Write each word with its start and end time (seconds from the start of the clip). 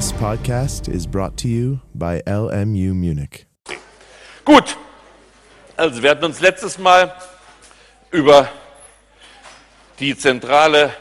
This 0.00 0.14
podcast 0.14 0.88
is 0.88 1.06
brought 1.06 1.36
to 1.42 1.46
you 1.46 1.80
by 1.94 2.22
LMU 2.26 2.94
Munich. 2.94 3.44
Gut, 4.46 4.78
also 5.76 6.02
wir 6.02 6.08
hatten 6.08 6.24
uns 6.24 6.40
letztes 6.40 6.78
Mal 6.78 7.14
über 8.10 8.48
die 9.98 10.16
zentrale 10.16 10.94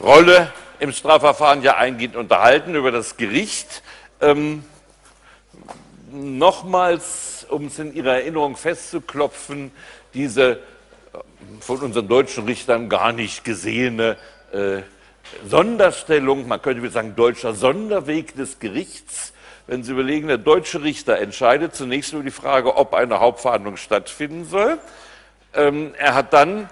Rolle 0.00 0.50
im 0.78 0.92
Strafverfahren 0.92 1.60
ja 1.60 1.76
eingehend 1.76 2.16
unterhalten, 2.16 2.74
über 2.74 2.90
das 2.90 3.18
Gericht. 3.18 3.82
Ähm, 4.22 4.64
nochmals, 6.10 7.46
um 7.50 7.66
es 7.66 7.78
in 7.78 7.94
Ihrer 7.94 8.14
Erinnerung 8.14 8.56
festzuklopfen, 8.56 9.72
diese 10.14 10.52
äh, 10.52 10.58
von 11.60 11.80
unseren 11.80 12.08
deutschen 12.08 12.46
Richtern 12.46 12.88
gar 12.88 13.12
nicht 13.12 13.44
gesehene 13.44 14.16
äh, 14.54 14.80
Sonderstellung, 15.48 16.48
man 16.48 16.60
könnte 16.62 16.88
sagen 16.90 17.14
deutscher 17.16 17.54
Sonderweg 17.54 18.34
des 18.36 18.58
Gerichts. 18.58 19.32
Wenn 19.66 19.82
Sie 19.82 19.92
überlegen, 19.92 20.28
der 20.28 20.38
deutsche 20.38 20.82
Richter 20.82 21.18
entscheidet 21.18 21.74
zunächst 21.74 22.12
über 22.12 22.22
die 22.22 22.30
Frage, 22.30 22.76
ob 22.76 22.94
eine 22.94 23.20
Hauptverhandlung 23.20 23.76
stattfinden 23.76 24.44
soll. 24.44 24.78
Ähm, 25.54 25.92
er 25.98 26.14
hat 26.14 26.32
dann 26.32 26.68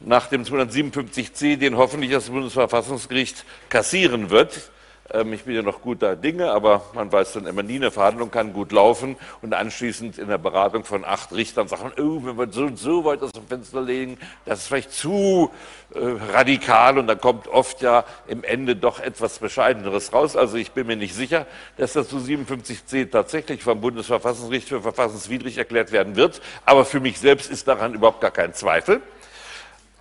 nach 0.00 0.28
dem 0.28 0.44
257c, 0.44 1.56
den 1.56 1.76
hoffentlich 1.76 2.12
das 2.12 2.30
Bundesverfassungsgericht 2.30 3.44
kassieren 3.68 4.30
wird, 4.30 4.70
ich 5.08 5.44
bin 5.44 5.54
ja 5.54 5.62
noch 5.62 5.82
guter 5.82 6.16
Dinge, 6.16 6.50
aber 6.50 6.82
man 6.92 7.12
weiß 7.12 7.34
dann 7.34 7.46
immer 7.46 7.62
nie, 7.62 7.76
eine 7.76 7.92
Verhandlung 7.92 8.30
kann 8.30 8.52
gut 8.52 8.72
laufen 8.72 9.16
und 9.40 9.54
anschließend 9.54 10.18
in 10.18 10.28
der 10.28 10.38
Beratung 10.38 10.84
von 10.84 11.04
acht 11.04 11.32
Richtern 11.32 11.68
sagen, 11.68 11.92
oh, 11.98 12.24
wenn 12.24 12.36
wir 12.36 12.52
so 12.52 12.64
und 12.64 12.76
so 12.76 13.04
weit 13.04 13.22
aus 13.22 13.30
dem 13.30 13.46
Fenster 13.46 13.80
legen, 13.80 14.18
das 14.44 14.60
ist 14.60 14.66
vielleicht 14.66 14.92
zu 14.92 15.50
äh, 15.94 15.98
radikal 16.32 16.98
und 16.98 17.06
da 17.06 17.14
kommt 17.14 17.46
oft 17.46 17.82
ja 17.82 18.04
im 18.26 18.42
Ende 18.42 18.74
doch 18.74 18.98
etwas 18.98 19.38
Bescheideneres 19.38 20.12
raus. 20.12 20.36
Also 20.36 20.56
ich 20.56 20.72
bin 20.72 20.88
mir 20.88 20.96
nicht 20.96 21.14
sicher, 21.14 21.46
dass 21.76 21.92
das 21.92 22.08
zu 22.08 22.16
57c 22.16 23.10
tatsächlich 23.10 23.62
vom 23.62 23.80
Bundesverfassungsgericht 23.80 24.68
für 24.68 24.82
verfassungswidrig 24.82 25.56
erklärt 25.56 25.92
werden 25.92 26.16
wird, 26.16 26.40
aber 26.64 26.84
für 26.84 26.98
mich 26.98 27.20
selbst 27.20 27.48
ist 27.48 27.68
daran 27.68 27.94
überhaupt 27.94 28.20
gar 28.20 28.32
kein 28.32 28.54
Zweifel. 28.54 29.00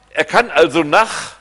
Er 0.10 0.26
kann 0.26 0.50
also 0.50 0.84
nach 0.84 1.36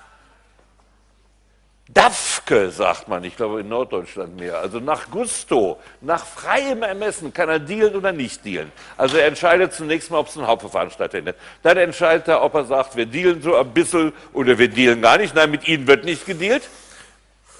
Dafke, 1.95 2.73
sagt 2.73 3.06
man, 3.06 3.23
ich 3.23 3.37
glaube 3.37 3.61
in 3.61 3.69
Norddeutschland 3.69 4.37
mehr, 4.37 4.59
also 4.59 4.81
nach 4.81 5.11
Gusto, 5.12 5.78
nach 6.00 6.27
freiem 6.27 6.83
Ermessen 6.83 7.33
kann 7.33 7.48
er 7.48 7.61
dealen 7.61 7.95
oder 7.95 8.11
nicht 8.11 8.45
dealen. 8.45 8.73
Also 8.97 9.17
er 9.17 9.28
entscheidet 9.28 9.73
zunächst 9.73 10.11
mal, 10.11 10.19
ob 10.19 10.27
es 10.27 10.37
ein 10.37 10.45
Hauptverfahren 10.45 10.91
stattfindet. 10.91 11.37
Dann 11.62 11.77
entscheidet 11.77 12.27
er, 12.27 12.42
ob 12.42 12.55
er 12.55 12.65
sagt, 12.65 12.97
wir 12.97 13.06
dealen 13.06 13.41
so 13.42 13.55
ein 13.55 13.72
bisschen 13.72 14.12
oder 14.33 14.59
wir 14.59 14.67
dealen 14.69 15.03
gar 15.03 15.19
nicht. 15.19 15.37
Nein, 15.37 15.53
mit 15.53 15.69
ihnen 15.69 15.87
wird 15.87 16.05
nicht 16.05 16.27
gedealt. 16.27 16.69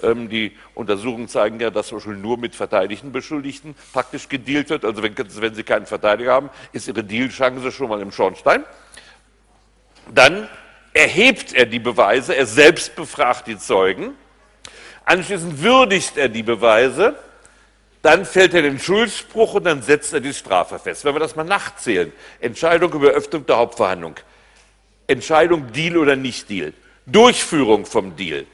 Ähm, 0.03 0.27
die 0.27 0.51
Untersuchungen 0.73 1.29
zeigen 1.29 1.57
ja, 1.61 1.69
dass 1.69 1.87
zum 1.87 1.99
Beispiel 1.99 2.17
nur 2.17 2.37
mit 2.37 2.55
verteidigten 2.55 3.13
Beschuldigten 3.13 3.73
praktisch 3.93 4.27
gedealt 4.27 4.69
wird. 4.69 4.83
Also 4.83 5.01
wenn, 5.01 5.15
wenn 5.17 5.55
sie 5.55 5.63
keinen 5.63 5.85
Verteidiger 5.85 6.33
haben, 6.33 6.49
ist 6.73 6.89
ihre 6.89 7.05
Dealchance 7.05 7.71
schon 7.71 7.87
mal 7.87 8.01
im 8.01 8.11
Schornstein. 8.11 8.65
Dann 10.13 10.49
erhebt 10.93 11.53
er 11.53 11.65
die 11.65 11.79
Beweise, 11.79 12.35
er 12.35 12.45
selbst 12.45 12.97
befragt 12.97 13.47
die 13.47 13.57
Zeugen 13.57 14.13
Anschließend 15.05 15.61
würdigt 15.61 16.17
er 16.17 16.29
die 16.29 16.43
Beweise, 16.43 17.15
dann 18.01 18.25
fällt 18.25 18.53
er 18.53 18.63
den 18.63 18.79
Schuldspruch 18.79 19.55
und 19.55 19.63
dann 19.65 19.81
setzt 19.81 20.13
er 20.13 20.19
die 20.19 20.33
Strafe 20.33 20.77
fest. 20.77 21.05
Wenn 21.05 21.15
wir 21.15 21.19
das 21.19 21.35
mal 21.35 21.43
nachzählen, 21.43 22.11
Entscheidung 22.39 22.91
über 22.93 23.09
Öffnung 23.09 23.45
der 23.45 23.57
Hauptverhandlung, 23.57 24.15
Entscheidung 25.07 25.71
Deal 25.71 25.97
oder 25.97 26.15
nicht 26.15 26.49
Deal, 26.49 26.73
Durchführung 27.05 27.85
vom 27.85 28.15
Deal, 28.15 28.45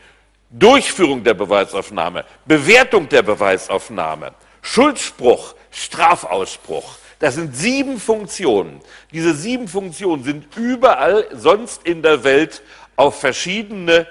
Durchführung 0.49 1.23
der 1.23 1.33
Beweisaufnahme, 1.33 2.25
Bewertung 2.45 3.07
der 3.07 3.23
Beweisaufnahme, 3.23 4.33
Schuldspruch, 4.61 5.55
Strafausspruch. 5.71 6.97
Das 7.19 7.35
sind 7.35 7.55
sieben 7.55 7.99
Funktionen. 7.99 8.81
Diese 9.13 9.33
sieben 9.33 9.67
Funktionen 9.67 10.23
sind 10.23 10.57
überall 10.57 11.27
sonst 11.33 11.85
in 11.85 12.01
der 12.01 12.23
Welt 12.23 12.61
auf 12.95 13.19
verschiedene 13.19 14.07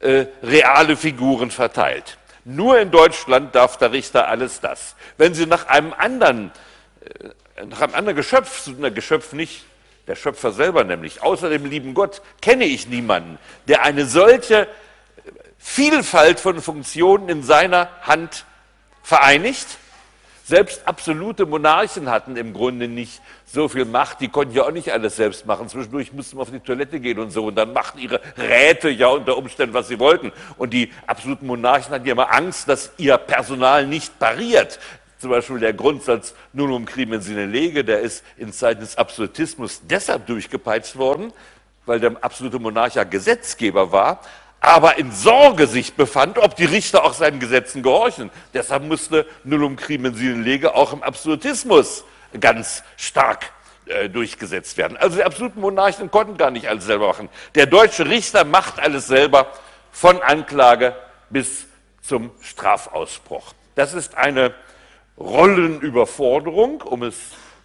äh, 0.00 0.26
reale 0.42 0.96
Figuren 0.96 1.50
verteilt. 1.50 2.18
Nur 2.44 2.78
in 2.78 2.90
Deutschland 2.90 3.54
darf 3.54 3.76
der 3.76 3.92
Richter 3.92 4.28
alles 4.28 4.60
das. 4.60 4.94
Wenn 5.16 5.34
Sie 5.34 5.46
nach 5.46 5.66
einem 5.66 5.92
anderen, 5.92 6.52
äh, 7.00 7.64
nach 7.64 7.80
einem 7.80 7.94
anderen 7.94 8.16
Geschöpf, 8.16 8.60
suchen, 8.60 8.94
Geschöpf 8.94 9.32
nicht, 9.32 9.64
der 10.06 10.14
Schöpfer 10.14 10.52
selber 10.52 10.84
nämlich, 10.84 11.22
außer 11.22 11.50
dem 11.50 11.64
lieben 11.66 11.94
Gott, 11.94 12.22
kenne 12.40 12.64
ich 12.64 12.86
niemanden, 12.86 13.38
der 13.66 13.82
eine 13.82 14.06
solche 14.06 14.68
Vielfalt 15.58 16.38
von 16.38 16.62
Funktionen 16.62 17.28
in 17.28 17.42
seiner 17.42 17.88
Hand 18.02 18.44
vereinigt 19.02 19.66
selbst 20.46 20.86
absolute 20.86 21.44
Monarchen 21.44 22.08
hatten 22.08 22.36
im 22.36 22.52
Grunde 22.52 22.86
nicht 22.86 23.20
so 23.44 23.68
viel 23.68 23.84
Macht, 23.84 24.20
die 24.20 24.28
konnten 24.28 24.54
ja 24.54 24.62
auch 24.62 24.70
nicht 24.70 24.92
alles 24.92 25.16
selbst 25.16 25.44
machen. 25.44 25.68
Zwischendurch 25.68 26.12
mussten 26.12 26.36
wir 26.36 26.42
auf 26.42 26.52
die 26.52 26.60
Toilette 26.60 27.00
gehen 27.00 27.18
und 27.18 27.32
so. 27.32 27.46
Und 27.46 27.56
dann 27.56 27.72
machten 27.72 27.98
ihre 27.98 28.20
Räte 28.38 28.88
ja 28.88 29.08
unter 29.08 29.36
Umständen, 29.36 29.74
was 29.74 29.88
sie 29.88 29.98
wollten. 29.98 30.30
Und 30.56 30.72
die 30.72 30.92
absoluten 31.08 31.48
Monarchen 31.48 31.92
hatten 31.92 32.06
ja 32.06 32.12
immer 32.12 32.32
Angst, 32.32 32.68
dass 32.68 32.92
ihr 32.96 33.18
Personal 33.18 33.88
nicht 33.88 34.20
pariert. 34.20 34.78
Zum 35.18 35.30
Beispiel 35.30 35.58
der 35.58 35.72
Grundsatz 35.72 36.32
Nunum 36.52 36.84
crimen 36.84 37.22
sine 37.22 37.46
lege, 37.46 37.82
der 37.82 37.98
ist 38.00 38.24
in 38.36 38.52
Zeiten 38.52 38.82
des 38.82 38.96
Absolutismus 38.96 39.80
deshalb 39.82 40.26
durchgepeitscht 40.26 40.94
worden, 40.94 41.32
weil 41.86 41.98
der 41.98 42.12
absolute 42.20 42.60
Monarch 42.60 42.94
ja 42.94 43.02
Gesetzgeber 43.02 43.90
war, 43.90 44.20
aber 44.60 44.98
in 44.98 45.12
Sorge 45.12 45.66
sich 45.66 45.94
befand, 45.94 46.38
ob 46.38 46.56
die 46.56 46.64
Richter 46.64 47.04
auch 47.04 47.12
seinen 47.12 47.40
Gesetzen 47.40 47.82
gehorchen. 47.82 48.30
Deshalb 48.54 48.82
musste 48.82 49.26
Nullum 49.44 49.76
crimen 49.76 50.14
lege 50.42 50.74
auch 50.74 50.92
im 50.92 51.02
Absolutismus 51.02 52.04
ganz 52.40 52.82
stark 52.96 53.52
äh, 53.86 54.08
durchgesetzt 54.08 54.76
werden. 54.78 54.96
Also 54.96 55.16
die 55.16 55.24
absoluten 55.24 55.60
Monarchen 55.60 56.10
konnten 56.10 56.36
gar 56.36 56.50
nicht 56.50 56.68
alles 56.68 56.86
selber 56.86 57.06
machen. 57.06 57.28
Der 57.54 57.66
deutsche 57.66 58.08
Richter 58.08 58.44
macht 58.44 58.80
alles 58.80 59.06
selber 59.06 59.46
von 59.92 60.20
Anklage 60.22 60.96
bis 61.30 61.66
zum 62.02 62.30
Strafausbruch. 62.40 63.52
Das 63.76 63.94
ist 63.94 64.16
eine 64.16 64.54
Rollenüberforderung, 65.18 66.82
um 66.82 67.02
es 67.02 67.16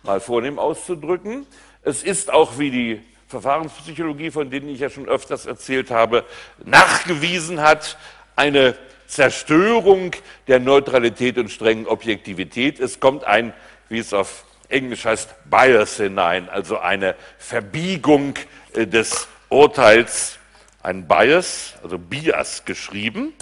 mal 0.03 0.19
vornehm 0.19 0.59
auszudrücken. 0.59 1.47
Es 1.83 2.03
ist 2.03 2.31
auch, 2.31 2.59
wie 2.59 2.71
die 2.71 3.03
Verfahrenspsychologie, 3.31 4.29
von 4.29 4.51
denen 4.51 4.69
ich 4.69 4.79
ja 4.79 4.89
schon 4.89 5.07
öfters 5.07 5.45
erzählt 5.45 5.89
habe, 5.89 6.25
nachgewiesen 6.63 7.61
hat, 7.61 7.97
eine 8.35 8.75
Zerstörung 9.07 10.11
der 10.47 10.59
Neutralität 10.59 11.37
und 11.37 11.49
strengen 11.49 11.87
Objektivität. 11.87 12.79
Es 12.79 12.99
kommt 12.99 13.23
ein, 13.23 13.53
wie 13.89 13.99
es 13.99 14.13
auf 14.13 14.45
Englisch 14.69 15.05
heißt, 15.05 15.49
Bias 15.49 15.97
hinein, 15.97 16.49
also 16.49 16.77
eine 16.77 17.15
Verbiegung 17.37 18.35
äh, 18.73 18.87
des 18.87 19.27
Urteils, 19.49 20.37
ein 20.81 21.07
Bias, 21.07 21.73
also 21.83 21.97
Bias 21.97 22.63
geschrieben. 22.65 23.33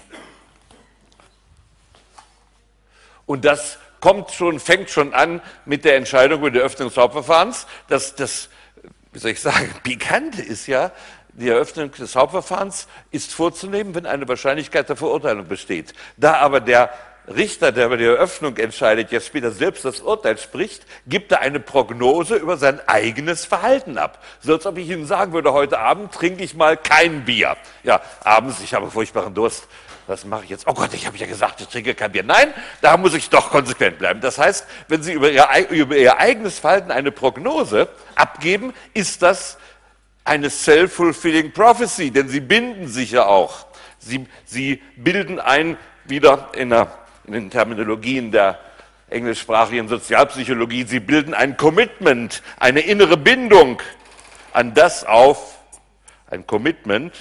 Und 3.26 3.46
das 3.46 3.78
kommt 4.00 4.32
schon, 4.32 4.60
fängt 4.60 4.90
schon 4.90 5.14
an 5.14 5.42
mit 5.66 5.86
der 5.86 5.98
Entscheidung 5.98 6.40
über 6.40 6.52
die 6.52 6.60
Öffnung 6.60 6.90
des 6.90 6.98
Hauptverfahrens. 6.98 7.68
Das, 7.88 8.16
das 8.16 8.50
wie 9.20 9.22
soll 9.22 9.32
ich 9.32 9.42
sagen, 9.42 9.70
pikante 9.84 10.42
ist 10.42 10.68
ja, 10.68 10.92
die 11.34 11.50
Eröffnung 11.50 11.92
des 11.92 12.16
Hauptverfahrens 12.16 12.88
ist 13.12 13.34
vorzunehmen, 13.34 13.94
wenn 13.94 14.06
eine 14.06 14.28
Wahrscheinlichkeit 14.30 14.88
der 14.88 14.96
Verurteilung 14.96 15.46
besteht. 15.46 15.94
Da 16.16 16.36
aber 16.36 16.62
der 16.62 16.90
Richter, 17.28 17.74
der 17.74 17.88
über 17.88 17.98
die 17.98 18.06
Eröffnung 18.06 18.56
entscheidet, 18.56 19.12
jetzt 19.12 19.28
später 19.28 19.52
selbst 19.52 19.84
das 19.84 20.00
Urteil 20.00 20.38
spricht, 20.38 20.86
gibt 21.06 21.34
er 21.34 21.42
eine 21.42 21.60
Prognose 21.60 22.36
über 22.36 22.56
sein 22.56 22.80
eigenes 22.88 23.46
Verhalten 23.46 23.98
ab. 23.98 24.24
So 24.40 24.54
als 24.54 24.66
ob 24.66 24.78
ich 24.78 24.90
Ihnen 24.90 25.06
sagen 25.06 25.34
würde, 25.34 25.52
heute 25.52 25.80
Abend 25.80 26.14
trinke 26.14 26.42
ich 26.44 26.56
mal 26.56 26.78
kein 26.78 27.26
Bier. 27.26 27.58
Ja, 27.84 28.02
abends, 28.24 28.62
ich 28.64 28.74
habe 28.74 28.90
furchtbaren 28.90 29.34
Durst 29.34 29.68
was 30.10 30.26
mache 30.26 30.44
ich 30.44 30.50
jetzt? 30.50 30.68
Oh 30.68 30.74
Gott, 30.74 30.94
ich 30.94 31.06
habe 31.06 31.16
ja 31.18 31.28
gesagt, 31.28 31.62
ich 31.62 31.68
trinke 31.68 31.94
kein 31.94 32.12
Bier. 32.12 32.24
Nein, 32.24 32.52
da 32.82 32.98
muss 32.98 33.14
ich 33.14 33.30
doch 33.30 33.52
konsequent 33.52 34.00
bleiben. 34.00 34.20
Das 34.22 34.40
heißt, 34.40 34.66
wenn 34.88 35.04
Sie 35.04 35.14
über 35.14 35.30
Ihr, 35.32 35.48
über 35.70 35.96
Ihr 35.96 36.18
eigenes 36.18 36.60
Verhalten 36.60 36.92
eine 36.92 37.12
Prognose 37.12 37.88
abgeben, 38.16 38.74
ist 38.94 39.22
das 39.22 39.58
eine 40.26 40.50
self-fulfilling 40.50 41.54
prophecy, 41.54 42.12
denn 42.12 42.28
Sie 42.28 42.40
binden 42.40 42.88
sich 42.88 43.12
ja 43.12 43.26
auch. 43.26 43.68
Sie, 44.00 44.26
Sie 44.46 44.82
bilden 44.96 45.40
ein, 45.40 45.78
wieder 46.06 46.50
in, 46.56 46.72
der, 46.72 46.92
in 47.26 47.34
den 47.34 47.50
Terminologien 47.52 48.32
der 48.32 48.60
englischsprachigen 49.10 49.88
Sozialpsychologie, 49.88 50.86
Sie 50.86 51.00
bilden 51.00 51.34
ein 51.34 51.56
Commitment, 51.56 52.42
eine 52.60 52.82
innere 52.82 53.18
Bindung 53.18 53.82
an 54.54 54.74
das 54.74 55.04
auf, 55.04 55.60
ein 56.30 56.46
Commitment, 56.48 57.14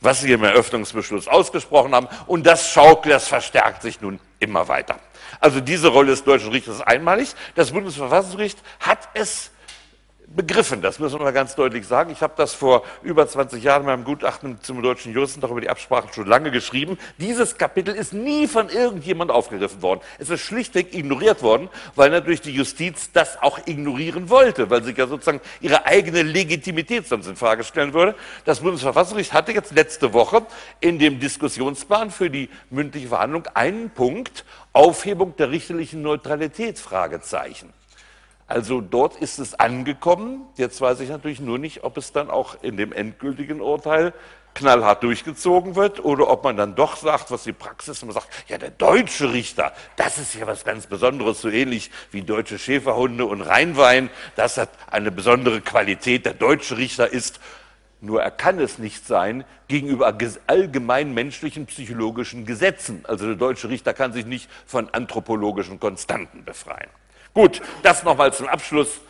was 0.00 0.20
Sie 0.20 0.32
im 0.32 0.42
Eröffnungsbeschluss 0.42 1.28
ausgesprochen 1.28 1.94
haben. 1.94 2.08
Und 2.26 2.46
das 2.46 2.70
schaukelt, 2.70 3.14
das 3.14 3.28
verstärkt 3.28 3.82
sich 3.82 4.00
nun 4.00 4.18
immer 4.38 4.68
weiter. 4.68 4.98
Also 5.40 5.60
diese 5.60 5.88
Rolle 5.88 6.10
des 6.10 6.24
deutschen 6.24 6.50
Richters 6.50 6.76
ist 6.76 6.82
einmalig. 6.82 7.34
Das 7.54 7.72
Bundesverfassungsgericht 7.72 8.58
hat 8.80 9.08
es 9.14 9.50
begriffen. 10.34 10.80
Das 10.80 10.98
müssen 11.00 11.18
wir 11.18 11.32
ganz 11.32 11.56
deutlich 11.56 11.86
sagen. 11.86 12.10
Ich 12.12 12.22
habe 12.22 12.34
das 12.36 12.54
vor 12.54 12.84
über 13.02 13.26
20 13.26 13.62
Jahren 13.62 13.82
in 13.82 13.86
meinem 13.86 14.04
Gutachten 14.04 14.60
zum 14.62 14.80
deutschen 14.80 15.12
Juristen 15.12 15.40
doch 15.40 15.50
über 15.50 15.60
die 15.60 15.68
Absprachen 15.68 16.12
schon 16.12 16.26
lange 16.26 16.50
geschrieben. 16.50 16.98
Dieses 17.18 17.58
Kapitel 17.58 17.94
ist 17.94 18.12
nie 18.12 18.46
von 18.46 18.68
irgendjemand 18.68 19.30
aufgegriffen 19.30 19.82
worden. 19.82 20.00
Es 20.18 20.30
ist 20.30 20.40
schlichtweg 20.40 20.94
ignoriert 20.94 21.42
worden, 21.42 21.68
weil 21.96 22.10
natürlich 22.10 22.40
die 22.40 22.52
Justiz 22.52 23.10
das 23.12 23.42
auch 23.42 23.58
ignorieren 23.66 24.30
wollte, 24.30 24.70
weil 24.70 24.84
sie 24.84 24.92
ja 24.92 25.08
sozusagen 25.08 25.40
ihre 25.60 25.86
eigene 25.86 26.22
Legitimität 26.22 27.08
sonst 27.08 27.26
in 27.26 27.36
Frage 27.36 27.64
stellen 27.64 27.92
würde. 27.92 28.14
Das 28.44 28.60
Bundesverfassungsgericht 28.60 29.32
hatte 29.32 29.52
jetzt 29.52 29.74
letzte 29.74 30.12
Woche 30.12 30.46
in 30.80 31.00
dem 31.00 31.18
Diskussionsplan 31.18 32.10
für 32.10 32.30
die 32.30 32.48
mündliche 32.70 33.08
Verhandlung 33.08 33.46
einen 33.54 33.90
Punkt 33.90 34.44
Aufhebung 34.72 35.34
der 35.36 35.50
richterlichen 35.50 36.02
Neutralität 36.02 36.78
Fragezeichen. 36.78 37.79
Also 38.50 38.80
dort 38.80 39.14
ist 39.14 39.38
es 39.38 39.54
angekommen. 39.54 40.44
Jetzt 40.56 40.80
weiß 40.80 40.98
ich 40.98 41.08
natürlich 41.08 41.38
nur 41.38 41.60
nicht, 41.60 41.84
ob 41.84 41.96
es 41.96 42.10
dann 42.10 42.30
auch 42.30 42.60
in 42.62 42.76
dem 42.76 42.92
endgültigen 42.92 43.60
Urteil 43.60 44.12
knallhart 44.54 45.04
durchgezogen 45.04 45.76
wird 45.76 46.04
oder 46.04 46.28
ob 46.28 46.42
man 46.42 46.56
dann 46.56 46.74
doch 46.74 46.96
sagt, 46.96 47.30
was 47.30 47.44
die 47.44 47.52
Praxis 47.52 48.02
immer 48.02 48.12
sagt, 48.12 48.26
ja, 48.48 48.58
der 48.58 48.70
deutsche 48.70 49.32
Richter, 49.32 49.72
das 49.94 50.18
ist 50.18 50.34
ja 50.34 50.48
was 50.48 50.64
ganz 50.64 50.88
Besonderes, 50.88 51.40
so 51.40 51.48
ähnlich 51.48 51.92
wie 52.10 52.22
deutsche 52.22 52.58
Schäferhunde 52.58 53.24
und 53.24 53.42
Rheinwein, 53.42 54.10
das 54.34 54.58
hat 54.58 54.70
eine 54.90 55.12
besondere 55.12 55.60
Qualität, 55.60 56.26
der 56.26 56.34
deutsche 56.34 56.76
Richter 56.76 57.08
ist, 57.08 57.38
nur 58.00 58.20
er 58.20 58.32
kann 58.32 58.58
es 58.58 58.80
nicht 58.80 59.06
sein 59.06 59.44
gegenüber 59.68 60.12
allgemein 60.48 61.14
menschlichen 61.14 61.66
psychologischen 61.66 62.46
Gesetzen. 62.46 63.04
Also 63.06 63.26
der 63.26 63.36
deutsche 63.36 63.68
Richter 63.68 63.94
kann 63.94 64.12
sich 64.12 64.26
nicht 64.26 64.50
von 64.66 64.88
anthropologischen 64.90 65.78
Konstanten 65.78 66.44
befreien. 66.44 66.90
Gut, 67.32 67.62
das 67.82 68.02
nochmal 68.02 68.32
zum 68.32 68.48
Abschluss, 68.48 69.00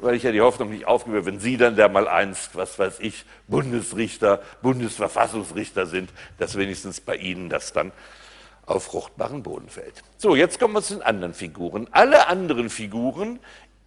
weil 0.00 0.14
ich 0.14 0.24
ja 0.24 0.32
die 0.32 0.40
Hoffnung 0.40 0.70
nicht 0.70 0.86
aufgebe, 0.86 1.24
wenn 1.26 1.38
Sie 1.38 1.56
dann 1.56 1.76
der 1.76 1.88
mal 1.88 2.08
einst, 2.08 2.56
was 2.56 2.78
weiß 2.78 3.00
ich, 3.00 3.24
Bundesrichter, 3.46 4.42
Bundesverfassungsrichter 4.62 5.86
sind, 5.86 6.10
dass 6.38 6.56
wenigstens 6.56 7.00
bei 7.00 7.16
Ihnen 7.16 7.48
das 7.48 7.72
dann 7.72 7.92
auf 8.66 8.84
fruchtbaren 8.84 9.42
Boden 9.42 9.68
fällt. 9.68 10.02
So, 10.16 10.34
jetzt 10.34 10.58
kommen 10.58 10.74
wir 10.74 10.82
zu 10.82 10.94
den 10.94 11.02
anderen 11.02 11.34
Figuren. 11.34 11.88
Alle 11.92 12.28
anderen 12.28 12.70
Figuren 12.70 13.38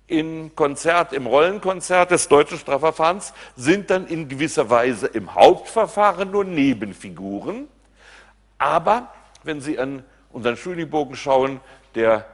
im 0.07 0.55
Konzert, 0.55 1.13
im 1.13 1.25
Rollenkonzert 1.25 2.11
des 2.11 2.27
deutschen 2.27 2.57
Strafverfahrens 2.57 3.33
sind 3.55 3.89
dann 3.89 4.07
in 4.07 4.29
gewisser 4.29 4.69
Weise 4.69 5.07
im 5.07 5.33
Hauptverfahren 5.35 6.31
nur 6.31 6.43
Nebenfiguren. 6.43 7.67
Aber 8.57 9.13
wenn 9.43 9.61
Sie 9.61 9.79
an 9.79 10.03
unseren 10.31 10.57
Schulingbogen 10.57 11.15
schauen, 11.15 11.59
der 11.95 12.25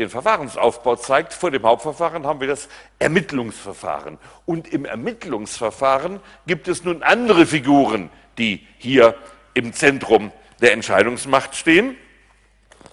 den 0.00 0.10
Verfahrensaufbau 0.10 0.96
zeigt. 0.96 1.32
Vor 1.32 1.50
dem 1.50 1.62
Hauptverfahren 1.62 2.26
haben 2.26 2.40
wir 2.40 2.48
das 2.48 2.68
Ermittlungsverfahren. 2.98 4.18
Und 4.46 4.72
im 4.72 4.84
Ermittlungsverfahren 4.84 6.20
gibt 6.46 6.68
es 6.68 6.84
nun 6.84 7.02
andere 7.02 7.46
Figuren, 7.46 8.10
die 8.38 8.66
hier 8.78 9.14
im 9.54 9.72
Zentrum 9.72 10.32
der 10.60 10.72
Entscheidungsmacht 10.72 11.54
stehen. 11.54 11.96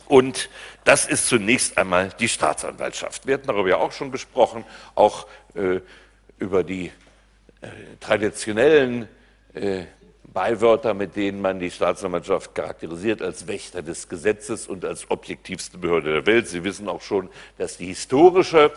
Und 0.08 0.50
das 0.84 1.06
ist 1.06 1.28
zunächst 1.28 1.78
einmal 1.78 2.10
die 2.20 2.30
Staatsanwaltschaft. 2.30 3.28
Wir 3.28 3.34
hatten 3.34 3.48
darüber 3.48 3.70
ja 3.70 3.78
auch 3.78 3.92
schon 3.92 4.12
gesprochen, 4.12 4.64
auch 4.96 5.28
äh, 5.56 5.82
über 6.40 6.64
die 6.64 6.92
äh, 7.62 7.68
traditionellen 8.00 9.10
äh, 9.54 9.86
Beiwörter, 10.38 10.94
mit 10.94 11.16
denen 11.16 11.42
man 11.42 11.60
die 11.60 11.72
Staatsanwaltschaft 11.72 12.54
charakterisiert 12.54 13.24
als 13.24 13.48
Wächter 13.48 13.82
des 13.82 14.08
Gesetzes 14.08 14.68
und 14.68 14.86
als 14.86 15.10
objektivste 15.10 15.80
Behörde 15.80 16.14
der 16.14 16.26
Welt. 16.28 16.48
Sie 16.48 16.64
wissen 16.64 16.88
auch 16.90 17.02
schon, 17.02 17.30
dass 17.58 17.78
die 17.78 17.88
historische 17.88 18.72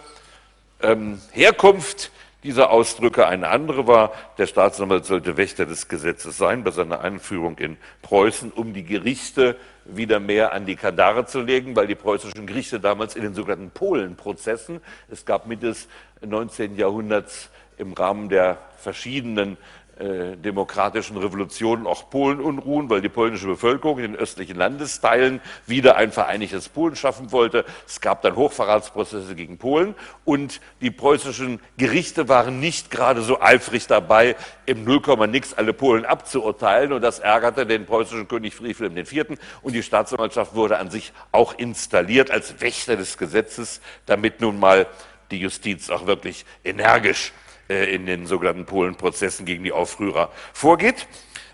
ähm, 0.81 1.21
Herkunft 1.33 2.12
dieser 2.45 2.71
Ausdrücke 2.71 3.27
eine 3.27 3.49
andere 3.49 3.87
war. 3.87 4.12
Der 4.39 4.47
Staatsanwalt 4.47 5.05
sollte 5.05 5.37
Wächter 5.37 5.67
des 5.67 5.89
Gesetzes 5.89 6.39
sein 6.39 6.65
bei 6.65 6.71
seiner 6.71 7.03
Einführung 7.03 7.59
in 7.59 7.77
Preußen, 8.01 8.53
um 8.53 8.73
die 8.73 8.85
Gerichte 8.85 9.55
wieder 9.85 10.19
mehr 10.19 10.55
an 10.55 10.65
die 10.65 10.77
Kandare 10.77 11.27
zu 11.27 11.43
legen, 11.43 11.77
weil 11.77 11.89
die 11.89 11.95
preußischen 11.95 12.47
Gerichte 12.47 12.81
damals 12.81 13.17
in 13.17 13.23
den 13.23 13.35
sogenannten 13.35 13.69
Polenprozessen, 13.69 14.81
es 15.11 15.27
gab 15.27 15.45
Mitte 15.45 15.67
des 15.67 15.89
19. 16.23 16.77
Jahrhunderts 16.77 17.51
im 17.77 17.93
Rahmen 17.93 18.31
der 18.31 18.57
verschiedenen 18.79 19.59
demokratischen 20.00 21.19
Revolutionen 21.19 21.87
auch 21.87 22.08
Polenunruhen, 22.08 22.88
weil 22.88 23.02
die 23.02 23.11
polnische 23.11 23.47
Bevölkerung 23.47 23.99
in 23.99 24.12
den 24.12 24.17
östlichen 24.17 24.56
Landesteilen 24.56 25.41
wieder 25.67 25.97
ein 25.97 26.11
vereinigtes 26.11 26.70
Polen 26.70 26.97
schaffen 26.97 27.32
wollte. 27.32 27.67
Es 27.87 28.00
gab 28.00 28.23
dann 28.23 28.35
Hochverratsprozesse 28.35 29.35
gegen 29.35 29.58
Polen 29.58 29.94
und 30.25 30.61
die 30.81 30.91
preußischen 30.91 31.61
Gerichte 31.76 32.29
waren 32.29 32.61
nicht 32.61 32.91
gerade 32.91 33.20
so 33.20 33.41
eifrig 33.43 33.87
dabei, 33.87 34.37
im 34.64 34.85
Nullkomma 34.85 35.26
nix 35.26 35.52
alle 35.52 35.75
Polen 35.75 36.06
abzuurteilen 36.06 36.93
und 36.93 37.02
das 37.02 37.19
ärgerte 37.19 37.67
den 37.67 37.85
preußischen 37.85 38.26
König 38.26 38.55
Friedrich 38.55 38.81
Wilhelm 38.81 38.97
IV. 38.97 39.38
und 39.61 39.75
die 39.75 39.82
Staatsanwaltschaft 39.82 40.55
wurde 40.55 40.79
an 40.79 40.91
sich 40.91 41.12
auch 41.31 41.58
installiert 41.58 42.31
als 42.31 42.61
Wächter 42.61 42.97
des 42.97 43.19
Gesetzes, 43.19 43.81
damit 44.06 44.41
nun 44.41 44.58
mal 44.58 44.87
die 45.31 45.38
Justiz 45.38 45.91
auch 45.91 46.06
wirklich 46.06 46.47
energisch 46.64 47.32
äh, 47.32 47.50
in 47.71 48.07
den 48.07 48.27
sogenannten 48.27 48.65
Polenprozessen 48.67 49.47
gegen 49.47 49.65
die 49.65 49.73
Aufrührer 49.73 50.31
vorgeht. 50.53 51.07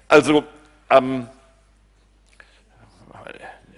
Also 0.08 0.44
ähm, 0.90 1.26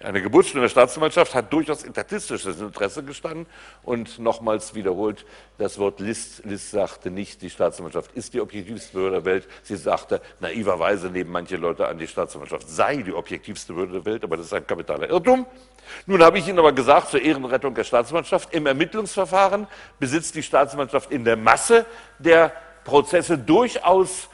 eine 0.03 0.23
Geburtsstunde 0.23 0.63
der 0.63 0.69
Staatsanwaltschaft 0.69 1.35
hat 1.35 1.53
durchaus 1.53 1.83
etatistisches 1.83 2.61
Interesse 2.61 3.03
gestanden 3.03 3.47
und 3.83 4.19
nochmals 4.19 4.75
wiederholt 4.75 5.25
das 5.59 5.79
Wort 5.79 6.01
List. 6.01 6.45
List 6.45 6.71
sagte 6.71 7.11
nicht, 7.11 7.43
die 7.43 7.51
Staatsanwaltschaft 7.51 8.13
ist 8.13 8.35
die 8.35 8.41
objektivste 8.41 8.93
Behörde 8.93 9.17
der 9.17 9.25
Welt. 9.25 9.49
Sie 9.63 9.77
sagte, 9.77 10.21
naiverweise 10.41 11.11
nehmen 11.11 11.31
manche 11.31 11.57
Leute 11.57 11.89
an, 11.89 11.99
die 11.99 12.07
Staatsanwaltschaft 12.07 12.69
sei 12.69 12.99
die 12.99 13.13
objektivste 13.13 13.73
Behörde 13.73 13.95
der 13.95 14.05
Welt, 14.05 14.25
aber 14.25 14.37
das 14.37 14.47
ist 14.47 14.53
ein 14.53 14.67
kapitaler 14.67 15.09
Irrtum. 15.11 15.47
Nun 16.07 16.23
habe 16.23 16.39
ich 16.39 16.47
Ihnen 16.47 16.59
aber 16.59 16.73
gesagt, 16.73 17.11
zur 17.11 17.23
Ehrenrettung 17.23 17.75
der 17.75 17.85
Staatsanwaltschaft, 17.85 18.55
im 18.55 18.67
Ermittlungsverfahren 18.67 19.67
besitzt 19.99 20.35
die 20.35 20.43
Staatsanwaltschaft 20.43 21.11
in 21.11 21.25
der 21.25 21.37
Masse 21.37 21.87
der 22.19 22.53
Prozesse 22.85 23.37
durchaus 23.37 24.29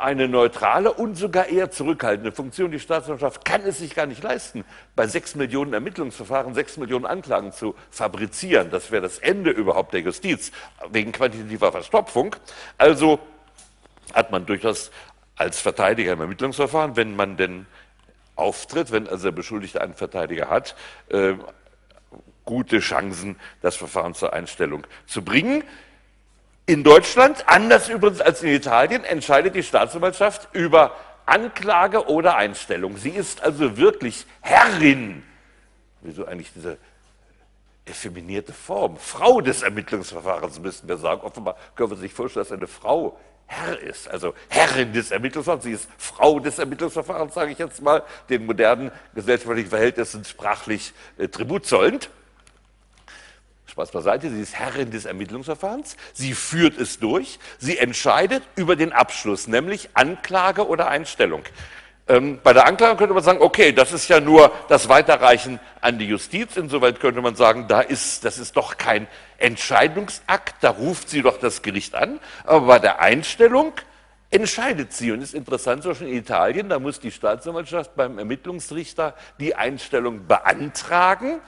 eine 0.00 0.28
neutrale 0.28 0.92
und 0.92 1.16
sogar 1.16 1.46
eher 1.46 1.70
zurückhaltende 1.70 2.32
Funktion. 2.32 2.70
Die 2.70 2.80
Staatsanwaltschaft 2.80 3.44
kann 3.44 3.62
es 3.62 3.78
sich 3.78 3.94
gar 3.94 4.06
nicht 4.06 4.22
leisten, 4.22 4.64
bei 4.96 5.06
sechs 5.06 5.34
Millionen 5.34 5.72
Ermittlungsverfahren 5.72 6.54
sechs 6.54 6.76
Millionen 6.76 7.06
Anklagen 7.06 7.52
zu 7.52 7.74
fabrizieren. 7.90 8.70
Das 8.70 8.90
wäre 8.90 9.02
das 9.02 9.18
Ende 9.18 9.50
überhaupt 9.50 9.92
der 9.92 10.00
Justiz 10.00 10.52
wegen 10.90 11.12
quantitativer 11.12 11.70
Verstopfung. 11.72 12.36
Also 12.78 13.20
hat 14.14 14.30
man 14.30 14.46
durchaus 14.46 14.90
als 15.36 15.60
Verteidiger 15.60 16.12
im 16.12 16.20
Ermittlungsverfahren, 16.20 16.96
wenn 16.96 17.16
man 17.16 17.36
denn 17.36 17.66
auftritt, 18.36 18.90
wenn 18.92 19.06
also 19.06 19.24
der 19.24 19.32
Beschuldigte 19.32 19.80
einen 19.80 19.94
Verteidiger 19.94 20.48
hat, 20.48 20.74
äh, 21.08 21.34
gute 22.44 22.80
Chancen, 22.80 23.36
das 23.60 23.76
Verfahren 23.76 24.14
zur 24.14 24.32
Einstellung 24.32 24.86
zu 25.06 25.22
bringen. 25.22 25.62
In 26.66 26.84
Deutschland, 26.84 27.48
anders 27.48 27.88
übrigens 27.88 28.20
als 28.20 28.42
in 28.42 28.50
Italien, 28.50 29.04
entscheidet 29.04 29.54
die 29.54 29.62
Staatsanwaltschaft 29.62 30.48
über 30.52 30.94
Anklage 31.26 32.08
oder 32.08 32.36
Einstellung. 32.36 32.96
Sie 32.96 33.10
ist 33.10 33.42
also 33.42 33.76
wirklich 33.76 34.26
Herrin. 34.40 35.22
Wieso 36.00 36.26
eigentlich 36.26 36.52
diese 36.54 36.78
effeminierte 37.84 38.52
Form? 38.52 38.96
Frau 38.96 39.40
des 39.40 39.62
Ermittlungsverfahrens 39.62 40.60
müssten 40.60 40.88
wir 40.88 40.96
sagen. 40.96 41.22
Offenbar 41.22 41.56
können 41.74 41.90
wir 41.90 41.96
sich 41.96 42.12
vorstellen, 42.12 42.44
dass 42.44 42.52
eine 42.52 42.66
Frau 42.66 43.18
Herr 43.46 43.80
ist, 43.80 44.08
also 44.08 44.34
Herrin 44.48 44.92
des 44.92 45.10
Ermittlungsverfahrens. 45.10 45.64
Sie 45.64 45.72
ist 45.72 45.88
Frau 45.98 46.38
des 46.38 46.60
Ermittlungsverfahrens, 46.60 47.34
sage 47.34 47.50
ich 47.50 47.58
jetzt 47.58 47.82
mal, 47.82 48.04
den 48.28 48.46
modernen 48.46 48.92
gesellschaftlichen 49.12 49.70
Verhältnissen 49.70 50.24
sprachlich 50.24 50.92
äh, 51.18 51.26
Tribut 51.26 51.66
zollend. 51.66 52.10
Spaß 53.70 53.92
beiseite, 53.92 54.30
sie 54.30 54.40
ist 54.40 54.54
Herrin 54.54 54.90
des 54.90 55.04
Ermittlungsverfahrens, 55.04 55.96
sie 56.12 56.34
führt 56.34 56.76
es 56.78 56.98
durch, 56.98 57.38
sie 57.58 57.78
entscheidet 57.78 58.42
über 58.56 58.76
den 58.76 58.92
Abschluss, 58.92 59.46
nämlich 59.46 59.90
Anklage 59.94 60.66
oder 60.66 60.88
Einstellung. 60.88 61.42
Ähm, 62.08 62.40
bei 62.42 62.52
der 62.52 62.66
Anklage 62.66 62.96
könnte 62.96 63.14
man 63.14 63.22
sagen, 63.22 63.40
okay, 63.40 63.70
das 63.70 63.92
ist 63.92 64.08
ja 64.08 64.18
nur 64.18 64.50
das 64.68 64.88
Weiterreichen 64.88 65.60
an 65.80 65.98
die 66.00 66.06
Justiz. 66.06 66.56
Insoweit 66.56 66.98
könnte 66.98 67.22
man 67.22 67.36
sagen, 67.36 67.68
da 67.68 67.80
ist, 67.80 68.24
das 68.24 68.38
ist 68.38 68.56
doch 68.56 68.76
kein 68.76 69.06
Entscheidungsakt, 69.38 70.56
da 70.62 70.70
ruft 70.70 71.08
sie 71.08 71.22
doch 71.22 71.38
das 71.38 71.62
Gericht 71.62 71.94
an. 71.94 72.18
Aber 72.44 72.66
bei 72.66 72.78
der 72.80 73.00
Einstellung 73.00 73.72
entscheidet 74.30 74.92
sie. 74.92 75.12
Und 75.12 75.22
ist 75.22 75.34
interessant, 75.34 75.84
so 75.84 75.94
schon 75.94 76.08
in 76.08 76.16
Italien, 76.16 76.68
da 76.68 76.80
muss 76.80 76.98
die 76.98 77.12
Staatsanwaltschaft 77.12 77.94
beim 77.94 78.18
Ermittlungsrichter 78.18 79.14
die 79.38 79.54
Einstellung 79.54 80.26
beantragen 80.26 81.40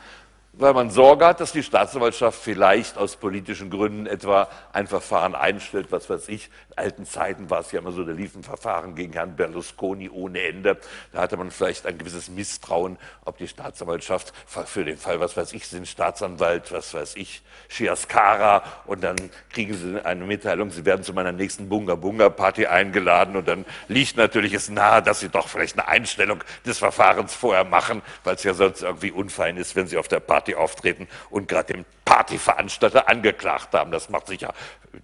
weil 0.52 0.74
man 0.74 0.90
Sorge 0.90 1.26
hat, 1.26 1.40
dass 1.40 1.52
die 1.52 1.62
Staatsanwaltschaft 1.62 2.38
vielleicht 2.38 2.98
aus 2.98 3.16
politischen 3.16 3.70
Gründen 3.70 4.06
etwa 4.06 4.48
ein 4.72 4.86
Verfahren 4.86 5.34
einstellt, 5.34 5.90
was 5.90 6.10
weiß 6.10 6.28
ich, 6.28 6.50
alten 6.76 7.06
Zeiten 7.06 7.50
war 7.50 7.60
es 7.60 7.72
ja 7.72 7.80
immer 7.80 7.92
so, 7.92 8.04
da 8.04 8.12
liefen 8.12 8.42
Verfahren 8.42 8.94
gegen 8.94 9.12
Herrn 9.12 9.36
Berlusconi 9.36 10.08
ohne 10.08 10.42
Ende. 10.42 10.78
Da 11.12 11.20
hatte 11.20 11.36
man 11.36 11.50
vielleicht 11.50 11.86
ein 11.86 11.98
gewisses 11.98 12.28
Misstrauen, 12.28 12.98
ob 13.24 13.38
die 13.38 13.48
Staatsanwaltschaft 13.48 14.32
für 14.46 14.84
den 14.84 14.96
Fall, 14.96 15.20
was 15.20 15.36
weiß 15.36 15.52
ich, 15.52 15.66
sind 15.66 15.86
Staatsanwalt, 15.86 16.72
was 16.72 16.94
weiß 16.94 17.16
ich, 17.16 17.42
Chiascara 17.68 18.62
und 18.86 19.02
dann 19.02 19.16
kriegen 19.50 19.74
sie 19.74 20.04
eine 20.04 20.24
Mitteilung, 20.24 20.70
sie 20.70 20.84
werden 20.84 21.02
zu 21.02 21.12
meiner 21.12 21.32
nächsten 21.32 21.68
Bunga 21.68 21.94
Bunga 21.94 22.28
Party 22.28 22.66
eingeladen 22.66 23.36
und 23.36 23.48
dann 23.48 23.64
liegt 23.88 24.16
natürlich 24.16 24.52
es 24.54 24.68
nahe, 24.68 25.02
dass 25.02 25.20
sie 25.20 25.28
doch 25.28 25.48
vielleicht 25.48 25.78
eine 25.78 25.88
Einstellung 25.88 26.42
des 26.66 26.78
Verfahrens 26.78 27.34
vorher 27.34 27.64
machen, 27.64 28.02
weil 28.24 28.34
es 28.34 28.42
ja 28.42 28.54
sonst 28.54 28.82
irgendwie 28.82 29.10
unfein 29.10 29.56
ist, 29.56 29.76
wenn 29.76 29.86
sie 29.86 29.98
auf 29.98 30.08
der 30.08 30.20
Party 30.20 30.54
auftreten 30.54 31.08
und 31.30 31.48
gerade 31.48 31.72
den 31.72 31.84
Partyveranstalter 32.04 33.08
angeklagt 33.08 33.72
haben. 33.72 33.90
Das 33.90 34.08
macht 34.08 34.26
sicher 34.26 34.52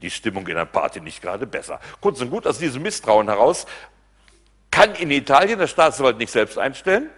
die 0.02 0.10
Stimmung 0.10 0.46
in 0.46 0.56
der 0.56 0.66
Party 0.66 1.00
nicht 1.00 1.22
gerade 1.22 1.46
besser. 1.46 1.57
Kurz 2.00 2.20
und 2.20 2.30
gut, 2.30 2.46
aus 2.46 2.58
diesem 2.58 2.82
Misstrauen 2.82 3.28
heraus 3.28 3.66
kann 4.70 4.94
in 4.94 5.10
Italien 5.10 5.58
der 5.58 5.66
Staatsanwalt 5.66 6.18
nicht 6.18 6.30
selbst 6.30 6.58
einstellen. 6.58 7.10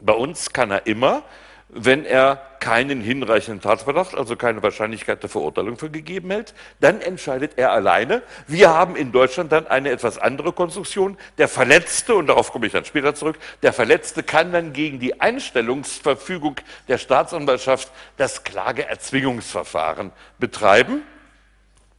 Bei 0.00 0.12
uns 0.12 0.52
kann 0.52 0.70
er 0.70 0.86
immer, 0.86 1.22
wenn 1.68 2.04
er 2.04 2.40
keinen 2.60 3.00
hinreichenden 3.00 3.60
Tatverdacht, 3.60 4.14
also 4.14 4.36
keine 4.36 4.62
Wahrscheinlichkeit 4.62 5.22
der 5.22 5.28
Verurteilung 5.28 5.76
für 5.76 5.90
gegeben 5.90 6.30
hält, 6.30 6.54
dann 6.80 7.00
entscheidet 7.00 7.52
er 7.56 7.72
alleine. 7.72 8.22
Wir 8.46 8.70
haben 8.70 8.96
in 8.96 9.12
Deutschland 9.12 9.52
dann 9.52 9.66
eine 9.66 9.90
etwas 9.90 10.16
andere 10.16 10.52
Konstruktion. 10.52 11.18
Der 11.36 11.48
Verletzte, 11.48 12.14
und 12.14 12.28
darauf 12.28 12.52
komme 12.52 12.66
ich 12.66 12.72
dann 12.72 12.84
später 12.84 13.14
zurück, 13.14 13.38
der 13.62 13.72
Verletzte 13.72 14.22
kann 14.22 14.52
dann 14.52 14.72
gegen 14.72 15.00
die 15.00 15.20
Einstellungsverfügung 15.20 16.56
der 16.88 16.98
Staatsanwaltschaft 16.98 17.90
das 18.16 18.44
Klageerzwingungsverfahren 18.44 20.12
betreiben. 20.38 21.02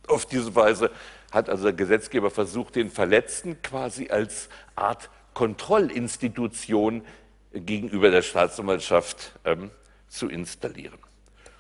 Auf 0.08 0.26
diese 0.26 0.56
Weise 0.56 0.90
hat 1.36 1.50
also 1.50 1.66
der 1.66 1.74
Gesetzgeber 1.74 2.32
versucht, 2.32 2.76
den 2.76 2.90
Verletzten 2.90 3.62
quasi 3.62 4.10
als 4.10 4.50
Art 4.76 5.10
Kontrollinstitution 5.34 7.04
gegenüber 7.54 8.10
der 8.10 8.22
Staatsanwaltschaft 8.22 9.34
ähm, 9.46 9.70
zu 10.08 10.30
installieren. 10.30 10.98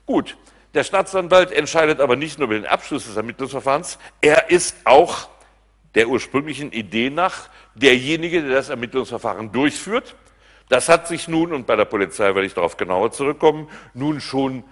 Gut, 0.05 0.37
der 0.73 0.83
Staatsanwalt 0.83 1.51
entscheidet 1.51 1.99
aber 1.99 2.15
nicht 2.15 2.39
nur 2.39 2.47
über 2.47 2.55
den 2.55 2.65
Abschluss 2.65 3.05
des 3.05 3.15
Ermittlungsverfahrens, 3.15 3.99
er 4.21 4.49
ist 4.49 4.75
auch 4.85 5.29
der 5.93 6.07
ursprünglichen 6.09 6.71
Idee 6.71 7.09
nach 7.09 7.49
derjenige, 7.75 8.41
der 8.41 8.55
das 8.55 8.69
Ermittlungsverfahren 8.69 9.51
durchführt. 9.51 10.15
Das 10.69 10.89
hat 10.89 11.07
sich 11.07 11.27
nun, 11.27 11.53
und 11.53 11.67
bei 11.67 11.75
der 11.75 11.85
Polizei 11.85 12.25
werde 12.25 12.45
ich 12.45 12.53
darauf 12.53 12.75
genauer 12.77 13.11
zurückkommen, 13.11 13.69
nun 13.93 14.19
schon 14.19 14.63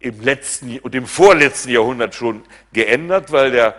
im 0.00 0.20
letzten 0.20 0.78
und 0.80 0.94
im 0.94 1.06
vorletzten 1.06 1.70
Jahrhundert 1.70 2.14
schon 2.14 2.42
geändert, 2.72 3.32
weil 3.32 3.50
der 3.50 3.74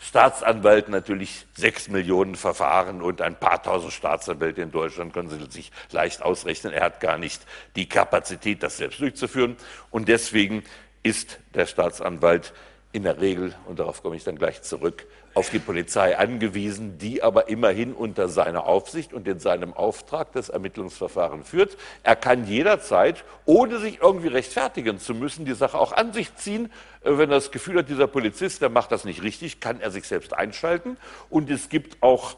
Staatsanwalt 0.00 0.88
natürlich 0.88 1.46
sechs 1.54 1.88
Millionen 1.88 2.36
Verfahren 2.36 3.02
und 3.02 3.20
ein 3.20 3.38
paar 3.38 3.62
tausend 3.62 3.92
Staatsanwälte 3.92 4.62
in 4.62 4.70
Deutschland 4.70 5.12
können 5.12 5.28
Sie 5.28 5.44
sich 5.50 5.72
leicht 5.90 6.22
ausrechnen. 6.22 6.72
Er 6.72 6.84
hat 6.84 7.00
gar 7.00 7.18
nicht 7.18 7.44
die 7.74 7.88
Kapazität, 7.88 8.62
das 8.62 8.76
selbst 8.76 9.00
durchzuführen. 9.00 9.56
Und 9.90 10.08
deswegen 10.08 10.62
ist 11.02 11.40
der 11.54 11.66
Staatsanwalt 11.66 12.52
in 12.92 13.02
der 13.02 13.20
Regel, 13.20 13.54
und 13.66 13.78
darauf 13.78 14.02
komme 14.02 14.16
ich 14.16 14.24
dann 14.24 14.36
gleich 14.36 14.62
zurück, 14.62 15.06
auf 15.34 15.50
die 15.50 15.58
Polizei 15.58 16.18
angewiesen, 16.18 16.96
die 16.98 17.22
aber 17.22 17.48
immerhin 17.48 17.92
unter 17.92 18.28
seiner 18.28 18.66
Aufsicht 18.66 19.12
und 19.12 19.28
in 19.28 19.38
seinem 19.38 19.74
Auftrag 19.74 20.32
das 20.32 20.48
Ermittlungsverfahren 20.48 21.44
führt. 21.44 21.76
Er 22.02 22.16
kann 22.16 22.46
jederzeit, 22.46 23.24
ohne 23.44 23.78
sich 23.78 24.00
irgendwie 24.00 24.28
rechtfertigen 24.28 24.98
zu 24.98 25.14
müssen, 25.14 25.44
die 25.44 25.52
Sache 25.52 25.78
auch 25.78 25.92
an 25.92 26.14
sich 26.14 26.34
ziehen. 26.36 26.72
Äh, 27.02 27.18
wenn 27.18 27.30
er 27.30 27.36
das 27.36 27.50
Gefühl 27.50 27.78
hat, 27.78 27.90
dieser 27.90 28.06
Polizist, 28.06 28.62
der 28.62 28.70
macht 28.70 28.90
das 28.90 29.04
nicht 29.04 29.22
richtig, 29.22 29.60
kann 29.60 29.80
er 29.80 29.90
sich 29.90 30.08
selbst 30.08 30.32
einschalten. 30.32 30.96
Und 31.28 31.50
es 31.50 31.68
gibt 31.68 32.02
auch 32.02 32.36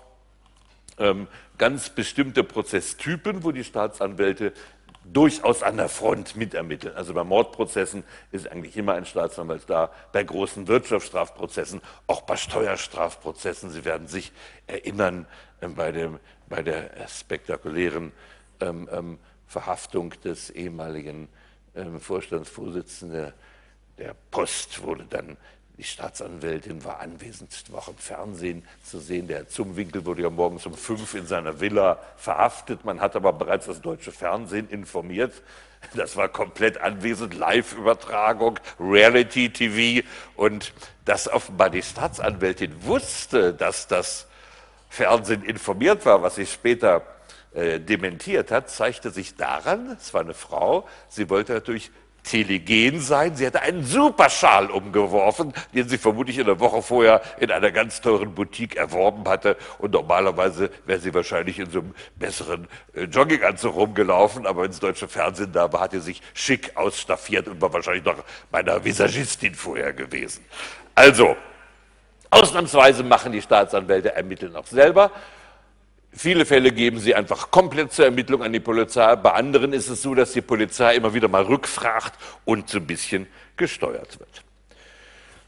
ähm, 0.98 1.28
ganz 1.58 1.90
bestimmte 1.90 2.42
Prozesstypen, 2.42 3.44
wo 3.44 3.52
die 3.52 3.64
Staatsanwälte 3.64 4.52
durchaus 5.12 5.62
an 5.62 5.76
der 5.76 5.88
Front 5.88 6.36
mitermitteln. 6.36 6.94
Also 6.94 7.14
bei 7.14 7.24
Mordprozessen 7.24 8.04
ist 8.32 8.50
eigentlich 8.50 8.76
immer 8.76 8.94
ein 8.94 9.06
Staatsanwalt 9.06 9.64
da, 9.68 9.90
bei 10.12 10.22
großen 10.22 10.68
Wirtschaftsstrafprozessen, 10.68 11.80
auch 12.06 12.22
bei 12.22 12.36
Steuerstrafprozessen. 12.36 13.70
Sie 13.70 13.84
werden 13.84 14.08
sich 14.08 14.32
erinnern 14.66 15.26
äh, 15.60 15.68
bei, 15.68 15.92
dem, 15.92 16.20
bei 16.48 16.62
der 16.62 16.90
spektakulären 17.08 18.12
ähm, 18.60 18.88
ähm, 18.92 19.18
Verhaftung 19.46 20.14
des 20.22 20.50
ehemaligen 20.50 21.28
ähm, 21.74 22.00
Vorstandsvorsitzenden 22.00 23.32
der 24.00 24.16
Post 24.30 24.82
wurde 24.82 25.04
dann 25.08 25.36
die 25.80 25.86
Staatsanwältin 25.86 26.84
war 26.84 27.00
anwesend, 27.00 27.64
war 27.72 27.78
auch 27.78 27.88
im 27.88 27.96
Fernsehen 27.96 28.62
zu 28.84 28.98
sehen. 28.98 29.28
Der 29.28 29.48
Zumwinkel 29.48 30.04
wurde 30.04 30.20
ja 30.20 30.28
morgens 30.28 30.66
um 30.66 30.74
fünf 30.74 31.14
in 31.14 31.26
seiner 31.26 31.58
Villa 31.58 31.98
verhaftet. 32.18 32.84
Man 32.84 33.00
hat 33.00 33.16
aber 33.16 33.32
bereits 33.32 33.64
das 33.64 33.80
deutsche 33.80 34.12
Fernsehen 34.12 34.68
informiert. 34.68 35.32
Das 35.94 36.16
war 36.16 36.28
komplett 36.28 36.76
anwesend, 36.82 37.32
Live-Übertragung, 37.32 38.60
Reality-TV. 38.78 40.06
Und 40.36 40.74
dass 41.06 41.32
offenbar 41.32 41.70
die 41.70 41.82
Staatsanwältin 41.82 42.84
wusste, 42.84 43.54
dass 43.54 43.86
das 43.86 44.26
Fernsehen 44.90 45.42
informiert 45.42 46.04
war, 46.04 46.20
was 46.20 46.34
sie 46.34 46.44
später 46.44 47.06
äh, 47.54 47.80
dementiert 47.80 48.50
hat, 48.50 48.68
zeigte 48.68 49.10
sich 49.10 49.34
daran, 49.36 49.96
es 49.98 50.12
war 50.12 50.20
eine 50.20 50.34
Frau, 50.34 50.86
sie 51.08 51.30
wollte 51.30 51.54
natürlich 51.54 51.90
telegen 52.22 53.00
sein. 53.00 53.34
Sie 53.36 53.46
hatte 53.46 53.62
einen 53.62 53.84
Superschal 53.84 54.70
umgeworfen, 54.70 55.52
den 55.74 55.88
sie 55.88 55.98
vermutlich 55.98 56.38
in 56.38 56.46
der 56.46 56.60
Woche 56.60 56.82
vorher 56.82 57.22
in 57.38 57.50
einer 57.50 57.70
ganz 57.70 58.00
teuren 58.00 58.34
Boutique 58.34 58.76
erworben 58.76 59.28
hatte. 59.28 59.56
Und 59.78 59.92
normalerweise 59.92 60.70
wäre 60.86 61.00
sie 61.00 61.12
wahrscheinlich 61.14 61.58
in 61.58 61.70
so 61.70 61.80
einem 61.80 61.94
besseren 62.16 62.68
äh, 62.94 63.04
Jogginganzug 63.04 63.74
rumgelaufen. 63.74 64.46
Aber 64.46 64.64
ins 64.64 64.80
deutsche 64.80 65.08
Fernsehen 65.08 65.52
da 65.52 65.72
war, 65.72 65.80
hat 65.80 65.92
sie 65.92 66.00
sich 66.00 66.22
schick 66.34 66.76
ausstaffiert 66.76 67.48
und 67.48 67.60
war 67.60 67.72
wahrscheinlich 67.72 68.04
noch 68.04 68.22
bei 68.50 68.60
einer 68.60 68.84
Visagistin 68.84 69.54
vorher 69.54 69.92
gewesen. 69.92 70.44
Also, 70.94 71.36
ausnahmsweise 72.30 73.02
machen 73.02 73.32
die 73.32 73.42
Staatsanwälte 73.42 74.14
ermitteln 74.14 74.54
auch 74.56 74.66
selber. 74.66 75.10
Viele 76.12 76.44
Fälle 76.44 76.72
geben 76.72 76.98
sie 76.98 77.14
einfach 77.14 77.50
komplett 77.50 77.92
zur 77.92 78.04
Ermittlung 78.04 78.42
an 78.42 78.52
die 78.52 78.60
Polizei. 78.60 79.14
Bei 79.16 79.32
anderen 79.32 79.72
ist 79.72 79.88
es 79.88 80.02
so, 80.02 80.14
dass 80.14 80.32
die 80.32 80.40
Polizei 80.40 80.96
immer 80.96 81.14
wieder 81.14 81.28
mal 81.28 81.42
rückfragt 81.42 82.18
und 82.44 82.68
so 82.68 82.78
ein 82.78 82.86
bisschen 82.86 83.28
gesteuert 83.56 84.18
wird. 84.18 84.42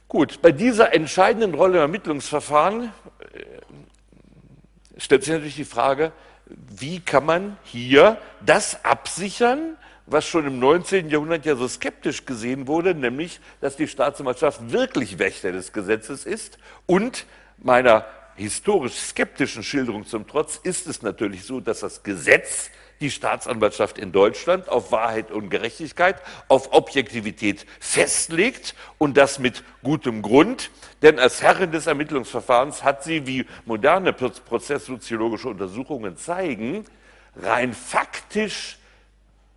Gut, 0.06 0.40
bei 0.40 0.52
dieser 0.52 0.94
entscheidenden 0.94 1.54
Rolle 1.54 1.78
im 1.78 1.82
Ermittlungsverfahren 1.82 2.92
äh, 3.32 5.00
stellt 5.00 5.24
sich 5.24 5.32
natürlich 5.32 5.56
die 5.56 5.64
Frage, 5.64 6.12
wie 6.46 7.00
kann 7.00 7.24
man 7.24 7.56
hier 7.64 8.18
das 8.44 8.84
absichern, 8.84 9.76
was 10.06 10.26
schon 10.26 10.46
im 10.46 10.58
19. 10.58 11.08
Jahrhundert 11.08 11.46
ja 11.46 11.56
so 11.56 11.66
skeptisch 11.66 12.24
gesehen 12.24 12.66
wurde, 12.66 12.94
nämlich, 12.94 13.40
dass 13.60 13.76
die 13.76 13.88
Staatsanwaltschaft 13.88 14.70
wirklich 14.70 15.18
Wächter 15.18 15.50
des 15.50 15.72
Gesetzes 15.72 16.26
ist 16.26 16.58
und 16.86 17.26
meiner 17.58 18.04
historisch 18.36 18.94
skeptischen 18.94 19.62
Schilderung 19.62 20.06
zum 20.06 20.26
Trotz 20.26 20.56
ist 20.56 20.86
es 20.86 21.02
natürlich 21.02 21.44
so, 21.44 21.60
dass 21.60 21.80
das 21.80 22.02
Gesetz 22.02 22.70
die 23.02 23.10
Staatsanwaltschaft 23.10 23.98
in 23.98 24.12
Deutschland 24.12 24.68
auf 24.68 24.92
Wahrheit 24.92 25.30
und 25.30 25.50
Gerechtigkeit, 25.50 26.22
auf 26.48 26.72
Objektivität 26.72 27.66
festlegt 27.80 28.74
und 28.96 29.16
das 29.16 29.38
mit 29.38 29.64
gutem 29.82 30.22
Grund. 30.22 30.70
Denn 31.02 31.18
als 31.18 31.42
Herrin 31.42 31.72
des 31.72 31.86
Ermittlungsverfahrens 31.86 32.84
hat 32.84 33.02
sie, 33.02 33.26
wie 33.26 33.44
moderne 33.66 34.12
prozesssoziologische 34.12 35.48
Untersuchungen 35.48 36.16
zeigen, 36.16 36.84
rein 37.36 37.74
faktisch 37.74 38.78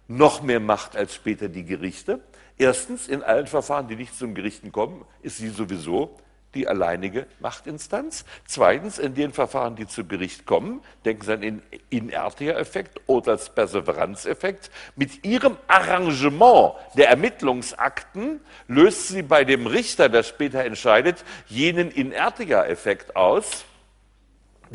noch 0.07 0.41
mehr 0.41 0.59
Macht 0.59 0.95
als 0.95 1.13
später 1.13 1.47
die 1.47 1.65
Gerichte. 1.65 2.19
Erstens, 2.57 3.07
in 3.07 3.21
allen 3.21 3.47
Verfahren, 3.47 3.87
die 3.87 3.95
nicht 3.95 4.17
zum 4.17 4.33
Gerichten 4.33 4.71
kommen, 4.71 5.05
ist 5.21 5.37
sie 5.37 5.49
sowieso 5.49 6.17
die 6.55 6.67
alleinige 6.67 7.27
Machtinstanz. 7.39 8.25
Zweitens, 8.45 8.97
in 8.97 9.13
den 9.13 9.33
Verfahren, 9.33 9.75
die 9.75 9.87
zu 9.87 10.05
Gericht 10.05 10.45
kommen, 10.45 10.81
denken 11.03 11.25
Sie 11.25 11.33
an 11.33 11.41
den 11.41 11.61
Inertia-Effekt 11.89 13.01
oder 13.07 13.33
als 13.33 13.49
Perseveranzeffekt, 13.49 14.71
mit 14.95 15.25
Ihrem 15.25 15.57
Arrangement 15.67 16.73
der 16.95 17.09
Ermittlungsakten 17.09 18.39
löst 18.67 19.09
sie 19.09 19.21
bei 19.21 19.43
dem 19.43 19.67
Richter, 19.67 20.09
der 20.09 20.23
später 20.23 20.63
entscheidet, 20.63 21.23
jenen 21.47 21.91
Inertia-Effekt 21.91 23.15
aus, 23.15 23.65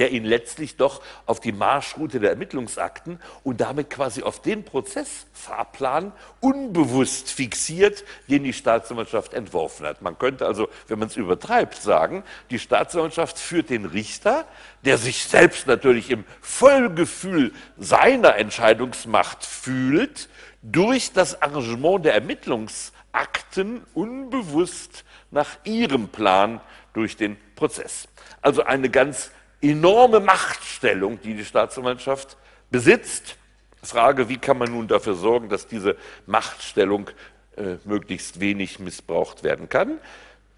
der 0.00 0.12
ihn 0.12 0.24
letztlich 0.24 0.76
doch 0.76 1.02
auf 1.26 1.40
die 1.40 1.52
Marschroute 1.52 2.20
der 2.20 2.30
Ermittlungsakten 2.30 3.20
und 3.44 3.60
damit 3.60 3.90
quasi 3.90 4.22
auf 4.22 4.40
den 4.40 4.64
Prozessfahrplan 4.64 6.12
unbewusst 6.40 7.30
fixiert, 7.30 8.02
den 8.26 8.42
die 8.42 8.54
Staatsanwaltschaft 8.54 9.34
entworfen 9.34 9.84
hat. 9.84 10.00
Man 10.00 10.18
könnte 10.18 10.46
also, 10.46 10.70
wenn 10.88 10.98
man 10.98 11.08
es 11.08 11.16
übertreibt, 11.16 11.74
sagen, 11.74 12.24
die 12.48 12.58
Staatsanwaltschaft 12.58 13.38
führt 13.38 13.68
den 13.68 13.84
Richter, 13.84 14.46
der 14.86 14.96
sich 14.96 15.24
selbst 15.24 15.66
natürlich 15.66 16.10
im 16.10 16.24
Vollgefühl 16.40 17.52
seiner 17.76 18.36
Entscheidungsmacht 18.36 19.44
fühlt, 19.44 20.30
durch 20.62 21.12
das 21.12 21.42
Arrangement 21.42 22.06
der 22.06 22.14
Ermittlungsakten 22.14 23.84
unbewusst 23.92 25.04
nach 25.30 25.58
ihrem 25.64 26.08
Plan 26.08 26.62
durch 26.94 27.18
den 27.18 27.36
Prozess. 27.54 28.08
Also 28.40 28.64
eine 28.64 28.88
ganz 28.88 29.30
enorme 29.60 30.20
Machtstellung, 30.20 31.20
die 31.20 31.34
die 31.34 31.44
Staatsanwaltschaft 31.44 32.36
besitzt. 32.70 33.36
Frage, 33.82 34.28
wie 34.28 34.38
kann 34.38 34.58
man 34.58 34.70
nun 34.70 34.88
dafür 34.88 35.14
sorgen, 35.14 35.48
dass 35.48 35.66
diese 35.66 35.96
Machtstellung 36.26 37.10
äh, 37.56 37.76
möglichst 37.84 38.40
wenig 38.40 38.78
missbraucht 38.78 39.42
werden 39.42 39.68
kann? 39.68 39.98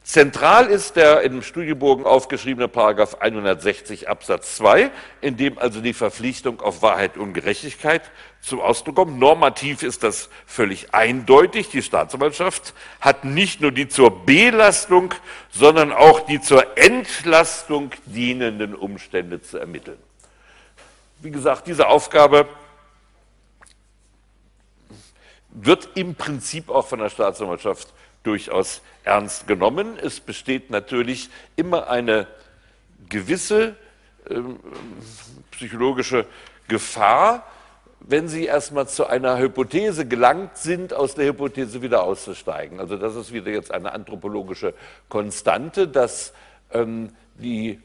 Zentral 0.04 0.66
ist 0.66 0.96
der 0.96 1.20
im 1.22 1.42
Studiebogen 1.42 2.04
aufgeschriebene 2.04 2.66
Paragraph 2.66 3.14
160 3.20 4.08
Absatz 4.08 4.56
2, 4.56 4.90
in 5.20 5.36
dem 5.36 5.58
also 5.58 5.80
die 5.80 5.92
Verpflichtung 5.92 6.60
auf 6.60 6.82
Wahrheit 6.82 7.16
und 7.16 7.34
Gerechtigkeit 7.34 8.10
zum 8.40 8.60
Ausdruck 8.60 8.96
kommt. 8.96 9.20
Normativ 9.20 9.84
ist 9.84 10.02
das 10.02 10.28
völlig 10.44 10.92
eindeutig. 10.92 11.68
Die 11.68 11.82
Staatsanwaltschaft 11.82 12.74
hat 13.00 13.24
nicht 13.24 13.60
nur 13.60 13.70
die 13.70 13.86
zur 13.86 14.24
Belastung, 14.26 15.14
sondern 15.50 15.92
auch 15.92 16.26
die 16.26 16.40
zur 16.40 16.76
Entlastung 16.76 17.92
dienenden 18.06 18.74
Umstände 18.74 19.40
zu 19.40 19.58
ermitteln. 19.58 19.98
Wie 21.20 21.30
gesagt, 21.30 21.68
diese 21.68 21.86
Aufgabe 21.86 22.48
wird 25.50 25.90
im 25.94 26.16
Prinzip 26.16 26.70
auch 26.70 26.88
von 26.88 26.98
der 26.98 27.10
Staatsanwaltschaft 27.10 27.92
durchaus 28.22 28.82
ernst 29.04 29.46
genommen. 29.46 29.98
Es 30.00 30.20
besteht 30.20 30.70
natürlich 30.70 31.30
immer 31.56 31.88
eine 31.88 32.26
gewisse 33.08 33.76
äh, 34.28 34.40
psychologische 35.50 36.26
Gefahr, 36.68 37.44
wenn 38.00 38.28
Sie 38.28 38.46
erstmal 38.46 38.88
zu 38.88 39.06
einer 39.06 39.38
Hypothese 39.38 40.06
gelangt 40.06 40.56
sind, 40.56 40.92
aus 40.92 41.14
der 41.14 41.26
Hypothese 41.26 41.82
wieder 41.82 42.02
auszusteigen. 42.02 42.80
Also 42.80 42.96
das 42.96 43.14
ist 43.14 43.32
wieder 43.32 43.50
jetzt 43.50 43.72
eine 43.72 43.92
anthropologische 43.92 44.74
Konstante, 45.08 45.86
dass 45.86 46.32
ähm, 46.72 47.10
die 47.34 47.80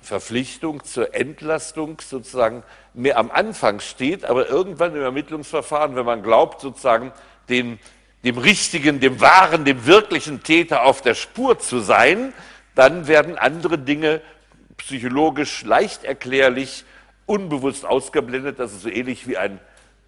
Verpflichtung 0.00 0.84
zur 0.84 1.14
Entlastung 1.14 2.00
sozusagen 2.00 2.62
mehr 2.94 3.18
am 3.18 3.30
Anfang 3.30 3.80
steht, 3.80 4.24
aber 4.24 4.48
irgendwann 4.48 4.94
im 4.94 5.02
Ermittlungsverfahren, 5.02 5.96
wenn 5.96 6.06
man 6.06 6.22
glaubt, 6.22 6.60
sozusagen 6.60 7.12
den 7.48 7.78
dem 8.28 8.36
richtigen, 8.36 9.00
dem 9.00 9.22
wahren, 9.22 9.64
dem 9.64 9.86
wirklichen 9.86 10.42
Täter 10.42 10.84
auf 10.84 11.00
der 11.00 11.14
Spur 11.14 11.58
zu 11.58 11.80
sein, 11.80 12.34
dann 12.74 13.08
werden 13.08 13.38
andere 13.38 13.78
Dinge 13.78 14.20
psychologisch 14.76 15.62
leicht 15.64 16.04
erklärlich 16.04 16.84
unbewusst 17.24 17.86
ausgeblendet. 17.86 18.58
Das 18.58 18.74
ist 18.74 18.82
so 18.82 18.90
ähnlich 18.90 19.26
wie 19.26 19.38
ein 19.38 19.58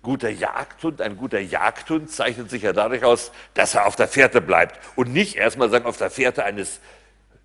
guter 0.02 0.28
Jagdhund. 0.28 1.00
Ein 1.00 1.16
guter 1.16 1.40
Jagdhund 1.40 2.10
zeichnet 2.10 2.50
sich 2.50 2.62
ja 2.62 2.74
dadurch 2.74 3.04
aus, 3.04 3.32
dass 3.54 3.74
er 3.74 3.86
auf 3.86 3.96
der 3.96 4.06
Fährte 4.06 4.42
bleibt 4.42 4.78
und 4.96 5.10
nicht 5.14 5.36
erstmal 5.36 5.70
sagen, 5.70 5.86
auf 5.86 5.96
der 5.96 6.10
Fährte 6.10 6.44
eines 6.44 6.80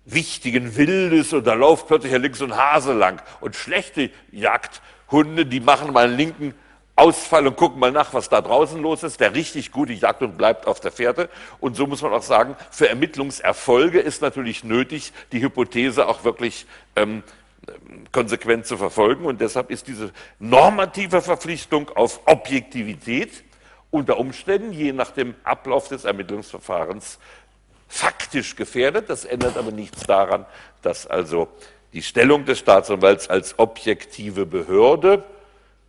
wichtigen 0.04 0.76
Wildes 0.76 1.32
und 1.32 1.46
da 1.46 1.54
läuft 1.54 1.88
plötzlich 1.88 2.12
links 2.12 2.42
ein 2.42 2.54
Hase 2.54 2.92
lang. 2.92 3.22
Und 3.40 3.56
schlechte 3.56 4.10
Jagdhunde, 4.30 5.46
die 5.46 5.60
machen 5.60 5.94
mal 5.94 6.04
einen 6.04 6.18
linken 6.18 6.54
Ausfall 6.96 7.46
und 7.46 7.56
gucken 7.56 7.78
mal 7.78 7.92
nach, 7.92 8.14
was 8.14 8.30
da 8.30 8.40
draußen 8.40 8.80
los 8.80 9.02
ist. 9.02 9.20
Der 9.20 9.34
richtig 9.34 9.70
gute 9.70 9.92
jagt 9.92 10.22
und 10.22 10.38
bleibt 10.38 10.66
auf 10.66 10.80
der 10.80 10.90
Fährte. 10.90 11.28
Und 11.60 11.76
so 11.76 11.86
muss 11.86 12.00
man 12.00 12.12
auch 12.12 12.22
sagen, 12.22 12.56
für 12.70 12.88
Ermittlungserfolge 12.88 14.00
ist 14.00 14.22
natürlich 14.22 14.64
nötig, 14.64 15.12
die 15.30 15.42
Hypothese 15.42 16.08
auch 16.08 16.24
wirklich 16.24 16.66
ähm, 16.96 17.22
konsequent 18.12 18.66
zu 18.66 18.78
verfolgen. 18.78 19.26
Und 19.26 19.42
deshalb 19.42 19.70
ist 19.70 19.88
diese 19.88 20.10
normative 20.38 21.20
Verpflichtung 21.20 21.90
auf 21.90 22.20
Objektivität 22.24 23.44
unter 23.90 24.18
Umständen, 24.18 24.72
je 24.72 24.92
nach 24.92 25.10
dem 25.10 25.34
Ablauf 25.44 25.88
des 25.88 26.06
Ermittlungsverfahrens, 26.06 27.18
faktisch 27.88 28.56
gefährdet. 28.56 29.10
Das 29.10 29.26
ändert 29.26 29.58
aber 29.58 29.70
nichts 29.70 30.04
daran, 30.06 30.46
dass 30.80 31.06
also 31.06 31.48
die 31.92 32.02
Stellung 32.02 32.46
des 32.46 32.58
Staatsanwalts 32.58 33.28
als 33.28 33.58
objektive 33.58 34.46
Behörde 34.46 35.24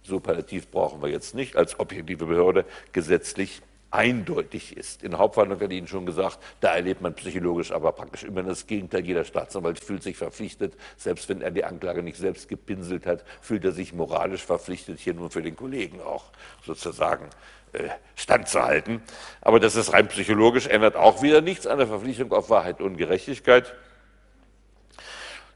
Superlativ 0.07 0.69
brauchen 0.71 1.01
wir 1.01 1.09
jetzt 1.09 1.35
nicht, 1.35 1.55
als 1.55 1.79
objektive 1.79 2.25
Behörde 2.25 2.65
gesetzlich 2.93 3.61
eindeutig 3.91 4.75
ist. 4.75 5.03
In 5.03 5.11
der 5.11 5.19
Hauptverhandlung 5.19 5.61
hat 5.61 5.71
Ihnen 5.71 5.87
schon 5.87 6.05
gesagt, 6.05 6.39
da 6.59 6.75
erlebt 6.75 7.01
man 7.01 7.13
psychologisch 7.15 7.71
aber 7.71 7.91
praktisch 7.93 8.23
immer 8.23 8.43
das 8.43 8.67
Gegenteil. 8.67 9.05
Jeder 9.05 9.23
Staatsanwalt 9.23 9.79
fühlt 9.79 10.03
sich 10.03 10.17
verpflichtet, 10.17 10.73
selbst 10.97 11.29
wenn 11.29 11.41
er 11.41 11.51
die 11.51 11.63
Anklage 11.63 12.03
nicht 12.03 12.17
selbst 12.17 12.49
gepinselt 12.49 13.05
hat, 13.05 13.23
fühlt 13.41 13.63
er 13.63 13.71
sich 13.71 13.93
moralisch 13.93 14.43
verpflichtet, 14.43 14.99
hier 14.99 15.13
nur 15.13 15.29
für 15.29 15.41
den 15.41 15.55
Kollegen 15.55 16.01
auch 16.01 16.25
sozusagen 16.65 17.29
äh, 17.73 17.89
standzuhalten. 18.15 19.01
Aber 19.41 19.59
das 19.59 19.75
ist 19.75 19.93
rein 19.93 20.07
psychologisch, 20.09 20.67
ändert 20.67 20.95
auch 20.95 21.21
wieder 21.21 21.41
nichts 21.41 21.65
an 21.65 21.77
der 21.77 21.87
Verpflichtung 21.87 22.31
auf 22.33 22.49
Wahrheit 22.49 22.81
und 22.81 22.97
Gerechtigkeit. 22.97 23.73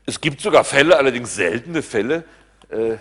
Es 0.06 0.20
gibt 0.20 0.42
sogar 0.42 0.64
Fälle, 0.64 0.98
allerdings 0.98 1.36
seltene 1.36 1.82
Fälle, 1.82 2.24
äh, 2.70 2.98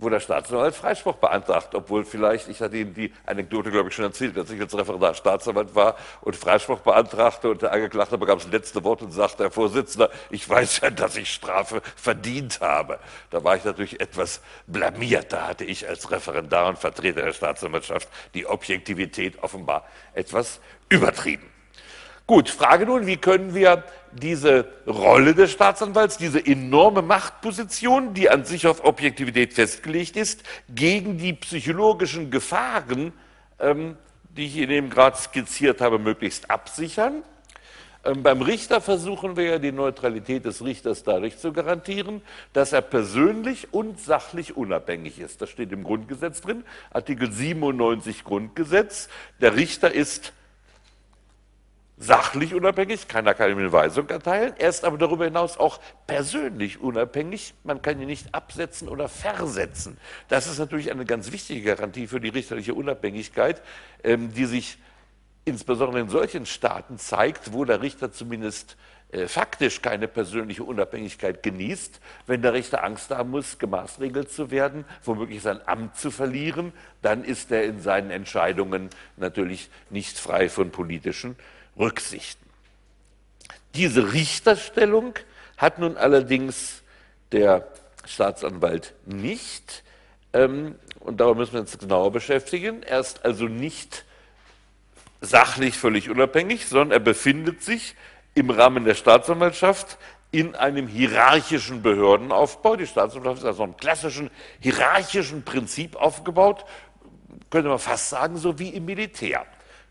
wo 0.00 0.08
der 0.08 0.20
Staatsanwalt 0.20 0.74
Freispruch 0.74 1.16
beantragt, 1.16 1.74
obwohl 1.74 2.04
vielleicht, 2.04 2.48
ich 2.48 2.60
hatte 2.60 2.76
Ihnen 2.76 2.94
die 2.94 3.12
Anekdote, 3.26 3.70
glaube 3.70 3.88
ich, 3.88 3.94
schon 3.94 4.04
erzählt, 4.04 4.36
dass 4.36 4.50
ich 4.50 4.60
als 4.60 4.76
Referendar 4.76 5.14
Staatsanwalt 5.14 5.74
war 5.74 5.96
und 6.22 6.36
Freispruch 6.36 6.80
beantragte 6.80 7.50
und 7.50 7.62
der 7.62 7.72
Angeklagte 7.72 8.18
bekam 8.18 8.38
das 8.38 8.48
letzte 8.48 8.82
Wort 8.84 9.02
und 9.02 9.10
sagte, 9.10 9.44
Herr 9.44 9.50
Vorsitzender, 9.50 10.10
ich 10.30 10.48
weiß 10.48 10.80
ja, 10.80 10.90
dass 10.90 11.16
ich 11.16 11.32
Strafe 11.32 11.82
verdient 11.96 12.60
habe. 12.60 12.98
Da 13.30 13.44
war 13.44 13.56
ich 13.56 13.64
natürlich 13.64 14.00
etwas 14.00 14.40
blamiert. 14.66 15.32
Da 15.32 15.48
hatte 15.48 15.64
ich 15.64 15.88
als 15.88 16.10
Referendar 16.10 16.68
und 16.68 16.78
Vertreter 16.78 17.22
der 17.22 17.32
Staatsanwaltschaft 17.32 18.08
die 18.34 18.46
Objektivität 18.46 19.42
offenbar 19.42 19.86
etwas 20.14 20.60
übertrieben. 20.88 21.50
Gut, 22.26 22.48
Frage 22.48 22.86
nun, 22.86 23.06
wie 23.06 23.16
können 23.16 23.54
wir 23.56 23.82
diese 24.12 24.66
Rolle 24.86 25.34
des 25.34 25.52
Staatsanwalts, 25.52 26.16
diese 26.18 26.44
enorme 26.44 27.02
Machtposition, 27.02 28.14
die 28.14 28.30
an 28.30 28.44
sich 28.44 28.66
auf 28.66 28.84
Objektivität 28.84 29.54
festgelegt 29.54 30.16
ist, 30.16 30.42
gegen 30.68 31.18
die 31.18 31.32
psychologischen 31.32 32.30
Gefahren, 32.30 33.12
ähm, 33.58 33.96
die 34.36 34.46
ich 34.46 34.56
Ihnen 34.56 34.70
eben 34.70 34.90
gerade 34.90 35.16
skizziert 35.16 35.80
habe, 35.80 35.98
möglichst 35.98 36.50
absichern. 36.50 37.22
Ähm, 38.04 38.22
beim 38.22 38.40
Richter 38.40 38.80
versuchen 38.80 39.36
wir 39.36 39.44
ja 39.44 39.58
die 39.58 39.72
Neutralität 39.72 40.44
des 40.44 40.64
Richters 40.64 41.02
dadurch 41.02 41.38
zu 41.38 41.52
garantieren, 41.52 42.22
dass 42.52 42.72
er 42.72 42.80
persönlich 42.80 43.74
und 43.74 44.00
sachlich 44.00 44.56
unabhängig 44.56 45.18
ist. 45.18 45.42
Das 45.42 45.50
steht 45.50 45.70
im 45.72 45.84
Grundgesetz 45.84 46.40
drin, 46.40 46.64
Artikel 46.90 47.30
97 47.30 48.24
Grundgesetz. 48.24 49.08
Der 49.40 49.54
Richter 49.54 49.92
ist 49.92 50.32
sachlich 52.00 52.54
unabhängig, 52.54 53.08
keiner 53.08 53.34
kann 53.34 53.50
ihm 53.50 53.58
eine 53.58 53.72
Weisung 53.72 54.08
erteilen. 54.08 54.54
Er 54.58 54.70
ist 54.70 54.84
aber 54.84 54.96
darüber 54.96 55.26
hinaus 55.26 55.58
auch 55.58 55.78
persönlich 56.06 56.80
unabhängig. 56.80 57.54
Man 57.62 57.82
kann 57.82 58.00
ihn 58.00 58.06
nicht 58.06 58.34
absetzen 58.34 58.88
oder 58.88 59.08
versetzen. 59.08 59.98
Das 60.28 60.46
ist 60.46 60.58
natürlich 60.58 60.90
eine 60.90 61.04
ganz 61.04 61.30
wichtige 61.30 61.62
Garantie 61.62 62.06
für 62.06 62.18
die 62.18 62.30
richterliche 62.30 62.72
Unabhängigkeit, 62.72 63.62
ähm, 64.02 64.32
die 64.32 64.46
sich 64.46 64.78
insbesondere 65.44 66.00
in 66.00 66.08
solchen 66.08 66.46
Staaten 66.46 66.98
zeigt, 66.98 67.52
wo 67.52 67.66
der 67.66 67.82
Richter 67.82 68.10
zumindest 68.10 68.78
äh, 69.12 69.28
faktisch 69.28 69.82
keine 69.82 70.08
persönliche 70.08 70.64
Unabhängigkeit 70.64 71.42
genießt, 71.42 72.00
wenn 72.26 72.40
der 72.40 72.54
Richter 72.54 72.82
Angst 72.82 73.10
haben 73.10 73.30
muss, 73.30 73.58
gemaßregelt 73.58 74.32
zu 74.32 74.50
werden, 74.50 74.86
womöglich 75.04 75.42
sein 75.42 75.60
Amt 75.66 75.96
zu 75.96 76.10
verlieren, 76.10 76.72
dann 77.02 77.24
ist 77.24 77.52
er 77.52 77.64
in 77.64 77.82
seinen 77.82 78.10
Entscheidungen 78.10 78.88
natürlich 79.18 79.68
nicht 79.90 80.18
frei 80.18 80.48
von 80.48 80.70
politischen 80.70 81.36
Rücksichten. 81.80 82.48
Diese 83.74 84.12
Richterstellung 84.12 85.14
hat 85.56 85.78
nun 85.78 85.96
allerdings 85.96 86.82
der 87.32 87.66
Staatsanwalt 88.04 88.94
nicht. 89.06 89.82
Ähm, 90.32 90.76
und 91.00 91.20
darüber 91.20 91.40
müssen 91.40 91.54
wir 91.54 91.60
uns 91.60 91.78
genauer 91.78 92.12
beschäftigen. 92.12 92.82
Er 92.82 93.00
ist 93.00 93.24
also 93.24 93.46
nicht 93.46 94.04
sachlich 95.20 95.76
völlig 95.76 96.10
unabhängig, 96.10 96.66
sondern 96.66 96.92
er 96.92 97.00
befindet 97.00 97.62
sich 97.62 97.94
im 98.34 98.50
Rahmen 98.50 98.84
der 98.84 98.94
Staatsanwaltschaft 98.94 99.98
in 100.30 100.54
einem 100.54 100.86
hierarchischen 100.86 101.82
Behördenaufbau. 101.82 102.76
Die 102.76 102.86
Staatsanwaltschaft 102.86 103.38
ist 103.38 103.46
also 103.46 103.62
einem 103.64 103.76
klassischen 103.76 104.30
hierarchischen 104.60 105.44
Prinzip 105.44 105.96
aufgebaut, 105.96 106.64
könnte 107.50 107.68
man 107.68 107.78
fast 107.78 108.10
sagen, 108.10 108.36
so 108.36 108.58
wie 108.58 108.70
im 108.70 108.84
Militär. 108.84 109.44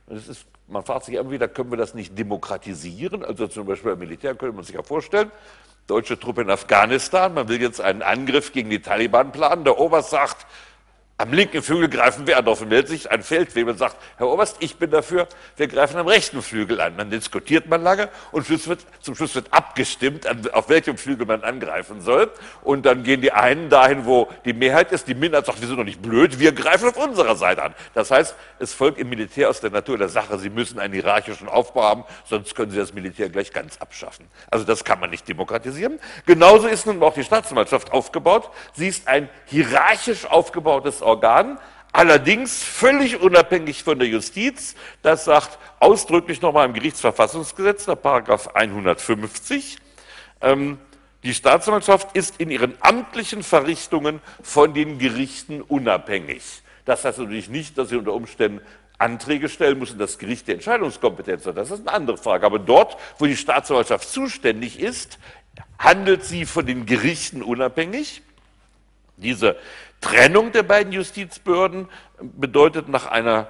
Das 0.08 0.28
ist 0.28 0.46
man 0.70 0.84
fragt 0.84 1.06
sich 1.06 1.16
immer 1.16 1.32
wieder, 1.32 1.48
können 1.48 1.72
wir 1.72 1.78
das 1.78 1.94
nicht 1.94 2.18
demokratisieren? 2.18 3.24
Also 3.24 3.48
zum 3.48 3.66
Beispiel 3.66 3.92
beim 3.92 4.00
Militär 4.00 4.36
könnte 4.36 4.56
man 4.56 4.64
sich 4.64 4.76
ja 4.76 4.84
vorstellen, 4.84 5.32
deutsche 5.88 6.20
Truppe 6.20 6.42
in 6.42 6.50
Afghanistan, 6.50 7.34
man 7.34 7.48
will 7.50 7.62
jetzt 7.62 7.82
einen 7.82 8.02
Angriff 8.02 8.54
gegen 8.54 8.70
die 8.70 8.82
Taliban 8.82 9.32
planen, 9.32 9.64
der 9.64 9.80
Oberst 9.80 10.12
sagt, 10.12 10.46
am 11.20 11.34
linken 11.34 11.62
Flügel 11.62 11.90
greifen 11.90 12.26
wir 12.28 12.38
an. 12.38 12.46
Darauf 12.46 12.62
meldet 12.62 12.88
sich 12.88 13.12
ein 13.12 13.24
Feldwebel 13.24 13.74
und 13.74 13.78
sagt, 13.78 13.98
Herr 14.16 14.28
Oberst, 14.30 14.56
ich 14.62 14.78
bin 14.78 14.90
dafür, 14.90 15.28
wir 15.58 15.68
greifen 15.68 15.98
am 15.98 16.08
rechten 16.08 16.42
Flügel 16.42 16.80
an. 16.80 16.96
Dann 16.98 17.10
diskutiert 17.10 17.68
man 17.68 17.84
lange 17.84 18.08
und 18.32 18.48
zum 18.48 19.16
Schluss 19.16 19.36
wird 19.36 19.52
abgestimmt, 19.52 20.26
auf 20.54 20.70
welchem 20.70 20.98
Flügel 20.98 21.28
man 21.28 21.44
angreifen 21.44 22.00
soll. 22.00 22.32
Und 22.64 22.86
dann 22.86 23.04
gehen 23.04 23.20
die 23.20 23.34
einen 23.34 23.70
dahin, 23.70 24.06
wo 24.06 24.30
die 24.46 24.54
Mehrheit 24.54 24.94
ist. 24.94 25.10
Die 25.10 25.14
Minderheit 25.14 25.46
sagt, 25.46 25.60
wir 25.60 25.68
sind 25.68 25.78
doch 25.78 25.84
nicht 25.84 26.02
blöd, 26.02 26.40
wir 26.40 26.54
greifen 26.54 26.88
auf 26.88 26.96
unserer 26.96 27.36
Seite 27.36 27.64
an. 27.64 27.76
Das 27.94 28.12
heißt, 28.12 28.34
es 28.60 28.74
folgt 28.74 28.98
im 28.98 29.10
Militär 29.10 29.50
aus 29.50 29.60
der 29.60 29.72
Natur 29.72 29.98
der 29.98 30.08
Sache, 30.08 30.40
sie 30.40 30.50
müssen 30.50 30.80
einen 30.80 30.94
hierarchischen 30.94 31.50
Aufbau 31.50 31.84
haben, 31.84 32.04
sonst 32.30 32.56
können 32.56 32.72
sie 32.72 32.78
das 32.78 32.94
Militär 32.94 33.28
gleich 33.28 33.52
ganz 33.52 33.76
abschaffen. 33.80 34.26
Also 34.50 34.64
das 34.64 34.86
kann 34.86 35.02
man 35.02 35.10
nicht 35.10 35.28
demokratisieren. 35.28 36.00
Genauso 36.26 36.68
ist 36.68 36.86
nun 36.86 37.04
auch 37.04 37.14
die 37.14 37.26
Staatsanwaltschaft 37.26 37.92
aufgebaut. 37.92 38.50
Sie 38.74 38.88
ist 38.88 39.06
ein 39.10 39.28
hierarchisch 39.48 40.26
aufgebautes 40.26 41.02
Organ, 41.10 41.60
allerdings 41.92 42.64
völlig 42.64 43.20
unabhängig 43.20 43.84
von 43.84 44.00
der 44.00 44.08
Justiz. 44.08 44.76
Das 45.02 45.26
sagt 45.26 45.58
ausdrücklich 45.80 46.42
nochmal 46.42 46.68
im 46.68 46.74
Gerichtsverfassungsgesetz, 46.74 47.86
der 47.86 47.96
Paragraph 47.96 48.48
150. 48.54 49.78
Ähm, 50.42 50.78
die 51.24 51.34
Staatsanwaltschaft 51.34 52.16
ist 52.16 52.40
in 52.40 52.50
ihren 52.50 52.76
amtlichen 52.80 53.44
Verrichtungen 53.44 54.22
von 54.42 54.74
den 54.74 55.00
Gerichten 55.00 55.62
unabhängig. 55.62 56.44
Das 56.86 57.04
heißt 57.04 57.20
natürlich 57.20 57.50
nicht, 57.50 57.78
dass 57.78 57.90
sie 57.90 57.98
unter 57.98 58.14
Umständen 58.14 58.62
Anträge 58.98 59.50
stellen 59.50 59.80
muss 59.80 59.92
und 59.92 59.98
das 59.98 60.18
Gericht 60.18 60.48
die 60.48 60.54
Entscheidungskompetenz 60.54 61.46
hat. 61.46 61.58
Das 61.58 61.72
ist 61.72 61.88
eine 61.88 61.94
andere 61.94 62.18
Frage. 62.18 62.46
Aber 62.46 62.60
dort, 62.60 62.98
wo 63.18 63.26
die 63.26 63.38
Staatsanwaltschaft 63.38 64.10
zuständig 64.10 64.80
ist, 64.80 65.20
handelt 65.78 66.24
sie 66.24 66.46
von 66.46 66.66
den 66.66 66.86
Gerichten 66.86 67.42
unabhängig. 67.42 68.22
Diese 69.18 69.58
Trennung 70.02 70.52
der 70.52 70.64
beiden 70.64 70.94
Justizbehörden 70.94 71.90
bedeutet 72.22 72.88
nach 72.90 73.08
einer 73.08 73.48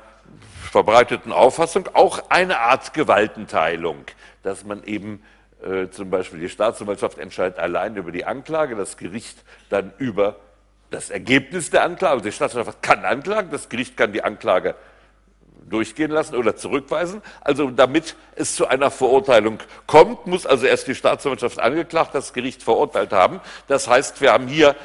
verbreiteten 0.71 1.31
Auffassung 1.31 1.89
auch 1.93 2.29
eine 2.29 2.59
Art 2.59 2.93
Gewaltenteilung, 2.93 4.05
dass 4.43 4.63
man 4.63 4.83
eben 4.83 5.23
äh, 5.63 5.89
zum 5.89 6.09
Beispiel 6.09 6.39
die 6.39 6.49
Staatsanwaltschaft 6.49 7.17
entscheidet 7.17 7.59
allein 7.59 7.95
über 7.95 8.11
die 8.11 8.25
Anklage, 8.25 8.75
das 8.75 8.97
Gericht 8.97 9.43
dann 9.69 9.93
über 9.97 10.37
das 10.89 11.09
Ergebnis 11.09 11.69
der 11.69 11.83
Anklage. 11.83 12.13
Also 12.13 12.25
die 12.25 12.31
Staatsanwaltschaft 12.31 12.81
kann 12.81 13.05
anklagen, 13.05 13.51
das 13.51 13.69
Gericht 13.69 13.97
kann 13.97 14.13
die 14.13 14.23
Anklage 14.23 14.75
durchgehen 15.69 16.11
lassen 16.11 16.35
oder 16.35 16.55
zurückweisen. 16.55 17.21
Also 17.41 17.69
damit 17.69 18.15
es 18.35 18.55
zu 18.55 18.67
einer 18.67 18.91
Verurteilung 18.91 19.59
kommt, 19.87 20.25
muss 20.27 20.45
also 20.45 20.65
erst 20.65 20.87
die 20.87 20.95
Staatsanwaltschaft 20.95 21.59
angeklagt, 21.59 22.15
das 22.15 22.33
Gericht 22.33 22.63
verurteilt 22.63 23.11
haben. 23.11 23.39
Das 23.67 23.87
heißt, 23.87 24.21
wir 24.21 24.31
haben 24.31 24.47
hier 24.47 24.75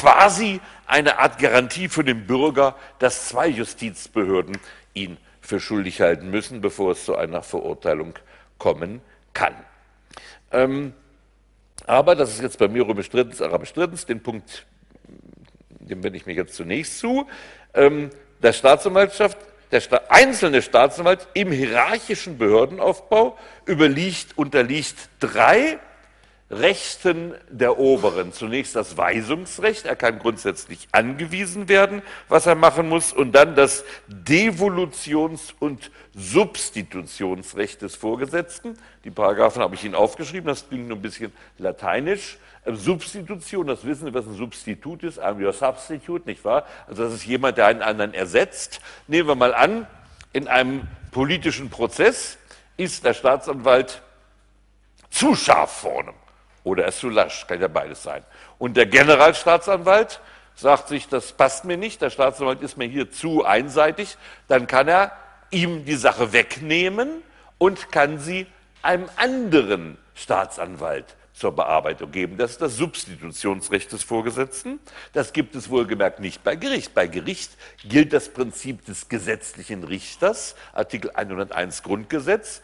quasi 0.00 0.60
eine 0.86 1.18
Art 1.18 1.38
Garantie 1.38 1.88
für 1.88 2.04
den 2.04 2.26
Bürger, 2.26 2.74
dass 2.98 3.28
zwei 3.28 3.48
Justizbehörden 3.48 4.56
ihn 4.94 5.18
für 5.40 5.60
schuldig 5.60 6.00
halten 6.00 6.30
müssen, 6.30 6.60
bevor 6.60 6.92
es 6.92 7.04
zu 7.04 7.16
einer 7.16 7.42
Verurteilung 7.42 8.14
kommen 8.58 9.02
kann. 9.34 9.54
Ähm, 10.52 10.94
aber, 11.86 12.14
das 12.14 12.30
ist 12.30 12.42
jetzt 12.42 12.58
bei 12.58 12.68
mir 12.68 12.84
bestritten, 12.86 13.42
arabisch 13.42 13.72
drittens, 13.72 14.06
den 14.06 14.22
Punkt, 14.22 14.66
dem 15.80 16.02
wende 16.02 16.16
ich 16.16 16.26
mir 16.26 16.34
jetzt 16.34 16.54
zunächst 16.54 16.98
zu, 16.98 17.26
ähm, 17.74 18.10
der 18.42 18.52
Staatsanwaltschaft, 18.52 19.38
der 19.70 19.80
Sta 19.80 20.00
einzelne 20.08 20.62
Staatsanwalt 20.62 21.28
im 21.34 21.52
hierarchischen 21.52 22.38
Behördenaufbau 22.38 23.36
überliegt, 23.66 24.36
unterliegt 24.36 24.96
drei 25.20 25.78
Rechten 26.50 27.34
der 27.48 27.78
Oberen. 27.78 28.32
Zunächst 28.32 28.74
das 28.74 28.96
Weisungsrecht, 28.96 29.86
er 29.86 29.94
kann 29.94 30.18
grundsätzlich 30.18 30.88
angewiesen 30.90 31.68
werden, 31.68 32.02
was 32.28 32.46
er 32.46 32.56
machen 32.56 32.88
muss, 32.88 33.12
und 33.12 33.32
dann 33.32 33.54
das 33.54 33.84
Devolutions- 34.08 35.54
und 35.60 35.92
Substitutionsrecht 36.14 37.82
des 37.82 37.94
Vorgesetzten. 37.94 38.76
Die 39.04 39.10
Paragraphen 39.10 39.62
habe 39.62 39.76
ich 39.76 39.84
Ihnen 39.84 39.94
aufgeschrieben, 39.94 40.48
das 40.48 40.68
klingt 40.68 40.88
nur 40.88 40.98
ein 40.98 41.02
bisschen 41.02 41.32
lateinisch. 41.58 42.38
Ähm, 42.66 42.74
Substitution, 42.74 43.68
das 43.68 43.84
wissen 43.84 44.06
Sie, 44.06 44.14
was 44.14 44.26
ein 44.26 44.34
Substitut 44.34 45.04
ist, 45.04 45.22
I'm 45.22 45.40
your 45.40 45.52
substitute, 45.52 46.28
nicht 46.28 46.44
wahr? 46.44 46.66
Also 46.88 47.04
das 47.04 47.14
ist 47.14 47.26
jemand, 47.26 47.58
der 47.58 47.66
einen 47.66 47.82
anderen 47.82 48.12
ersetzt. 48.12 48.80
Nehmen 49.06 49.28
wir 49.28 49.36
mal 49.36 49.54
an, 49.54 49.86
in 50.32 50.48
einem 50.48 50.88
politischen 51.12 51.70
Prozess 51.70 52.38
ist 52.76 53.04
der 53.04 53.14
Staatsanwalt 53.14 54.02
zu 55.10 55.36
scharf 55.36 55.70
vorne 55.70 56.12
oder 56.64 56.84
er 56.84 56.88
ist 56.90 57.00
zu 57.00 57.08
lasch, 57.08 57.46
kann 57.46 57.60
ja 57.60 57.68
beides 57.68 58.02
sein. 58.02 58.22
Und 58.58 58.76
der 58.76 58.86
Generalstaatsanwalt 58.86 60.20
sagt 60.54 60.88
sich, 60.88 61.08
das 61.08 61.32
passt 61.32 61.64
mir 61.64 61.76
nicht, 61.76 62.02
der 62.02 62.10
Staatsanwalt 62.10 62.60
ist 62.60 62.76
mir 62.76 62.88
hier 62.88 63.10
zu 63.10 63.44
einseitig, 63.44 64.16
dann 64.48 64.66
kann 64.66 64.88
er 64.88 65.12
ihm 65.50 65.84
die 65.84 65.96
Sache 65.96 66.32
wegnehmen 66.32 67.22
und 67.58 67.90
kann 67.90 68.18
sie 68.18 68.46
einem 68.82 69.08
anderen 69.16 69.98
Staatsanwalt 70.14 71.16
zur 71.32 71.52
Bearbeitung 71.52 72.12
geben. 72.12 72.36
Das 72.36 72.52
ist 72.52 72.60
das 72.60 72.76
Substitutionsrecht 72.76 73.90
des 73.92 74.02
Vorgesetzten. 74.02 74.78
Das 75.14 75.32
gibt 75.32 75.54
es 75.54 75.70
wohlgemerkt 75.70 76.20
nicht 76.20 76.44
bei 76.44 76.54
Gericht. 76.54 76.92
Bei 76.92 77.06
Gericht 77.06 77.52
gilt 77.82 78.12
das 78.12 78.28
Prinzip 78.28 78.84
des 78.84 79.08
gesetzlichen 79.08 79.82
Richters, 79.84 80.54
Artikel 80.74 81.10
101 81.14 81.82
Grundgesetz. 81.82 82.60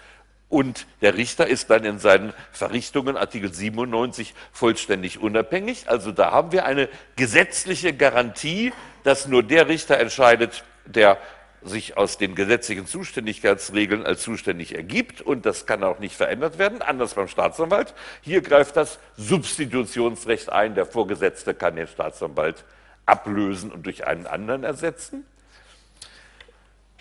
Und 0.48 0.86
der 1.00 1.16
Richter 1.16 1.46
ist 1.46 1.70
dann 1.70 1.84
in 1.84 1.98
seinen 1.98 2.32
Verrichtungen, 2.52 3.16
Artikel 3.16 3.52
97, 3.52 4.34
vollständig 4.52 5.20
unabhängig. 5.20 5.88
Also 5.88 6.12
da 6.12 6.30
haben 6.30 6.52
wir 6.52 6.66
eine 6.66 6.88
gesetzliche 7.16 7.92
Garantie, 7.92 8.72
dass 9.02 9.26
nur 9.26 9.42
der 9.42 9.68
Richter 9.68 9.98
entscheidet, 9.98 10.64
der 10.84 11.18
sich 11.62 11.96
aus 11.96 12.16
den 12.16 12.34
gesetzlichen 12.34 12.86
Zuständigkeitsregeln 12.86 14.06
als 14.06 14.22
zuständig 14.22 14.74
ergibt 14.74 15.20
und 15.20 15.46
das 15.46 15.66
kann 15.66 15.82
auch 15.82 15.98
nicht 15.98 16.14
verändert 16.14 16.58
werden, 16.58 16.80
anders 16.80 17.14
beim 17.14 17.26
Staatsanwalt. 17.26 17.94
Hier 18.20 18.40
greift 18.40 18.76
das 18.76 19.00
Substitutionsrecht 19.16 20.50
ein, 20.50 20.74
der 20.76 20.86
Vorgesetzte 20.86 21.54
kann 21.54 21.74
den 21.74 21.88
Staatsanwalt 21.88 22.64
ablösen 23.04 23.72
und 23.72 23.86
durch 23.86 24.06
einen 24.06 24.26
anderen 24.26 24.64
ersetzen. 24.64 25.24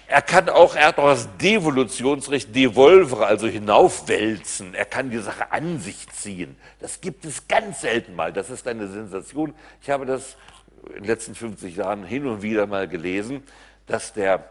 Er 0.08 0.22
kann 0.22 0.50
auch, 0.50 0.76
er 0.76 0.88
hat 0.88 1.00
auch 1.00 1.10
das 1.10 1.28
Devolutionsrecht, 1.38 2.56
devolvere, 2.56 3.26
also 3.26 3.48
hinaufwälzen. 3.48 4.76
Er 4.76 4.86
kann 4.86 5.10
die 5.10 5.18
Sache 5.18 5.52
an 5.52 5.80
sich 5.80 6.08
ziehen. 6.10 6.56
Das 6.80 7.02
gibt 7.02 7.26
es 7.26 7.48
ganz 7.48 7.82
selten 7.82 8.15
mal. 8.15 8.32
Das 8.32 8.52
ist 8.52 8.68
eine 8.68 8.88
Sensation. 8.88 9.56
Ich 9.82 9.89
habe 9.89 10.06
das 10.06 10.38
in 10.89 10.96
den 10.96 11.06
letzten 11.06 11.34
50 11.34 11.76
Jahren 11.76 12.04
hin 12.04 12.28
und 12.28 12.44
wieder 12.44 12.68
mal 12.68 12.88
gelesen, 12.88 13.44
dass 13.88 14.13
der 14.13 14.48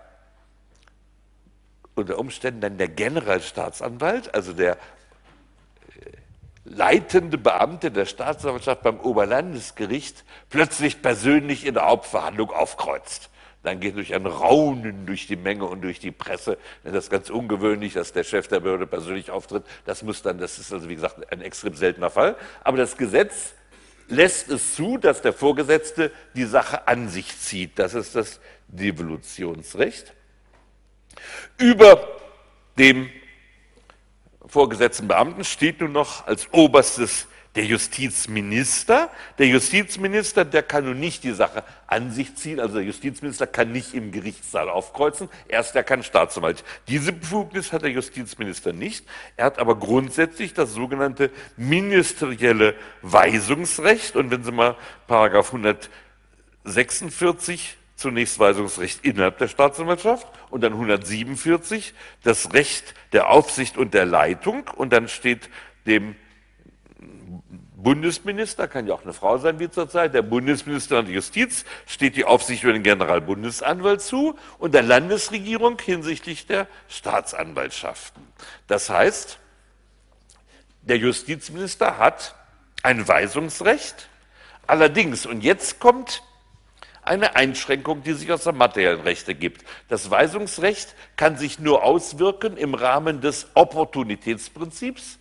unter 1.94 2.18
Umständen 2.18 2.60
dann 2.60 2.76
der 2.76 2.88
Generalstaatsanwalt, 2.88 4.34
also 4.34 4.52
der 4.52 4.72
äh, 4.72 4.76
leitende 6.64 7.38
Beamte 7.38 7.92
der 7.92 8.06
Staatsanwaltschaft 8.06 8.82
beim 8.82 8.98
Oberlandesgericht, 8.98 10.24
plötzlich 10.50 11.02
persönlich 11.02 11.64
in 11.64 11.74
der 11.74 11.86
Hauptverhandlung 11.86 12.50
aufkreuzt 12.50 13.30
dann 13.64 13.80
geht 13.80 13.96
durch 13.96 14.14
ein 14.14 14.26
Raunen 14.26 15.06
durch 15.06 15.26
die 15.26 15.36
Menge 15.36 15.64
und 15.64 15.80
durch 15.80 15.98
die 15.98 16.10
Presse. 16.10 16.58
Das 16.84 17.04
ist 17.04 17.10
ganz 17.10 17.30
ungewöhnlich, 17.30 17.94
dass 17.94 18.12
der 18.12 18.22
Chef 18.22 18.46
der 18.46 18.60
Behörde 18.60 18.86
persönlich 18.86 19.30
auftritt. 19.30 19.64
Das 19.86 20.02
muss 20.02 20.22
dann, 20.22 20.38
das 20.38 20.58
ist 20.58 20.72
also 20.72 20.88
wie 20.88 20.94
gesagt 20.94 21.32
ein 21.32 21.40
extrem 21.40 21.74
seltener 21.74 22.10
Fall. 22.10 22.36
Aber 22.62 22.76
das 22.76 22.96
Gesetz 22.96 23.54
lässt 24.08 24.50
es 24.50 24.74
zu, 24.74 24.98
dass 24.98 25.22
der 25.22 25.32
Vorgesetzte 25.32 26.12
die 26.34 26.44
Sache 26.44 26.86
an 26.86 27.08
sich 27.08 27.38
zieht. 27.38 27.78
Das 27.78 27.94
ist 27.94 28.14
das 28.14 28.38
Devolutionsrecht. 28.68 30.12
Über 31.56 32.06
dem 32.76 33.08
vorgesetzten 34.46 35.08
Beamten 35.08 35.42
steht 35.42 35.80
nun 35.80 35.92
noch 35.92 36.26
als 36.26 36.52
oberstes 36.52 37.28
der 37.54 37.64
Justizminister, 37.64 39.10
der 39.38 39.46
Justizminister, 39.46 40.44
der 40.44 40.62
kann 40.62 40.84
nun 40.84 40.98
nicht 40.98 41.22
die 41.22 41.32
Sache 41.32 41.62
an 41.86 42.10
sich 42.10 42.34
ziehen, 42.34 42.58
also 42.58 42.74
der 42.74 42.82
Justizminister 42.84 43.46
kann 43.46 43.70
nicht 43.70 43.94
im 43.94 44.10
Gerichtssaal 44.10 44.68
aufkreuzen, 44.68 45.28
erst 45.46 45.76
er 45.76 45.84
kann 45.84 46.02
Staatsanwalt. 46.02 46.64
Diese 46.88 47.12
Befugnis 47.12 47.72
hat 47.72 47.82
der 47.82 47.90
Justizminister 47.90 48.72
nicht. 48.72 49.06
Er 49.36 49.44
hat 49.46 49.60
aber 49.60 49.76
grundsätzlich 49.76 50.54
das 50.54 50.72
sogenannte 50.72 51.30
ministerielle 51.56 52.74
Weisungsrecht. 53.02 54.16
Und 54.16 54.32
wenn 54.32 54.42
Sie 54.42 54.50
mal 54.50 54.74
Paragraph 55.06 55.54
146 55.54 57.76
zunächst 57.94 58.40
Weisungsrecht 58.40 59.04
innerhalb 59.04 59.38
der 59.38 59.46
Staatsanwaltschaft 59.46 60.26
und 60.50 60.62
dann 60.62 60.72
147 60.72 61.94
das 62.24 62.52
Recht 62.52 62.94
der 63.12 63.30
Aufsicht 63.30 63.78
und 63.78 63.94
der 63.94 64.06
Leitung 64.06 64.68
und 64.74 64.92
dann 64.92 65.06
steht 65.06 65.48
dem 65.86 66.16
Bundesminister, 67.76 68.66
kann 68.66 68.86
ja 68.86 68.94
auch 68.94 69.02
eine 69.02 69.12
Frau 69.12 69.36
sein 69.36 69.58
wie 69.58 69.70
zurzeit, 69.70 70.14
der 70.14 70.22
Bundesminister 70.22 71.02
der 71.02 71.14
Justiz 71.14 71.66
steht 71.86 72.16
die 72.16 72.24
Aufsicht 72.24 72.62
über 72.62 72.72
den 72.72 72.82
Generalbundesanwalt 72.82 74.00
zu 74.00 74.38
und 74.58 74.72
der 74.72 74.82
Landesregierung 74.82 75.78
hinsichtlich 75.78 76.46
der 76.46 76.66
Staatsanwaltschaften. 76.88 78.22
Das 78.68 78.88
heißt, 78.88 79.38
der 80.82 80.96
Justizminister 80.96 81.98
hat 81.98 82.34
ein 82.82 83.06
Weisungsrecht. 83.06 84.08
Allerdings, 84.66 85.26
und 85.26 85.44
jetzt 85.44 85.78
kommt 85.78 86.22
eine 87.02 87.36
Einschränkung, 87.36 88.02
die 88.02 88.14
sich 88.14 88.32
aus 88.32 88.44
der 88.44 88.54
materiellen 88.54 89.00
Recht 89.00 89.28
ergibt. 89.28 89.64
Das 89.88 90.10
Weisungsrecht 90.10 90.94
kann 91.16 91.36
sich 91.36 91.58
nur 91.58 91.82
auswirken 91.82 92.56
im 92.56 92.74
Rahmen 92.74 93.20
des 93.20 93.48
Opportunitätsprinzips, 93.54 95.18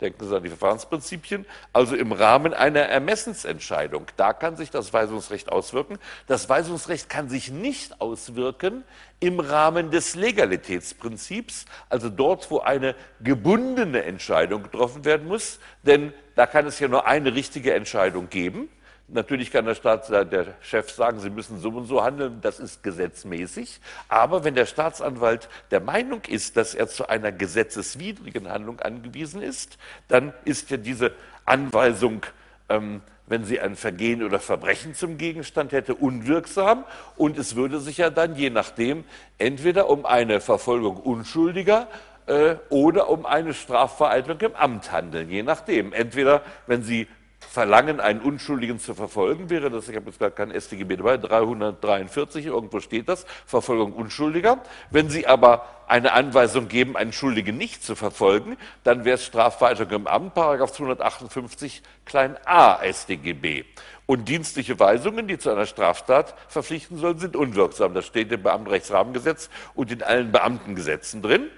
denken 0.00 0.26
Sie 0.26 0.36
an 0.36 0.42
die 0.42 0.48
Verfahrensprinzipien, 0.48 1.46
also 1.72 1.96
im 1.96 2.12
Rahmen 2.12 2.52
einer 2.52 2.80
Ermessensentscheidung. 2.80 4.06
Da 4.16 4.32
kann 4.32 4.56
sich 4.56 4.70
das 4.70 4.92
Weisungsrecht 4.92 5.50
auswirken. 5.50 5.98
Das 6.26 6.48
Weisungsrecht 6.48 7.08
kann 7.08 7.28
sich 7.28 7.50
nicht 7.50 8.00
auswirken 8.00 8.84
im 9.20 9.40
Rahmen 9.40 9.90
des 9.90 10.14
Legalitätsprinzips, 10.14 11.64
also 11.88 12.10
dort, 12.10 12.50
wo 12.50 12.58
eine 12.58 12.94
gebundene 13.20 14.02
Entscheidung 14.02 14.62
getroffen 14.62 15.04
werden 15.04 15.26
muss, 15.26 15.58
denn 15.82 16.12
da 16.34 16.46
kann 16.46 16.66
es 16.66 16.78
ja 16.78 16.88
nur 16.88 17.06
eine 17.06 17.34
richtige 17.34 17.72
Entscheidung 17.72 18.28
geben. 18.28 18.68
Natürlich 19.08 19.52
kann 19.52 19.64
der, 19.64 19.76
Staat, 19.76 20.08
der 20.10 20.46
Chef 20.60 20.90
sagen, 20.90 21.20
Sie 21.20 21.30
müssen 21.30 21.60
so 21.60 21.68
und 21.68 21.86
so 21.86 22.02
handeln, 22.02 22.40
das 22.40 22.58
ist 22.58 22.82
gesetzmäßig. 22.82 23.80
Aber 24.08 24.42
wenn 24.42 24.56
der 24.56 24.66
Staatsanwalt 24.66 25.48
der 25.70 25.80
Meinung 25.80 26.22
ist, 26.28 26.56
dass 26.56 26.74
er 26.74 26.88
zu 26.88 27.08
einer 27.08 27.30
gesetzeswidrigen 27.30 28.48
Handlung 28.48 28.80
angewiesen 28.80 29.42
ist, 29.42 29.78
dann 30.08 30.32
ist 30.44 30.70
ja 30.70 30.76
diese 30.76 31.12
Anweisung, 31.44 32.26
ähm, 32.68 33.00
wenn 33.28 33.44
sie 33.44 33.60
ein 33.60 33.76
Vergehen 33.76 34.24
oder 34.24 34.40
Verbrechen 34.40 34.94
zum 34.96 35.18
Gegenstand 35.18 35.70
hätte, 35.70 35.94
unwirksam. 35.94 36.84
Und 37.16 37.38
es 37.38 37.54
würde 37.54 37.78
sich 37.78 37.98
ja 37.98 38.10
dann 38.10 38.34
je 38.34 38.50
nachdem 38.50 39.04
entweder 39.38 39.88
um 39.88 40.04
eine 40.04 40.40
Verfolgung 40.40 40.96
Unschuldiger 40.96 41.86
äh, 42.26 42.56
oder 42.70 43.08
um 43.08 43.24
eine 43.24 43.54
Strafvereitlung 43.54 44.40
im 44.40 44.54
Amt 44.56 44.90
handeln, 44.90 45.30
je 45.30 45.44
nachdem. 45.44 45.92
Entweder, 45.92 46.42
wenn 46.66 46.82
Sie 46.82 47.06
verlangen, 47.50 48.00
einen 48.00 48.20
Unschuldigen 48.20 48.78
zu 48.78 48.94
verfolgen, 48.94 49.50
wäre 49.50 49.70
das, 49.70 49.88
ich 49.88 49.96
habe 49.96 50.06
jetzt 50.06 50.18
gar 50.18 50.30
kein 50.30 50.50
StGB 50.58 50.96
dabei, 50.96 51.16
343, 51.16 52.46
irgendwo 52.46 52.80
steht 52.80 53.08
das, 53.08 53.26
Verfolgung 53.46 53.92
Unschuldiger. 53.92 54.62
Wenn 54.90 55.08
Sie 55.08 55.26
aber 55.26 55.66
eine 55.88 56.12
Anweisung 56.12 56.68
geben, 56.68 56.96
einen 56.96 57.12
Schuldigen 57.12 57.56
nicht 57.56 57.84
zu 57.84 57.94
verfolgen, 57.94 58.56
dann 58.84 59.04
wäre 59.04 59.14
es 59.14 59.24
Strafverhaltung 59.24 59.90
im 59.90 60.06
Amt, 60.06 60.34
Paragraph 60.34 60.72
258 60.72 61.82
klein 62.04 62.36
a 62.44 62.80
StGB. 62.82 63.64
Und 64.06 64.28
dienstliche 64.28 64.78
Weisungen, 64.78 65.26
die 65.26 65.38
zu 65.38 65.50
einer 65.50 65.66
Straftat 65.66 66.34
verpflichten 66.48 66.98
sollen, 66.98 67.18
sind 67.18 67.34
unwirksam. 67.34 67.94
Das 67.94 68.06
steht 68.06 68.30
im 68.30 68.42
Beamtenrechtsrahmengesetz 68.42 69.50
und 69.74 69.90
in 69.90 70.02
allen 70.02 70.30
Beamtengesetzen 70.30 71.22
drin. 71.22 71.50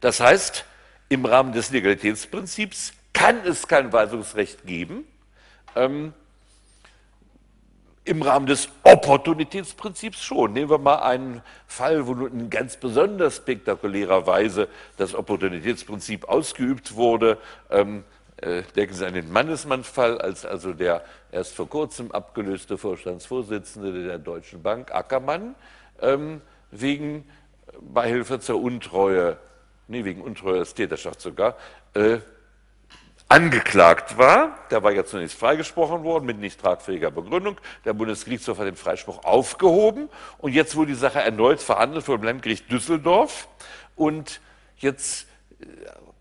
Das 0.00 0.20
heißt, 0.20 0.64
im 1.08 1.24
Rahmen 1.24 1.52
des 1.52 1.70
Legalitätsprinzips 1.70 2.92
kann 3.12 3.40
es 3.44 3.66
kein 3.66 3.92
Weisungsrecht 3.92 4.66
geben. 4.66 5.04
Ähm, 5.76 6.12
Im 8.04 8.22
Rahmen 8.22 8.46
des 8.46 8.68
Opportunitätsprinzips 8.82 10.22
schon. 10.22 10.52
Nehmen 10.52 10.70
wir 10.70 10.78
mal 10.78 10.96
einen 10.96 11.42
Fall, 11.66 12.06
wo 12.06 12.14
nun 12.14 12.32
in 12.32 12.50
ganz 12.50 12.76
besonders 12.76 13.36
spektakulärer 13.36 14.26
Weise 14.26 14.68
das 14.96 15.14
Opportunitätsprinzip 15.14 16.28
ausgeübt 16.28 16.96
wurde. 16.96 17.38
Ähm, 17.70 18.04
äh, 18.38 18.62
denken 18.74 18.94
Sie 18.94 19.06
an 19.06 19.14
den 19.14 19.30
Mannesmann-Fall, 19.30 20.18
als 20.18 20.46
also 20.46 20.72
der 20.72 21.04
erst 21.30 21.54
vor 21.54 21.68
kurzem 21.68 22.10
abgelöste 22.10 22.78
Vorstandsvorsitzende 22.78 24.06
der 24.06 24.18
Deutschen 24.18 24.62
Bank, 24.62 24.92
Ackermann, 24.94 25.54
ähm, 26.00 26.40
wegen 26.70 27.28
Beihilfe 27.80 28.40
zur 28.40 28.62
Untreue, 28.62 29.36
nee, 29.88 30.04
wegen 30.04 30.22
Untreue 30.22 30.60
als 30.60 30.74
Täterschaft 30.74 31.20
sogar, 31.20 31.56
äh, 31.94 32.18
angeklagt 33.30 34.18
war. 34.18 34.58
Der 34.70 34.82
war 34.82 34.90
ja 34.92 35.04
zunächst 35.04 35.38
freigesprochen 35.38 36.02
worden 36.02 36.26
mit 36.26 36.38
nicht 36.38 36.60
tragfähiger 36.60 37.12
Begründung. 37.12 37.56
Der 37.84 37.92
Bundesgerichtshof 37.92 38.58
hat 38.58 38.66
den 38.66 38.76
Freispruch 38.76 39.24
aufgehoben 39.24 40.08
und 40.38 40.52
jetzt 40.52 40.74
wurde 40.74 40.88
die 40.88 40.98
Sache 40.98 41.20
erneut 41.20 41.60
verhandelt 41.62 42.04
vor 42.04 42.18
dem 42.18 42.24
Landgericht 42.24 42.70
Düsseldorf 42.70 43.48
und 43.94 44.40
jetzt 44.78 45.28
äh, 45.60 45.66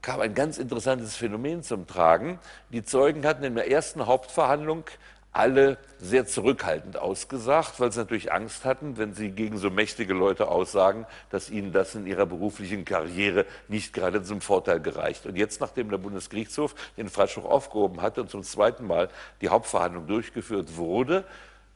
kam 0.03 0.21
ein 0.21 0.35
ganz 0.35 0.59
interessantes 0.59 1.15
Phänomen 1.15 1.63
zum 1.63 1.87
Tragen. 1.87 2.39
Die 2.69 2.83
Zeugen 2.83 3.25
hatten 3.25 3.43
in 3.43 3.55
der 3.55 3.71
ersten 3.71 4.05
Hauptverhandlung 4.05 4.83
alle 5.31 5.77
sehr 5.99 6.25
zurückhaltend 6.25 6.97
ausgesagt, 6.97 7.79
weil 7.79 7.91
sie 7.91 7.99
natürlich 7.99 8.31
Angst 8.31 8.65
hatten, 8.65 8.97
wenn 8.97 9.13
sie 9.13 9.29
gegen 9.29 9.57
so 9.57 9.69
mächtige 9.69 10.13
Leute 10.13 10.47
aussagen, 10.47 11.05
dass 11.29 11.49
ihnen 11.49 11.71
das 11.71 11.93
in 11.93 12.07
ihrer 12.07 12.25
beruflichen 12.25 12.83
Karriere 12.83 13.45
nicht 13.67 13.93
gerade 13.93 14.23
zum 14.23 14.41
Vorteil 14.41 14.79
gereicht. 14.79 15.25
Und 15.25 15.35
jetzt, 15.35 15.61
nachdem 15.61 15.89
der 15.89 15.97
Bundesgerichtshof 15.97 16.73
den 16.97 17.09
Freispruch 17.09 17.45
aufgehoben 17.45 18.01
hatte 18.01 18.21
und 18.21 18.29
zum 18.29 18.43
zweiten 18.43 18.87
Mal 18.87 19.09
die 19.41 19.49
Hauptverhandlung 19.49 20.07
durchgeführt 20.07 20.77
wurde, 20.77 21.25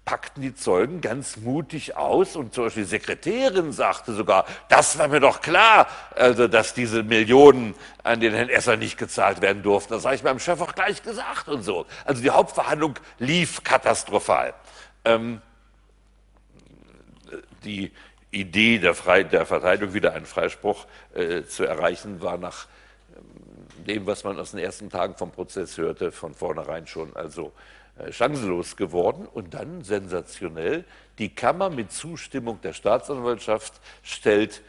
packten 0.06 0.42
die 0.42 0.54
Zeugen 0.54 1.00
ganz 1.00 1.38
mutig 1.38 1.96
aus 1.96 2.36
und 2.36 2.54
zum 2.54 2.66
Beispiel 2.66 2.84
die 2.84 2.90
Sekretärin 2.90 3.72
sagte 3.72 4.14
sogar, 4.14 4.46
das 4.68 4.98
war 4.98 5.08
mir 5.08 5.22
doch 5.22 5.42
klar, 5.42 5.88
also 6.16 6.48
dass 6.48 6.74
diese 6.74 7.04
Millionen 7.04 7.74
an 8.04 8.20
den 8.20 8.34
Herrn 8.34 8.50
Esser 8.50 8.76
nicht 8.76 8.98
gezahlt 8.98 9.42
werden 9.42 9.64
durften. 9.64 9.94
Das 9.94 10.04
habe 10.04 10.16
ich 10.16 10.24
meinem 10.24 10.40
Chef 10.40 10.60
auch 10.60 10.76
gleich 10.76 11.04
gesagt 11.04 11.48
und 11.48 11.64
so. 11.64 11.86
Also 12.04 12.22
die 12.22 12.32
Hauptverhandlung 12.32 12.96
lief 13.20 13.64
katastrophal. 13.64 14.54
Ähm, 15.06 15.42
die 17.64 17.92
Idee 18.32 18.80
der, 18.80 18.96
Fre 18.96 19.24
der 19.24 19.46
Verteidigung, 19.46 19.94
wieder 19.94 20.14
einen 20.14 20.26
Freispruch 20.26 20.86
äh, 21.14 21.44
zu 21.44 21.64
erreichen, 21.64 22.22
war 22.22 22.38
nach 22.38 22.68
ähm, 23.16 23.86
dem, 23.86 24.06
was 24.06 24.26
man 24.26 24.38
aus 24.38 24.52
den 24.52 24.60
ersten 24.60 24.90
Tagen 24.90 25.16
vom 25.16 25.32
Prozess 25.32 25.78
hörte, 25.78 26.12
von 26.12 26.34
vornherein 26.34 26.88
schon 26.88 27.16
also 27.16 27.54
chancenlos 28.12 28.76
geworden 28.76 29.28
und 29.28 29.54
dann 29.54 29.84
sensationell, 29.84 30.86
die 31.20 31.34
Kammer 31.34 31.70
mit 31.70 31.92
Zustimmung 31.92 32.60
der 32.62 32.74
Staatsanwaltschaft 32.74 33.80
stellt 34.02 34.62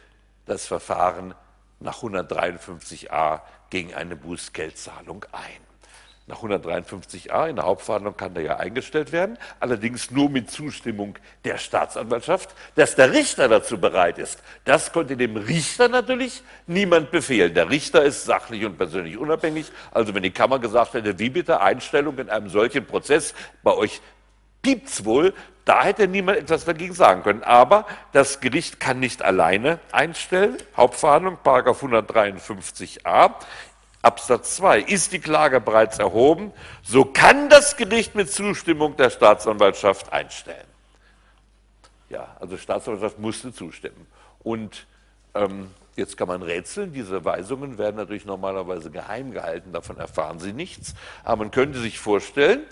das 0.46 0.66
Verfahren 0.66 1.34
nach 1.80 2.02
153a 2.02 3.40
gegen 3.70 3.94
eine 3.94 4.16
Bußgeldzahlung 4.16 5.24
ein 5.32 5.73
nach 6.26 6.42
153a 6.42 7.48
in 7.48 7.56
der 7.56 7.66
Hauptverhandlung 7.66 8.16
kann 8.16 8.32
der 8.32 8.42
ja 8.42 8.56
eingestellt 8.56 9.12
werden, 9.12 9.36
allerdings 9.60 10.10
nur 10.10 10.30
mit 10.30 10.50
Zustimmung 10.50 11.18
der 11.44 11.58
Staatsanwaltschaft. 11.58 12.54
Dass 12.76 12.94
der 12.94 13.12
Richter 13.12 13.48
dazu 13.48 13.78
bereit 13.78 14.18
ist, 14.18 14.42
das 14.64 14.92
konnte 14.92 15.18
dem 15.18 15.36
Richter 15.36 15.88
natürlich 15.88 16.42
niemand 16.66 17.10
befehlen. 17.10 17.52
Der 17.52 17.68
Richter 17.68 18.02
ist 18.04 18.24
sachlich 18.24 18.64
und 18.64 18.78
persönlich 18.78 19.18
unabhängig. 19.18 19.70
Also 19.90 20.14
wenn 20.14 20.22
die 20.22 20.30
Kammer 20.30 20.58
gesagt 20.58 20.94
hätte, 20.94 21.18
wie 21.18 21.28
bitte 21.28 21.60
Einstellung 21.60 22.18
in 22.18 22.30
einem 22.30 22.48
solchen 22.48 22.86
Prozess, 22.86 23.34
bei 23.62 23.74
euch 23.74 24.00
gibt's 24.62 25.04
wohl, 25.04 25.34
da 25.66 25.84
hätte 25.84 26.08
niemand 26.08 26.38
etwas 26.38 26.64
dagegen 26.64 26.94
sagen 26.94 27.22
können. 27.22 27.42
Aber 27.42 27.86
das 28.12 28.40
Gericht 28.40 28.80
kann 28.80 28.98
nicht 28.98 29.22
alleine 29.22 29.78
einstellen. 29.92 30.56
Hauptverhandlung, 30.76 31.38
Paragraph 31.42 31.82
153a. 31.82 33.34
Absatz 34.04 34.56
2. 34.56 34.80
Ist 34.80 35.12
die 35.12 35.18
Klage 35.18 35.60
bereits 35.60 35.98
erhoben, 35.98 36.52
so 36.82 37.04
kann 37.04 37.48
das 37.48 37.76
Gericht 37.76 38.14
mit 38.14 38.30
Zustimmung 38.30 38.96
der 38.96 39.10
Staatsanwaltschaft 39.10 40.12
einstellen. 40.12 40.66
Ja, 42.10 42.36
also 42.38 42.56
Staatsanwaltschaft 42.56 43.18
musste 43.18 43.52
zustimmen. 43.52 44.06
Und 44.42 44.86
ähm, 45.34 45.70
jetzt 45.96 46.16
kann 46.16 46.28
man 46.28 46.42
rätseln, 46.42 46.92
diese 46.92 47.24
Weisungen 47.24 47.78
werden 47.78 47.96
natürlich 47.96 48.24
normalerweise 48.24 48.90
geheim 48.90 49.32
gehalten, 49.32 49.72
davon 49.72 49.98
erfahren 49.98 50.38
Sie 50.38 50.52
nichts. 50.52 50.94
Aber 51.24 51.36
man 51.36 51.50
könnte 51.50 51.78
sich 51.78 51.98
vorstellen, 51.98 52.62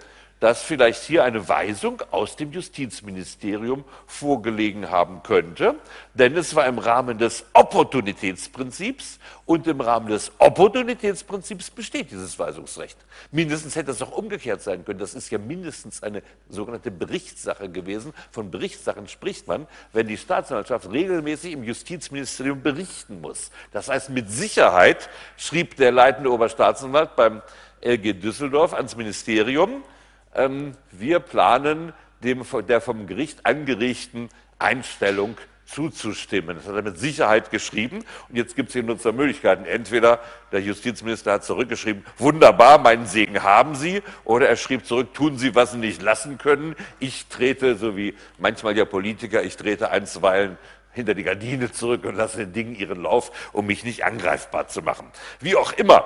dass 0.43 0.61
vielleicht 0.61 1.05
hier 1.05 1.23
eine 1.23 1.49
Weisung 1.49 2.03
aus 2.11 2.35
dem 2.35 2.51
Justizministerium 2.51 3.85
vorgelegen 4.09 4.91
haben 4.91 5.23
könnte, 5.23 5.77
denn 6.15 6.37
es 6.37 6.57
war 6.57 6.67
im 6.67 6.81
Rahmen 6.81 7.17
des 7.17 7.45
Opportunitätsprinzips 7.53 9.21
und 9.47 9.69
im 9.69 9.81
Rahmen 9.81 10.09
des 10.09 10.33
Opportunitätsprinzips 10.39 11.71
besteht 11.71 12.11
dieses 12.11 12.37
Weisungsrecht. 12.41 12.99
Mindestens 13.31 13.77
hätte 13.77 13.93
es 13.93 14.03
auch 14.03 14.11
umgekehrt 14.11 14.63
sein 14.63 14.85
können. 14.85 14.99
Das 14.99 15.15
ist 15.15 15.31
ja 15.31 15.39
mindestens 15.39 16.03
eine 16.03 16.25
sogenannte 16.49 16.91
Berichtssache 16.91 17.69
gewesen. 17.69 18.13
Von 18.33 18.51
Berichtssachen 18.51 19.07
spricht 19.07 19.47
man, 19.47 19.69
wenn 19.93 20.09
die 20.09 20.17
Staatsanwaltschaft 20.17 20.91
regelmäßig 20.91 21.53
im 21.53 21.63
Justizministerium 21.63 22.63
berichten 22.63 23.21
muss. 23.21 23.53
Das 23.71 23.89
heißt, 23.89 24.11
mit 24.11 24.29
Sicherheit 24.29 25.09
schrieb 25.37 25.77
der 25.77 25.93
leitende 25.93 26.33
Oberstaatsanwalt 26.33 27.15
beim 27.15 27.43
LG 27.81 28.15
Düsseldorf 28.15 28.75
ans 28.75 28.97
Ministerium, 28.97 29.85
ähm, 30.35 30.73
wir 30.91 31.21
planen, 31.21 31.93
dem, 32.23 32.45
der 32.69 32.81
vom 32.81 33.07
Gericht 33.07 33.45
angeregten 33.47 34.29
Einstellung 34.59 35.37
zuzustimmen. 35.67 36.57
Das 36.57 36.67
hat 36.67 36.75
er 36.75 36.83
mit 36.83 36.99
Sicherheit 36.99 37.51
geschrieben. 37.51 38.05
Und 38.29 38.37
jetzt 38.37 38.57
gibt 38.57 38.69
es 38.69 38.75
hier 38.75 38.83
nur 38.83 38.99
zwei 38.99 39.13
Möglichkeiten. 39.13 39.65
Entweder 39.65 40.21
der 40.53 40.61
Justizminister 40.61 41.33
hat 41.33 41.45
zurückgeschrieben, 41.45 42.05
wunderbar, 42.19 42.79
meinen 42.79 43.07
Segen 43.07 43.43
haben 43.43 43.75
Sie, 43.75 44.03
oder 44.25 44.49
er 44.49 44.57
schrieb 44.57 44.87
zurück, 44.87 45.15
tun 45.15 45.39
Sie, 45.39 45.55
was 45.55 45.73
Sie 45.73 45.79
nicht 45.79 46.03
lassen 46.03 46.39
können. 46.39 46.77
Ich 46.99 47.27
trete, 47.27 47.77
so 47.77 47.97
wie 47.97 48.15
manchmal 48.39 48.77
ja 48.77 48.85
Politiker, 48.85 49.43
ich 49.43 49.57
trete 49.57 49.91
einstweilen 49.91 50.59
hinter 50.93 51.15
die 51.15 51.23
Gardine 51.23 51.73
zurück 51.73 52.05
und 52.05 52.17
lasse 52.17 52.37
den 52.39 52.53
Dingen 52.53 52.75
ihren 52.75 53.03
Lauf, 53.03 53.33
um 53.53 53.67
mich 53.67 53.83
nicht 53.83 54.05
angreifbar 54.05 54.69
zu 54.69 54.83
machen. 54.83 55.11
Wie 55.41 55.57
auch 55.57 55.73
immer, 55.73 56.05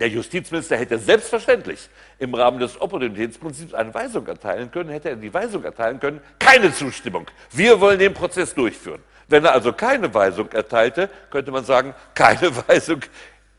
Der 0.00 0.08
Justizminister 0.08 0.78
hätte 0.78 0.98
selbstverständlich 0.98 1.90
im 2.18 2.34
Rahmen 2.34 2.58
des 2.58 2.80
Opportunitätsprinzips 2.80 3.74
eine 3.74 3.92
Weisung 3.92 4.26
erteilen 4.26 4.70
können, 4.70 4.88
hätte 4.88 5.10
er 5.10 5.16
die 5.16 5.32
Weisung 5.32 5.62
erteilen 5.62 6.00
können, 6.00 6.20
keine 6.38 6.72
Zustimmung. 6.72 7.26
Wir 7.50 7.80
wollen 7.80 7.98
den 7.98 8.14
Prozess 8.14 8.54
durchführen. 8.54 9.02
Wenn 9.28 9.44
er 9.44 9.52
also 9.52 9.74
keine 9.74 10.12
Weisung 10.12 10.50
erteilte, 10.52 11.10
könnte 11.30 11.52
man 11.52 11.64
sagen, 11.64 11.94
keine 12.14 12.50
Weisung 12.66 13.00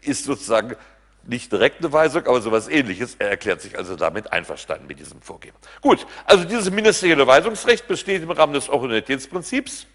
ist 0.02 0.26
sozusagen 0.26 0.76
nicht 1.24 1.52
direkt 1.52 1.80
eine 1.80 1.94
Weisung, 1.94 2.26
aber 2.26 2.42
sowas 2.42 2.68
ähnliches. 2.68 3.16
Er 3.20 3.30
erklärt 3.30 3.62
sich 3.62 3.78
also 3.78 3.96
damit 3.96 4.34
einverstanden 4.34 4.88
mit 4.88 5.00
diesem 5.00 5.22
Vorgehen. 5.22 5.54
Gut, 5.80 6.08
also 6.26 6.44
dieses 6.44 6.72
ministerielle 6.72 7.28
Weisungsrecht 7.28 7.88
besteht 7.88 8.24
im 8.24 8.32
Rahmen 8.32 8.54
des 8.54 8.68
Opportunitätsprinzips. 8.68 9.86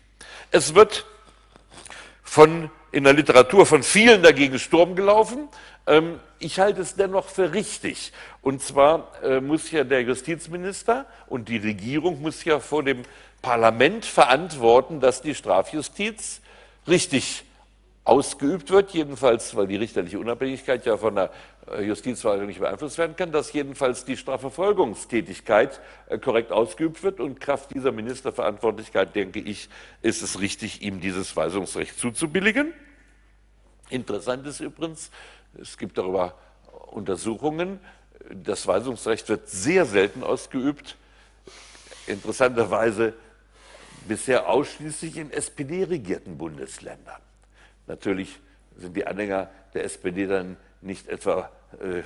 Es 0.53 0.77
wird 0.77 1.05
von, 2.23 2.71
in 2.97 3.05
der 3.05 3.13
Literatur 3.13 3.67
von 3.67 3.83
vielen 3.83 4.23
dagegen 4.23 4.59
Sturm 4.59 4.97
gelaufen. 4.97 5.49
Ähm, 5.87 6.19
ich 6.39 6.59
halte 6.59 6.81
es 6.81 6.95
dennoch 6.95 7.29
für 7.29 7.53
richtig. 7.53 8.11
Und 8.41 8.63
zwar 8.63 9.13
äh, 9.23 9.43
muss 9.43 9.71
ja 9.71 9.85
der 9.85 10.01
Justizminister 10.01 11.05
und 11.27 11.51
die 11.51 11.59
Regierung 11.59 12.23
muss 12.23 12.43
ja 12.47 12.59
vor 12.59 12.83
dem 12.83 13.03
Parlament 13.43 14.07
verantworten, 14.07 15.01
dass 15.01 15.21
die 15.21 15.35
Strafjustiz 15.35 16.41
richtig 16.89 17.45
ausgeübt 18.05 18.71
wird, 18.71 18.93
jedenfalls, 18.93 19.55
weil 19.55 19.67
die 19.67 19.77
richterliche 19.77 20.19
Unabhängigkeit 20.19 20.87
ja 20.87 20.97
von 20.97 21.17
der 21.17 21.31
äh, 21.71 21.83
Justizverwaltung 21.83 22.47
nicht 22.47 22.61
beeinflusst 22.61 22.97
werden 22.97 23.15
kann, 23.15 23.31
dass 23.31 23.53
jedenfalls 23.53 24.07
die 24.07 24.17
Strafverfolgungstätigkeit 24.17 25.83
äh, 26.09 26.17
korrekt 26.17 26.51
ausgeübt 26.51 27.03
wird. 27.03 27.21
Und 27.21 27.41
Kraft 27.41 27.75
dieser 27.75 27.93
Ministerverantwortlichkeit, 27.93 29.15
denke 29.15 29.41
ich, 29.41 29.69
ist 30.01 30.23
es 30.23 30.41
richtig, 30.41 30.81
ihm 30.81 31.03
dieses 31.03 31.37
Weisungsrecht 31.37 31.99
zuzubilligen. 31.99 32.73
Interessant 33.89 34.47
ist 34.47 34.61
übrigens, 34.61 35.11
es 35.61 35.79
gibt 35.79 35.99
darüber 35.99 36.35
Untersuchungen. 36.87 37.81
Das 38.31 38.67
Weisungsrecht 38.67 39.29
wird 39.29 39.49
sehr 39.49 39.85
selten 39.87 40.25
ausgeübt. 40.25 40.97
Interessanterweise 42.07 43.15
bisher 44.09 44.49
ausschließlich 44.49 45.17
in 45.17 45.31
SPD-regierten 45.31 46.39
Bundesländern. 46.39 47.21
Natürlich 47.87 48.41
sind 48.77 48.97
die 48.97 49.07
Anhänger 49.07 49.51
der 49.75 49.85
SPD 49.85 50.27
dann 50.27 50.57
nicht 50.81 51.09
etwa 51.09 51.51
äh, 51.81 52.03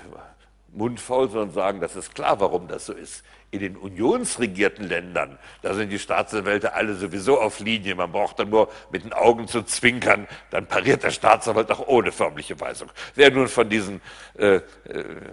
mundfaul, 0.72 1.28
sondern 1.28 1.52
sagen, 1.52 1.80
das 1.80 1.96
ist 1.96 2.14
klar, 2.14 2.40
warum 2.40 2.68
das 2.68 2.86
so 2.86 2.92
ist. 2.92 3.24
In 3.50 3.60
den 3.60 3.76
unionsregierten 3.76 4.86
Ländern, 4.86 5.38
da 5.62 5.74
sind 5.74 5.90
die 5.90 5.98
Staatsanwälte 5.98 6.74
alle 6.74 6.94
sowieso 6.94 7.40
auf 7.40 7.58
Linie. 7.58 7.96
Man 7.96 8.12
braucht 8.12 8.38
dann 8.38 8.50
nur 8.50 8.68
mit 8.92 9.02
den 9.02 9.12
Augen 9.12 9.48
zu 9.48 9.62
zwinkern, 9.62 10.28
dann 10.50 10.66
pariert 10.66 11.02
der 11.02 11.10
Staatsanwalt 11.10 11.70
auch 11.72 11.88
ohne 11.88 12.12
förmliche 12.12 12.60
Weisung. 12.60 12.90
Wer 13.16 13.30
nun 13.32 13.48
von 13.48 13.68
diesen 13.68 14.00
äh, 14.38 14.56
äh 14.56 14.62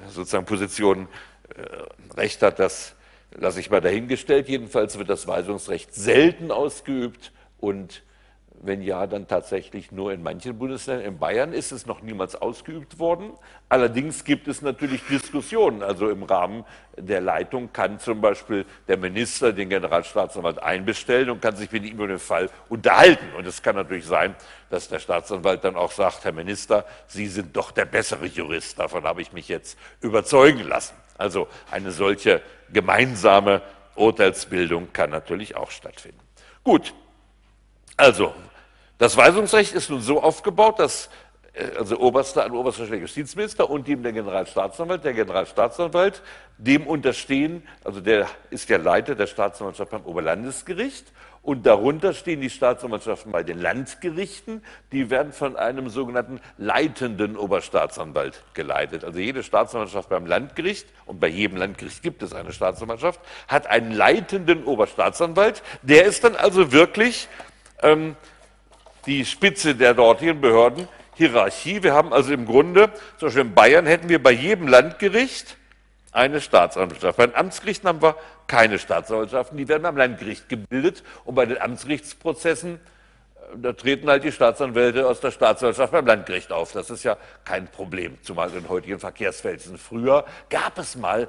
sozusagen 0.10 0.45
Positionen 0.45 1.08
äh, 1.56 2.17
recht 2.17 2.41
hat, 2.41 2.58
das 2.60 2.95
lasse 3.32 3.60
ich 3.60 3.69
mal 3.69 3.82
dahingestellt. 3.82 4.50
Jedenfalls 4.50 4.97
wird 4.97 5.10
das 5.10 5.28
Weisungsrecht 5.28 5.93
selten 5.93 6.52
ausgeübt 6.52 7.32
und 7.60 8.02
wenn 8.62 8.82
ja, 8.82 9.08
dann 9.08 9.28
tatsächlich 9.28 9.91
nur 9.91 10.12
in 10.12 10.24
manchen 10.24 10.58
Bundesländern. 10.58 11.06
In 11.06 11.20
Bayern 11.20 11.54
ist 11.54 11.72
es 11.72 11.86
noch 11.86 12.02
niemals 12.02 12.36
ausgeübt 12.36 13.00
worden. 13.00 13.34
Allerdings 13.70 14.24
gibt 14.24 14.48
es 14.48 14.62
natürlich 14.62 15.06
Diskussionen. 15.08 15.84
Also 15.84 16.10
im 16.10 16.24
Rahmen 16.24 16.65
der 16.98 17.22
Leitung 17.22 17.72
kann 17.72 18.00
zum 18.00 18.22
Beispiel 18.22 18.65
der 18.88 18.98
Minister 18.98 19.54
den 19.54 19.70
Generalstaatsanwalt 19.70 20.62
einbestellen 20.62 21.30
und 21.30 21.41
kann 21.41 21.56
sich 21.56 21.72
mit 21.72 21.84
ihm 21.84 21.93
über 21.93 22.08
den 22.08 22.20
Fall 22.20 22.50
unterhalten. 22.70 23.26
Und 23.38 23.46
es 23.46 23.62
kann 23.62 23.76
natürlich 23.76 24.06
sein, 24.06 24.36
dass 24.70 24.89
der 24.89 25.00
Staatsanwalt 25.00 25.63
dann 25.63 25.76
auch 25.76 25.91
sagt, 25.91 26.26
Herr 26.26 26.34
Minister, 26.34 26.86
Sie 27.08 27.28
sind 27.28 27.56
doch 27.56 27.72
der 27.72 27.86
bessere 27.86 28.26
Jurist. 28.26 28.80
Davon 28.80 29.04
habe 29.04 29.22
ich 29.22 29.34
mich 29.34 29.48
jetzt 29.48 29.78
überzeugen 30.02 30.67
lassen. 30.67 30.96
Also 31.17 31.48
eine 31.72 31.91
solche 31.91 32.41
gemeinsame 32.72 33.62
Urteilsbildung 33.96 34.93
kann 34.93 35.10
natürlich 35.10 35.56
auch 35.56 35.72
stattfinden. 35.72 36.20
Gut, 36.63 36.93
also, 37.97 38.33
das 38.99 39.17
Weisungsrecht 39.17 39.73
ist 39.73 39.89
nun 39.89 40.01
so 40.01 40.21
aufgebaut, 40.21 40.79
dass 40.79 41.10
äh, 41.53 41.77
also 41.77 41.99
oberster 41.99 42.45
an 42.45 42.51
oberster 42.51 42.86
Justizminister 42.95 43.69
und 43.69 43.88
ihm 43.88 44.03
der 44.03 44.13
Generalstaatsanwalt. 44.13 45.03
Der 45.03 45.13
Generalstaatsanwalt, 45.13 46.21
dem 46.57 46.88
unterstehen, 46.88 47.63
also 47.83 47.99
der 47.99 48.27
ist 48.49 48.69
der 48.69 48.79
Leiter 48.79 49.15
der 49.15 49.27
Staatsanwaltschaft 49.27 49.91
beim 49.91 50.05
Oberlandesgericht 50.05 51.12
und 51.47 51.65
darunter 51.65 52.13
stehen 52.13 52.41
die 52.41 52.49
Staatsanwaltschaften 52.49 53.31
bei 53.31 53.41
den 53.41 53.62
Landgerichten. 53.62 54.62
Die 54.91 55.10
werden 55.10 55.31
von 55.31 55.55
einem 55.55 55.88
sogenannten 55.88 56.41
leitenden 56.57 57.38
Oberstaatsanwalt 57.38 58.43
geleitet. 58.53 59.05
Also 59.05 59.19
jede 59.19 59.43
Staatsanwaltschaft 59.43 60.10
beim 60.10 60.25
Landgericht, 60.25 60.89
und 61.05 61.21
bei 61.21 61.29
jedem 61.29 61.55
Landgericht 61.55 62.03
gibt 62.03 62.21
es 62.21 62.33
eine 62.33 62.51
Staatsanwaltschaft, 62.51 63.21
hat 63.47 63.65
einen 63.65 63.93
leitenden 63.93 64.65
Oberstaatsanwalt. 64.65 65.63
Der 65.83 66.03
ist 66.03 66.25
dann 66.25 66.36
also 66.36 66.73
wirklich 66.73 67.29
ähm, 67.81 68.15
die 69.05 69.25
Spitze 69.25 69.75
der 69.75 69.93
dortigen 69.93 70.41
Behörden. 70.41 70.87
Hierarchie. 71.15 71.81
Wir 71.81 71.93
haben 71.93 72.13
also 72.13 72.31
im 72.31 72.45
Grunde, 72.45 72.91
zum 73.17 73.27
Beispiel 73.27 73.41
in 73.41 73.53
Bayern 73.55 73.85
hätten 73.87 74.07
wir 74.07 74.21
bei 74.21 74.31
jedem 74.31 74.67
Landgericht 74.67 75.57
eine 76.11 76.41
Staatsanwaltschaft. 76.41 77.17
Bei 77.17 77.25
den 77.25 77.35
Amtsgerichten 77.35 77.89
haben 77.89 78.01
wir 78.01 78.15
keine 78.45 78.79
Staatsanwaltschaften, 78.79 79.57
die 79.57 79.67
werden 79.67 79.83
beim 79.83 79.97
Landgericht 79.97 80.47
gebildet 80.47 81.03
und 81.25 81.35
bei 81.35 81.45
den 81.45 81.59
Amtsgerichtsprozessen, 81.59 82.75
äh, 82.75 82.79
da 83.55 83.73
treten 83.73 84.07
halt 84.09 84.23
die 84.23 84.31
Staatsanwälte 84.31 85.07
aus 85.07 85.19
der 85.19 85.31
Staatsanwaltschaft 85.31 85.91
beim 85.91 86.05
Landgericht 86.05 86.51
auf. 86.51 86.71
Das 86.71 86.89
ist 86.89 87.03
ja 87.03 87.17
kein 87.45 87.67
Problem, 87.67 88.17
zumal 88.21 88.53
in 88.53 88.69
heutigen 88.69 88.99
Verkehrsfelsen. 88.99 89.77
Früher 89.77 90.25
gab 90.49 90.77
es 90.77 90.95
mal 90.95 91.27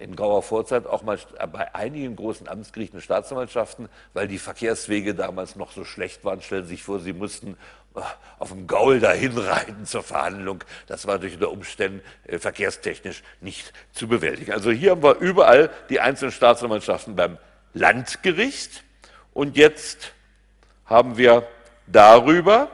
in 0.00 0.16
grauer 0.16 0.42
Vorzeit 0.42 0.86
auch 0.86 1.02
mal 1.02 1.18
bei 1.52 1.74
einigen 1.74 2.16
großen 2.16 2.48
Amtsgerichten 2.48 3.00
Staatsanwaltschaften, 3.00 3.88
weil 4.12 4.28
die 4.28 4.38
Verkehrswege 4.38 5.14
damals 5.14 5.56
noch 5.56 5.72
so 5.72 5.84
schlecht 5.84 6.24
waren. 6.24 6.42
Stellen 6.42 6.64
Sie 6.64 6.70
sich 6.70 6.82
vor, 6.82 7.00
Sie 7.00 7.12
mussten 7.12 7.56
äh, 7.94 8.00
auf 8.38 8.50
dem 8.50 8.66
Gaul 8.66 9.00
dahin 9.00 9.36
reiten 9.38 9.86
zur 9.86 10.02
Verhandlung. 10.02 10.62
Das 10.86 11.06
war 11.06 11.18
durch 11.18 11.34
unter 11.34 11.50
Umständen 11.50 12.00
äh, 12.24 12.38
verkehrstechnisch 12.38 13.22
nicht 13.40 13.72
zu 13.92 14.08
bewältigen. 14.08 14.52
Also 14.52 14.70
hier 14.70 14.92
haben 14.92 15.02
wir 15.02 15.16
überall 15.16 15.70
die 15.88 16.00
einzelnen 16.00 16.32
Staatsanwaltschaften 16.32 17.16
beim 17.16 17.38
Landgericht 17.74 18.84
und 19.32 19.56
jetzt 19.56 20.12
haben 20.86 21.16
wir 21.16 21.46
darüber 21.86 22.70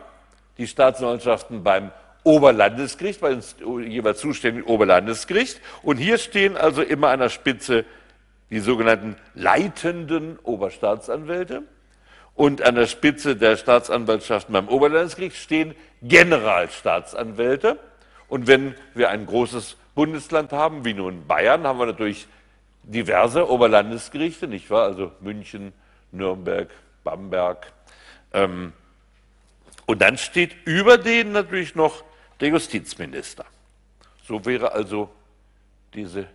die 0.58 0.66
Staatsanwaltschaften 0.66 1.62
beim 1.62 1.90
Oberlandesgericht, 2.24 3.20
bei 3.20 3.34
dem 3.34 3.42
jeweils 3.90 4.20
zuständigen 4.20 4.66
Oberlandesgericht. 4.68 5.60
Und 5.82 5.96
hier 5.96 6.18
stehen 6.18 6.56
also 6.56 6.82
immer 6.82 7.08
an 7.08 7.20
der 7.20 7.28
Spitze 7.28 7.84
die 8.50 8.60
sogenannten 8.60 9.16
leitenden 9.34 10.38
Oberstaatsanwälte. 10.42 11.62
Und 12.34 12.62
an 12.62 12.74
der 12.74 12.86
Spitze 12.86 13.36
der 13.36 13.56
Staatsanwaltschaften 13.56 14.52
beim 14.52 14.68
Oberlandesgericht 14.68 15.36
stehen 15.36 15.74
Generalstaatsanwälte. 16.02 17.78
Und 18.28 18.46
wenn 18.46 18.74
wir 18.94 19.10
ein 19.10 19.26
großes 19.26 19.76
Bundesland 19.94 20.52
haben, 20.52 20.84
wie 20.84 20.94
nun 20.94 21.26
Bayern, 21.26 21.66
haben 21.66 21.78
wir 21.78 21.86
natürlich 21.86 22.26
diverse 22.82 23.48
Oberlandesgerichte, 23.48 24.48
nicht 24.48 24.70
wahr? 24.70 24.84
Also 24.84 25.12
München, 25.20 25.72
Nürnberg, 26.10 26.68
Bamberg. 27.04 27.72
Ähm, 28.32 28.72
und 29.86 30.00
dann 30.00 30.16
steht 30.16 30.54
über 30.64 30.98
denen 30.98 31.32
natürlich 31.32 31.74
noch 31.74 32.04
der 32.42 32.50
Justizminister. 32.50 33.46
So 34.26 34.44
wäre 34.44 34.72
also 34.72 35.08
diese 35.94 36.26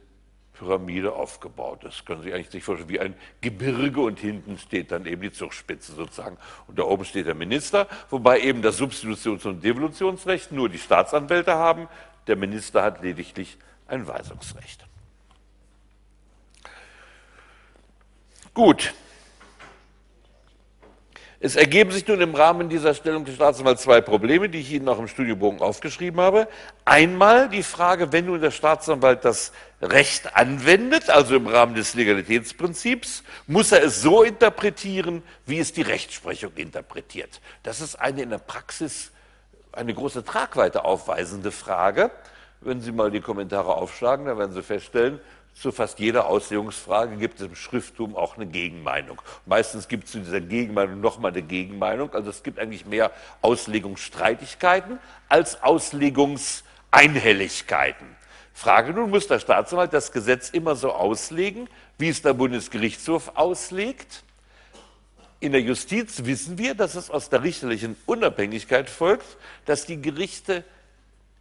Pyramide 0.53 1.11
aufgebaut. 1.13 1.83
Das 1.83 2.05
können 2.05 2.23
Sie 2.23 2.33
eigentlich 2.33 2.49
sich 2.49 2.63
vorstellen 2.63 2.89
wie 2.89 2.99
ein 2.99 3.13
Gebirge 3.41 3.99
und 3.99 4.17
hinten 4.17 4.57
steht 4.57 4.91
dann 4.91 5.05
eben 5.05 5.21
die 5.21 5.33
Zugspitze 5.33 5.91
sozusagen. 5.91 6.37
Und 6.67 6.79
da 6.79 6.83
oben 6.83 7.03
steht 7.03 7.27
der 7.27 7.35
Minister, 7.35 7.87
wobei 8.09 8.39
eben 8.39 8.61
das 8.61 8.79
Substitutions- 8.79 9.45
und 9.45 9.63
Devolutionsrecht 9.63 10.53
nur 10.53 10.69
die 10.69 10.79
Staatsanwälte 10.79 11.53
haben. 11.55 11.89
Der 12.27 12.37
Minister 12.37 12.83
hat 12.83 13.03
lediglich 13.03 13.57
ein 13.87 14.07
Weisungsrecht. 14.07 14.85
Gut, 18.53 18.93
es 21.39 21.55
ergeben 21.55 21.91
sich 21.91 22.07
nun 22.07 22.19
im 22.19 22.33
Rahmen 22.33 22.67
dieser 22.67 22.95
Stellung 22.95 23.23
des 23.23 23.35
Staatsanwalts 23.35 23.83
zwei 23.83 24.01
Probleme, 24.01 24.49
die 24.49 24.59
ich 24.59 24.71
Ihnen 24.71 24.89
auch 24.89 24.97
im 24.97 25.07
Studiobogen 25.07 25.61
aufgeschrieben 25.61 26.19
habe. 26.19 26.47
Einmal 26.83 27.47
die 27.49 27.61
Frage, 27.61 28.11
wenn 28.11 28.25
nun 28.25 28.41
der 28.41 28.49
Staatsanwalt 28.49 29.23
das 29.23 29.51
Recht 29.79 30.35
anwendet, 30.35 31.11
also 31.11 31.35
im 31.35 31.45
Rahmen 31.45 31.75
des 31.75 31.93
Legalitätsprinzips, 31.93 33.23
muss 33.45 33.71
er 33.71 33.83
es 33.83 34.01
so 34.01 34.23
interpretieren, 34.23 35.21
wie 35.45 35.59
es 35.59 35.73
die 35.73 35.83
Rechtsprechung 35.83 36.53
interpretiert. 36.55 37.39
Das 37.61 37.81
ist 37.81 37.95
eine 37.95 38.23
in 38.23 38.31
der 38.31 38.39
Praxis 38.39 39.11
eine 39.73 39.93
große 39.93 40.25
Tragweite 40.25 40.85
aufweisende 40.85 41.51
Frage. 41.51 42.09
Wenn 42.61 42.81
Sie 42.81 42.91
mal 42.91 43.11
die 43.11 43.21
Kommentare 43.21 43.75
aufschlagen, 43.75 44.25
dann 44.25 44.39
werden 44.39 44.53
Sie 44.53 44.63
feststellen, 44.63 45.19
zu 45.59 45.71
fast 45.71 45.99
jeder 45.99 46.27
Auslegungsfrage 46.27 47.17
gibt 47.17 47.39
es 47.39 47.47
im 47.47 47.55
Schrifttum 47.55 48.15
auch 48.15 48.35
eine 48.35 48.45
Gegenmeinung. 48.45 49.21
Meistens 49.45 49.87
gibt 49.87 50.05
es 50.05 50.11
zu 50.11 50.19
dieser 50.19 50.41
Gegenmeinung 50.41 51.01
nochmal 51.01 51.31
eine 51.31 51.41
Gegenmeinung. 51.41 52.13
Also 52.13 52.29
es 52.29 52.43
gibt 52.43 52.59
eigentlich 52.59 52.85
mehr 52.85 53.11
Auslegungsstreitigkeiten 53.41 54.99
als 55.29 55.63
Auslegungseinigungen. 55.63 56.67
Einhelligkeiten. 56.91 58.07
Frage 58.53 58.93
nun, 58.93 59.09
muss 59.09 59.27
der 59.27 59.39
Staatsanwalt 59.39 59.93
das 59.93 60.11
Gesetz 60.11 60.49
immer 60.49 60.75
so 60.75 60.91
auslegen, 60.91 61.69
wie 61.97 62.09
es 62.09 62.21
der 62.21 62.33
Bundesgerichtshof 62.33 63.33
auslegt? 63.35 64.23
In 65.39 65.51
der 65.51 65.61
Justiz 65.61 66.25
wissen 66.25 66.57
wir, 66.57 66.73
dass 66.73 66.95
es 66.95 67.11
aus 67.11 67.29
der 67.29 67.43
richterlichen 67.43 67.95
Unabhängigkeit 68.07 68.89
folgt, 68.89 69.37
dass 69.65 69.85
die 69.85 70.01
Gerichte 70.01 70.63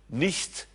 nicht 0.08 0.66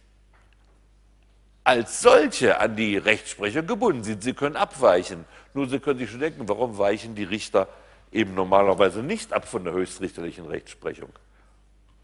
als 1.64 2.01
solche 2.01 2.59
an 2.59 2.76
die 2.76 2.97
Rechtsprechung 2.97 3.68
gebunden 3.68 4.03
sind. 4.03 4.24
Sie 4.24 4.34
können 4.34 4.55
abweichen. 4.55 5.26
Nur 5.53 5.68
Sie 5.68 5.80
können 5.80 5.99
sich 5.99 6.09
schon 6.09 6.20
denken, 6.20 6.47
warum 6.47 6.78
weichen 6.78 7.16
die 7.16 7.24
Richter 7.24 7.68
eben 8.12 8.34
normalerweise 8.34 9.03
nicht 9.03 9.34
ab 9.34 9.47
von 9.47 9.64
der 9.64 9.74
höchstrichterlichen 9.74 10.45
Rechtsprechung? 10.45 11.09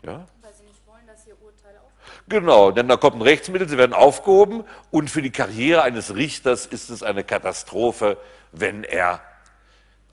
Ja? 0.03 0.27
Weil 0.41 0.53
sie 0.53 0.63
nicht 0.63 0.85
wollen, 0.85 1.05
dass 1.07 1.25
ihr 1.25 1.33
Urteile 1.41 1.79
aufgehoben 1.79 2.23
Genau, 2.27 2.71
denn 2.71 2.87
da 2.87 2.97
kommt 2.97 3.17
ein 3.17 3.21
Rechtsmittel, 3.21 3.67
sie 3.67 3.77
werden 3.77 3.93
aufgehoben 3.93 4.63
und 4.91 5.09
für 5.09 5.21
die 5.21 5.31
Karriere 5.31 5.81
eines 5.81 6.15
Richters 6.15 6.65
ist 6.65 6.89
es 6.89 7.03
eine 7.03 7.23
Katastrophe, 7.23 8.17
wenn 8.51 8.83
er 8.83 9.21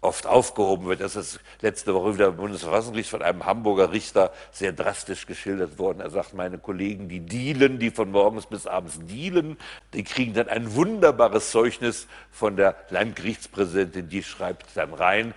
oft 0.05 0.27
aufgehoben 0.27 0.87
wird. 0.87 1.01
Das 1.01 1.17
ist 1.17 1.41
letzte 1.61 1.95
Woche 1.95 2.15
wieder 2.15 2.29
im 2.29 2.37
Bundesverfassungsgericht 2.37 3.11
von 3.11 3.23
einem 3.23 3.45
Hamburger 3.45 3.93
Richter 3.93 4.33
sehr 4.53 4.73
drastisch 4.73 5.27
geschildert 5.27 5.79
worden. 5.79 6.01
Er 6.01 6.11
sagt, 6.11 6.35
meine 6.35 6.59
Kollegen, 6.59 7.09
die 7.09 7.21
dealen, 7.21 7.79
die 7.79 7.91
von 7.91 8.11
morgens 8.11 8.47
bis 8.47 8.67
abends 8.67 8.99
dealen, 9.03 9.57
die 9.93 10.05
kriegen 10.05 10.35
dann 10.35 10.49
ein 10.49 10.75
wunderbares 10.75 11.51
Zeugnis 11.51 12.07
von 12.31 12.57
der 12.57 12.77
Landgerichtspräsidentin, 12.91 14.09
die 14.09 14.23
schreibt 14.23 14.77
dann 14.77 14.93
rein, 14.95 15.35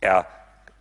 er 0.00 0.26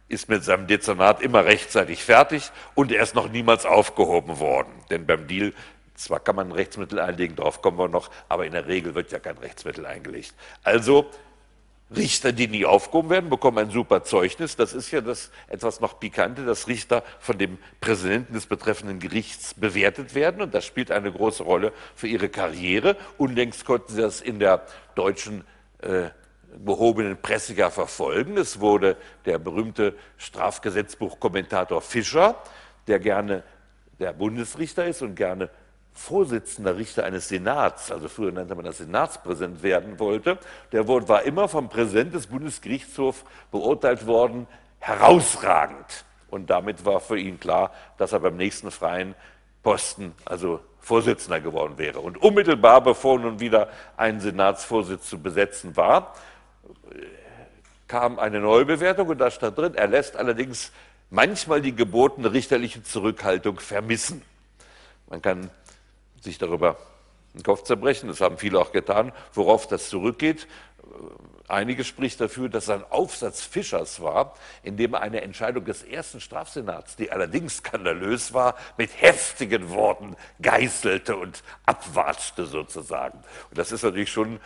ist 0.09 0.29
mit 0.29 0.43
seinem 0.43 0.67
Dezernat 0.67 1.21
immer 1.21 1.45
rechtzeitig 1.45 2.03
fertig 2.03 2.51
und 2.75 2.91
er 2.91 3.01
ist 3.01 3.15
noch 3.15 3.29
niemals 3.29 3.65
aufgehoben 3.65 4.39
worden. 4.39 4.71
Denn 4.89 5.05
beim 5.05 5.27
Deal 5.27 5.53
zwar 5.95 6.19
kann 6.19 6.35
man 6.35 6.49
ein 6.49 6.53
Rechtsmittel 6.53 6.99
einlegen, 6.99 7.35
darauf 7.35 7.61
kommen 7.61 7.77
wir 7.77 7.87
noch, 7.87 8.09
aber 8.27 8.45
in 8.45 8.53
der 8.53 8.67
Regel 8.67 8.95
wird 8.95 9.11
ja 9.11 9.19
kein 9.19 9.37
Rechtsmittel 9.37 9.85
eingelegt. 9.85 10.33
Also 10.63 11.09
Richter, 11.95 12.31
die 12.31 12.47
nie 12.47 12.65
aufgehoben 12.65 13.09
werden, 13.09 13.29
bekommen 13.29 13.57
ein 13.59 13.69
super 13.69 14.03
Zeugnis. 14.03 14.55
Das 14.55 14.73
ist 14.73 14.91
ja 14.91 15.01
das 15.01 15.31
etwas 15.47 15.79
noch 15.79 15.99
Pikante, 15.99 16.45
dass 16.45 16.67
Richter 16.67 17.03
von 17.19 17.37
dem 17.37 17.57
Präsidenten 17.81 18.33
des 18.33 18.45
betreffenden 18.45 18.99
Gerichts 18.99 19.53
bewertet 19.53 20.15
werden. 20.15 20.41
Und 20.41 20.53
das 20.53 20.65
spielt 20.65 20.91
eine 20.91 21.11
große 21.11 21.43
Rolle 21.43 21.71
für 21.95 22.07
ihre 22.07 22.29
Karriere. 22.29 22.97
Unlängst 23.17 23.65
konnten 23.65 23.93
sie 23.93 24.01
das 24.01 24.21
in 24.21 24.39
der 24.39 24.65
deutschen 24.95 25.43
äh, 25.81 26.09
gehobenen 26.65 27.21
Presse 27.21 27.53
ja 27.53 27.69
verfolgen. 27.69 28.37
Es 28.37 28.59
wurde 28.59 28.97
der 29.25 29.39
berühmte 29.39 29.95
Strafgesetzbuchkommentator 30.17 31.81
Fischer, 31.81 32.35
der 32.87 32.99
gerne 32.99 33.43
der 33.99 34.13
Bundesrichter 34.13 34.85
ist 34.85 35.01
und 35.01 35.15
gerne 35.15 35.49
Vorsitzender 35.93 36.77
Richter 36.77 37.05
eines 37.05 37.27
Senats, 37.29 37.91
also 37.91 38.09
früher 38.09 38.31
nannte 38.31 38.55
man 38.55 38.65
das 38.65 38.79
Senatspräsident 38.79 39.61
werden 39.61 39.99
wollte, 39.99 40.39
der 40.71 40.87
war 40.87 41.23
immer 41.23 41.47
vom 41.47 41.69
Präsident 41.69 42.13
des 42.13 42.27
Bundesgerichtshofs 42.27 43.23
beurteilt 43.51 44.07
worden, 44.07 44.47
herausragend. 44.79 46.05
Und 46.29 46.49
damit 46.49 46.83
war 46.83 46.99
für 46.99 47.17
ihn 47.17 47.39
klar, 47.39 47.71
dass 47.97 48.11
er 48.11 48.19
beim 48.19 48.37
nächsten 48.37 48.71
freien 48.71 49.13
Posten, 49.61 50.13
also 50.25 50.59
Vorsitzender 50.79 51.39
geworden 51.39 51.77
wäre. 51.77 52.01
Und 52.01 52.21
unmittelbar 52.21 52.81
bevor 52.81 53.17
nun 53.17 53.39
wieder 53.39 53.69
ein 53.95 54.19
Senatsvorsitz 54.19 55.07
zu 55.07 55.19
besetzen 55.19 55.77
war, 55.77 56.13
kam 57.87 58.19
eine 58.19 58.39
Neubewertung 58.39 59.07
und 59.07 59.19
da 59.19 59.31
stand 59.31 59.57
drin, 59.57 59.75
er 59.75 59.87
lässt 59.87 60.17
allerdings 60.17 60.71
manchmal 61.09 61.61
die 61.61 61.75
gebotene 61.75 62.33
richterliche 62.33 62.83
Zurückhaltung 62.83 63.59
vermissen. 63.59 64.23
Man 65.07 65.21
kann 65.21 65.51
sich 66.23 66.37
darüber 66.37 66.77
den 67.33 67.43
Kopf 67.43 67.63
zerbrechen. 67.63 68.07
Das 68.07 68.21
haben 68.21 68.37
viele 68.37 68.59
auch 68.59 68.71
getan, 68.71 69.11
worauf 69.33 69.67
das 69.67 69.89
zurückgeht. 69.89 70.47
Einige 71.47 71.83
spricht 71.83 72.21
dafür, 72.21 72.49
dass 72.49 72.65
es 72.65 72.69
ein 72.69 72.83
Aufsatz 72.89 73.41
Fischers 73.41 74.01
war, 74.01 74.35
in 74.63 74.77
dem 74.77 74.95
eine 74.95 75.21
Entscheidung 75.21 75.65
des 75.65 75.83
ersten 75.83 76.21
Strafsenats, 76.21 76.95
die 76.95 77.11
allerdings 77.11 77.57
skandalös 77.57 78.33
war, 78.33 78.55
mit 78.77 78.89
heftigen 79.01 79.69
Worten 79.69 80.15
geißelte 80.41 81.15
und 81.15 81.43
abwatschte 81.65 82.45
sozusagen. 82.45 83.19
Und 83.49 83.57
das 83.57 83.71
ist 83.71 83.83
natürlich 83.83 84.11
schon 84.11 84.39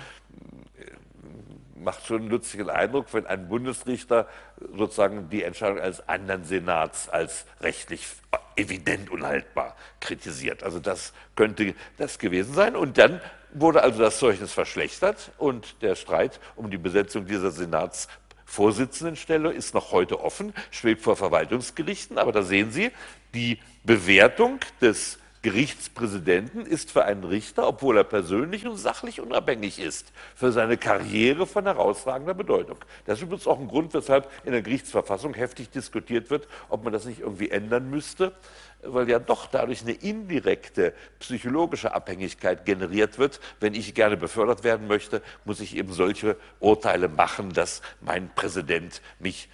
macht 1.83 2.05
schon 2.05 2.21
einen 2.21 2.29
lustigen 2.29 2.69
Eindruck, 2.69 3.13
wenn 3.13 3.25
ein 3.25 3.47
Bundesrichter 3.47 4.27
sozusagen 4.75 5.29
die 5.29 5.43
Entscheidung 5.43 5.79
eines 5.79 6.07
anderen 6.07 6.43
Senats 6.43 7.09
als 7.09 7.45
rechtlich 7.61 8.07
evident 8.55 9.09
unhaltbar 9.09 9.75
kritisiert. 9.99 10.63
Also 10.63 10.79
das 10.79 11.13
könnte 11.35 11.75
das 11.97 12.19
gewesen 12.19 12.53
sein. 12.53 12.75
Und 12.75 12.97
dann 12.97 13.21
wurde 13.53 13.83
also 13.83 13.99
das 13.99 14.19
Zeugnis 14.19 14.53
verschlechtert 14.53 15.31
und 15.37 15.81
der 15.81 15.95
Streit 15.95 16.39
um 16.55 16.69
die 16.69 16.77
Besetzung 16.77 17.25
dieser 17.25 17.51
Senatsvorsitzendenstelle 17.51 19.51
ist 19.51 19.73
noch 19.73 19.91
heute 19.91 20.19
offen, 20.19 20.53
schwebt 20.71 21.01
vor 21.01 21.15
Verwaltungsgerichten. 21.15 22.17
Aber 22.17 22.31
da 22.31 22.43
sehen 22.43 22.71
Sie, 22.71 22.91
die 23.33 23.59
Bewertung 23.83 24.59
des 24.81 25.19
Gerichtspräsidenten 25.41 26.65
ist 26.65 26.91
für 26.91 27.05
einen 27.05 27.23
Richter, 27.23 27.67
obwohl 27.67 27.97
er 27.97 28.03
persönlich 28.03 28.65
und 28.65 28.77
sachlich 28.77 29.21
unabhängig 29.21 29.79
ist, 29.79 30.11
für 30.35 30.51
seine 30.51 30.77
Karriere 30.77 31.45
von 31.45 31.65
herausragender 31.65 32.33
Bedeutung. 32.33 32.77
Das 33.05 33.19
ist 33.19 33.23
übrigens 33.23 33.47
auch 33.47 33.59
ein 33.59 33.67
Grund, 33.67 33.93
weshalb 33.93 34.29
in 34.45 34.51
der 34.51 34.61
Gerichtsverfassung 34.61 35.33
heftig 35.35 35.69
diskutiert 35.69 36.29
wird, 36.29 36.47
ob 36.69 36.83
man 36.83 36.91
das 36.91 37.05
nicht 37.05 37.19
irgendwie 37.19 37.51
ändern 37.51 37.89
müsste, 37.89 38.33
weil 38.81 39.09
ja 39.09 39.19
doch 39.19 39.47
dadurch 39.47 39.81
eine 39.83 39.93
indirekte 39.93 40.93
psychologische 41.19 41.93
Abhängigkeit 41.93 42.65
generiert 42.65 43.19
wird. 43.19 43.39
Wenn 43.59 43.73
ich 43.73 43.93
gerne 43.93 44.17
befördert 44.17 44.63
werden 44.63 44.87
möchte, 44.87 45.21
muss 45.45 45.59
ich 45.59 45.75
eben 45.75 45.93
solche 45.93 46.35
Urteile 46.59 47.09
machen, 47.09 47.53
dass 47.53 47.81
mein 48.01 48.33
Präsident 48.33 49.01
mich 49.19 49.49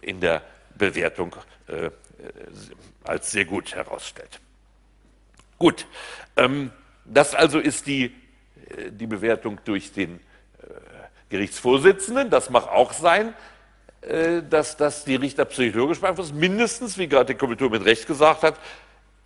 in 0.00 0.20
der 0.20 0.42
Bewertung 0.76 1.36
äh, 1.68 1.90
als 3.04 3.30
sehr 3.30 3.44
gut 3.44 3.74
herausstellt. 3.74 4.40
Gut, 5.60 5.86
ähm, 6.38 6.70
das 7.04 7.34
also 7.34 7.58
ist 7.58 7.86
die, 7.86 8.04
äh, 8.04 8.90
die 8.90 9.06
Bewertung 9.06 9.60
durch 9.66 9.92
den 9.92 10.16
äh, 10.16 10.20
Gerichtsvorsitzenden. 11.28 12.30
Das 12.30 12.48
mag 12.48 12.66
auch 12.66 12.94
sein, 12.94 13.34
äh, 14.00 14.42
dass 14.42 14.78
das 14.78 15.04
die 15.04 15.16
Richter 15.16 15.44
psychologisch 15.44 16.00
beeinflusst. 16.00 16.34
Mindestens, 16.34 16.96
wie 16.96 17.08
gerade 17.08 17.26
der 17.26 17.36
Kommissar 17.36 17.68
mit 17.68 17.84
Recht 17.84 18.06
gesagt 18.06 18.42
hat, 18.42 18.54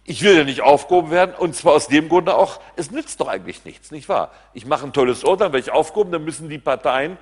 ich 0.03 0.23
will 0.23 0.37
ja 0.37 0.43
nicht 0.43 0.61
aufgehoben 0.61 1.13
werden 1.13 1.37
und 1.39 1.55
zwar 1.55 1.75
aus 1.75 1.87
dem 1.87 2.09
Grunde 2.09 2.35
auch, 2.35 2.61
es 2.75 2.91
nützt 2.91 3.21
doch 3.21 3.29
eigentlich 3.29 3.65
nichts, 3.65 3.93
nicht 3.93 4.09
wahr? 4.09 4.33
Ich 4.55 4.67
mache 4.67 4.85
ein 4.85 4.93
tolles 4.93 5.23
Urteil, 5.23 5.53
werde 5.53 5.61
ich 5.61 5.71
aufgehoben, 5.71 6.11
dann 6.11 6.25
müssen 6.25 6.49
die 6.49 6.59
Parteien 6.59 7.17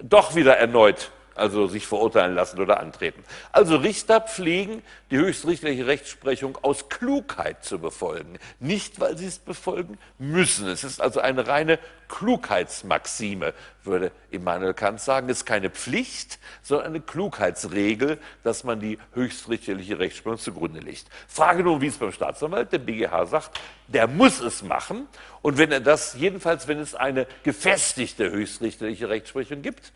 doch 0.00 0.36
wieder 0.36 0.56
erneut 0.56 1.10
also 1.34 1.66
sich 1.66 1.86
verurteilen 1.86 2.34
lassen 2.34 2.60
oder 2.60 2.80
antreten. 2.80 3.24
Also 3.52 3.76
Richter 3.76 4.20
pflegen 4.20 4.82
die 5.10 5.16
höchstrichterliche 5.16 5.86
Rechtsprechung 5.86 6.58
aus 6.62 6.88
Klugheit 6.88 7.64
zu 7.64 7.78
befolgen, 7.78 8.38
nicht 8.60 9.00
weil 9.00 9.16
sie 9.16 9.26
es 9.26 9.38
befolgen 9.38 9.98
müssen. 10.18 10.68
Es 10.68 10.84
ist 10.84 11.00
also 11.00 11.20
eine 11.20 11.46
reine 11.46 11.78
Klugheitsmaxime, 12.08 13.54
würde 13.84 14.12
Immanuel 14.30 14.74
Kant 14.74 15.00
sagen. 15.00 15.30
Es 15.30 15.38
ist 15.38 15.44
keine 15.46 15.70
Pflicht, 15.70 16.38
sondern 16.62 16.88
eine 16.88 17.00
Klugheitsregel, 17.00 18.18
dass 18.42 18.64
man 18.64 18.80
die 18.80 18.98
höchstrichterliche 19.14 19.98
Rechtsprechung 19.98 20.38
zugrunde 20.38 20.80
legt. 20.80 21.06
Frage 21.26 21.62
nun, 21.62 21.80
wie 21.80 21.86
es 21.86 21.96
beim 21.96 22.12
Staatsanwalt, 22.12 22.70
der 22.72 22.78
BGH 22.78 23.26
sagt, 23.26 23.58
der 23.88 24.08
muss 24.08 24.40
es 24.40 24.62
machen. 24.62 25.06
Und 25.40 25.56
wenn 25.56 25.72
er 25.72 25.80
das, 25.80 26.14
jedenfalls 26.14 26.68
wenn 26.68 26.78
es 26.78 26.94
eine 26.94 27.26
gefestigte 27.44 28.30
höchstrichterliche 28.30 29.08
Rechtsprechung 29.08 29.62
gibt 29.62 29.92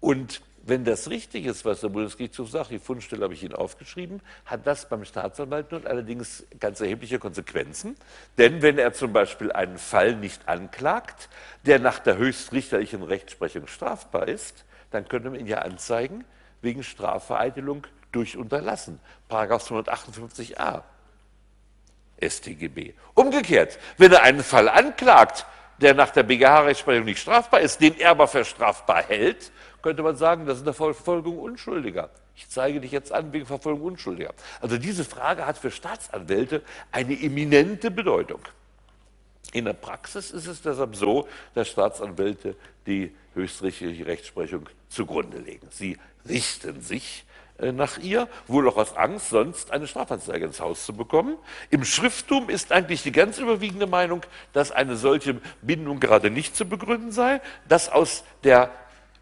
und 0.00 0.40
wenn 0.68 0.84
das 0.84 1.08
richtig 1.08 1.46
ist, 1.46 1.64
was 1.64 1.80
der 1.80 1.88
Bundesgerichtshof 1.88 2.50
sagt, 2.50 2.70
die 2.70 2.78
Fundstelle 2.78 3.24
habe 3.24 3.34
ich 3.34 3.42
Ihnen 3.42 3.54
aufgeschrieben, 3.54 4.20
hat 4.44 4.66
das 4.66 4.88
beim 4.88 5.04
Staatsanwalt 5.04 5.72
nun 5.72 5.86
allerdings 5.86 6.44
ganz 6.60 6.80
erhebliche 6.80 7.18
Konsequenzen. 7.18 7.96
Denn 8.36 8.60
wenn 8.60 8.78
er 8.78 8.92
zum 8.92 9.12
Beispiel 9.12 9.50
einen 9.50 9.78
Fall 9.78 10.14
nicht 10.16 10.46
anklagt, 10.48 11.28
der 11.64 11.78
nach 11.78 11.98
der 11.98 12.18
höchstrichterlichen 12.18 13.02
Rechtsprechung 13.02 13.66
strafbar 13.66 14.28
ist, 14.28 14.64
dann 14.90 15.08
könnte 15.08 15.30
man 15.30 15.40
ihn 15.40 15.46
ja 15.46 15.58
anzeigen 15.58 16.24
wegen 16.60 16.82
Strafvereitelung 16.82 17.86
durch 18.12 18.36
Unterlassen. 18.36 19.00
Paragraph 19.28 19.70
258a 19.70 20.82
StGB. 22.20 22.94
Umgekehrt, 23.14 23.78
wenn 23.96 24.12
er 24.12 24.22
einen 24.22 24.42
Fall 24.42 24.68
anklagt, 24.68 25.46
der 25.80 25.94
nach 25.94 26.10
der 26.10 26.24
BGH-Rechtsprechung 26.24 27.04
nicht 27.04 27.20
strafbar 27.20 27.60
ist, 27.60 27.80
den 27.80 27.98
er 27.98 28.10
aber 28.10 28.26
für 28.26 28.44
strafbar 28.44 29.04
hält, 29.04 29.52
könnte 29.82 30.02
man 30.02 30.16
sagen, 30.16 30.46
das 30.46 30.58
ist 30.58 30.64
eine 30.64 30.72
Verfolgung 30.72 31.38
Unschuldiger. 31.38 32.10
Ich 32.36 32.48
zeige 32.48 32.80
dich 32.80 32.92
jetzt 32.92 33.12
an 33.12 33.32
wegen 33.32 33.46
Verfolgung 33.46 33.82
Unschuldiger. 33.82 34.32
Also 34.60 34.78
diese 34.78 35.04
Frage 35.04 35.46
hat 35.46 35.58
für 35.58 35.70
Staatsanwälte 35.70 36.62
eine 36.92 37.20
eminente 37.20 37.90
Bedeutung. 37.90 38.40
In 39.52 39.64
der 39.64 39.72
Praxis 39.72 40.30
ist 40.30 40.46
es 40.46 40.62
deshalb 40.62 40.94
so, 40.94 41.26
dass 41.54 41.68
Staatsanwälte 41.68 42.54
die 42.86 43.14
höchstrichterliche 43.34 44.06
Rechtsprechung 44.06 44.68
zugrunde 44.88 45.38
legen. 45.38 45.66
Sie 45.70 45.98
richten 46.28 46.80
sich 46.82 47.24
äh, 47.58 47.72
nach 47.72 47.98
ihr, 47.98 48.28
wohl 48.46 48.68
auch 48.68 48.76
aus 48.76 48.96
Angst, 48.96 49.30
sonst 49.30 49.72
eine 49.72 49.86
Strafanzeige 49.86 50.44
ins 50.44 50.60
Haus 50.60 50.84
zu 50.84 50.92
bekommen. 50.92 51.36
Im 51.70 51.84
Schrifttum 51.84 52.50
ist 52.50 52.72
eigentlich 52.72 53.02
die 53.02 53.12
ganz 53.12 53.38
überwiegende 53.38 53.86
Meinung, 53.86 54.22
dass 54.52 54.70
eine 54.70 54.96
solche 54.96 55.40
Bindung 55.62 55.98
gerade 55.98 56.30
nicht 56.30 56.54
zu 56.54 56.66
begründen 56.66 57.10
sei, 57.10 57.40
dass 57.68 57.88
aus 57.88 58.24
der 58.44 58.70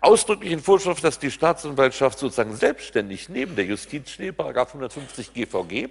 ausdrücklichen 0.07 0.61
Vorschrift, 0.61 1.05
dass 1.05 1.19
die 1.19 1.31
Staatsanwaltschaft 1.31 2.19
sozusagen 2.19 2.55
selbstständig 2.57 3.29
neben 3.29 3.57
der 3.57 3.65
Justiz 3.65 4.11
steht, 4.11 4.39
150 4.39 5.35
GVG, 5.35 5.89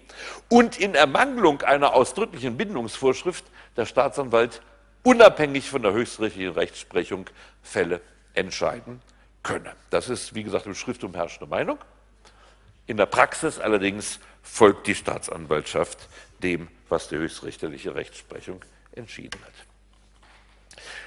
und 0.50 0.80
in 0.80 0.96
Ermangelung 0.96 1.62
einer 1.62 1.94
ausdrücklichen 1.94 2.58
Bindungsvorschrift 2.58 3.46
der 3.78 3.86
Staatsanwalt 3.86 4.62
unabhängig 5.04 5.70
von 5.70 5.82
der 5.82 5.94
höchstrichterlichen 5.94 6.54
Rechtsprechung 6.54 7.30
Fälle 7.62 8.02
entscheiden 8.34 9.02
könne. 9.44 9.74
Das 9.90 10.10
ist, 10.10 10.34
wie 10.34 10.44
gesagt, 10.44 10.66
im 10.66 10.76
Schrift 10.76 11.04
herrschende 11.14 11.48
Meinung. 11.48 11.78
In 12.88 12.98
der 12.98 13.06
Praxis 13.06 13.60
allerdings 13.60 14.20
folgt 14.42 14.88
die 14.88 14.96
Staatsanwaltschaft 14.96 16.08
dem, 16.42 16.68
was 16.90 17.10
die 17.10 17.18
höchstrichterliche 17.18 17.96
Rechtsprechung 17.96 18.62
entschieden 18.94 19.40
hat. 19.44 19.75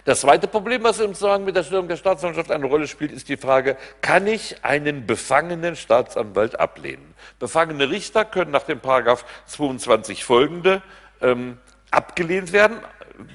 Das 0.04 0.20
zweite 0.20 0.48
Problem, 0.48 0.82
was 0.84 1.00
im 1.00 1.14
Zusammenhang 1.14 1.44
mit 1.44 1.56
der 1.56 1.62
Stellung 1.62 1.88
der 1.88 1.96
Staatsanwaltschaft 1.96 2.50
eine 2.50 2.66
Rolle 2.66 2.86
spielt, 2.86 3.12
ist 3.12 3.28
die 3.28 3.36
Frage, 3.36 3.76
kann 4.00 4.26
ich 4.26 4.64
einen 4.64 5.06
befangenen 5.06 5.76
Staatsanwalt 5.76 6.58
ablehnen? 6.58 7.14
Befangene 7.38 7.90
Richter 7.90 8.24
können 8.24 8.50
nach 8.50 8.64
dem 8.64 8.80
Paragraph 8.80 9.24
22 9.46 10.24
folgende 10.24 10.82
ähm, 11.20 11.58
abgelehnt 11.90 12.52
werden. 12.52 12.78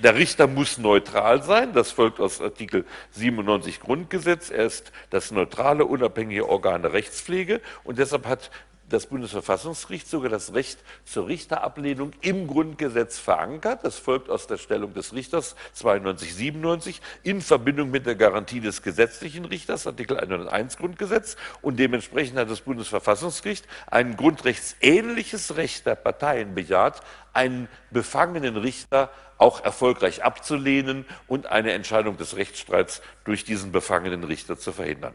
Der 0.02 0.16
Richter 0.16 0.48
muss 0.48 0.78
neutral 0.78 1.44
sein, 1.44 1.74
das 1.74 1.92
folgt 1.92 2.22
aus 2.22 2.40
Artikel 2.40 2.86
97 3.12 3.82
Grundgesetz. 3.82 4.50
Er 4.50 4.66
ist 4.66 4.94
das 5.10 5.32
neutrale, 5.32 5.86
unabhängige 5.86 6.48
Organ 6.48 6.84
der 6.84 6.94
Rechtspflege 6.94 7.60
und 7.84 8.00
deshalb 8.00 8.26
hat 8.26 8.50
das 8.90 9.08
Bundesverfassungsgericht 9.08 10.08
sogar 10.08 10.30
das 10.30 10.54
Recht 10.54 10.80
zur 11.06 11.28
Richterablehnung 11.28 12.12
im 12.22 12.48
Grundgesetz 12.48 13.18
verankert. 13.18 13.84
Das 13.84 13.98
folgt 13.98 14.30
aus 14.30 14.48
der 14.48 14.58
Stellung 14.58 14.94
des 14.94 15.14
Richters 15.14 15.56
92, 15.74 16.36
97 16.36 17.02
in 17.24 17.42
Verbindung 17.42 17.92
mit 17.92 18.06
der 18.06 18.16
Garantie 18.16 18.60
des 18.60 18.82
gesetzlichen 18.82 19.46
Richters, 19.46 19.88
Artikel 19.88 20.18
101 20.18 20.78
Grundgesetz. 20.78 21.38
Und 21.62 21.80
dementsprechend 21.80 22.38
hat 22.38 22.50
das 22.50 22.62
Bundesverfassungsgericht 22.62 23.68
ein 23.88 24.16
grundrechtsähnliches 24.16 25.56
Recht 25.56 25.86
der 25.86 25.96
Parteien 25.96 26.54
bejaht, 26.54 27.02
einen 27.34 27.68
befangenen 27.90 28.58
Richter 28.58 29.10
auch 29.38 29.64
erfolgreich 29.64 30.24
abzulehnen 30.24 31.06
und 31.28 31.48
eine 31.48 31.74
Entscheidung 31.74 32.18
des 32.18 32.36
Rechtsstreits 32.36 33.02
durch 33.26 33.44
diesen 33.44 33.72
befangenen 33.72 34.24
Richter 34.24 34.58
zu 34.58 34.72
verhindern. 34.72 35.14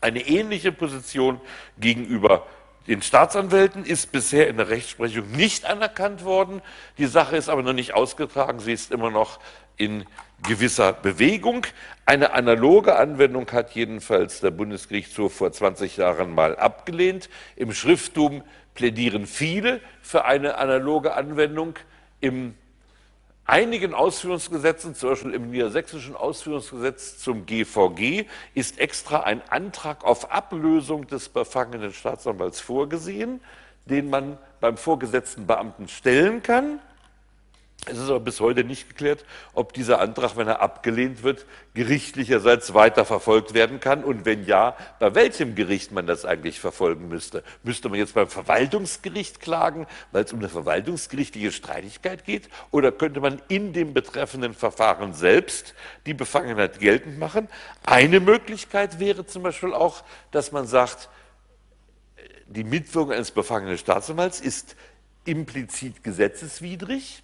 Eine 0.00 0.20
ähnliche 0.26 0.72
Position 0.72 1.40
gegenüber 1.78 2.46
den 2.86 3.02
Staatsanwälten 3.02 3.84
ist 3.84 4.12
bisher 4.12 4.48
in 4.48 4.58
der 4.58 4.68
Rechtsprechung 4.68 5.32
nicht 5.32 5.64
anerkannt 5.64 6.24
worden. 6.24 6.62
Die 6.98 7.06
Sache 7.06 7.36
ist 7.36 7.48
aber 7.48 7.62
noch 7.62 7.72
nicht 7.72 7.94
ausgetragen. 7.94 8.60
Sie 8.60 8.72
ist 8.72 8.92
immer 8.92 9.10
noch 9.10 9.40
in 9.76 10.04
gewisser 10.46 10.92
Bewegung. 10.92 11.66
Eine 12.04 12.32
analoge 12.32 12.96
Anwendung 12.96 13.50
hat 13.50 13.72
jedenfalls 13.72 14.40
der 14.40 14.52
Bundesgerichtshof 14.52 15.34
vor 15.34 15.50
20 15.50 15.96
Jahren 15.96 16.32
mal 16.32 16.56
abgelehnt. 16.56 17.28
Im 17.56 17.72
Schrifttum 17.72 18.44
plädieren 18.74 19.26
viele 19.26 19.80
für 20.00 20.24
eine 20.24 20.56
analoge 20.56 21.14
Anwendung. 21.14 21.74
Im 22.20 22.54
einigen 23.46 23.94
Ausführungsgesetzen, 23.94 24.94
zum 24.94 25.10
Beispiel 25.10 25.34
im 25.34 25.50
niedersächsischen 25.50 26.16
Ausführungsgesetz 26.16 27.18
zum 27.18 27.46
GVG, 27.46 28.26
ist 28.54 28.78
extra 28.78 29.20
ein 29.20 29.42
Antrag 29.48 30.04
auf 30.04 30.32
Ablösung 30.32 31.06
des 31.06 31.28
befangenen 31.28 31.92
Staatsanwalts 31.92 32.60
vorgesehen, 32.60 33.40
den 33.86 34.10
man 34.10 34.38
beim 34.60 34.76
vorgesetzten 34.76 35.46
Beamten 35.46 35.88
stellen 35.88 36.42
kann. 36.42 36.80
Es 37.88 37.98
ist 37.98 38.08
aber 38.08 38.18
bis 38.18 38.40
heute 38.40 38.64
nicht 38.64 38.88
geklärt, 38.88 39.24
ob 39.52 39.72
dieser 39.72 40.00
Antrag, 40.00 40.36
wenn 40.36 40.48
er 40.48 40.60
abgelehnt 40.60 41.22
wird, 41.22 41.46
gerichtlicherseits 41.74 42.74
weiter 42.74 43.04
verfolgt 43.04 43.54
werden 43.54 43.78
kann 43.78 44.02
und 44.02 44.24
wenn 44.24 44.44
ja, 44.44 44.76
bei 44.98 45.14
welchem 45.14 45.54
Gericht 45.54 45.92
man 45.92 46.04
das 46.04 46.24
eigentlich 46.24 46.58
verfolgen 46.58 47.06
müsste. 47.06 47.44
Müsste 47.62 47.88
man 47.88 48.00
jetzt 48.00 48.14
beim 48.14 48.28
Verwaltungsgericht 48.28 49.40
klagen, 49.40 49.86
weil 50.10 50.24
es 50.24 50.32
um 50.32 50.40
eine 50.40 50.48
verwaltungsgerichtliche 50.48 51.52
Streitigkeit 51.52 52.24
geht, 52.24 52.48
oder 52.72 52.90
könnte 52.90 53.20
man 53.20 53.40
in 53.46 53.72
dem 53.72 53.94
betreffenden 53.94 54.54
Verfahren 54.54 55.14
selbst 55.14 55.74
die 56.06 56.14
Befangenheit 56.14 56.80
geltend 56.80 57.20
machen? 57.20 57.46
Eine 57.84 58.18
Möglichkeit 58.18 58.98
wäre 58.98 59.26
zum 59.26 59.44
Beispiel 59.44 59.72
auch, 59.72 60.02
dass 60.32 60.50
man 60.50 60.66
sagt, 60.66 61.08
die 62.48 62.64
Mitwirkung 62.64 63.12
eines 63.12 63.30
befangenen 63.30 63.78
Staatsanwalts 63.78 64.40
ist 64.40 64.74
implizit 65.24 66.02
gesetzeswidrig 66.02 67.22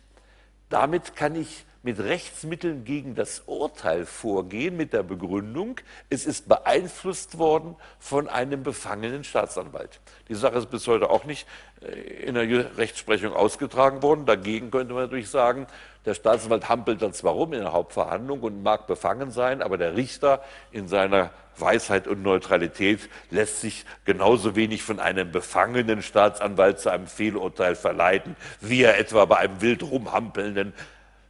damit 0.73 1.17
kann 1.17 1.37
ich 1.37 1.65
mit 1.83 1.99
Rechtsmitteln 1.99 2.85
gegen 2.85 3.15
das 3.15 3.43
Urteil 3.47 4.07
vorgehen, 4.07 4.77
mit 4.77 4.93
der 4.93 5.03
Begründung, 5.03 5.81
es 6.11 6.27
ist 6.27 6.49
beeinflusst 6.49 7.39
worden 7.39 7.77
von 7.99 8.29
einem 8.29 8.63
befangenen 8.63 9.25
Staatsanwalt. 9.25 10.01
Die 10.29 10.35
Sache 10.35 10.59
ist 10.59 10.71
bis 10.71 10.87
heute 10.87 11.11
auch 11.11 11.25
nicht 11.25 11.47
äh, 11.81 12.25
in 12.25 12.35
der 12.35 12.77
Rechtsprechung 12.77 13.35
ausgetragen 13.35 14.03
worden. 14.03 14.27
Dagegen 14.27 14.71
könnte 14.71 14.95
man 14.95 15.05
natürlich 15.05 15.29
sagen, 15.29 15.67
der 16.05 16.15
Staatsanwalt 16.15 16.69
hampelt 16.69 17.03
dann 17.03 17.13
zwar 17.13 17.33
rum 17.33 17.53
in 17.53 17.61
der 17.61 17.73
Hauptverhandlung 17.73 18.41
und 18.41 18.63
mag 18.63 18.87
befangen 18.87 19.31
sein, 19.31 19.61
aber 19.61 19.77
der 19.77 19.97
Richter 19.97 20.43
in 20.71 20.87
seiner 20.87 21.31
Weisheit 21.57 22.07
und 22.07 22.23
Neutralität 22.23 23.09
lässt 23.31 23.61
sich 23.61 23.85
genauso 24.05 24.57
wenig 24.57 24.83
von 24.83 25.01
einem 25.01 25.31
befangenen 25.31 26.03
Staatsanwalt 26.03 26.81
zu 26.81 26.91
einem 26.91 27.07
Fehlurteil 27.07 27.75
verleiten, 27.77 28.37
wie 28.61 28.83
er 28.83 28.99
etwa 28.99 29.25
bei 29.25 29.39
einem 29.39 29.61
wild 29.61 29.83
rumhampelnden 29.83 30.73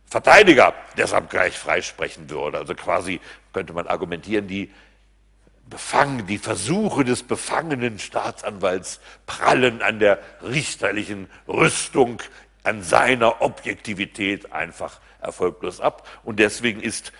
Verteidiger 0.07 0.75
deshalb 0.97 1.31
gleich 1.31 1.57
freisprechen 1.59 2.29
würde. 2.29 2.59
Also 2.59 2.75
quasi 2.75 3.21
könnte 3.53 3.73
man 3.73 3.87
argumentieren, 3.87 4.47
die 4.47 4.71
Befang, 5.65 6.27
die 6.27 6.37
Versuche 6.37 7.03
des 7.03 7.23
befangenen 7.23 7.99
Staatsanwalts 7.99 9.01
prallen 9.25 9.81
an 9.81 10.01
der 10.01 10.19
richterlichen 10.43 11.31
Rüstung, 11.49 12.21
an 12.63 12.83
seiner 12.83 13.41
Objektivität 13.41 14.53
einfach 14.53 15.01
erfolglos 15.21 15.81
ab. 15.81 16.07
Und 16.25 16.41
deswegen 16.41 16.81
ist 16.81 17.13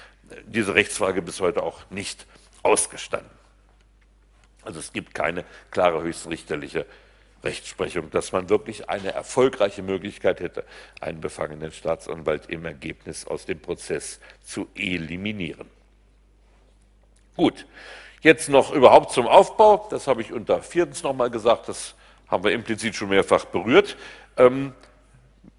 diese 0.45 0.75
Rechtsfrage 0.75 1.23
bis 1.23 1.41
heute 1.41 1.63
auch 1.63 1.81
nicht 1.89 2.27
ausgestanden. 2.63 3.31
Also 4.63 4.79
es 4.79 4.93
gibt 4.93 5.15
keine 5.15 5.45
klare 5.71 6.03
höchstrichterliche 6.03 6.87
Rechtsprechung, 7.43 8.11
dass 8.11 8.33
man 8.33 8.49
wirklich 8.49 8.89
eine 8.89 9.13
erfolgreiche 9.13 9.83
Möglichkeit 9.83 10.41
hätte, 10.41 10.65
einen 11.01 11.21
befangenen 11.21 11.73
Staatsanwalt 11.73 12.49
im 12.49 12.65
Ergebnis 12.65 13.27
aus 13.27 13.45
dem 13.47 13.61
Prozess 13.61 14.21
zu 14.45 14.69
eliminieren. 14.77 15.69
Gut, 17.37 17.67
jetzt 18.21 18.49
noch 18.49 18.73
überhaupt 18.73 19.11
zum 19.13 19.27
Aufbau. 19.27 19.89
Das 19.91 20.07
habe 20.07 20.23
ich 20.23 20.33
unter 20.33 20.63
viertens 20.63 21.03
nochmal 21.03 21.31
gesagt, 21.31 21.69
das 21.69 21.97
haben 22.29 22.45
wir 22.45 22.53
implizit 22.53 22.95
schon 22.95 23.09
mehrfach 23.09 23.47
berührt. 23.47 23.97
Ähm, 24.37 24.73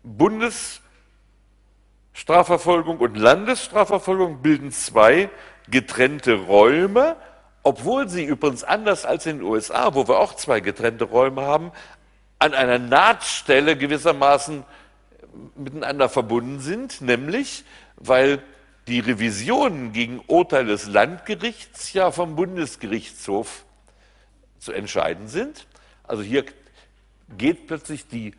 Bundesstrafverfolgung 0.03 2.99
und 2.99 3.17
Landesstrafverfolgung 3.17 4.41
bilden 4.41 4.71
zwei 4.71 5.29
getrennte 5.69 6.33
Räume, 6.33 7.15
obwohl 7.63 8.09
sie 8.09 8.23
übrigens 8.23 8.63
anders 8.63 9.05
als 9.05 9.25
in 9.25 9.39
den 9.39 9.47
USA, 9.47 9.93
wo 9.95 10.07
wir 10.07 10.19
auch 10.19 10.35
zwei 10.35 10.59
getrennte 10.59 11.05
Räume 11.05 11.43
haben, 11.43 11.71
an 12.39 12.53
einer 12.53 12.79
Nahtstelle 12.79 13.77
gewissermaßen 13.77 14.63
miteinander 15.55 16.09
verbunden 16.09 16.59
sind, 16.59 17.01
nämlich 17.01 17.63
weil 17.95 18.43
die 18.87 18.99
Revisionen 18.99 19.93
gegen 19.93 20.19
Urteile 20.27 20.67
des 20.67 20.87
Landgerichts 20.87 21.93
ja 21.93 22.11
vom 22.11 22.35
Bundesgerichtshof 22.35 23.63
zu 24.59 24.73
entscheiden 24.73 25.29
sind. 25.29 25.67
Also 26.03 26.21
hier 26.21 26.45
geht 27.37 27.67
plötzlich 27.67 28.07
die 28.07 28.33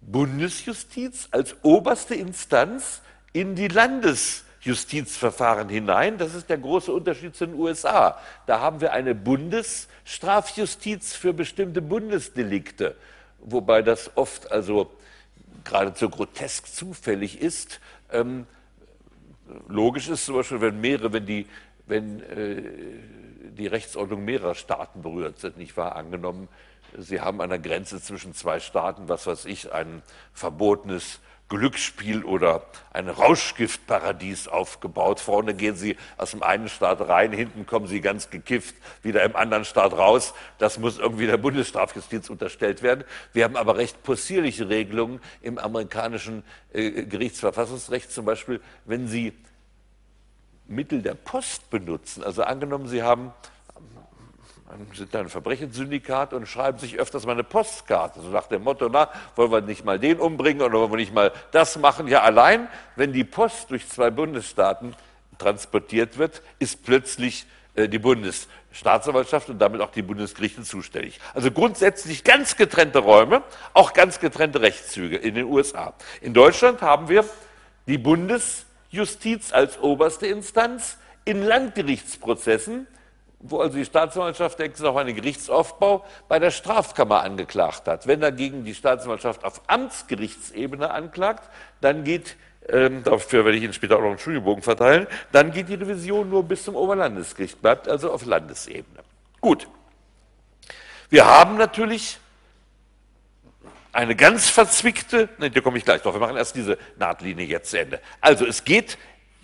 Bundesjustiz 0.00 1.28
als 1.30 1.56
oberste 1.62 2.16
Instanz 2.16 3.00
in 3.32 3.54
die 3.54 3.68
Landesjustiz 3.68 4.49
Justizverfahren 4.60 5.68
hinein. 5.68 6.18
Das 6.18 6.34
ist 6.34 6.50
der 6.50 6.58
große 6.58 6.92
Unterschied 6.92 7.34
zu 7.34 7.46
den 7.46 7.54
USA. 7.54 8.18
Da 8.46 8.60
haben 8.60 8.80
wir 8.80 8.92
eine 8.92 9.14
Bundesstrafjustiz 9.14 11.14
für 11.14 11.32
bestimmte 11.32 11.80
Bundesdelikte, 11.80 12.96
wobei 13.40 13.82
das 13.82 14.16
oft 14.16 14.52
also 14.52 14.90
geradezu 15.64 16.10
grotesk 16.10 16.66
zufällig 16.66 17.40
ist. 17.40 17.80
Ähm, 18.12 18.46
logisch 19.68 20.08
ist 20.08 20.26
zum 20.26 20.36
Beispiel, 20.36 20.60
wenn 20.60 20.80
mehrere, 20.80 21.12
wenn 21.12 21.26
die, 21.26 21.46
wenn 21.86 22.20
äh, 22.20 22.62
die 23.52 23.66
Rechtsordnung 23.66 24.24
mehrerer 24.24 24.54
Staaten 24.54 25.02
berührt 25.02 25.38
sind, 25.38 25.56
nicht 25.56 25.76
wahr? 25.76 25.96
Angenommen, 25.96 26.48
Sie 26.98 27.20
haben 27.20 27.40
an 27.40 27.50
der 27.50 27.58
Grenze 27.58 28.00
zwischen 28.00 28.34
zwei 28.34 28.58
Staaten, 28.58 29.08
was 29.08 29.26
weiß 29.26 29.44
ich, 29.44 29.72
ein 29.72 30.02
verbotenes 30.32 31.20
Glücksspiel 31.50 32.24
oder 32.24 32.64
ein 32.92 33.08
Rauschgiftparadies 33.08 34.48
aufgebaut. 34.48 35.20
Vorne 35.20 35.52
gehen 35.52 35.76
Sie 35.76 35.96
aus 36.16 36.30
dem 36.30 36.42
einen 36.42 36.68
Staat 36.68 37.06
rein, 37.06 37.32
hinten 37.32 37.66
kommen 37.66 37.88
Sie 37.88 38.00
ganz 38.00 38.30
gekifft 38.30 38.74
wieder 39.02 39.22
im 39.24 39.36
anderen 39.36 39.64
Staat 39.64 39.92
raus. 39.92 40.32
Das 40.58 40.78
muss 40.78 40.98
irgendwie 40.98 41.26
der 41.26 41.36
Bundesstrafjustiz 41.36 42.30
unterstellt 42.30 42.82
werden. 42.82 43.04
Wir 43.32 43.44
haben 43.44 43.56
aber 43.56 43.76
recht 43.76 44.02
possierliche 44.04 44.68
Regelungen 44.68 45.20
im 45.42 45.58
amerikanischen 45.58 46.44
äh, 46.72 47.04
Gerichtsverfassungsrecht, 47.04 48.10
zum 48.10 48.24
Beispiel, 48.24 48.60
wenn 48.84 49.08
Sie 49.08 49.32
Mittel 50.68 51.02
der 51.02 51.14
Post 51.14 51.68
benutzen. 51.68 52.22
Also 52.22 52.44
angenommen, 52.44 52.86
Sie 52.86 53.02
haben 53.02 53.32
sind 54.94 55.14
ein 55.16 55.28
Verbrechenssyndikat 55.28 56.32
und 56.32 56.46
schreiben 56.46 56.78
sich 56.78 56.98
öfters 56.98 57.26
mal 57.26 57.32
eine 57.32 57.44
Postkarte, 57.44 58.20
so 58.20 58.28
nach 58.28 58.46
dem 58.46 58.62
Motto, 58.62 58.88
na, 58.88 59.08
wollen 59.36 59.50
wir 59.50 59.60
nicht 59.60 59.84
mal 59.84 59.98
den 59.98 60.18
umbringen 60.18 60.62
oder 60.62 60.78
wollen 60.78 60.92
wir 60.92 60.96
nicht 60.96 61.14
mal 61.14 61.32
das 61.50 61.78
machen? 61.78 62.06
Ja, 62.06 62.22
allein, 62.22 62.68
wenn 62.96 63.12
die 63.12 63.24
Post 63.24 63.70
durch 63.70 63.88
zwei 63.88 64.10
Bundesstaaten 64.10 64.94
transportiert 65.38 66.18
wird, 66.18 66.42
ist 66.58 66.84
plötzlich 66.84 67.46
äh, 67.74 67.88
die 67.88 67.98
Bundesstaatsanwaltschaft 67.98 69.48
und 69.48 69.58
damit 69.58 69.80
auch 69.80 69.90
die 69.90 70.02
Bundesgerichte 70.02 70.62
zuständig. 70.62 71.20
Also 71.34 71.50
grundsätzlich 71.50 72.24
ganz 72.24 72.56
getrennte 72.56 73.00
Räume, 73.00 73.42
auch 73.72 73.92
ganz 73.92 74.20
getrennte 74.20 74.60
Rechtszüge 74.60 75.16
in 75.16 75.34
den 75.34 75.46
USA. 75.46 75.94
In 76.20 76.34
Deutschland 76.34 76.82
haben 76.82 77.08
wir 77.08 77.24
die 77.86 77.98
Bundesjustiz 77.98 79.52
als 79.52 79.80
oberste 79.80 80.26
Instanz 80.26 80.98
in 81.24 81.42
Landgerichtsprozessen 81.42 82.86
wo 83.40 83.60
also 83.60 83.76
die 83.76 83.84
Staatsanwaltschaft, 83.84 84.58
Sie 84.58 84.82
noch 84.82 84.96
einen 84.96 85.14
Gerichtsaufbau, 85.14 86.04
bei 86.28 86.38
der 86.38 86.50
Strafkammer 86.50 87.22
angeklagt 87.22 87.88
hat. 87.88 88.06
Wenn 88.06 88.20
dagegen 88.20 88.64
die 88.64 88.74
Staatsanwaltschaft 88.74 89.44
auf 89.44 89.62
Amtsgerichtsebene 89.66 90.90
anklagt, 90.90 91.48
dann 91.80 92.04
geht, 92.04 92.36
ähm, 92.68 93.02
dafür 93.02 93.44
werde 93.44 93.56
ich 93.56 93.64
Ihnen 93.64 93.72
später 93.72 93.96
auch 93.96 94.02
noch 94.02 94.08
einen 94.08 94.18
Studienbogen 94.18 94.62
verteilen, 94.62 95.06
dann 95.32 95.52
geht 95.52 95.70
die 95.70 95.74
Revision 95.74 96.28
nur 96.28 96.44
bis 96.44 96.64
zum 96.64 96.76
Oberlandesgericht, 96.76 97.60
bleibt 97.62 97.88
also 97.88 98.12
auf 98.12 98.26
Landesebene. 98.26 99.00
Gut. 99.40 99.66
Wir 101.08 101.24
haben 101.24 101.56
natürlich 101.56 102.18
eine 103.92 104.14
ganz 104.14 104.48
verzwickte, 104.48 105.28
ne, 105.38 105.50
da 105.50 105.60
komme 105.60 105.78
ich 105.78 105.84
gleich 105.84 106.02
drauf, 106.02 106.14
wir 106.14 106.20
machen 106.20 106.36
erst 106.36 106.54
diese 106.54 106.78
Nahtlinie 106.98 107.46
jetzt 107.46 107.70
zu 107.70 107.80
Ende. 107.80 108.00
Also 108.20 108.46
es 108.46 108.64
geht 108.64 108.98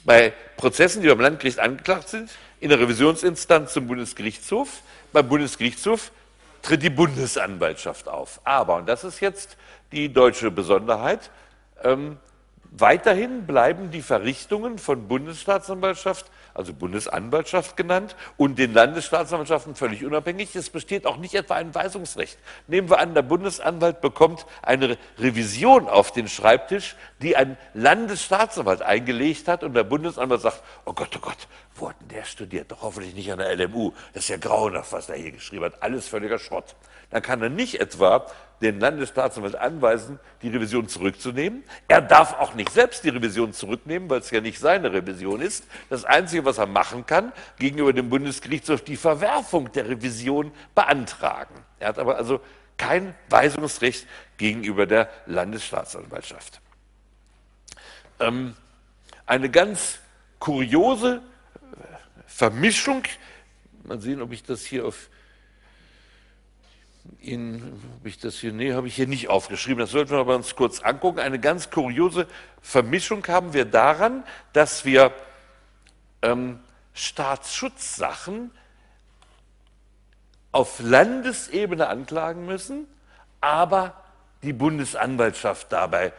bei 0.06 0.32
Prozessen, 0.56 1.02
die 1.02 1.08
beim 1.08 1.20
Landgericht 1.20 1.58
angeklagt 1.58 2.08
sind, 2.08 2.30
in 2.60 2.70
der 2.70 2.80
Revisionsinstanz 2.80 3.72
zum 3.72 3.88
Bundesgerichtshof. 3.88 4.80
Beim 5.12 5.28
Bundesgerichtshof 5.28 6.12
tritt 6.62 6.82
die 6.82 6.90
Bundesanwaltschaft 6.90 8.08
auf. 8.08 8.40
Aber, 8.44 8.76
und 8.76 8.88
das 8.88 9.04
ist 9.04 9.20
jetzt 9.20 9.56
die 9.92 10.12
deutsche 10.12 10.50
Besonderheit, 10.50 11.30
ähm, 11.82 12.16
weiterhin 12.70 13.46
bleiben 13.46 13.90
die 13.90 14.02
Verrichtungen 14.02 14.78
von 14.78 15.08
Bundesstaatsanwaltschaft 15.08 16.26
also 16.56 16.72
Bundesanwaltschaft 16.72 17.76
genannt, 17.76 18.16
und 18.36 18.58
den 18.58 18.72
Landesstaatsanwaltschaften 18.72 19.74
völlig 19.74 20.04
unabhängig. 20.04 20.54
Es 20.56 20.70
besteht 20.70 21.06
auch 21.06 21.16
nicht 21.18 21.34
etwa 21.34 21.54
ein 21.54 21.74
Weisungsrecht. 21.74 22.38
Nehmen 22.66 22.88
wir 22.88 22.98
an, 22.98 23.14
der 23.14 23.22
Bundesanwalt 23.22 24.00
bekommt 24.00 24.46
eine 24.62 24.96
Revision 25.18 25.88
auf 25.88 26.12
den 26.12 26.28
Schreibtisch, 26.28 26.96
die 27.20 27.36
ein 27.36 27.56
Landesstaatsanwalt 27.74 28.82
eingelegt 28.82 29.48
hat, 29.48 29.62
und 29.62 29.74
der 29.74 29.84
Bundesanwalt 29.84 30.40
sagt, 30.40 30.62
oh 30.84 30.92
Gott, 30.92 31.10
oh 31.16 31.20
Gott, 31.20 31.48
wo 31.74 31.90
hat 31.90 32.00
denn 32.00 32.08
der 32.08 32.24
studiert? 32.24 32.72
Doch 32.72 32.82
hoffentlich 32.82 33.14
nicht 33.14 33.30
an 33.30 33.38
der 33.38 33.54
LMU. 33.54 33.92
Das 34.14 34.24
ist 34.24 34.28
ja 34.30 34.38
grauenhaft, 34.38 34.92
was 34.92 35.08
er 35.08 35.16
hier 35.16 35.32
geschrieben 35.32 35.64
hat. 35.64 35.82
Alles 35.82 36.08
völliger 36.08 36.38
Schrott. 36.38 36.74
Dann 37.10 37.22
kann 37.22 37.42
er 37.42 37.50
nicht 37.50 37.80
etwa 37.80 38.26
den 38.60 38.80
Landesstaatsanwalt 38.80 39.56
anweisen, 39.56 40.18
die 40.42 40.48
Revision 40.48 40.88
zurückzunehmen. 40.88 41.62
Er 41.88 42.00
darf 42.00 42.34
auch 42.34 42.54
nicht 42.54 42.70
selbst 42.70 43.04
die 43.04 43.10
Revision 43.10 43.52
zurücknehmen, 43.52 44.08
weil 44.08 44.20
es 44.20 44.30
ja 44.30 44.40
nicht 44.40 44.58
seine 44.58 44.92
Revision 44.92 45.40
ist. 45.40 45.66
Das 45.90 46.04
Einzige, 46.04 46.44
was 46.44 46.58
er 46.58 46.66
machen 46.66 47.04
kann, 47.06 47.32
gegenüber 47.58 47.92
dem 47.92 48.08
Bundesgerichtshof 48.08 48.82
die 48.82 48.96
Verwerfung 48.96 49.70
der 49.72 49.88
Revision 49.88 50.52
beantragen. 50.74 51.54
Er 51.78 51.88
hat 51.88 51.98
aber 51.98 52.16
also 52.16 52.40
kein 52.78 53.14
Weisungsrecht 53.28 54.06
gegenüber 54.36 54.86
der 54.86 55.10
Landesstaatsanwaltschaft. 55.26 56.60
Ähm, 58.20 58.54
eine 59.26 59.50
ganz 59.50 59.98
kuriose 60.38 61.22
Vermischung, 62.26 63.02
mal 63.84 64.00
sehen, 64.00 64.20
ob 64.20 64.32
ich 64.32 64.42
das 64.42 64.64
hier 64.64 64.86
auf 64.86 65.08
Ihnen, 67.20 67.80
habe 67.98 68.08
ich 68.08 68.18
das 68.18 68.36
hier, 68.36 68.52
nee, 68.52 68.72
habe 68.72 68.86
ich 68.86 68.94
hier 68.94 69.06
nicht 69.06 69.28
aufgeschrieben, 69.28 69.78
das 69.78 69.90
sollten 69.90 70.12
wir 70.12 70.18
aber 70.18 70.36
uns 70.36 70.54
kurz 70.56 70.80
angucken. 70.80 71.18
Eine 71.18 71.38
ganz 71.38 71.70
kuriose 71.70 72.26
Vermischung 72.60 73.26
haben 73.26 73.52
wir 73.52 73.64
daran, 73.64 74.24
dass 74.52 74.84
wir 74.84 75.12
ähm, 76.22 76.60
Staatsschutzsachen 76.94 78.50
auf 80.52 80.80
Landesebene 80.80 81.88
anklagen 81.88 82.46
müssen, 82.46 82.86
aber 83.40 84.02
die 84.42 84.52
Bundesanwaltschaft 84.52 85.70
dabei 85.72 86.12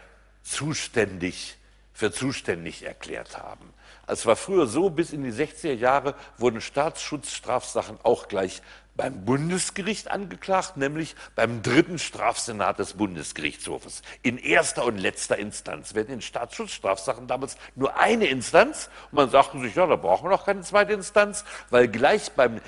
zuständig 0.43 1.57
für 1.93 2.11
zuständig 2.11 2.85
erklärt 2.85 3.37
haben. 3.39 3.73
Es 4.05 4.25
war 4.25 4.35
früher 4.35 4.67
so, 4.67 4.91
bis 4.91 5.11
in 5.11 5.23
die 5.23 5.31
60er 5.31 5.73
Jahre 5.73 6.13
wurden 6.37 6.61
Staatsschutzstrafsachen 6.61 7.97
auch 8.03 8.27
gleich 8.27 8.61
beim 8.97 9.23
Bundesgericht 9.23 10.09
angeklagt, 10.11 10.75
nämlich 10.75 11.15
beim 11.35 11.61
dritten 11.61 11.99
Strafsenat 11.99 12.79
des 12.79 12.93
Bundesgerichtshofes. 12.93 14.01
In 14.23 14.37
erster 14.37 14.83
und 14.83 14.97
letzter 14.97 15.37
Instanz. 15.37 15.93
Hatten 15.95 16.11
in 16.11 16.21
Staatsschutzstrafsachen 16.21 17.27
damals 17.27 17.57
nur 17.75 17.95
eine 17.95 18.25
Instanz 18.25 18.89
und 19.11 19.17
man 19.17 19.29
sagte 19.29 19.59
sich, 19.59 19.75
ja, 19.75 19.85
da 19.85 19.95
brauchen 19.95 20.25
wir 20.25 20.31
noch 20.31 20.45
keine 20.45 20.61
zweite 20.61 20.93
Instanz, 20.93 21.45
weil 21.69 21.87
gleich 21.87 22.31
beim 22.31 22.59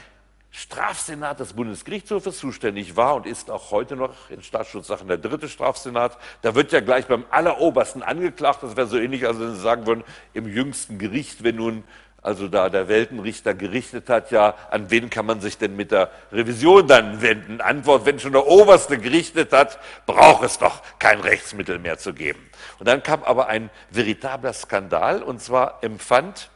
Strafsenat 0.52 1.40
des 1.40 1.54
Bundesgerichtshofes 1.54 2.40
zuständig 2.40 2.96
war 2.96 3.16
und 3.16 3.28
ist 3.28 3.52
auch 3.52 3.70
heute 3.72 3.96
noch 3.96 4.30
in 4.30 4.42
Staatsschutzsachen 4.42 5.08
der 5.08 5.20
dritte 5.20 5.48
Strafsenat. 5.48 6.18
Da 6.42 6.56
wird 6.56 6.72
ja 6.72 6.80
gleich 6.80 7.06
beim 7.06 7.26
Allerobersten 7.30 8.02
angeklagt. 8.02 8.64
Das 8.64 8.76
wäre 8.76 8.88
so 8.88 8.98
ähnlich, 8.98 9.28
als 9.28 9.40
wenn 9.40 9.54
Sie 9.54 9.62
sagen 9.62 9.86
würden, 9.86 10.04
im 10.34 10.48
jüngsten 10.48 10.98
Gericht, 10.98 11.44
wenn 11.44 11.58
nun 11.58 11.84
also 12.22 12.48
da 12.48 12.70
der 12.70 12.88
Weltenrichter 12.88 13.54
gerichtet 13.54 14.10
hat, 14.10 14.32
ja, 14.32 14.56
an 14.72 14.90
wen 14.90 15.10
kann 15.10 15.26
man 15.26 15.40
sich 15.40 15.58
denn 15.58 15.76
mit 15.76 15.92
der 15.92 16.12
Revision 16.32 16.88
dann 16.88 17.22
wenden? 17.22 17.62
Antwort, 17.62 18.06
wenn 18.06 18.20
schon 18.20 18.34
der 18.34 18.48
Oberste 18.48 18.98
gerichtet 18.98 19.54
hat, 19.54 19.80
braucht 20.06 20.44
es 20.44 20.58
doch 20.58 20.82
kein 21.00 21.20
Rechtsmittel 21.22 21.80
mehr 21.80 21.98
zu 21.98 22.14
geben. 22.14 22.50
Und 22.80 22.88
dann 22.88 23.04
kam 23.04 23.24
aber 23.24 23.48
ein 23.48 23.70
veritabler 23.90 24.54
Skandal, 24.54 25.24
und 25.24 25.42
zwar 25.42 25.84
empfand 25.84 26.50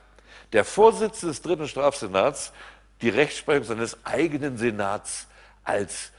der 0.51 0.65
Vorsitzende 0.65 1.33
des 1.33 1.41
dritten 1.41 1.67
Strafsenats 1.67 2.53
die 3.01 3.09
Rechtsprechung 3.09 3.63
seines 3.63 4.05
eigenen 4.05 4.57
Senats 4.57 5.27
als 5.63 6.11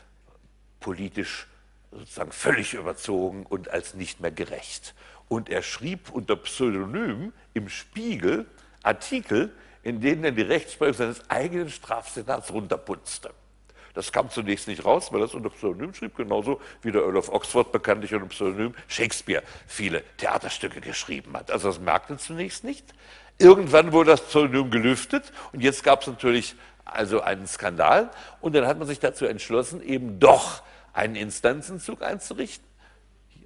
politisch 0.81 1.47
sozusagen 1.91 2.33
völlig 2.33 2.75
überzogen 2.75 3.47
und 3.47 3.71
als 3.71 3.95
nicht 3.95 4.21
mehr 4.21 4.33
gerecht. 4.33 4.95
Und 5.29 5.49
er 5.49 5.63
schrieb 5.63 6.11
unter 6.11 6.37
Pseudonym 6.37 7.33
im 7.55 7.69
Spiegel, 7.69 8.47
Artikel, 8.85 9.53
in 9.83 10.01
denen 10.01 10.25
er 10.25 10.33
die 10.33 10.43
Rechtsprechung 10.43 10.95
seines 10.95 11.31
eigenen 11.31 11.71
Strafsenats 11.71 12.53
runterputzte. 12.53 13.31
Das 13.95 14.11
kam 14.11 14.29
zunächst 14.29 14.67
nicht 14.67 14.85
raus, 14.85 15.13
weil 15.13 15.21
er 15.21 15.27
es 15.27 15.35
unter 15.35 15.51
Pseudonym 15.51 15.95
schrieb, 15.95 16.17
genauso 16.17 16.61
wie 16.83 16.91
der 16.91 17.03
Earl 17.03 17.17
of 17.17 17.33
Oxford 17.33 17.71
bekanntlich 17.71 18.13
unter 18.13 18.27
Pseudonym 18.27 18.75
Shakespeare 18.89 19.43
viele 19.69 20.03
Theaterstücke 20.17 20.81
geschrieben 20.81 21.35
hat. 21.35 21.51
Also 21.51 21.69
das 21.69 21.79
merkte 21.79 22.17
zunächst 22.17 22.65
nicht. 22.65 22.93
Irgendwann 23.39 23.93
wurde 23.93 24.11
das 24.11 24.23
Pseudonym 24.23 24.71
gelüftet 24.71 25.33
und 25.53 25.61
jetzt 25.61 25.85
gab 25.85 26.01
es 26.01 26.09
natürlich 26.09 26.57
also 26.85 27.21
einen 27.21 27.47
Skandal 27.47 28.11
und 28.41 28.55
dann 28.55 28.67
hat 28.67 28.79
man 28.79 28.89
sich 28.89 28.99
dazu 28.99 29.27
entschlossen, 29.27 29.81
eben 29.81 30.19
doch 30.19 30.63
einen 30.93 31.17
Instanzenzug 31.17 32.03
einzurichten 32.03 32.67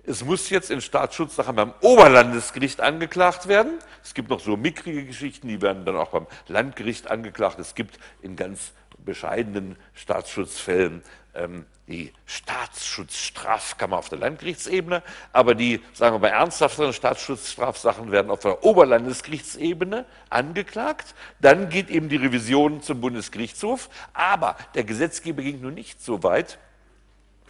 es 0.08 0.24
muss 0.24 0.48
jetzt 0.48 0.70
in 0.70 0.80
Staatsschutzsachen 0.80 1.54
beim 1.54 1.74
Oberlandesgericht 1.82 2.80
angeklagt 2.80 3.46
werden. 3.46 3.78
Es 4.02 4.14
gibt 4.14 4.30
noch 4.30 4.40
so 4.40 4.56
mickrige 4.56 5.04
Geschichten, 5.04 5.48
die 5.48 5.60
werden 5.60 5.84
dann 5.84 5.96
auch 5.96 6.10
beim 6.10 6.26
Landgericht 6.46 7.10
angeklagt. 7.10 7.58
Es 7.58 7.74
gibt 7.74 7.98
in 8.22 8.34
ganz 8.34 8.72
bescheidenen 9.04 9.76
Staatsschutzfällen 9.94 11.02
ähm, 11.34 11.66
die 11.86 12.12
Staatsschutzstrafkammer 12.26 13.96
auf 13.96 14.08
der 14.08 14.18
Landgerichtsebene, 14.18 15.02
aber 15.32 15.54
die, 15.54 15.80
sagen 15.92 16.16
wir 16.16 16.20
mal, 16.20 16.28
ernsthafteren 16.28 16.92
Staatsschutzstrafsachen 16.92 18.10
werden 18.10 18.30
auf 18.30 18.40
der 18.40 18.64
Oberlandesgerichtsebene 18.64 20.04
angeklagt. 20.30 21.14
Dann 21.40 21.68
geht 21.68 21.90
eben 21.90 22.08
die 22.08 22.16
Revision 22.16 22.82
zum 22.82 23.00
Bundesgerichtshof, 23.00 23.88
aber 24.12 24.56
der 24.74 24.84
Gesetzgeber 24.84 25.42
ging 25.42 25.60
nun 25.60 25.74
nicht 25.74 26.02
so 26.02 26.22
weit, 26.22 26.58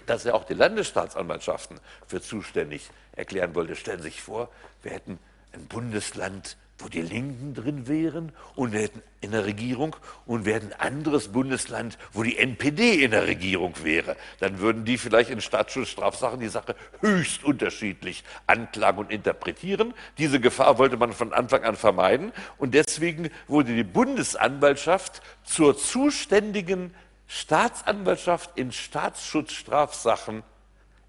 dass 0.09 0.25
er 0.25 0.35
auch 0.35 0.45
die 0.45 0.55
Landesstaatsanwaltschaften 0.55 1.81
für 2.07 2.21
zuständig 2.21 2.91
erklären 3.17 3.55
wollte. 3.55 3.77
Stellen 3.77 3.99
Sie 3.99 4.09
sich 4.09 4.23
vor, 4.23 4.49
wir 4.83 4.93
hätten 4.93 5.19
ein 5.53 5.67
Bundesland 5.67 6.57
wo 6.79 6.89
die 6.89 7.03
Linken 7.03 7.55
drin 7.55 7.89
wären 7.89 8.33
und 8.55 8.73
hätten 8.73 9.03
in 9.21 9.33
der 9.33 9.45
Regierung 9.45 9.97
und 10.27 10.45
wäre 10.45 10.61
ein 10.61 10.73
anderes 10.75 11.29
Bundesland, 11.29 11.99
wo 12.13 12.23
die 12.23 12.39
NPD 12.39 13.03
in 13.03 13.11
der 13.11 13.27
Regierung 13.27 13.75
wäre. 13.83 14.17
Dann 14.39 14.61
würden 14.61 14.85
die 14.85 14.97
vielleicht 14.97 15.31
in 15.31 15.41
Staatsschutzstrafsachen 15.41 16.39
die 16.39 16.49
Sache 16.49 16.77
höchst 17.01 17.43
unterschiedlich 17.43 18.23
anklagen 18.47 19.01
und 19.01 19.11
interpretieren. 19.11 19.93
Diese 20.19 20.39
Gefahr 20.39 20.79
wollte 20.79 20.97
man 20.97 21.13
von 21.13 21.33
Anfang 21.33 21.65
an 21.65 21.75
vermeiden 21.75 22.33
und 22.59 22.75
deswegen 22.75 23.29
wurde 23.49 23.75
die 23.75 23.83
Bundesanwaltschaft 23.83 25.21
zur 25.43 25.77
zuständigen 25.77 26.95
Staatsanwaltschaft 27.29 28.51
in 28.57 28.73
Staatsschutzstrafsachen 28.73 30.43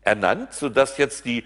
ernannt, 0.02 0.54
sodass 0.54 0.98
jetzt 0.98 1.24
die, 1.26 1.46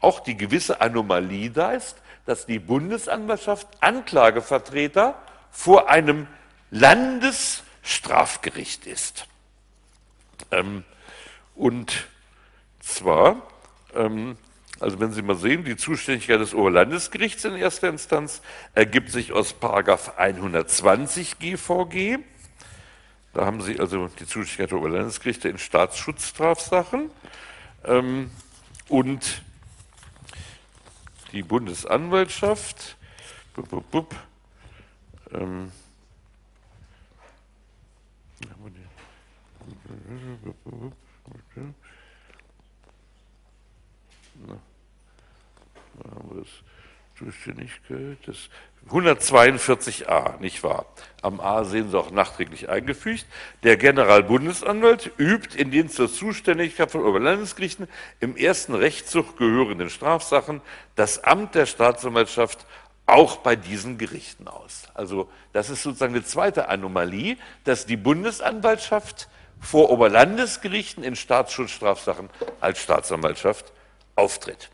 auch 0.00 0.20
die 0.20 0.36
gewisse 0.36 0.80
Anomalie 0.80 1.50
da 1.50 1.72
ist, 1.72 1.96
dass 2.24 2.46
die 2.46 2.58
Bundesanwaltschaft 2.58 3.68
Anklagevertreter 3.80 5.14
vor 5.50 5.90
einem 5.90 6.26
Landesstrafgericht 6.70 8.86
ist. 8.86 9.26
Ähm, 10.50 10.84
und 11.54 12.06
zwar, 12.80 13.42
ähm, 13.94 14.38
also 14.80 14.98
wenn 15.00 15.12
Sie 15.12 15.22
mal 15.22 15.36
sehen, 15.36 15.64
die 15.64 15.76
Zuständigkeit 15.76 16.40
des 16.40 16.54
Oberlandesgerichts 16.54 17.44
in 17.44 17.56
erster 17.56 17.88
Instanz 17.88 18.42
ergibt 18.74 19.10
sich 19.10 19.32
aus 19.32 19.54
Paragraph 19.54 20.18
120 20.18 21.38
GVG. 21.38 22.18
Da 23.36 23.44
haben 23.44 23.60
Sie 23.60 23.78
also 23.78 24.08
die 24.08 24.24
Zuständigkeit 24.24 24.70
der 24.70 24.78
Oberlandesgerichte 24.78 25.50
in 25.50 25.58
Staatsschutzstrafsachen. 25.58 27.10
Ähm, 27.84 28.30
und 28.88 29.42
die 31.32 31.42
Bundesanwaltschaft 31.42 32.96
bup, 33.52 33.68
bup, 33.68 33.90
bup, 33.90 34.14
ähm, 35.34 35.70
na, 44.46 44.54
haben 46.14 46.30
wir 46.30 46.40
das 46.40 46.48
Zuständigkeit 47.18 48.26
des 48.26 48.50
142a, 48.90 50.38
nicht 50.38 50.62
wahr? 50.62 50.86
Am 51.22 51.40
A 51.40 51.64
sehen 51.64 51.90
Sie 51.90 51.98
auch 51.98 52.10
nachträglich 52.10 52.68
eingefügt. 52.68 53.26
Der 53.64 53.76
Generalbundesanwalt 53.76 55.10
übt 55.18 55.58
in 55.58 55.70
den 55.70 55.88
zur 55.88 56.12
Zuständigkeit 56.12 56.90
von 56.90 57.02
Oberlandesgerichten 57.02 57.88
im 58.20 58.36
ersten 58.36 58.74
Rechtszug 58.74 59.36
gehörenden 59.36 59.90
Strafsachen 59.90 60.60
das 60.94 61.24
Amt 61.24 61.54
der 61.54 61.66
Staatsanwaltschaft 61.66 62.66
auch 63.06 63.38
bei 63.38 63.56
diesen 63.56 63.98
Gerichten 63.98 64.46
aus. 64.48 64.84
Also 64.94 65.28
das 65.52 65.70
ist 65.70 65.82
sozusagen 65.82 66.14
eine 66.14 66.24
zweite 66.24 66.68
Anomalie, 66.68 67.36
dass 67.64 67.86
die 67.86 67.96
Bundesanwaltschaft 67.96 69.28
vor 69.60 69.90
Oberlandesgerichten 69.90 71.02
in 71.02 71.16
Staatsschutzstrafsachen 71.16 72.28
als 72.60 72.80
Staatsanwaltschaft 72.80 73.72
auftritt. 74.16 74.70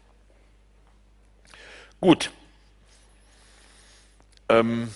Gut. 2.02 2.32
Ähm 4.48 4.90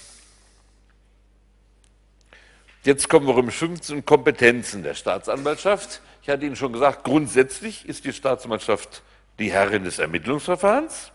Jetzt 2.83 3.09
kommen 3.09 3.29
wir 3.29 3.37
um 3.37 3.49
15 3.49 4.05
Kompetenzen 4.05 4.83
der 4.83 4.95
Staatsanwaltschaft. 4.95 6.01
Ich 6.23 6.29
hatte 6.29 6.47
Ihnen 6.47 6.57
schon 6.57 6.73
gesagt, 6.73 7.05
grundsätzlich 7.05 7.89
ist 7.89 8.05
die 8.07 8.13
Staatsanwaltschaft 8.13 9.05
die 9.39 9.53
Herrin 9.53 9.85
des 9.85 10.01
Ermittlungsverfahrens. 10.01 11.13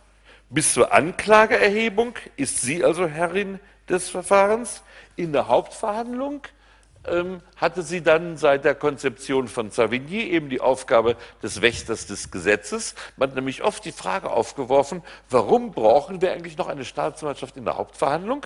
Bis 0.49 0.73
zur 0.73 0.93
Anklageerhebung 0.93 2.15
ist 2.37 2.61
sie 2.61 2.85
also 2.85 3.07
Herrin 3.07 3.59
des 3.89 4.07
Verfahrens. 4.07 4.83
In 5.17 5.33
der 5.33 5.49
Hauptverhandlung 5.49 6.43
hatte 7.56 7.82
sie 7.82 8.02
dann 8.04 8.38
seit 8.38 8.64
der 8.64 8.76
Konzeption 8.76 9.47
von 9.47 9.72
Savigny 9.72 10.22
eben 10.22 10.49
die 10.49 10.62
Aufgabe 10.62 11.16
des 11.41 11.62
Wächters 11.62 12.06
des 12.06 12.30
Gesetzes. 12.30 12.93
Man 13.18 13.30
hat 13.30 13.36
nämlich 13.36 13.64
oft 13.64 13.84
die 13.86 13.91
Frage 13.91 14.30
aufgeworfen, 14.30 15.02
warum 15.30 15.72
brauchen 15.72 16.22
wir 16.22 16.32
eigentlich 16.32 16.58
noch 16.58 16.68
eine 16.68 16.86
Staatsanwaltschaft 16.86 17.58
in 17.58 17.66
der 17.66 17.78
Hauptverhandlung? 17.78 18.45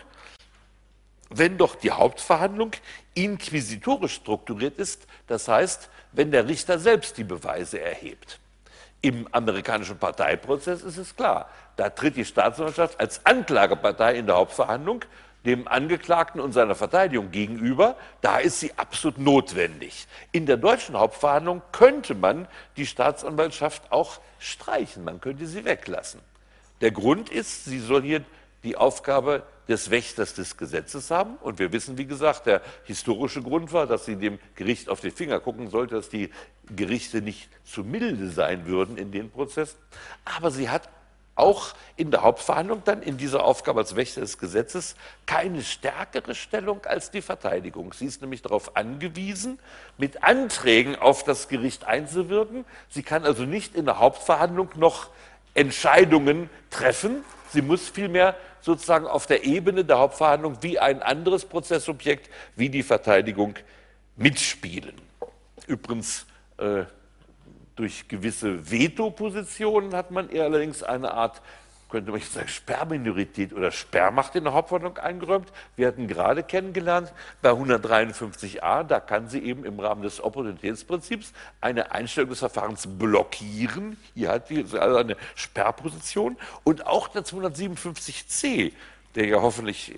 Wenn 1.29 1.57
doch 1.57 1.75
die 1.75 1.91
Hauptverhandlung 1.91 2.71
inquisitorisch 3.13 4.15
strukturiert 4.15 4.77
ist, 4.77 5.05
das 5.27 5.47
heißt, 5.47 5.89
wenn 6.13 6.31
der 6.31 6.47
Richter 6.47 6.79
selbst 6.79 7.17
die 7.17 7.23
Beweise 7.25 7.81
erhebt. 7.81 8.39
Im 9.01 9.27
amerikanischen 9.31 9.97
Parteiprozess 9.97 10.81
ist 10.81 10.97
es 10.97 11.15
klar, 11.15 11.49
da 11.75 11.89
tritt 11.89 12.15
die 12.15 12.25
Staatsanwaltschaft 12.25 12.99
als 12.99 13.25
Anklagepartei 13.25 14.15
in 14.15 14.27
der 14.27 14.35
Hauptverhandlung 14.35 15.03
dem 15.45 15.67
Angeklagten 15.67 16.41
und 16.41 16.51
seiner 16.51 16.75
Verteidigung 16.75 17.31
gegenüber, 17.31 17.95
da 18.21 18.39
ist 18.39 18.59
sie 18.59 18.71
absolut 18.77 19.17
notwendig. 19.17 20.07
In 20.31 20.45
der 20.45 20.57
deutschen 20.57 20.97
Hauptverhandlung 20.97 21.61
könnte 21.71 22.15
man 22.15 22.47
die 22.77 22.85
Staatsanwaltschaft 22.85 23.91
auch 23.91 24.19
streichen, 24.39 25.03
man 25.03 25.21
könnte 25.21 25.45
sie 25.47 25.65
weglassen. 25.65 26.21
Der 26.81 26.91
Grund 26.91 27.29
ist, 27.29 27.65
sie 27.65 27.79
soll 27.79 28.01
hier 28.01 28.23
die 28.63 28.75
Aufgabe 28.75 29.43
des 29.67 29.89
Wächters 29.89 30.33
des 30.33 30.57
Gesetzes 30.57 31.11
haben. 31.11 31.37
Und 31.37 31.59
wir 31.59 31.71
wissen, 31.71 31.97
wie 31.97 32.05
gesagt, 32.05 32.45
der 32.45 32.61
historische 32.83 33.41
Grund 33.41 33.73
war, 33.73 33.87
dass 33.87 34.05
sie 34.05 34.15
dem 34.15 34.39
Gericht 34.55 34.89
auf 34.89 35.01
die 35.01 35.11
Finger 35.11 35.39
gucken 35.39 35.69
sollte, 35.69 35.95
dass 35.95 36.09
die 36.09 36.29
Gerichte 36.75 37.21
nicht 37.21 37.49
zu 37.63 37.83
milde 37.83 38.29
sein 38.29 38.65
würden 38.65 38.97
in 38.97 39.11
den 39.11 39.29
Prozessen. 39.29 39.77
Aber 40.25 40.51
sie 40.51 40.69
hat 40.69 40.89
auch 41.35 41.73
in 41.97 42.11
der 42.11 42.23
Hauptverhandlung 42.23 42.81
dann 42.85 43.01
in 43.01 43.17
dieser 43.17 43.43
Aufgabe 43.43 43.81
als 43.81 43.95
Wächter 43.95 44.21
des 44.21 44.37
Gesetzes 44.37 44.95
keine 45.25 45.61
stärkere 45.63 46.33
Stellung 46.33 46.85
als 46.85 47.11
die 47.11 47.21
Verteidigung. 47.21 47.93
Sie 47.93 48.05
ist 48.05 48.21
nämlich 48.21 48.41
darauf 48.41 48.75
angewiesen, 48.77 49.59
mit 49.97 50.23
Anträgen 50.23 50.95
auf 50.95 51.23
das 51.23 51.47
Gericht 51.49 51.85
einzuwirken. 51.85 52.65
Sie 52.89 53.03
kann 53.03 53.25
also 53.25 53.43
nicht 53.43 53.75
in 53.75 53.85
der 53.85 53.99
Hauptverhandlung 53.99 54.69
noch 54.75 55.09
Entscheidungen 55.53 56.49
treffen. 56.69 57.23
Sie 57.49 57.61
muss 57.61 57.89
vielmehr 57.89 58.35
sozusagen 58.61 59.05
auf 59.05 59.27
der 59.27 59.43
Ebene 59.43 59.85
der 59.85 59.99
Hauptverhandlung 59.99 60.57
wie 60.61 60.79
ein 60.79 61.03
anderes 61.03 61.45
Prozessobjekt, 61.45 62.29
wie 62.55 62.69
die 62.69 62.83
Verteidigung 62.83 63.55
mitspielen. 64.15 64.95
Übrigens, 65.67 66.25
äh, 66.57 66.83
durch 67.75 68.07
gewisse 68.07 68.71
Veto-Positionen 68.71 69.93
hat 69.93 70.11
man 70.11 70.29
ihr 70.29 70.43
allerdings 70.43 70.81
eine 70.83 71.11
Art, 71.11 71.41
könnte 71.89 72.11
man 72.11 72.21
sagen, 72.21 72.47
Sperrminorität 72.47 73.53
oder 73.53 73.71
Sperrmacht 73.71 74.35
in 74.35 74.45
der 74.45 74.53
Hauptverhandlung 74.53 74.97
eingeräumt. 74.97 75.49
Wir 75.75 75.87
hatten 75.87 76.07
gerade 76.07 76.43
kennengelernt, 76.43 77.13
bei 77.41 77.51
153a, 77.51 78.83
da 78.83 78.99
kann 78.99 79.29
sie 79.29 79.39
eben 79.39 79.65
im 79.65 79.79
Rahmen 79.79 80.01
des 80.01 80.23
Opportunitätsprinzips 80.23 81.33
eine 81.61 81.91
Einstellung 81.91 82.29
des 82.29 82.39
Verfahrens 82.39 82.87
blockieren. 82.87 83.97
Hier 84.13 84.29
hat 84.29 84.47
sie 84.47 84.65
also 84.77 84.97
eine 84.97 85.17
Sperrposition. 85.35 86.37
Und 86.63 86.87
auch 86.87 87.07
der 87.07 87.23
257c, 87.23 88.71
der 89.15 89.25
ja 89.27 89.41
hoffentlich 89.41 89.93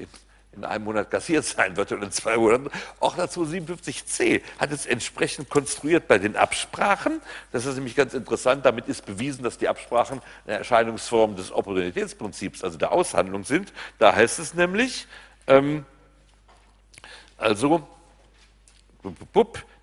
in 0.57 0.65
einem 0.65 0.83
Monat 0.83 1.11
kassiert 1.11 1.45
sein 1.45 1.77
wird 1.77 1.91
oder 1.91 2.03
in 2.03 2.11
zwei 2.11 2.37
Monaten. 2.37 2.69
Auch 2.99 3.15
dazu 3.15 3.43
57c 3.43 4.41
hat 4.59 4.71
es 4.71 4.85
entsprechend 4.85 5.49
konstruiert 5.49 6.07
bei 6.07 6.17
den 6.17 6.35
Absprachen. 6.35 7.21
Das 7.51 7.65
ist 7.65 7.75
nämlich 7.75 7.95
ganz 7.95 8.13
interessant. 8.13 8.65
Damit 8.65 8.87
ist 8.87 9.05
bewiesen, 9.05 9.43
dass 9.43 9.57
die 9.57 9.67
Absprachen 9.67 10.21
eine 10.45 10.57
Erscheinungsform 10.57 11.35
des 11.35 11.51
Opportunitätsprinzips, 11.51 12.63
also 12.63 12.77
der 12.77 12.91
Aushandlung 12.91 13.43
sind. 13.43 13.71
Da 13.99 14.15
heißt 14.15 14.39
es 14.39 14.53
nämlich, 14.53 15.07
ähm, 15.45 15.85
also, 17.37 17.87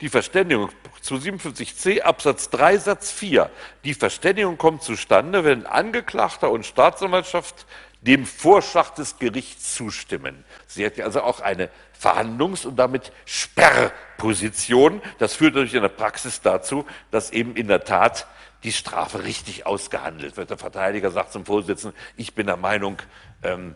die 0.00 0.08
Verständigung 0.08 0.70
zu 1.00 1.14
57c 1.14 2.00
Absatz 2.00 2.50
3 2.50 2.78
Satz 2.78 3.12
4. 3.12 3.48
Die 3.84 3.94
Verständigung 3.94 4.58
kommt 4.58 4.82
zustande, 4.82 5.44
wenn 5.44 5.66
Angeklagter 5.66 6.50
und 6.50 6.66
Staatsanwaltschaft 6.66 7.64
dem 8.06 8.26
Vorschlag 8.26 8.90
des 8.90 9.18
Gerichts 9.18 9.74
zustimmen. 9.74 10.44
Sie 10.66 10.84
hat 10.84 11.00
also 11.00 11.22
auch 11.22 11.40
eine 11.40 11.70
Verhandlungs- 11.98 12.66
und 12.66 12.76
damit 12.76 13.12
Sperrposition. 13.24 15.00
Das 15.18 15.34
führt 15.34 15.54
natürlich 15.54 15.74
in 15.74 15.82
der 15.82 15.88
Praxis 15.88 16.40
dazu, 16.42 16.84
dass 17.10 17.30
eben 17.30 17.56
in 17.56 17.68
der 17.68 17.84
Tat 17.84 18.26
die 18.62 18.72
Strafe 18.72 19.24
richtig 19.24 19.66
ausgehandelt 19.66 20.36
wird. 20.36 20.50
Der 20.50 20.58
Verteidiger 20.58 21.10
sagt 21.10 21.32
zum 21.32 21.46
Vorsitzenden, 21.46 21.98
ich 22.16 22.34
bin 22.34 22.46
der 22.46 22.56
Meinung, 22.56 22.98
ähm, 23.42 23.74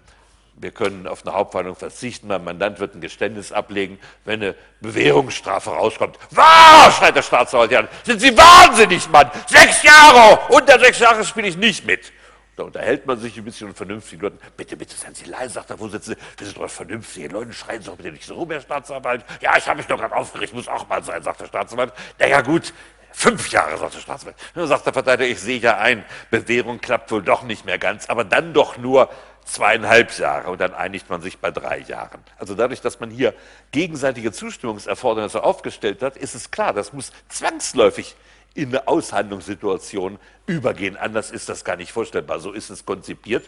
wir 0.61 0.73
können 0.73 1.07
auf 1.07 1.25
eine 1.25 1.35
Hauptverhandlung 1.35 1.77
verzichten, 1.77 2.27
mein 2.27 2.43
Mandant 2.43 2.81
wird 2.81 2.95
ein 2.95 3.01
Geständnis 3.01 3.53
ablegen, 3.53 3.99
wenn 4.25 4.43
eine 4.43 4.55
Bewährungsstrafe 4.81 5.71
rauskommt. 5.71 6.19
Wahr, 6.31 6.91
schreit 6.91 7.15
der 7.15 7.23
Staatsanwalt 7.23 7.73
an, 7.75 7.89
sind 8.03 8.21
Sie 8.21 8.37
wahnsinnig, 8.37 9.09
Mann! 9.09 9.31
Sechs 9.47 9.83
Jahre! 9.83 10.41
Unter 10.49 10.81
sechs 10.81 10.99
Jahre 10.99 11.25
spiele 11.25 11.49
ich 11.49 11.57
nicht 11.57 11.87
mit. 11.87 12.13
Da 12.59 12.65
unterhält 12.65 13.07
man 13.07 13.21
sich 13.21 13.37
ein 13.39 13.45
bisschen 13.45 13.69
und 13.69 13.77
vernünftig. 13.77 14.21
Leuten, 14.21 14.39
bitte, 14.57 14.77
bitte, 14.77 14.97
seien 14.97 15.15
Sie 15.15 15.27
leise, 15.27 15.55
sagt 15.55 15.71
der 15.71 15.79
Vorsitzende, 15.79 16.21
wir 16.37 16.45
sind 16.45 16.59
doch 16.59 16.69
vernünftig. 16.69 17.31
Leute, 17.31 17.53
schreien 17.53 17.81
Sie 17.81 17.87
doch 17.87 17.97
bitte 17.97 18.11
nicht 18.11 18.25
so 18.25 18.35
rum, 18.35 18.51
Herr 18.51 18.61
Staatsanwalt. 18.61 19.25
Ja, 19.41 19.57
ich 19.57 19.69
habe 19.69 19.77
mich 19.77 19.87
doch 19.87 19.97
gerade 19.97 20.17
aufgeregt, 20.17 20.53
muss 20.55 20.67
auch 20.67 20.89
mal 20.89 21.03
sein, 21.05 21.23
sagt 21.23 21.41
der 21.41 21.47
Staatsanwalt. 21.47 21.93
Naja, 22.19 22.41
gut, 22.41 22.75
Fünf 23.11 23.51
Jahre, 23.51 23.77
sagt 23.79 23.95
der 23.95 24.01
Staatsanwalt. 24.01 24.37
Dann 24.55 24.67
sagt 24.67 24.87
der 24.87 24.93
Verteidiger, 24.93 25.31
ich 25.31 25.41
sehe 25.41 25.59
ja 25.59 25.79
ein, 25.79 26.05
Bewährung 26.31 26.81
klappt 26.81 27.11
wohl 27.11 27.23
doch 27.23 27.43
nicht 27.43 27.65
mehr 27.65 27.79
ganz, 27.79 28.09
aber 28.09 28.23
dann 28.23 28.53
doch 28.53 28.77
nur 28.77 29.09
zweieinhalb 29.45 30.17
Jahre 30.19 30.51
und 30.51 30.61
dann 30.61 30.75
einigt 30.75 31.09
man 31.09 31.23
sich 31.23 31.39
bei 31.39 31.51
drei 31.51 31.79
Jahren. 31.79 32.23
Also 32.39 32.55
dadurch, 32.55 32.81
dass 32.81 33.01
man 33.01 33.11
hier 33.11 33.35
gegenseitige 33.73 34.31
Zustimmungserfordernisse 34.31 35.43
aufgestellt 35.43 36.03
hat, 36.03 36.17
ist 36.17 36.35
es 36.35 36.51
klar, 36.51 36.75
das 36.75 36.93
muss 36.93 37.13
zwangsläufig 37.29 38.15
in 38.59 38.71
eine 38.71 38.89
Aushandlungssituation 38.89 40.19
übergehen. 40.47 40.97
Anders 40.97 41.31
ist 41.31 41.49
das 41.49 41.65
gar 41.65 41.77
nicht 41.77 41.93
vorstellbar. 41.93 42.41
So 42.41 42.53
ist 42.53 42.71
es 42.71 42.85
konzipiert. 42.85 43.47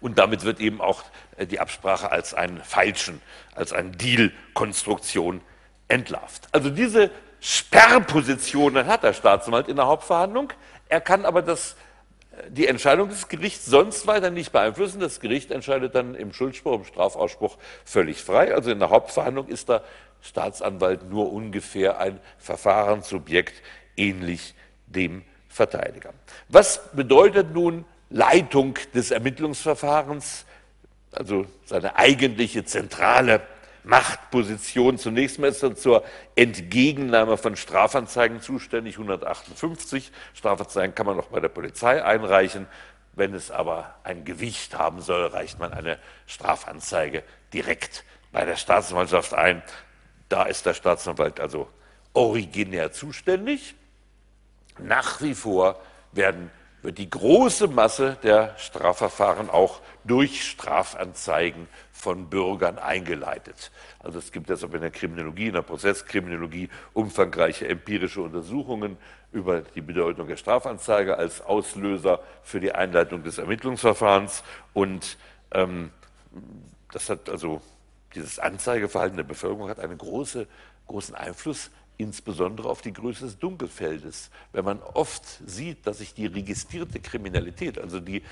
Und 0.00 0.18
damit 0.18 0.44
wird 0.44 0.60
eben 0.60 0.80
auch 0.80 1.04
äh, 1.36 1.46
die 1.46 1.60
Absprache 1.60 2.10
als 2.10 2.32
einen 2.32 2.62
falschen, 2.62 3.20
als 3.54 3.74
eine 3.74 3.90
Deal-Konstruktion 3.90 5.42
entlarvt. 5.88 6.48
Also 6.52 6.70
diese 6.70 7.10
Sperrpositionen 7.40 8.86
hat 8.86 9.02
der 9.02 9.12
Staatsanwalt 9.12 9.68
in 9.68 9.76
der 9.76 9.86
Hauptverhandlung. 9.86 10.52
Er 10.88 11.02
kann 11.02 11.26
aber 11.26 11.42
das, 11.42 11.76
äh, 12.32 12.50
die 12.50 12.66
Entscheidung 12.66 13.10
des 13.10 13.28
Gerichts 13.28 13.66
sonst 13.66 14.06
weiter 14.06 14.30
nicht 14.30 14.52
beeinflussen. 14.52 15.00
Das 15.00 15.20
Gericht 15.20 15.50
entscheidet 15.50 15.94
dann 15.94 16.14
im 16.14 16.32
Schuldspruch, 16.32 16.78
im 16.78 16.84
Strafausspruch 16.86 17.58
völlig 17.84 18.22
frei. 18.22 18.54
Also 18.54 18.70
in 18.70 18.78
der 18.78 18.88
Hauptverhandlung 18.88 19.48
ist 19.48 19.68
der 19.68 19.84
Staatsanwalt 20.20 21.08
nur 21.10 21.32
ungefähr 21.32 21.98
ein 21.98 22.20
Verfahrensobjekt 22.38 23.62
ähnlich 23.96 24.54
dem 24.86 25.24
Verteidiger. 25.48 26.12
Was 26.48 26.90
bedeutet 26.92 27.52
nun 27.52 27.84
Leitung 28.10 28.78
des 28.94 29.10
Ermittlungsverfahrens, 29.10 30.46
also 31.12 31.46
seine 31.64 31.96
eigentliche 31.96 32.64
zentrale 32.64 33.42
Machtposition. 33.86 34.98
Zunächst 34.98 35.38
mal 35.38 35.48
ist 35.48 35.62
er 35.62 35.76
zur 35.76 36.04
Entgegennahme 36.34 37.36
von 37.36 37.56
Strafanzeigen 37.56 38.40
zuständig, 38.40 38.96
158. 38.96 40.12
Strafanzeigen 40.34 40.94
kann 40.94 41.06
man 41.06 41.18
auch 41.18 41.28
bei 41.28 41.40
der 41.40 41.48
Polizei 41.48 42.04
einreichen. 42.04 42.66
Wenn 43.12 43.32
es 43.32 43.50
aber 43.50 43.94
ein 44.04 44.24
Gewicht 44.24 44.76
haben 44.76 45.00
soll, 45.00 45.26
reicht 45.26 45.58
man 45.58 45.72
eine 45.72 45.98
Strafanzeige 46.26 47.22
direkt 47.52 48.04
bei 48.32 48.44
der 48.44 48.56
Staatsanwaltschaft 48.56 49.32
ein. 49.32 49.62
Da 50.28 50.44
ist 50.44 50.66
der 50.66 50.74
Staatsanwalt 50.74 51.40
also 51.40 51.68
originär 52.12 52.92
zuständig. 52.92 53.74
Nach 54.78 55.20
wie 55.22 55.34
vor 55.34 55.80
werden 56.12 56.50
wird 56.82 56.98
die 56.98 57.10
große 57.10 57.68
Masse 57.68 58.16
der 58.22 58.56
Strafverfahren 58.58 59.50
auch 59.50 59.80
durch 60.04 60.48
Strafanzeigen 60.48 61.68
von 61.90 62.28
Bürgern 62.30 62.78
eingeleitet. 62.78 63.72
Also 63.98 64.18
es 64.18 64.30
gibt 64.30 64.48
deshalb 64.50 64.74
in 64.74 64.82
der 64.82 64.90
Kriminologie, 64.90 65.48
in 65.48 65.54
der 65.54 65.62
Prozesskriminologie 65.62 66.68
umfangreiche 66.92 67.66
empirische 67.66 68.20
Untersuchungen 68.20 68.96
über 69.32 69.62
die 69.62 69.80
Bedeutung 69.80 70.28
der 70.28 70.36
Strafanzeige 70.36 71.16
als 71.18 71.40
Auslöser 71.40 72.20
für 72.42 72.60
die 72.60 72.72
Einleitung 72.72 73.24
des 73.24 73.38
Ermittlungsverfahrens. 73.38 74.44
Und 74.72 75.18
ähm, 75.52 75.90
das 76.92 77.10
hat 77.10 77.28
also 77.28 77.60
dieses 78.16 78.38
Anzeigeverhalten 78.38 79.16
der 79.16 79.24
Bevölkerung 79.24 79.68
hat 79.68 79.78
einen 79.78 79.98
große, 79.98 80.46
großen 80.86 81.14
Einfluss 81.14 81.70
insbesondere 81.98 82.68
auf 82.68 82.82
die 82.82 82.92
Größe 82.92 83.24
des 83.24 83.38
Dunkelfeldes. 83.38 84.30
Wenn 84.52 84.64
man 84.64 84.82
oft 84.82 85.22
sieht, 85.46 85.86
dass 85.86 85.98
sich 85.98 86.12
die 86.12 86.26
registrierte 86.26 87.00
Kriminalität, 87.00 87.78
also 87.78 88.00
die 88.00 88.22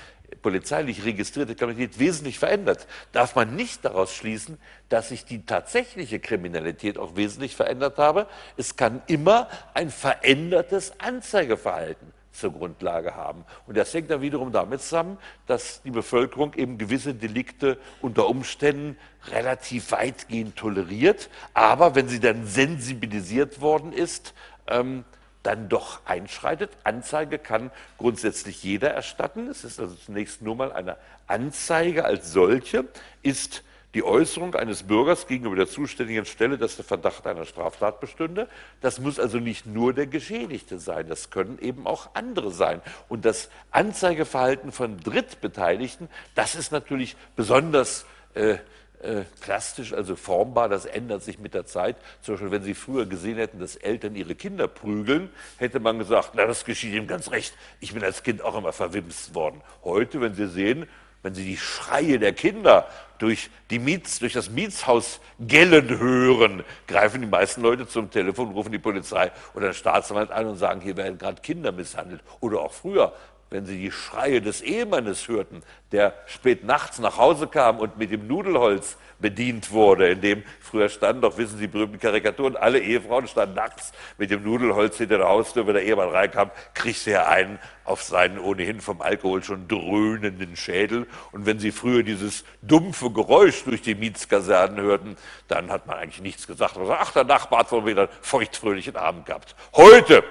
polizeilich 0.41 1.03
registrierte 1.03 1.55
Kriminalität 1.55 1.99
wesentlich 1.99 2.37
verändert, 2.37 2.87
darf 3.11 3.35
man 3.35 3.55
nicht 3.55 3.83
daraus 3.83 4.13
schließen, 4.13 4.59
dass 4.89 5.09
sich 5.09 5.25
die 5.25 5.45
tatsächliche 5.45 6.19
Kriminalität 6.19 6.97
auch 6.97 7.15
wesentlich 7.15 7.55
verändert 7.55 7.97
habe. 7.97 8.27
Es 8.57 8.75
kann 8.75 9.01
immer 9.07 9.49
ein 9.73 9.89
verändertes 9.89 10.99
Anzeigeverhalten 10.99 12.13
zur 12.37 12.51
Grundlage 12.51 13.15
haben. 13.15 13.45
Und 13.67 13.77
das 13.77 13.93
hängt 13.93 14.09
dann 14.09 14.21
wiederum 14.21 14.51
damit 14.51 14.81
zusammen, 14.81 15.17
dass 15.47 15.81
die 15.83 15.91
Bevölkerung 15.91 16.53
eben 16.55 16.77
gewisse 16.77 17.13
Delikte 17.13 17.77
unter 18.01 18.27
Umständen 18.27 18.97
relativ 19.27 19.91
weitgehend 19.91 20.55
toleriert, 20.55 21.29
aber 21.53 21.95
wenn 21.95 22.07
sie 22.07 22.19
dann 22.19 22.45
sensibilisiert 22.45 23.61
worden 23.61 23.91
ist, 23.91 24.33
ähm, 24.67 25.05
dann 25.43 25.69
doch 25.69 26.05
einschreitet. 26.05 26.71
Anzeige 26.83 27.37
kann 27.37 27.71
grundsätzlich 27.97 28.63
jeder 28.63 28.91
erstatten. 28.91 29.47
Es 29.47 29.63
ist 29.63 29.79
also 29.79 29.95
zunächst 29.95 30.41
nur 30.41 30.55
mal 30.55 30.71
eine 30.71 30.97
Anzeige 31.27 32.05
als 32.05 32.31
solche, 32.31 32.85
ist 33.21 33.63
die 33.95 34.03
Äußerung 34.03 34.53
eines 34.55 34.83
Bürgers 34.83 35.25
gegenüber 35.25 35.55
der 35.55 35.67
zuständigen 35.67 36.25
Stelle, 36.25 36.57
dass 36.57 36.75
der 36.75 36.83
Verdacht 36.83 37.25
einer 37.25 37.45
Straftat 37.45 38.01
bestünde. 38.01 38.49
Das 38.81 38.99
muss 38.99 39.19
also 39.19 39.39
nicht 39.39 39.65
nur 39.65 39.93
der 39.93 40.05
Geschädigte 40.05 40.79
sein, 40.79 41.07
das 41.07 41.29
können 41.29 41.57
eben 41.59 41.87
auch 41.87 42.09
andere 42.13 42.51
sein. 42.51 42.81
Und 43.07 43.23
das 43.23 43.49
Anzeigeverhalten 43.71 44.73
von 44.73 44.99
Drittbeteiligten, 44.99 46.09
das 46.35 46.55
ist 46.55 46.73
natürlich 46.73 47.15
besonders 47.37 48.05
äh, 48.33 48.57
äh, 49.01 49.23
plastisch, 49.39 49.93
also 49.93 50.17
formbar, 50.17 50.67
das 50.67 50.85
ändert 50.85 51.23
sich 51.23 51.39
mit 51.39 51.53
der 51.53 51.65
Zeit. 51.65 51.95
Zum 52.21 52.33
Beispiel, 52.33 52.51
wenn 52.51 52.63
Sie 52.63 52.73
früher 52.73 53.05
gesehen 53.05 53.37
hätten, 53.37 53.59
dass 53.59 53.77
Eltern 53.77 54.15
ihre 54.15 54.35
Kinder 54.35 54.67
prügeln, 54.67 55.29
hätte 55.55 55.79
man 55.79 55.99
gesagt, 55.99 56.31
na, 56.33 56.45
das 56.45 56.65
geschieht 56.65 56.93
ihm 56.93 57.07
ganz 57.07 57.31
recht. 57.31 57.53
Ich 57.79 57.93
bin 57.93 58.03
als 58.03 58.23
Kind 58.23 58.41
auch 58.41 58.57
immer 58.57 58.73
verwimst 58.73 59.35
worden. 59.35 59.61
Heute, 59.85 60.19
wenn 60.19 60.35
Sie 60.35 60.49
sehen, 60.49 60.85
wenn 61.25 61.33
Sie 61.33 61.45
die 61.45 61.57
Schreie 61.57 62.19
der 62.19 62.33
Kinder 62.33 62.87
durch, 63.19 63.49
die 63.69 63.79
Miets, 63.79 64.19
durch 64.19 64.33
das 64.33 64.49
Mietshaus 64.49 65.19
gellen 65.39 65.99
hören, 65.99 66.63
greifen 66.87 67.21
die 67.21 67.27
meisten 67.27 67.61
Leute 67.61 67.87
zum 67.87 68.09
Telefon, 68.11 68.51
rufen 68.51 68.71
die 68.71 68.79
Polizei 68.79 69.31
oder 69.53 69.67
den 69.67 69.73
Staatsanwalt 69.73 70.31
an 70.31 70.47
und 70.47 70.57
sagen, 70.57 70.81
hier 70.81 70.97
werden 70.97 71.17
gerade 71.17 71.41
Kinder 71.41 71.71
misshandelt. 71.71 72.21
Oder 72.39 72.61
auch 72.61 72.73
früher, 72.73 73.13
wenn 73.49 73.65
sie 73.65 73.77
die 73.77 73.91
Schreie 73.91 74.41
des 74.41 74.61
Ehemannes 74.61 75.27
hörten, 75.27 75.61
der 75.91 76.13
spät 76.25 76.63
nachts 76.63 76.99
nach 76.99 77.17
Hause 77.17 77.47
kam 77.47 77.79
und 77.79 77.97
mit 77.97 78.11
dem 78.11 78.27
Nudelholz 78.27 78.97
bedient 79.19 79.71
wurde, 79.71 80.09
in 80.09 80.21
dem 80.21 80.43
früher 80.59 80.89
standen 80.89 81.21
doch, 81.21 81.37
wissen 81.37 81.57
Sie, 81.57 81.67
berühmte 81.67 81.97
Karikaturen, 81.99 82.55
alle 82.57 82.79
Ehefrauen 82.79 83.27
standen 83.27 83.55
nachts 83.55 83.93
mit 84.17 84.29
dem 84.29 84.43
Nudelholz 84.43 84.97
hinter 84.97 85.19
der 85.19 85.27
Haustür, 85.27 85.67
wenn 85.67 85.75
der 85.75 85.83
Ehemann 85.83 86.09
reinkam, 86.09 86.51
kriegte 86.73 87.11
er 87.11 87.29
einen 87.29 87.59
auf 87.85 88.03
seinen 88.03 88.39
ohnehin 88.39 88.81
vom 88.81 89.01
Alkohol 89.01 89.43
schon 89.43 89.67
dröhnenden 89.67 90.55
Schädel. 90.55 91.07
Und 91.31 91.45
wenn 91.45 91.59
Sie 91.59 91.71
früher 91.71 92.03
dieses 92.03 92.43
dumpfe 92.61 93.11
Geräusch 93.11 93.63
durch 93.63 93.81
die 93.81 93.95
Mietskasernen 93.95 94.81
hörten, 94.81 95.15
dann 95.47 95.71
hat 95.71 95.87
man 95.87 95.97
eigentlich 95.97 96.21
nichts 96.21 96.47
gesagt. 96.47 96.77
Also, 96.77 96.91
ach, 96.91 97.11
der 97.11 97.23
Nachbar 97.23 97.59
hat 97.59 97.71
wohl 97.71 97.85
wieder 97.85 98.03
einen 98.03 98.11
feuchtfröhlichen 98.21 98.95
Abend 98.95 99.27
gehabt. 99.27 99.55
Heute, 99.73 100.23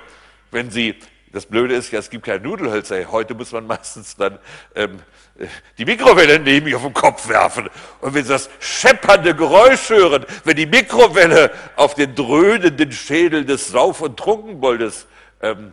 wenn 0.51 0.71
Sie 0.71 0.97
das 1.35 1.47
Blöde 1.47 1.75
ist 1.75 1.91
ja, 1.91 1.99
es 1.99 2.11
gibt 2.11 2.25
keine 2.25 2.45
Nudelhölzer. 2.45 3.11
Heute 3.11 3.35
muss 3.35 3.51
man 3.51 3.67
meistens 3.67 4.15
dann 4.15 4.39
ähm, 4.77 5.01
die 5.79 5.85
Mikrowelle 5.85 6.39
neben 6.39 6.67
mich 6.67 6.77
auf 6.77 6.83
den 6.83 6.95
Kopf 6.95 7.29
werfen. 7.29 7.69
Und 8.01 8.15
wenn 8.15 8.23
Sie 8.23 8.31
das 8.31 8.49
scheppernde 8.61 9.35
Geräusch 9.35 9.91
hören, 9.91 10.25
wenn 10.45 10.57
die 10.57 10.67
Mikrowelle 10.67 11.51
auf 11.75 11.95
den 11.95 12.15
dröhnenden 12.15 12.93
Schädel 12.93 13.45
des 13.45 13.67
Sauf- 13.67 14.01
und 14.01 14.17
Trunkenboldes 14.17 15.09
ähm, 15.43 15.73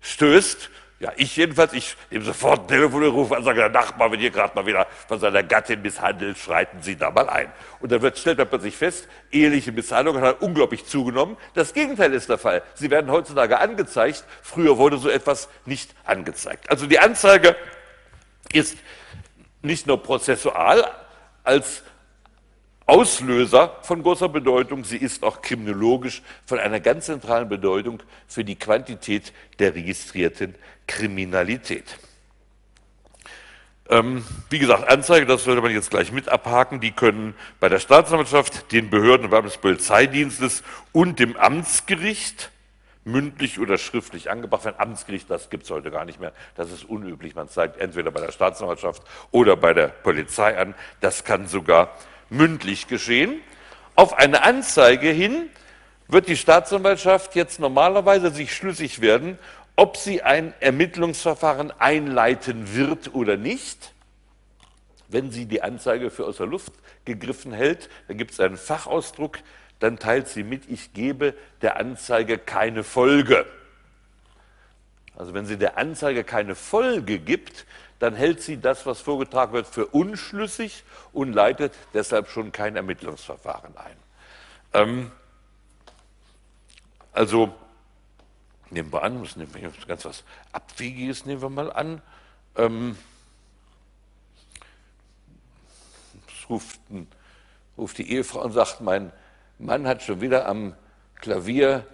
stößt, 0.00 0.68
ja, 0.98 1.12
ich 1.16 1.36
jedenfalls, 1.36 1.74
ich 1.74 1.94
nehme 2.10 2.24
sofort 2.24 2.62
ein 2.62 2.68
Telefon 2.68 3.02
und 3.04 3.10
rufe 3.10 3.36
an, 3.36 3.44
sage, 3.44 3.58
der 3.58 3.68
Nachbar 3.68 4.10
wird 4.10 4.22
hier 4.22 4.30
gerade 4.30 4.54
mal 4.54 4.64
wieder 4.64 4.86
von 5.06 5.20
seiner 5.20 5.42
Gattin 5.42 5.82
misshandelt, 5.82 6.38
schreiten 6.38 6.80
Sie 6.80 6.96
da 6.96 7.10
mal 7.10 7.28
ein. 7.28 7.52
Und 7.80 7.92
dann 7.92 8.00
wird, 8.00 8.16
stellt 8.16 8.38
man 8.38 8.48
plötzlich 8.48 8.76
fest, 8.76 9.06
eheliche 9.30 9.72
Misshandlung 9.72 10.18
hat 10.22 10.40
unglaublich 10.40 10.86
zugenommen. 10.86 11.36
Das 11.52 11.74
Gegenteil 11.74 12.14
ist 12.14 12.30
der 12.30 12.38
Fall. 12.38 12.62
Sie 12.74 12.90
werden 12.90 13.10
heutzutage 13.10 13.58
angezeigt. 13.58 14.24
Früher 14.40 14.78
wurde 14.78 14.96
so 14.96 15.10
etwas 15.10 15.50
nicht 15.66 15.94
angezeigt. 16.04 16.70
Also 16.70 16.86
die 16.86 16.98
Anzeige 16.98 17.56
ist 18.54 18.78
nicht 19.60 19.86
nur 19.86 20.02
prozessual 20.02 20.90
als 21.44 21.82
Auslöser 22.86 23.76
von 23.82 24.02
großer 24.02 24.28
Bedeutung, 24.28 24.84
sie 24.84 24.96
ist 24.96 25.24
auch 25.24 25.42
kriminologisch 25.42 26.22
von 26.44 26.60
einer 26.60 26.78
ganz 26.78 27.06
zentralen 27.06 27.48
Bedeutung 27.48 28.00
für 28.28 28.44
die 28.44 28.54
Quantität 28.54 29.32
der 29.58 29.74
registrierten 29.74 30.54
Kriminalität. 30.86 31.98
Ähm, 33.88 34.24
wie 34.50 34.60
gesagt, 34.60 34.88
Anzeige, 34.88 35.26
das 35.26 35.44
sollte 35.44 35.62
man 35.62 35.72
jetzt 35.72 35.90
gleich 35.90 36.12
mit 36.12 36.28
abhaken, 36.28 36.80
die 36.80 36.92
können 36.92 37.34
bei 37.58 37.68
der 37.68 37.80
Staatsanwaltschaft, 37.80 38.70
den 38.70 38.88
Behörden 38.88 39.30
des 39.30 39.58
Polizeidienstes 39.58 40.62
und 40.92 41.18
dem 41.18 41.36
Amtsgericht 41.36 42.50
mündlich 43.04 43.60
oder 43.60 43.78
schriftlich 43.78 44.30
angebracht 44.30 44.64
werden. 44.64 44.78
Amtsgericht, 44.78 45.30
das 45.30 45.50
gibt 45.50 45.64
es 45.64 45.70
heute 45.70 45.90
gar 45.92 46.04
nicht 46.04 46.20
mehr. 46.20 46.32
Das 46.56 46.72
ist 46.72 46.84
unüblich. 46.84 47.36
Man 47.36 47.48
zeigt 47.48 47.78
entweder 47.78 48.10
bei 48.10 48.20
der 48.20 48.32
Staatsanwaltschaft 48.32 49.02
oder 49.30 49.56
bei 49.56 49.72
der 49.72 49.88
Polizei 49.88 50.58
an. 50.58 50.74
Das 51.00 51.22
kann 51.22 51.46
sogar 51.46 51.96
mündlich 52.30 52.86
geschehen. 52.86 53.40
Auf 53.94 54.14
eine 54.14 54.44
Anzeige 54.44 55.08
hin 55.08 55.50
wird 56.08 56.28
die 56.28 56.36
Staatsanwaltschaft 56.36 57.34
jetzt 57.34 57.58
normalerweise 57.60 58.30
sich 58.30 58.54
schlüssig 58.54 59.00
werden, 59.00 59.38
ob 59.76 59.96
sie 59.96 60.22
ein 60.22 60.54
Ermittlungsverfahren 60.60 61.72
einleiten 61.78 62.74
wird 62.74 63.14
oder 63.14 63.36
nicht. 63.36 63.92
Wenn 65.08 65.30
sie 65.30 65.46
die 65.46 65.62
Anzeige 65.62 66.10
für 66.10 66.24
aus 66.24 66.38
der 66.38 66.46
Luft 66.46 66.72
gegriffen 67.04 67.52
hält, 67.52 67.88
dann 68.08 68.16
gibt 68.18 68.32
es 68.32 68.40
einen 68.40 68.56
Fachausdruck, 68.56 69.38
dann 69.78 69.98
teilt 69.98 70.28
sie 70.28 70.42
mit, 70.42 70.68
ich 70.68 70.94
gebe 70.94 71.34
der 71.62 71.76
Anzeige 71.76 72.38
keine 72.38 72.82
Folge. 72.82 73.46
Also 75.16 75.34
wenn 75.34 75.46
sie 75.46 75.56
der 75.56 75.78
Anzeige 75.78 76.24
keine 76.24 76.54
Folge 76.54 77.18
gibt, 77.18 77.66
dann 77.98 78.14
hält 78.14 78.42
sie 78.42 78.58
das, 78.60 78.84
was 78.84 79.00
vorgetragen 79.00 79.52
wird, 79.52 79.66
für 79.66 79.86
unschlüssig 79.86 80.84
und 81.12 81.32
leitet 81.32 81.72
deshalb 81.94 82.28
schon 82.28 82.52
kein 82.52 82.76
Ermittlungsverfahren 82.76 83.74
ein. 83.76 83.96
Ähm, 84.74 85.12
also 87.12 87.54
nehmen 88.70 88.92
wir 88.92 89.02
an, 89.02 89.22
das 89.22 89.36
nehmen 89.36 89.54
wir 89.54 89.72
ganz 89.86 90.04
was 90.04 90.24
Abwegiges 90.52 91.24
nehmen 91.24 91.40
wir 91.40 91.48
mal 91.48 91.72
an. 91.72 92.02
Ähm, 92.56 92.98
ruft, 96.50 96.78
ruft, 97.78 97.98
die 97.98 98.12
Ehefrau 98.12 98.42
und 98.42 98.52
sagt, 98.52 98.80
mein 98.80 99.12
Mann 99.58 99.86
hat 99.86 100.02
schon 100.02 100.20
wieder 100.20 100.46
am 100.46 100.74
Klavier 101.16 101.86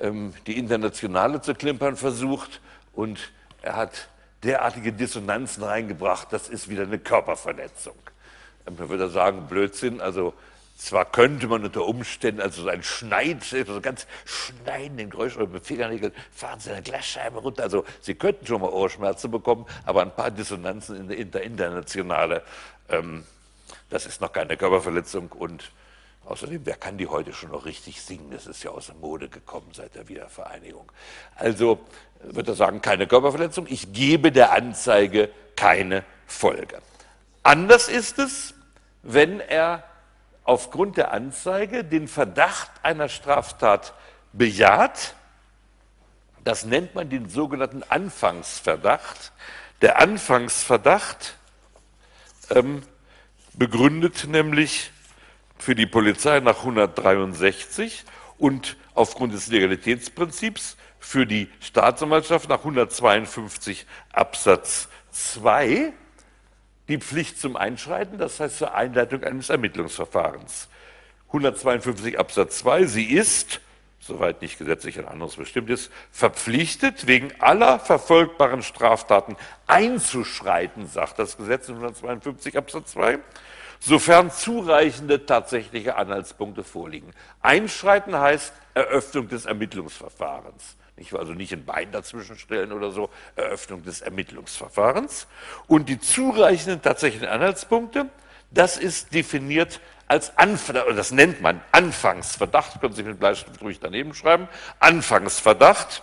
ähm, 0.00 0.34
die 0.46 0.58
Internationale 0.58 1.40
zu 1.40 1.54
klimpern 1.54 1.96
versucht 1.96 2.60
und 2.92 3.32
er 3.62 3.76
hat 3.76 4.08
derartige 4.42 4.92
Dissonanzen 4.92 5.62
reingebracht, 5.62 6.28
das 6.32 6.48
ist 6.48 6.68
wieder 6.68 6.82
eine 6.82 6.98
Körperverletzung. 6.98 7.96
Ähm, 8.66 8.76
man 8.78 8.88
würde 8.88 9.08
sagen, 9.08 9.46
Blödsinn, 9.48 10.00
also 10.00 10.34
zwar 10.76 11.04
könnte 11.04 11.46
man 11.46 11.64
unter 11.64 11.86
Umständen, 11.86 12.40
also 12.40 12.62
so 12.62 12.68
ein 12.68 12.82
Schneid, 12.82 13.44
so 13.44 13.80
ganz 13.80 14.06
schneidenden 14.24 15.10
Geräusch 15.10 15.36
mit 15.36 15.64
Fingernägeln, 15.64 16.12
fahren 16.32 16.58
Sie 16.58 16.70
eine 16.70 16.82
Glasscheibe 16.82 17.38
runter. 17.38 17.62
Also 17.62 17.84
Sie 18.00 18.14
könnten 18.14 18.46
schon 18.46 18.60
mal 18.60 18.70
Ohrschmerzen 18.70 19.30
bekommen, 19.30 19.66
aber 19.86 20.02
ein 20.02 20.14
paar 20.14 20.30
Dissonanzen 20.30 20.96
in 20.96 21.08
der, 21.08 21.16
in 21.16 21.30
der 21.30 21.42
Internationale, 21.42 22.42
ähm, 22.88 23.24
das 23.88 24.06
ist 24.06 24.20
noch 24.20 24.32
keine 24.32 24.56
Körperverletzung 24.56 25.30
und 25.32 25.70
Außerdem, 26.26 26.62
wer 26.64 26.76
kann 26.76 26.96
die 26.96 27.06
heute 27.06 27.32
schon 27.32 27.50
noch 27.50 27.66
richtig 27.66 28.00
singen? 28.00 28.30
Das 28.30 28.46
ist 28.46 28.62
ja 28.62 28.70
aus 28.70 28.86
der 28.86 28.94
Mode 28.94 29.28
gekommen 29.28 29.68
seit 29.72 29.94
der 29.94 30.08
Wiedervereinigung. 30.08 30.90
Also 31.36 31.80
wird 32.22 32.48
er 32.48 32.54
sagen, 32.54 32.80
keine 32.80 33.06
Körperverletzung. 33.06 33.66
Ich 33.68 33.92
gebe 33.92 34.32
der 34.32 34.52
Anzeige 34.52 35.30
keine 35.56 36.04
Folge. 36.26 36.80
Anders 37.42 37.88
ist 37.88 38.18
es, 38.18 38.54
wenn 39.02 39.40
er 39.40 39.84
aufgrund 40.44 40.96
der 40.96 41.12
Anzeige 41.12 41.84
den 41.84 42.08
Verdacht 42.08 42.70
einer 42.82 43.08
Straftat 43.08 43.92
bejaht. 44.32 45.14
Das 46.42 46.64
nennt 46.64 46.94
man 46.94 47.10
den 47.10 47.28
sogenannten 47.28 47.82
Anfangsverdacht. 47.82 49.32
Der 49.82 49.98
Anfangsverdacht 49.98 51.36
ähm, 52.50 52.82
begründet 53.54 54.26
nämlich 54.26 54.90
für 55.64 55.74
die 55.74 55.86
Polizei 55.86 56.40
nach 56.40 56.58
163 56.58 58.04
und 58.36 58.76
aufgrund 58.92 59.32
des 59.32 59.46
Legalitätsprinzips 59.46 60.76
für 60.98 61.26
die 61.26 61.48
Staatsanwaltschaft 61.58 62.50
nach 62.50 62.58
152 62.58 63.86
Absatz 64.12 64.88
2 65.12 65.94
die 66.88 66.98
Pflicht 66.98 67.40
zum 67.40 67.56
Einschreiten, 67.56 68.18
das 68.18 68.40
heißt 68.40 68.58
zur 68.58 68.74
Einleitung 68.74 69.24
eines 69.24 69.48
Ermittlungsverfahrens. 69.48 70.68
152 71.28 72.18
Absatz 72.18 72.58
2, 72.58 72.84
sie 72.84 73.06
ist, 73.06 73.62
soweit 74.00 74.42
nicht 74.42 74.58
gesetzlich 74.58 74.98
ein 74.98 75.08
anderes 75.08 75.36
bestimmt 75.36 75.70
ist, 75.70 75.90
verpflichtet, 76.12 77.06
wegen 77.06 77.32
aller 77.40 77.78
verfolgbaren 77.78 78.62
Straftaten 78.62 79.36
einzuschreiten, 79.66 80.88
sagt 80.88 81.18
das 81.18 81.38
Gesetz 81.38 81.70
in 81.70 81.76
152 81.76 82.58
Absatz 82.58 82.90
2 82.92 83.18
sofern 83.80 84.30
zureichende 84.30 85.26
tatsächliche 85.26 85.96
Anhaltspunkte 85.96 86.64
vorliegen. 86.64 87.12
Einschreiten 87.40 88.18
heißt 88.18 88.52
Eröffnung 88.74 89.28
des 89.28 89.46
Ermittlungsverfahrens. 89.46 90.76
Ich 90.96 91.12
will 91.12 91.18
also 91.18 91.32
nicht 91.32 91.52
ein 91.52 91.64
Bein 91.64 91.90
dazwischen 91.90 92.38
stellen 92.38 92.72
oder 92.72 92.90
so, 92.90 93.10
Eröffnung 93.34 93.82
des 93.82 94.00
Ermittlungsverfahrens. 94.00 95.26
Und 95.66 95.88
die 95.88 95.98
zureichenden 95.98 96.82
tatsächlichen 96.82 97.28
Anhaltspunkte, 97.28 98.06
das 98.50 98.76
ist 98.76 99.12
definiert 99.12 99.80
als 100.06 100.36
Anverdacht, 100.38 100.96
das 100.96 101.10
nennt 101.10 101.40
man 101.40 101.60
Anfangsverdacht, 101.72 102.80
können 102.80 102.94
Sie 102.94 103.02
mit 103.02 103.18
Bleistift 103.18 103.60
ruhig 103.62 103.80
daneben 103.80 104.14
schreiben, 104.14 104.48
Anfangsverdacht 104.78 106.02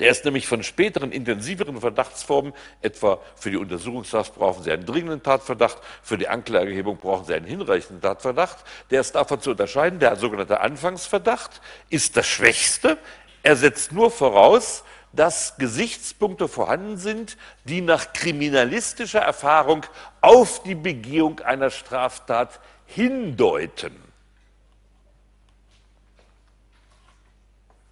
der 0.00 0.10
ist 0.10 0.24
nämlich 0.24 0.46
von 0.46 0.62
späteren, 0.62 1.12
intensiveren 1.12 1.80
Verdachtsformen, 1.80 2.52
etwa 2.82 3.20
für 3.36 3.50
die 3.50 3.56
Untersuchungshaft 3.56 4.34
brauchen 4.34 4.64
Sie 4.64 4.72
einen 4.72 4.86
dringenden 4.86 5.22
Tatverdacht, 5.22 5.78
für 6.02 6.18
die 6.18 6.28
Anklageerhebung 6.28 6.98
brauchen 6.98 7.26
Sie 7.26 7.34
einen 7.34 7.46
hinreichenden 7.46 8.00
Tatverdacht. 8.00 8.64
Der 8.90 9.00
ist 9.00 9.14
davon 9.14 9.40
zu 9.40 9.52
unterscheiden, 9.52 10.00
der 10.00 10.16
sogenannte 10.16 10.60
Anfangsverdacht 10.60 11.60
ist 11.90 12.16
das 12.16 12.26
Schwächste. 12.26 12.98
Er 13.42 13.56
setzt 13.56 13.92
nur 13.92 14.10
voraus, 14.10 14.84
dass 15.12 15.56
Gesichtspunkte 15.58 16.48
vorhanden 16.48 16.96
sind, 16.96 17.36
die 17.64 17.80
nach 17.80 18.12
kriminalistischer 18.12 19.20
Erfahrung 19.20 19.86
auf 20.20 20.62
die 20.64 20.74
Begehung 20.74 21.40
einer 21.40 21.70
Straftat 21.70 22.58
hindeuten. 22.86 23.94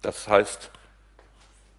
Das 0.01 0.27
heißt, 0.27 0.69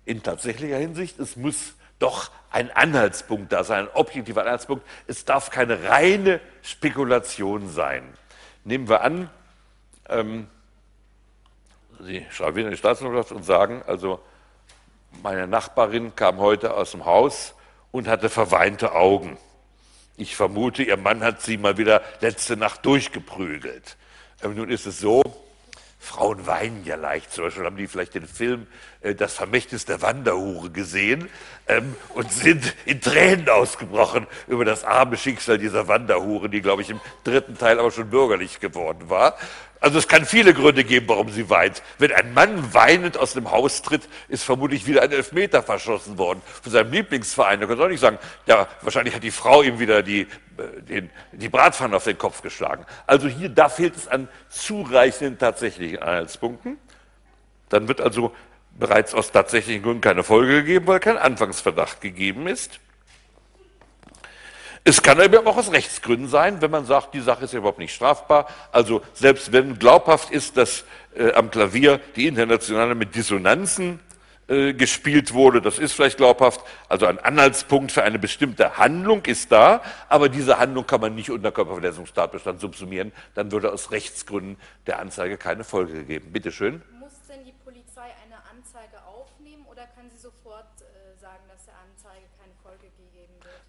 in 0.05 0.23
tatsächlicher 0.23 0.79
Hinsicht, 0.79 1.19
es 1.19 1.37
muss 1.37 1.75
doch 1.99 2.31
ein 2.51 2.71
Anhaltspunkt 2.71 3.53
da 3.53 3.65
sein, 3.65 3.87
ein 3.89 3.95
objektiver 3.95 4.43
Anhaltspunkt. 4.43 4.87
Es 5.07 5.25
darf 5.25 5.51
keine 5.51 5.89
reine 5.89 6.41
Spekulation 6.63 7.69
sein. 7.69 8.03
Nehmen 8.65 8.89
wir 8.89 9.03
an, 9.03 9.31
ähm, 10.09 10.49
Sie 12.01 12.27
schreiben 12.31 12.57
wieder 12.57 12.67
in 12.67 12.73
die 12.73 12.79
Staatsanwaltschaft 12.79 13.33
und 13.33 13.45
sagen, 13.45 13.83
also 13.87 14.21
meine 15.23 15.47
Nachbarin 15.47 16.15
kam 16.17 16.39
heute 16.39 16.75
aus 16.75 16.91
dem 16.91 17.05
Haus 17.05 17.55
und 17.93 18.09
hatte 18.09 18.29
verweinte 18.29 18.93
Augen. 18.93 19.39
Ich 20.17 20.37
vermute, 20.37 20.83
ihr 20.83 20.97
Mann 20.97 21.23
hat 21.23 21.41
sie 21.41 21.57
mal 21.57 21.79
wieder 21.79 22.03
letzte 22.21 22.57
Nacht 22.57 22.85
durchgeprügelt. 22.85 23.97
Ähm, 24.43 24.55
nun 24.55 24.71
ist 24.71 24.87
es 24.87 24.99
so, 24.99 25.23
Frauen 26.05 26.47
weinen 26.47 26.85
ja 26.85 26.97
leicht. 26.97 27.33
Zum 27.33 27.45
Beispiel 27.45 27.65
haben 27.65 27.77
die 27.77 27.89
vielleicht 27.89 28.15
den 28.15 28.27
Film 28.27 28.67
äh, 29.01 29.15
Das 29.15 29.35
Vermächtnis 29.35 29.87
der 29.87 30.03
Wanderhure 30.03 30.71
gesehen 30.71 31.29
ähm, 31.67 31.97
und 32.11 32.31
sind 32.31 32.75
in 32.85 33.01
Tränen 33.01 33.49
ausgebrochen 33.49 34.27
über 34.47 34.65
das 34.65 34.85
arme 34.85 35.17
Schicksal 35.17 35.59
dieser 35.59 35.89
Wanderhure, 35.89 36.49
die, 36.49 36.61
glaube 36.61 36.83
ich, 36.83 36.91
im 36.91 37.01
dritten 37.25 37.57
Teil 37.57 37.79
aber 37.81 37.91
schon 37.91 38.11
bürgerlich 38.11 38.61
geworden 38.61 39.09
war. 39.09 39.37
Also 39.85 39.99
es 39.99 40.09
kann 40.09 40.24
viele 40.24 40.55
Gründe 40.55 40.82
geben, 40.82 41.09
warum 41.11 41.28
sie 41.28 41.51
weint. 41.51 41.82
Wenn 41.99 42.11
ein 42.11 42.32
Mann 42.32 42.72
weinend 42.72 43.18
aus 43.18 43.35
dem 43.35 43.51
Haus 43.51 43.82
tritt, 43.82 44.09
ist 44.28 44.43
vermutlich 44.43 44.87
wieder 44.87 45.03
ein 45.03 45.12
Elfmeter 45.12 45.62
verschossen 45.62 46.16
worden 46.16 46.41
von 46.62 46.72
seinem 46.72 46.91
Lieblingsverein. 46.91 47.61
Da 47.61 47.66
kann 47.66 47.76
man 47.76 47.89
auch 47.89 47.91
nicht 47.91 48.01
sagen, 48.01 48.18
ja, 48.47 48.66
wahrscheinlich 48.80 49.14
hat 49.14 49.22
die 49.22 49.30
Frau 49.30 49.61
ihm 49.61 49.78
wieder 49.78 50.03
die, 50.03 50.22
äh, 50.22 50.80
den, 50.89 51.11
die 51.32 51.51
Bratpfanne 51.51 51.95
auf 51.95 52.05
den 52.05 52.16
Kopf 52.16 52.41
geschlagen. 52.41 52.87
Also 53.07 53.28
hier, 53.28 53.51
da 53.51 53.68
fehlt 53.68 53.95
es 53.95 54.09
an 54.09 54.28
zureichenden 54.49 55.37
tatsächlichen 55.37 55.99
Anhaltspunkten. 55.99 56.78
Dann 57.68 57.87
wird 57.87 58.01
also 58.01 58.35
bereits 58.78 59.12
aus 59.12 59.32
tatsächlichen 59.32 59.82
Gründen 59.82 60.01
keine 60.01 60.24
Folge 60.24 60.62
gegeben, 60.62 60.87
weil 60.87 61.01
kein 61.01 61.18
Anfangsverdacht 61.18 62.01
gegeben 62.01 62.47
ist. 62.47 62.80
Es 64.87 65.01
kann 65.01 65.18
aber 65.18 65.47
auch 65.47 65.57
aus 65.57 65.72
Rechtsgründen 65.72 66.28
sein, 66.28 66.61
wenn 66.61 66.70
man 66.70 66.85
sagt, 66.85 67.14
die 67.14 67.20
Sache 67.20 67.45
ist 67.45 67.53
ja 67.53 67.59
überhaupt 67.59 67.78
nicht 67.78 67.95
strafbar. 67.95 68.47
Also 68.70 69.01
selbst 69.14 69.51
wenn 69.51 69.78
glaubhaft 69.78 70.30
ist, 70.30 70.59
dass 70.59 70.85
äh, 71.16 71.32
am 71.32 71.51
Klavier 71.51 72.01
die 72.16 72.26
Internationale 72.26 72.95
mit 72.95 73.14
Dissonanzen 73.14 73.99
äh, 74.47 74.74
gespielt 74.74 75.32
wurde, 75.32 75.62
das 75.62 75.78
ist 75.78 75.95
vielleicht 75.95 76.18
glaubhaft. 76.18 76.61
Also 76.91 77.07
ein 77.07 77.18
Anhaltspunkt 77.18 77.93
für 77.93 78.03
eine 78.03 78.18
bestimmte 78.18 78.76
Handlung 78.76 79.24
ist 79.24 79.51
da, 79.51 79.80
aber 80.11 80.28
diese 80.28 80.59
Handlung 80.59 80.87
kann 80.87 81.01
man 81.01 81.14
nicht 81.14 81.30
unter 81.30 81.51
Körperverletzungstatbestand 81.51 82.61
subsumieren. 82.61 83.12
Dann 83.35 83.53
würde 83.53 83.72
aus 83.72 83.91
Rechtsgründen 83.91 84.59
der 84.87 84.99
Anzeige 84.99 85.39
keine 85.39 85.64
Folge 85.64 85.95
gegeben. 85.95 86.28
Bitte 86.30 86.53
schön. 86.53 86.82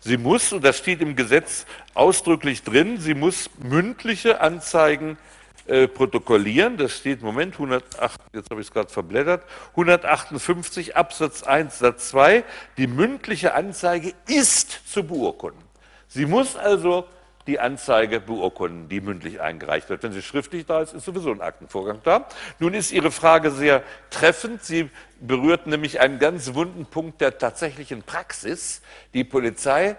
Sie 0.05 0.17
muss, 0.17 0.53
und 0.53 0.63
das 0.63 0.77
steht 0.77 1.01
im 1.01 1.15
Gesetz 1.15 1.65
ausdrücklich 1.95 2.61
drin, 2.61 2.99
sie 2.99 3.15
muss 3.15 3.49
mündliche 3.57 4.39
Anzeigen 4.39 5.17
äh, 5.65 5.87
protokollieren. 5.87 6.77
Das 6.77 6.95
steht, 6.95 7.23
Moment, 7.23 7.55
108, 7.55 8.21
jetzt 8.31 8.51
habe 8.51 8.61
ich 8.61 8.67
es 8.67 8.71
gerade 8.71 8.89
verblättert, 8.89 9.43
158 9.71 10.95
Absatz 10.95 11.41
1 11.41 11.79
Satz 11.79 12.09
2. 12.09 12.43
Die 12.77 12.85
mündliche 12.85 13.55
Anzeige 13.55 14.13
ist 14.27 14.79
zu 14.87 15.03
beurkunden. 15.03 15.63
Sie 16.07 16.27
muss 16.27 16.55
also 16.55 17.07
die 17.47 17.59
Anzeige 17.59 18.19
beurkunden, 18.19 18.89
die 18.89 19.01
mündlich 19.01 19.41
eingereicht 19.41 19.89
wird. 19.89 20.03
Wenn 20.03 20.13
sie 20.13 20.21
schriftlich 20.21 20.65
da 20.65 20.81
ist, 20.81 20.93
ist 20.93 21.05
sowieso 21.05 21.31
ein 21.31 21.41
Aktenvorgang 21.41 22.01
da. 22.03 22.27
Nun 22.59 22.73
ist 22.73 22.91
Ihre 22.91 23.11
Frage 23.11 23.51
sehr 23.51 23.83
treffend. 24.09 24.63
Sie 24.63 24.89
berührt 25.19 25.67
nämlich 25.67 25.99
einen 25.99 26.19
ganz 26.19 26.53
wunden 26.53 26.85
Punkt 26.85 27.21
der 27.21 27.37
tatsächlichen 27.37 28.03
Praxis. 28.03 28.81
Die 29.13 29.23
Polizei 29.23 29.95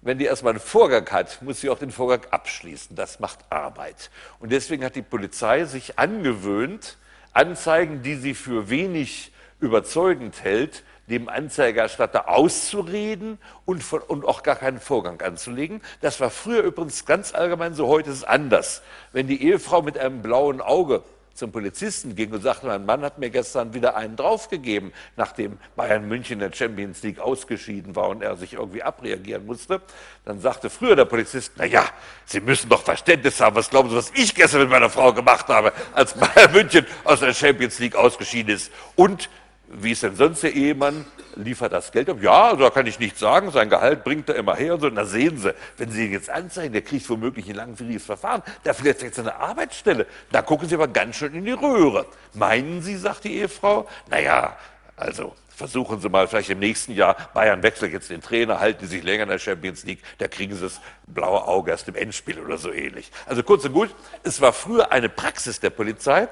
wenn 0.00 0.18
die 0.18 0.26
erstmal 0.26 0.52
einen 0.52 0.60
Vorgang 0.60 1.08
hat, 1.10 1.42
muss 1.42 1.60
sie 1.60 1.70
auch 1.70 1.78
den 1.78 1.90
Vorgang 1.90 2.24
abschließen. 2.30 2.94
Das 2.94 3.18
macht 3.18 3.40
Arbeit. 3.50 4.10
Und 4.38 4.52
deswegen 4.52 4.84
hat 4.84 4.94
die 4.94 5.02
Polizei 5.02 5.64
sich 5.64 5.98
angewöhnt, 5.98 6.98
Anzeigen, 7.32 8.02
die 8.02 8.14
sie 8.14 8.34
für 8.34 8.70
wenig 8.70 9.32
überzeugend 9.60 10.44
hält, 10.44 10.84
dem 11.08 11.28
Anzeigerstatter 11.28 12.28
auszureden 12.28 13.38
und, 13.64 13.82
von, 13.82 14.00
und, 14.00 14.24
auch 14.24 14.42
gar 14.42 14.56
keinen 14.56 14.80
Vorgang 14.80 15.20
anzulegen. 15.20 15.80
Das 16.00 16.20
war 16.20 16.30
früher 16.30 16.62
übrigens 16.62 17.06
ganz 17.06 17.34
allgemein 17.34 17.74
so, 17.74 17.86
heute 17.86 18.10
ist 18.10 18.18
es 18.18 18.24
anders. 18.24 18.82
Wenn 19.12 19.26
die 19.26 19.42
Ehefrau 19.42 19.82
mit 19.82 19.98
einem 19.98 20.22
blauen 20.22 20.60
Auge 20.60 21.02
zum 21.38 21.52
Polizisten 21.52 22.16
ging 22.16 22.32
und 22.32 22.42
sagte, 22.42 22.66
mein 22.66 22.84
Mann 22.84 23.02
hat 23.02 23.18
mir 23.18 23.30
gestern 23.30 23.72
wieder 23.72 23.96
einen 23.96 24.16
draufgegeben, 24.16 24.92
nachdem 25.16 25.58
Bayern 25.76 26.08
München 26.08 26.34
in 26.34 26.38
der 26.40 26.52
Champions 26.52 27.02
League 27.04 27.20
ausgeschieden 27.20 27.94
war 27.94 28.08
und 28.08 28.22
er 28.22 28.36
sich 28.36 28.54
irgendwie 28.54 28.82
abreagieren 28.82 29.46
musste, 29.46 29.80
dann 30.24 30.40
sagte 30.40 30.68
früher 30.68 30.96
der 30.96 31.04
Polizist, 31.04 31.52
na 31.56 31.64
ja, 31.64 31.84
Sie 32.24 32.40
müssen 32.40 32.68
doch 32.68 32.82
Verständnis 32.82 33.40
haben, 33.40 33.54
was 33.54 33.70
glauben 33.70 33.88
Sie, 33.88 33.96
was 33.96 34.10
ich 34.14 34.34
gestern 34.34 34.62
mit 34.62 34.70
meiner 34.70 34.90
Frau 34.90 35.12
gemacht 35.12 35.46
habe, 35.46 35.72
als 35.94 36.14
Bayern 36.14 36.52
München 36.52 36.84
aus 37.04 37.20
der 37.20 37.32
Champions 37.32 37.78
League 37.78 37.94
ausgeschieden 37.94 38.52
ist. 38.52 38.72
Und 38.96 39.30
wie 39.70 39.92
ist 39.92 40.02
denn 40.02 40.16
sonst 40.16 40.42
der 40.42 40.54
Ehemann? 40.54 41.04
Liefert 41.36 41.72
das 41.72 41.92
Geld 41.92 42.08
ab? 42.08 42.18
Ja, 42.22 42.48
also 42.48 42.62
da 42.62 42.70
kann 42.70 42.86
ich 42.86 42.98
nichts 42.98 43.20
sagen. 43.20 43.50
Sein 43.50 43.68
Gehalt 43.68 44.02
bringt 44.02 44.28
er 44.28 44.36
immer 44.36 44.56
her 44.56 44.74
und 44.74 44.80
so. 44.80 44.88
Na 44.88 45.04
sehen 45.04 45.38
Sie, 45.38 45.54
wenn 45.76 45.90
Sie 45.90 46.06
ihn 46.06 46.12
jetzt 46.12 46.30
anzeigen, 46.30 46.72
der 46.72 46.82
kriegt 46.82 47.08
womöglich 47.08 47.48
ein 47.48 47.54
langwieriges 47.54 48.04
Verfahren. 48.04 48.42
Da 48.64 48.72
verliert 48.72 49.02
jetzt 49.02 49.18
eine 49.18 49.36
Arbeitsstelle. 49.36 50.06
Da 50.32 50.42
gucken 50.42 50.68
Sie 50.68 50.74
aber 50.74 50.88
ganz 50.88 51.16
schön 51.16 51.34
in 51.34 51.44
die 51.44 51.52
Röhre. 51.52 52.06
Meinen 52.34 52.82
Sie, 52.82 52.96
sagt 52.96 53.24
die 53.24 53.36
Ehefrau? 53.36 53.88
Naja, 54.10 54.56
also 54.96 55.34
versuchen 55.58 56.00
Sie 56.00 56.08
mal 56.08 56.28
vielleicht 56.28 56.50
im 56.50 56.60
nächsten 56.60 56.92
Jahr, 56.92 57.16
Bayern 57.34 57.64
wechselt 57.64 57.92
jetzt 57.92 58.10
den 58.10 58.20
Trainer, 58.20 58.60
halten 58.60 58.86
Sie 58.86 58.96
sich 58.96 59.02
länger 59.02 59.24
in 59.24 59.28
der 59.28 59.40
Champions 59.40 59.84
League, 59.84 60.00
da 60.18 60.28
kriegen 60.28 60.54
Sie 60.54 60.62
das 60.62 60.80
blaue 61.08 61.44
Auge 61.46 61.72
erst 61.72 61.88
im 61.88 61.96
Endspiel 61.96 62.38
oder 62.38 62.58
so 62.58 62.72
ähnlich. 62.72 63.10
Also 63.26 63.42
kurz 63.42 63.64
und 63.64 63.72
gut, 63.72 63.94
es 64.22 64.40
war 64.40 64.52
früher 64.52 64.92
eine 64.92 65.08
Praxis 65.08 65.58
der 65.58 65.70
Polizei 65.70 66.28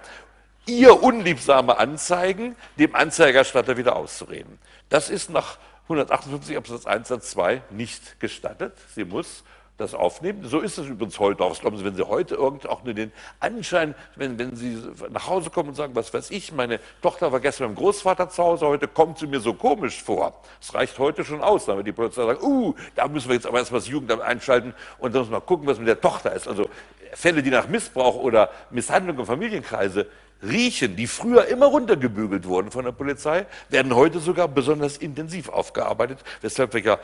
ihr 0.67 1.03
unliebsame 1.03 1.79
Anzeigen 1.79 2.57
dem 2.79 2.95
Anzeigerstatter 2.95 3.77
wieder 3.77 3.97
auszureden. 3.97 4.59
Das 4.89 5.11
ist 5.11 5.31
nach 5.31 5.59
158 5.85 6.57
Absatz 6.57 6.87
1 6.87 7.09
Satz 7.09 7.31
2 7.31 7.63
nicht 7.71 8.21
gestattet. 8.21 8.75
Sie 8.95 9.05
muss 9.05 9.45
das 9.77 9.95
aufnehmen. 9.95 10.45
So 10.45 10.61
ist 10.61 10.79
es 10.79 10.87
übrigens 10.87 11.19
heute 11.19 11.45
auch. 11.45 11.51
Was 11.51 11.61
glauben 11.61 11.77
Sie, 11.77 11.85
wenn 11.85 11.95
Sie 11.95 12.07
heute 12.07 12.35
irgend 12.35 12.67
auch 12.67 12.83
nur 12.85 12.95
den 12.95 13.13
Anschein, 13.41 13.95
wenn, 14.17 14.39
wenn 14.39 14.57
Sie 14.57 14.83
nach 15.11 15.27
Hause 15.27 15.51
kommen 15.51 15.71
und 15.71 15.75
sagen, 15.75 15.95
was 15.95 16.13
weiß 16.15 16.31
ich, 16.31 16.53
meine 16.53 16.81
Tochter 17.03 17.31
war 17.31 17.41
gestern 17.41 17.69
beim 17.69 17.77
Großvater 17.77 18.31
zu 18.31 18.43
Hause, 18.43 18.67
heute 18.67 18.89
kommt 18.89 19.19
sie 19.19 19.27
mir 19.27 19.41
so 19.41 19.53
komisch 19.53 20.03
vor. 20.03 20.41
Es 20.61 20.73
reicht 20.75 20.99
heute 20.99 21.25
schon 21.25 21.43
aus, 21.43 21.67
damit 21.67 21.87
die 21.87 21.93
Polizei 21.93 22.25
sagt, 22.25 22.43
uh, 22.43 22.75
da 22.95 23.07
müssen 23.07 23.29
wir 23.29 23.35
jetzt 23.35 23.47
aber 23.47 23.59
erstmal 23.59 23.81
das 23.81 23.89
Jugendamt 23.89 24.23
einschalten 24.23 24.75
und 24.99 25.15
dann 25.15 25.23
müssen 25.23 25.33
wir 25.33 25.41
mal 25.41 25.45
gucken, 25.47 25.67
was 25.67 25.79
mit 25.79 25.89
der 25.89 26.01
Tochter 26.01 26.33
ist. 26.33 26.49
Also 26.49 26.71
Fälle, 27.13 27.43
die 27.43 27.51
nach 27.51 27.69
Missbrauch 27.69 28.17
oder 28.17 28.51
Misshandlung 28.71 29.19
im 29.19 29.27
Familienkreise 29.27 30.07
riechen, 30.43 30.97
die 30.97 31.07
früher 31.07 31.47
immer 31.47 31.67
runtergebügelt 31.67 32.47
wurden 32.47 32.71
von 32.71 32.85
der 32.85 32.93
Polizei, 32.93 33.47
werden 33.69 33.95
heute 33.95 34.21
sogar 34.21 34.49
besonders 34.49 34.99
intensiv 34.99 35.49
aufgearbeitet, 35.49 36.19
weshalb 36.43 36.75
wir 36.75 36.81
ja 36.83 36.99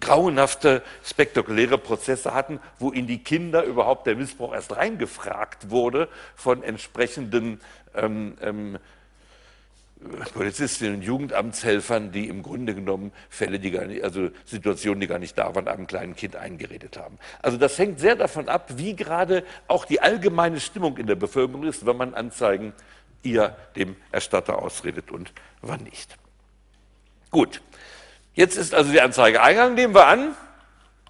grauenhafte, 0.00 0.82
spektakuläre 1.02 1.78
Prozesse 1.78 2.34
hatten, 2.34 2.60
wo 2.78 2.90
in 2.90 3.06
die 3.06 3.22
Kinder 3.22 3.64
überhaupt 3.64 4.06
der 4.06 4.16
Missbrauch 4.16 4.52
erst 4.52 4.76
reingefragt 4.76 5.70
wurde 5.70 6.08
von 6.36 6.62
entsprechenden 6.62 7.60
ähm, 7.94 8.36
ähm, 8.42 8.78
Polizistinnen 10.32 10.96
und 10.96 11.02
Jugendamtshelfern, 11.02 12.12
die 12.12 12.28
im 12.28 12.42
Grunde 12.42 12.74
genommen 12.74 13.12
Fälle, 13.28 13.58
die 13.58 13.72
gar 13.72 13.84
nicht, 13.84 14.04
also 14.04 14.30
Situationen, 14.44 15.00
die 15.00 15.08
gar 15.08 15.18
nicht 15.18 15.36
da 15.36 15.54
waren, 15.54 15.66
einem 15.66 15.86
kleinen 15.86 16.14
Kind 16.14 16.36
eingeredet 16.36 16.96
haben. 16.96 17.18
Also 17.42 17.58
das 17.58 17.78
hängt 17.78 17.98
sehr 17.98 18.14
davon 18.14 18.48
ab, 18.48 18.70
wie 18.76 18.94
gerade 18.94 19.44
auch 19.66 19.84
die 19.84 20.00
allgemeine 20.00 20.60
Stimmung 20.60 20.98
in 20.98 21.06
der 21.06 21.16
Bevölkerung 21.16 21.64
ist, 21.64 21.84
wenn 21.84 21.96
man 21.96 22.14
Anzeigen 22.14 22.72
ihr 23.22 23.56
dem 23.74 23.96
Erstatter 24.12 24.62
ausredet 24.62 25.10
und 25.10 25.32
wann 25.62 25.82
nicht. 25.82 26.16
Gut, 27.30 27.60
jetzt 28.34 28.56
ist 28.56 28.74
also 28.74 28.92
die 28.92 29.00
Anzeige 29.00 29.42
eingegangen, 29.42 29.74
nehmen 29.74 29.94
wir 29.94 30.06
an, 30.06 30.36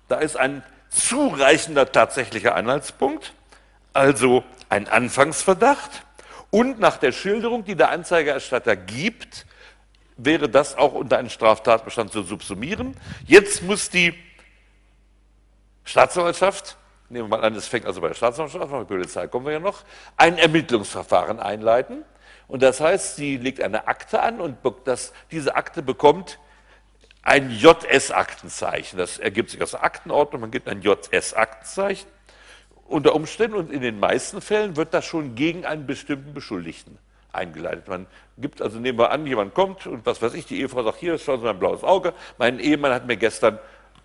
da 0.09 0.17
ist 0.17 0.37
ein 0.37 0.63
zureichender 0.89 1.93
tatsächlicher 1.93 2.55
Anhaltspunkt, 2.55 3.35
also 3.93 4.43
ein 4.71 4.89
Anfangsverdacht 4.89 6.05
und 6.51 6.79
nach 6.79 6.97
der 6.97 7.13
Schilderung, 7.13 7.65
die 7.65 7.75
der 7.75 7.91
Anzeigerstatter 7.91 8.77
gibt, 8.77 9.47
wäre 10.17 10.49
das 10.49 10.77
auch 10.77 10.95
unter 10.95 11.19
einen 11.19 11.31
Straftatbestand 11.31 12.13
zu 12.13 12.23
subsumieren. 12.23 12.97
Jetzt 13.27 13.63
muss 13.63 13.91
die 13.91 14.15
Staatsanwaltschaft, 15.85 16.77
nehmen 17.09 17.31
wir 17.31 17.39
mal 17.39 17.45
an, 17.45 17.55
es 17.55 17.67
fängt 17.67 17.87
also 17.87 18.01
bei 18.01 18.09
der 18.09 18.15
Staatsanwaltschaft, 18.15 18.71
bei 18.71 18.79
der 18.79 18.85
Polizei 18.85 19.27
kommen 19.27 19.47
wir 19.47 19.53
ja 19.53 19.61
noch, 19.61 19.85
ein 20.17 20.39
Ermittlungsverfahren 20.39 21.39
einleiten. 21.39 22.05
Und 22.49 22.63
das 22.63 22.81
heißt, 22.81 23.17
sie 23.17 23.37
legt 23.37 23.63
eine 23.63 23.87
Akte 23.87 24.23
an 24.23 24.41
und 24.41 24.57
das, 24.85 25.13
diese 25.31 25.55
Akte 25.55 25.83
bekommt 25.83 26.39
ein 27.23 27.51
JS-Aktenzeichen. 27.51 28.99
Das 28.99 29.19
ergibt 29.19 29.51
sich 29.51 29.63
aus 29.63 29.73
der 29.73 29.85
Aktenordnung, 29.85 30.41
man 30.41 30.51
gibt 30.51 30.67
ein 30.67 30.81
JS-Aktenzeichen 30.81 32.09
unter 32.89 33.15
Umständen 33.15 33.57
und 33.57 33.71
in 33.71 33.83
den 33.83 34.01
meisten 34.01 34.41
Fällen 34.41 34.77
wird 34.77 34.95
das 34.95 35.05
schon 35.05 35.35
gegen 35.35 35.65
einen 35.65 35.87
bestimmten 35.87 36.35
Beschuldigten 36.35 36.99
eingeleitet. 37.33 37.87
Man 37.87 38.07
gibt 38.39 38.63
also, 38.63 38.79
nehmen 38.79 38.99
wir 38.99 39.11
an, 39.11 39.27
jemand 39.27 39.55
kommt 39.55 39.87
und 39.87 40.07
was 40.07 40.23
weiß 40.23 40.35
ich, 40.35 40.47
die 40.47 40.61
Ehefrau 40.61 40.83
sagt, 40.83 40.99
hier, 40.99 41.19
schauen 41.19 41.41
Sie 41.41 41.47
mein 41.47 41.59
blaues 41.59 41.85
Auge, 41.85 42.15
mein 42.39 42.59
Ehemann 42.59 42.93
hat 42.93 43.07
mir 43.07 43.17
gestern 43.17 43.59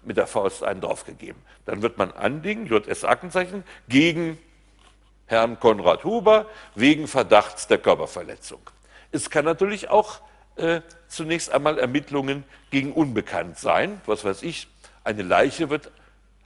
mit 0.03 0.17
der 0.17 0.27
Faust 0.27 0.63
einen 0.63 0.81
draufgegeben. 0.81 1.41
Dann 1.65 1.81
wird 1.81 1.97
man 1.97 2.11
anlegen, 2.11 2.65
JS-Aktenzeichen, 2.65 3.63
gegen 3.87 4.37
Herrn 5.27 5.59
Konrad 5.59 6.03
Huber 6.03 6.47
wegen 6.75 7.07
Verdachts 7.07 7.67
der 7.67 7.77
Körperverletzung. 7.77 8.59
Es 9.11 9.29
kann 9.29 9.45
natürlich 9.45 9.89
auch 9.89 10.19
äh, 10.57 10.81
zunächst 11.07 11.51
einmal 11.53 11.79
Ermittlungen 11.79 12.43
gegen 12.69 12.91
Unbekannt 12.91 13.57
sein. 13.57 14.01
Was 14.05 14.25
weiß 14.25 14.43
ich, 14.43 14.67
eine 15.05 15.23
Leiche 15.23 15.69
wird 15.69 15.91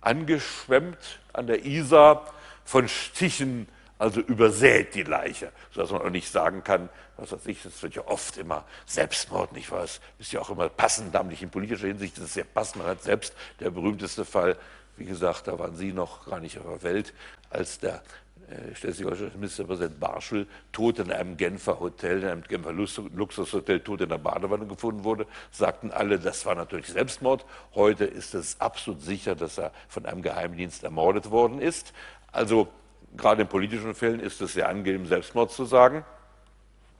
angeschwemmt 0.01 1.19
an 1.38 1.47
der 1.47 1.65
Isar 1.65 2.25
von 2.65 2.88
Stichen, 2.88 3.67
also 3.99 4.19
übersät 4.21 4.93
die 4.95 5.03
Leiche, 5.03 5.51
sodass 5.71 5.91
man 5.91 6.01
auch 6.01 6.09
nicht 6.09 6.31
sagen 6.31 6.63
kann, 6.63 6.89
was 7.17 7.31
weiß 7.31 7.47
ich, 7.47 7.63
das 7.63 7.81
wird 7.81 7.95
ja 7.95 8.05
oft 8.05 8.38
immer 8.38 8.63
Selbstmord, 8.85 9.53
nicht 9.53 9.71
wahr? 9.71 9.83
Es 9.83 9.99
ist 10.19 10.31
ja 10.31 10.39
auch 10.39 10.49
immer 10.49 10.69
passend, 10.69 11.13
namentlich 11.13 11.41
in 11.41 11.49
politischer 11.49 11.88
Hinsicht, 11.88 12.17
das 12.17 12.25
ist 12.25 12.33
sehr 12.35 12.43
passend. 12.43 12.83
Man 12.83 12.88
hat 12.88 13.03
selbst 13.03 13.33
der 13.59 13.71
berühmteste 13.71 14.23
Fall, 14.23 14.55
wie 14.97 15.05
gesagt, 15.05 15.47
da 15.47 15.57
waren 15.57 15.75
Sie 15.75 15.93
noch 15.93 16.25
gar 16.25 16.39
nicht 16.39 16.59
auf 16.59 16.65
der 16.65 16.83
Welt, 16.83 17.13
als 17.49 17.79
der 17.79 18.03
äh, 18.50 18.76
Schleswig-Holstein 18.76 19.32
Ministerpräsident 19.36 20.00
Barschel 20.00 20.48
tot 20.72 21.00
in 21.00 21.12
einem 21.12 21.36
Genfer 21.36 21.80
Hotel, 21.80 22.24
in 22.24 22.30
einem 22.30 22.43
Genfer 22.43 22.72
Luxushotel, 22.72 23.82
tot 23.82 24.02
in 24.02 24.10
der 24.10 24.18
Badewanne 24.18 24.66
gefunden 24.66 25.04
wurde, 25.04 25.28
sagten 25.52 25.91
alle, 25.91 26.18
das 26.18 26.45
war 26.45 26.56
natürlich 26.56 26.88
Selbstmord. 26.88 27.45
Heute 27.76 28.06
ist 28.06 28.34
es 28.34 28.62
absolut 28.62 29.02
sicher, 29.02 29.36
dass 29.36 29.58
er 29.58 29.72
von 29.89 30.06
einem 30.06 30.22
Geheimdienst 30.22 30.84
ermordet 30.84 31.30
worden 31.30 31.60
ist. 31.60 31.93
Also 32.32 32.70
gerade 33.16 33.41
in 33.41 33.48
politischen 33.48 33.93
Fällen 33.95 34.20
ist 34.20 34.41
es 34.41 34.54
sehr 34.54 34.70
angenehm, 34.70 35.06
Selbstmord 35.06 35.52
zu 35.52 35.66
sagen. 35.66 36.06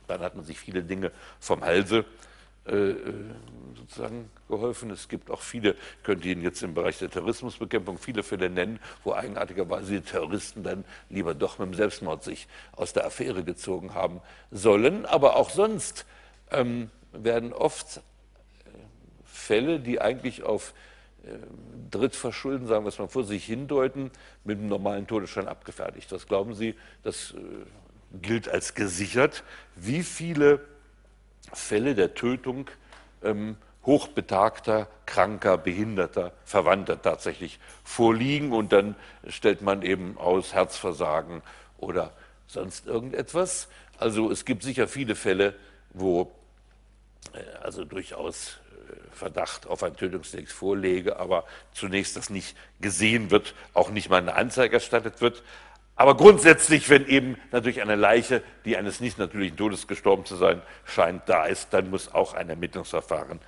Dann 0.08 0.22
hat 0.22 0.36
man 0.36 0.44
sich 0.44 0.60
viele 0.60 0.84
Dinge 0.84 1.12
vom 1.40 1.62
Halse 1.64 2.06
äh, 2.68 2.92
äh, 2.92 3.14
sozusagen 3.76 4.30
geholfen. 4.50 4.92
Es 4.92 5.08
gibt 5.08 5.32
auch 5.32 5.42
viele, 5.42 5.72
ich 5.72 6.04
könnte 6.04 6.28
Ihnen 6.28 6.42
jetzt 6.42 6.62
im 6.64 6.74
Bereich 6.74 7.00
der 7.00 7.10
Terrorismusbekämpfung 7.10 7.98
viele 7.98 8.24
Fälle 8.24 8.50
nennen, 8.50 8.80
wo 9.04 9.14
eigenartigerweise 9.14 9.94
die 9.94 10.02
Terroristen 10.02 10.64
dann 10.64 10.84
lieber 11.10 11.34
doch 11.34 11.60
mit 11.60 11.68
dem 11.70 11.74
Selbstmord 11.74 12.24
sich 12.24 12.48
aus 12.74 12.94
der 12.94 13.06
Affäre 13.06 13.44
gezogen 13.44 13.94
haben 13.94 14.22
sollen. 14.52 15.06
Aber 15.06 15.38
auch 15.38 15.50
sonst 15.50 16.06
ähm, 16.52 16.90
werden 17.14 17.54
oft 17.54 17.98
äh, 17.98 18.02
Fälle, 19.24 19.80
die 19.80 20.02
eigentlich 20.02 20.44
auf 20.44 20.74
äh, 21.24 21.30
Drittverschulden, 21.90 22.68
sagen 22.68 22.84
wir 22.84 22.90
es 22.90 23.00
mal 23.00 23.08
vor 23.08 23.24
sich 23.24 23.46
hindeuten, 23.46 24.12
mit 24.44 24.58
einem 24.58 24.68
normalen 24.68 25.08
Todesschein 25.08 25.48
abgefertigt. 25.48 26.12
Was 26.12 26.28
glauben 26.28 26.54
Sie, 26.54 26.76
das 27.04 27.34
gilt 28.22 28.50
als 28.50 28.74
gesichert? 28.74 29.46
Wie 29.76 30.04
viele 30.04 30.60
Fälle 31.54 31.96
der 31.96 32.14
Tötung 32.14 32.70
ähm, 33.24 33.58
hochbetagter, 33.88 34.88
kranker, 35.06 35.58
behinderter 35.58 36.34
Verwandter 36.44 37.02
tatsächlich 37.02 37.60
vorliegen 37.84 38.52
und 38.52 38.74
dann 38.74 38.96
stellt 39.28 39.62
man 39.62 39.82
eben 39.82 40.18
aus 40.18 40.54
Herzversagen 40.54 41.42
oder 41.78 42.12
sonst 42.48 42.86
irgendetwas. 42.86 43.70
Also 43.98 44.30
es 44.30 44.44
gibt 44.44 44.64
sicher 44.64 44.88
viele 44.88 45.16
Fälle, 45.16 45.56
wo 45.94 46.32
äh, 47.34 47.40
also 47.64 47.86
durchaus 47.86 48.60
äh, 48.90 49.16
Verdacht 49.16 49.68
auf 49.68 49.84
ein 49.84 49.96
Tötungsdelikt 49.96 50.52
vorlege, 50.52 51.18
aber 51.18 51.46
zunächst 51.72 52.18
das 52.18 52.30
nicht 52.30 52.58
gesehen 52.82 53.32
wird, 53.32 53.56
auch 53.74 53.90
nicht 53.90 54.10
mal 54.10 54.18
eine 54.18 54.36
Anzeige 54.36 54.76
erstattet 54.76 55.22
wird. 55.22 55.44
Aber 55.98 56.16
grundsätzlich, 56.16 56.90
wenn 56.92 57.08
eben 57.08 57.38
natürlich 57.52 57.82
eine 57.82 57.96
Leiche, 57.96 58.44
die 58.66 58.78
eines 58.78 59.00
nicht 59.02 59.18
natürlichen 59.18 59.58
Todes 59.58 59.88
gestorben 59.88 60.26
zu 60.26 60.36
sein 60.36 60.62
scheint, 60.86 61.24
da 61.28 61.46
ist, 61.46 61.74
dann 61.74 61.90
muss 61.90 62.14
auch 62.14 62.36
ein 62.36 62.50
Ermittlungsverfahren 62.50 63.40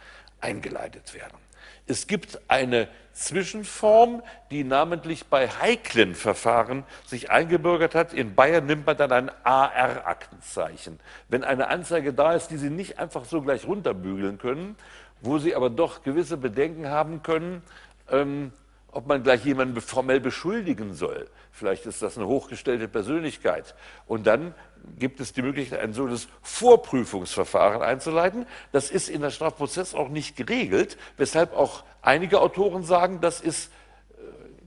eingeleitet 0.42 1.14
werden. 1.14 1.38
Es 1.86 2.08
gibt 2.08 2.40
eine 2.48 2.88
Zwischenform, 3.14 4.24
die 4.50 4.64
namentlich 4.64 5.28
bei 5.28 5.48
heiklen 5.48 6.16
Verfahren 6.16 6.84
sich 7.06 7.30
eingebürgert 7.30 7.94
hat. 7.94 8.14
In 8.14 8.34
Bayern 8.34 8.66
nimmt 8.66 8.86
man 8.86 8.98
dann 8.98 9.12
ein 9.12 9.32
AR-Aktenzeichen. 9.44 11.00
Wenn 11.28 11.44
eine 11.44 11.68
Anzeige 11.68 12.14
da 12.14 12.34
ist, 12.34 12.48
die 12.50 12.58
Sie 12.58 12.70
nicht 12.70 12.98
einfach 12.98 13.26
so 13.26 13.42
gleich 13.42 13.68
runterbügeln 13.68 14.40
können, 14.40 14.76
wo 15.22 15.38
Sie 15.38 15.56
aber 15.56 15.70
doch 15.70 16.04
gewisse 16.04 16.38
Bedenken 16.38 16.90
haben 16.90 17.22
können, 17.22 17.62
ähm, 18.10 18.54
ob 18.92 19.08
man 19.08 19.24
gleich 19.24 19.46
jemanden 19.46 19.80
formell 19.82 20.20
beschuldigen 20.20 20.94
soll. 20.94 21.30
Vielleicht 21.52 21.86
ist 21.86 22.02
das 22.02 22.18
eine 22.18 22.28
hochgestellte 22.28 22.88
Persönlichkeit. 22.88 23.76
Und 24.08 24.28
dann 24.28 24.54
gibt 24.98 25.20
es 25.20 25.34
die 25.34 25.42
Möglichkeit, 25.42 25.80
ein 25.80 25.94
sogenanntes 25.94 26.28
Vorprüfungsverfahren 26.42 27.82
einzuleiten. 27.82 28.46
Das 28.72 28.90
ist 28.90 29.10
in 29.10 29.22
der 29.22 29.30
Strafprozess 29.30 29.94
auch 29.94 30.10
nicht 30.10 30.36
geregelt, 30.36 30.98
weshalb 31.18 31.54
auch 31.54 31.84
einige 32.02 32.42
Autoren 32.42 32.84
sagen, 32.84 33.22
das 33.22 33.42
ist 33.42 33.72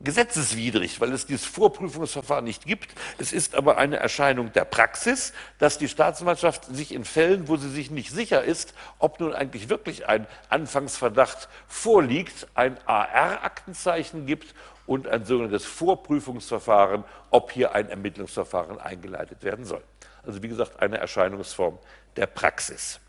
gesetzeswidrig, 0.02 1.00
weil 1.00 1.12
es 1.12 1.26
dieses 1.26 1.44
Vorprüfungsverfahren 1.44 2.44
nicht 2.44 2.66
gibt. 2.66 2.90
Es 3.18 3.32
ist 3.32 3.54
aber 3.54 3.78
eine 3.78 3.96
Erscheinung 3.96 4.52
der 4.52 4.64
Praxis, 4.64 5.32
dass 5.58 5.78
die 5.78 5.88
Staatsanwaltschaft 5.88 6.64
sich 6.74 6.92
in 6.92 7.04
Fällen, 7.04 7.48
wo 7.48 7.56
sie 7.56 7.70
sich 7.70 7.90
nicht 7.90 8.10
sicher 8.10 8.42
ist, 8.42 8.74
ob 8.98 9.20
nun 9.20 9.34
eigentlich 9.34 9.68
wirklich 9.68 10.08
ein 10.08 10.26
Anfangsverdacht 10.48 11.48
vorliegt, 11.68 12.48
ein 12.54 12.76
AR-Aktenzeichen 12.86 14.26
gibt 14.26 14.54
und 14.86 15.06
ein 15.06 15.24
sogenanntes 15.24 15.64
Vorprüfungsverfahren, 15.64 17.04
ob 17.30 17.52
hier 17.52 17.74
ein 17.74 17.88
Ermittlungsverfahren 17.88 18.78
eingeleitet 18.80 19.42
werden 19.42 19.64
soll. 19.64 19.82
Also 20.24 20.42
wie 20.42 20.48
gesagt, 20.48 20.80
eine 20.80 20.98
Erscheinungsform 20.98 21.78
der 22.16 22.26
Praxis, 22.26 23.00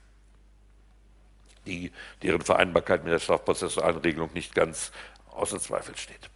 die, 1.65 1.91
deren 2.21 2.41
Vereinbarkeit 2.41 3.03
mit 3.03 3.13
der 3.13 3.19
strafprozessualen 3.19 3.97
Regelung 3.97 4.29
nicht 4.33 4.53
ganz 4.53 4.91
außer 5.31 5.59
Zweifel 5.59 5.95
steht. 5.97 6.29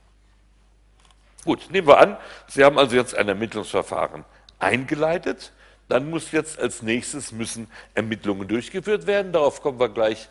Gut, 1.43 1.69
nehmen 1.71 1.87
wir 1.87 1.99
an, 1.99 2.17
Sie 2.47 2.63
haben 2.63 2.77
also 2.77 2.95
jetzt 2.95 3.15
ein 3.15 3.27
Ermittlungsverfahren 3.27 4.25
eingeleitet. 4.59 5.53
Dann 5.87 6.09
muss 6.09 6.31
jetzt 6.31 6.59
als 6.59 6.81
nächstes 6.81 7.31
müssen 7.31 7.69
Ermittlungen 7.93 8.47
durchgeführt 8.47 9.07
werden. 9.07 9.31
Darauf 9.31 9.61
kommen 9.61 9.79
wir 9.79 9.89
gleich, 9.89 10.27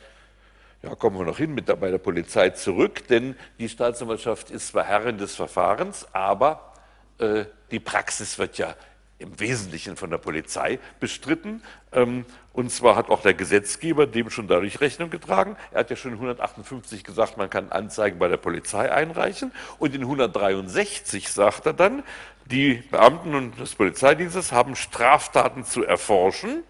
ja, 0.83 0.95
kommen 0.95 1.19
wir 1.19 1.24
noch 1.24 1.39
hin 1.39 1.55
mit 1.55 1.69
der, 1.69 1.77
bei 1.77 1.91
der 1.91 1.99
Polizei 1.99 2.51
zurück, 2.51 3.07
denn 3.09 3.37
die 3.59 3.69
Staatsanwaltschaft 3.69 4.51
ist 4.51 4.69
zwar 4.69 4.85
Herrin 4.85 5.16
des 5.16 5.35
Verfahrens, 5.35 6.07
aber 6.12 6.74
äh, 7.19 7.47
die 7.70 7.81
Praxis 7.81 8.39
wird 8.39 8.59
ja 8.59 8.74
im 9.19 9.41
Wesentlichen 9.41 9.97
von 9.97 10.11
der 10.11 10.19
Polizei 10.19 10.78
bestritten. 11.01 11.62
Ähm, 11.93 12.27
und 12.57 12.70
zwar 12.70 12.97
hat 12.97 13.11
auch 13.11 13.20
der 13.20 13.35
Gesetzgeber 13.35 14.07
dem 14.07 14.31
schon 14.31 14.49
dadurch 14.49 14.81
Rechnung 14.81 15.11
getragen. 15.11 15.59
Er 15.73 15.81
hat 15.81 15.91
ja 15.91 15.97
schon 15.97 16.12
in 16.12 16.16
158 16.16 17.05
gesagt, 17.05 17.37
man 17.37 17.51
kann 17.51 17.70
Anzeigen 17.70 18.19
bei 18.19 18.28
der 18.28 18.39
Polizei 18.39 18.91
einreichen. 18.91 19.53
Und 19.78 19.95
in 19.95 20.01
163 20.01 21.28
sagt 21.28 21.66
er 21.66 21.74
dann, 21.74 22.03
die 22.47 22.77
Beamten 22.91 23.55
des 23.57 23.74
Polizeidienstes 23.74 24.53
haben 24.53 24.74
Straftaten 24.74 25.65
zu 25.65 25.85
erforschen 25.85 26.62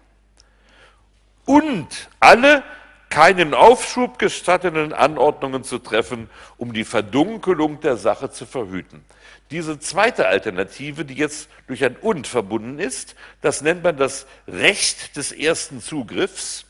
und 1.45 2.09
alle 2.19 2.63
keinen 3.09 3.53
Aufschub 3.53 4.19
gestattenden 4.19 4.91
Anordnungen 4.91 5.63
zu 5.63 5.79
treffen, 5.79 6.29
um 6.57 6.73
die 6.73 6.83
Verdunkelung 6.83 7.79
der 7.79 7.95
Sache 7.95 8.29
zu 8.29 8.45
verhüten. 8.45 9.05
Diese 9.51 9.79
zweite 9.79 10.27
Alternative, 10.27 11.05
die 11.05 11.13
jetzt 11.13 11.49
durch 11.67 11.83
ein 11.83 11.95
und 11.95 12.27
verbunden 12.27 12.79
ist, 12.79 13.15
das 13.41 13.61
nennt 13.61 13.83
man 13.83 13.97
das 13.97 14.27
Recht 14.47 15.15
des 15.15 15.31
ersten 15.31 15.81
Zugriffs. 15.81 16.65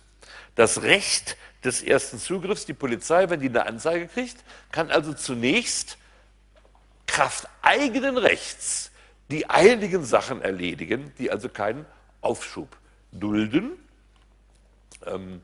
Das 0.56 0.84
Recht 0.84 1.38
des 1.64 1.82
ersten 1.82 2.20
Zugriffs, 2.20 2.66
die 2.66 2.74
Polizei, 2.74 3.30
wenn 3.30 3.40
die 3.40 3.50
eine 3.50 3.66
Anzeige 3.66 4.08
kriegt, 4.08 4.38
kann 4.72 4.92
also 4.92 5.14
zunächst 5.14 5.98
Kraft 7.08 7.48
eigenen 7.62 8.18
Rechts 8.18 8.92
die 9.32 9.50
eiligen 9.50 10.04
Sachen 10.04 10.42
erledigen, 10.42 11.12
die 11.18 11.32
also 11.32 11.50
keinen 11.50 11.86
Aufschub 12.22 12.78
dulden. 13.12 13.72
Ähm, 15.06 15.42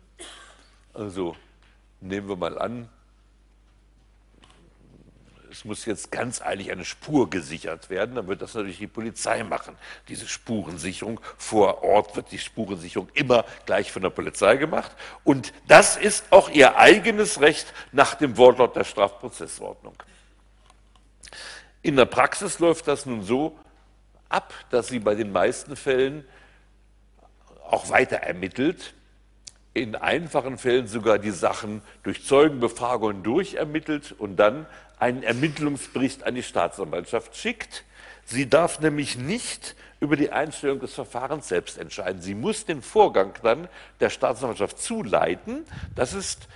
also 0.93 1.35
nehmen 1.99 2.30
wir 2.30 2.35
mal 2.35 2.57
an, 2.60 2.89
es 5.54 5.66
muss 5.66 5.86
jetzt 5.86 6.12
ganz 6.12 6.42
eilig 6.42 6.72
eine 6.72 6.84
Spur 6.84 7.30
gesichert 7.30 7.92
werden, 7.92 8.16
dann 8.16 8.28
wird 8.28 8.42
das 8.42 8.56
natürlich 8.56 8.80
die 8.80 8.88
Polizei 8.88 9.44
machen. 9.44 9.78
Diese 10.08 10.28
Spurensicherung 10.28 11.20
vor 11.38 11.84
Ort 11.84 12.16
wird 12.16 12.32
die 12.32 12.40
Spurensicherung 12.40 13.08
immer 13.14 13.46
gleich 13.68 13.92
von 13.92 14.02
der 14.02 14.10
Polizei 14.10 14.58
gemacht. 14.58 14.92
Und 15.24 15.54
das 15.68 15.96
ist 15.96 16.26
auch 16.32 16.50
ihr 16.50 16.78
eigenes 16.78 17.40
Recht 17.40 17.72
nach 17.92 18.16
dem 18.16 18.36
Wortlaut 18.38 18.76
der 18.76 18.84
Strafprozessordnung. 18.84 19.96
In 21.84 21.98
der 21.98 22.06
Praxis 22.06 22.58
läuft 22.58 22.88
das 22.88 23.06
nun 23.06 23.22
so 23.22 23.56
ab, 24.30 24.54
dass 24.72 24.88
sie 24.88 25.00
bei 25.00 25.14
den 25.14 25.32
meisten 25.32 25.76
Fällen 25.76 26.26
auch 27.64 27.90
weiter 27.90 28.18
ermittelt, 28.18 28.96
in 29.76 29.96
einfachen 29.96 30.58
Fällen 30.58 30.88
sogar 30.88 31.20
die 31.20 31.32
Sachen 31.32 31.84
durch 32.02 32.26
Zeugenbefragungen 32.26 33.22
durchermittelt 33.22 34.12
und 34.12 34.38
dann 34.38 34.66
einen 35.04 35.22
Ermittlungsbericht 35.22 36.24
an 36.24 36.36
die 36.36 36.44
Staatsanwaltschaft 36.44 37.36
schickt. 37.36 37.84
Sie 38.24 38.50
darf 38.50 38.80
nämlich 38.80 39.18
nicht 39.18 39.76
über 40.00 40.16
die 40.16 40.32
Einstellung 40.32 40.80
des 40.80 40.94
Verfahrens 40.94 41.50
selbst 41.50 41.78
entscheiden. 41.78 42.22
Sie 42.22 42.36
muss 42.36 42.66
den 42.66 42.82
Vorgang 42.82 43.34
dann 43.44 43.68
der 44.00 44.10
Staatsanwaltschaft 44.10 44.82
zuleiten. 44.82 45.66
Das 45.94 46.14
ist 46.14 46.48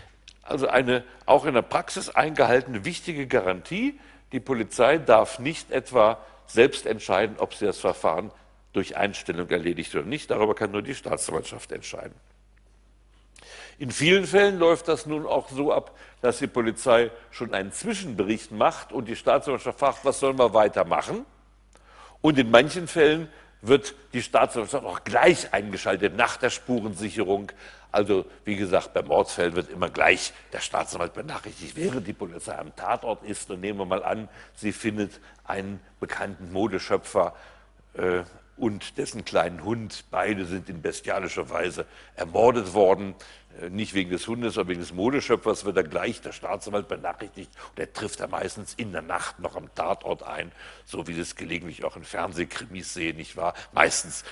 also 0.43 0.69
eine 0.69 1.03
auch 1.25 1.45
in 1.45 1.55
der 1.55 1.61
Praxis 1.61 2.07
eingehaltene 2.09 2.85
wichtige 2.85 3.27
Garantie. 3.27 3.99
Die 4.31 4.39
Polizei 4.39 4.97
darf 4.97 5.39
nicht 5.39 5.71
etwa 5.71 6.17
selbst 6.45 6.85
entscheiden, 6.85 7.35
ob 7.39 7.53
sie 7.53 7.65
das 7.65 7.79
Verfahren 7.79 8.31
durch 8.71 8.95
Einstellung 8.95 9.49
erledigt 9.49 9.93
oder 9.93 10.05
nicht. 10.05 10.31
Darüber 10.31 10.55
kann 10.55 10.71
nur 10.71 10.83
die 10.83 10.95
Staatsanwaltschaft 10.95 11.73
entscheiden. 11.73 12.15
In 13.79 13.91
vielen 13.91 14.25
Fällen 14.25 14.57
läuft 14.57 14.87
das 14.87 15.05
nun 15.05 15.25
auch 15.25 15.49
so 15.49 15.71
ab, 15.71 15.95
dass 16.21 16.39
die 16.39 16.47
Polizei 16.47 17.11
schon 17.31 17.53
einen 17.53 17.71
Zwischenbericht 17.71 18.51
macht 18.51 18.91
und 18.91 19.07
die 19.07 19.15
Staatsanwaltschaft 19.15 19.79
fragt, 19.79 20.05
was 20.05 20.19
sollen 20.19 20.39
wir 20.39 20.53
weitermachen? 20.53 21.25
Und 22.21 22.39
in 22.39 22.49
manchen 22.49 22.87
Fällen 22.87 23.29
wird 23.61 23.95
die 24.13 24.21
Staatsanwaltschaft 24.21 24.85
auch 24.85 25.03
gleich 25.03 25.53
eingeschaltet 25.53 26.15
nach 26.15 26.37
der 26.37 26.49
Spurensicherung. 26.49 27.51
Also 27.91 28.25
wie 28.45 28.55
gesagt, 28.55 28.93
bei 28.93 29.01
Mordsfällen 29.01 29.55
wird 29.55 29.69
immer 29.69 29.89
gleich 29.89 30.33
der 30.53 30.59
Staatsanwalt 30.59 31.13
benachrichtigt, 31.13 31.75
während 31.75 32.07
die 32.07 32.13
Polizei 32.13 32.57
am 32.57 32.75
Tatort 32.75 33.23
ist. 33.23 33.49
Und 33.49 33.61
nehmen 33.61 33.79
wir 33.79 33.85
mal 33.85 34.03
an, 34.03 34.29
sie 34.55 34.71
findet 34.71 35.19
einen 35.45 35.79
bekannten 35.99 36.51
Modeschöpfer 36.51 37.33
äh, 37.93 38.23
und 38.57 38.97
dessen 38.97 39.23
kleinen 39.23 39.63
Hund. 39.63 40.05
Beide 40.11 40.45
sind 40.45 40.69
in 40.69 40.81
bestialischer 40.81 41.49
Weise 41.49 41.85
ermordet 42.15 42.73
worden. 42.73 43.15
Äh, 43.61 43.69
nicht 43.69 43.93
wegen 43.93 44.09
des 44.09 44.27
Hundes, 44.27 44.55
sondern 44.55 44.69
wegen 44.69 44.81
des 44.81 44.93
Modeschöpfers 44.93 45.65
wird 45.65 45.77
er 45.77 45.83
gleich 45.83 46.21
der 46.21 46.31
Staatsanwalt 46.31 46.87
benachrichtigt. 46.87 47.51
Und 47.71 47.79
er 47.79 47.91
trifft 47.91 48.19
er 48.19 48.27
meistens 48.27 48.73
in 48.75 48.91
der 48.91 49.01
Nacht 49.01 49.39
noch 49.39 49.55
am 49.55 49.73
Tatort 49.75 50.23
ein, 50.23 50.51
so 50.85 51.07
wie 51.07 51.13
Sie 51.13 51.21
es 51.21 51.35
gelegentlich 51.35 51.83
auch 51.83 51.95
in 51.95 52.03
Fernsehkrimis 52.03 52.93
sehen, 52.93 53.17
nicht 53.17 53.37
wahr? 53.37 53.53
Meistens 53.73 54.23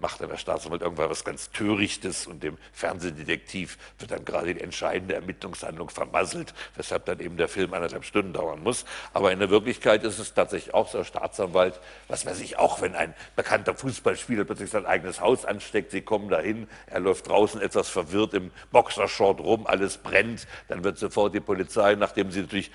macht 0.00 0.20
der 0.20 0.36
Staatsanwalt 0.36 0.82
irgendwann 0.82 1.10
was 1.10 1.24
ganz 1.24 1.50
Törichtes 1.50 2.26
und 2.26 2.42
dem 2.42 2.58
Fernsehdetektiv 2.72 3.78
wird 3.98 4.10
dann 4.10 4.24
gerade 4.24 4.54
die 4.54 4.60
entscheidende 4.60 5.14
Ermittlungshandlung 5.14 5.90
vermasselt, 5.90 6.54
weshalb 6.76 7.06
dann 7.06 7.20
eben 7.20 7.36
der 7.36 7.48
Film 7.48 7.72
anderthalb 7.72 8.04
Stunden 8.04 8.32
dauern 8.32 8.62
muss. 8.62 8.84
Aber 9.12 9.32
in 9.32 9.38
der 9.38 9.50
Wirklichkeit 9.50 10.04
ist 10.04 10.18
es 10.18 10.34
tatsächlich 10.34 10.74
auch 10.74 10.88
so, 10.88 10.98
der 10.98 11.04
Staatsanwalt, 11.04 11.80
was 12.08 12.26
weiß 12.26 12.40
ich, 12.40 12.58
auch 12.58 12.80
wenn 12.80 12.94
ein 12.94 13.14
bekannter 13.36 13.74
Fußballspieler 13.74 14.44
plötzlich 14.44 14.70
sein 14.70 14.86
eigenes 14.86 15.20
Haus 15.20 15.44
ansteckt, 15.44 15.90
sie 15.90 16.02
kommen 16.02 16.28
dahin, 16.28 16.68
er 16.86 17.00
läuft 17.00 17.28
draußen 17.28 17.60
etwas 17.60 17.88
verwirrt 17.88 18.34
im 18.34 18.50
Boxershort 18.70 19.40
rum, 19.40 19.66
alles 19.66 19.98
brennt, 19.98 20.46
dann 20.68 20.84
wird 20.84 20.98
sofort 20.98 21.34
die 21.34 21.40
Polizei, 21.40 21.94
nachdem 21.94 22.30
sie 22.30 22.42
natürlich 22.42 22.70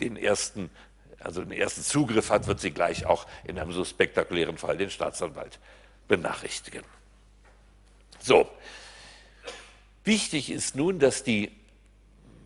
den 0.00 0.16
ersten 0.16 0.70
also 1.20 1.42
den 1.42 1.50
ersten 1.50 1.82
Zugriff 1.82 2.30
hat, 2.30 2.46
wird 2.46 2.60
sie 2.60 2.70
gleich 2.70 3.04
auch 3.04 3.26
in 3.42 3.58
einem 3.58 3.72
so 3.72 3.84
spektakulären 3.84 4.56
Fall 4.56 4.76
den 4.76 4.88
Staatsanwalt 4.88 5.58
benachrichtigen. 6.08 6.82
So, 8.18 8.48
wichtig 10.04 10.50
ist 10.50 10.74
nun, 10.74 10.98
dass 10.98 11.22
die 11.22 11.52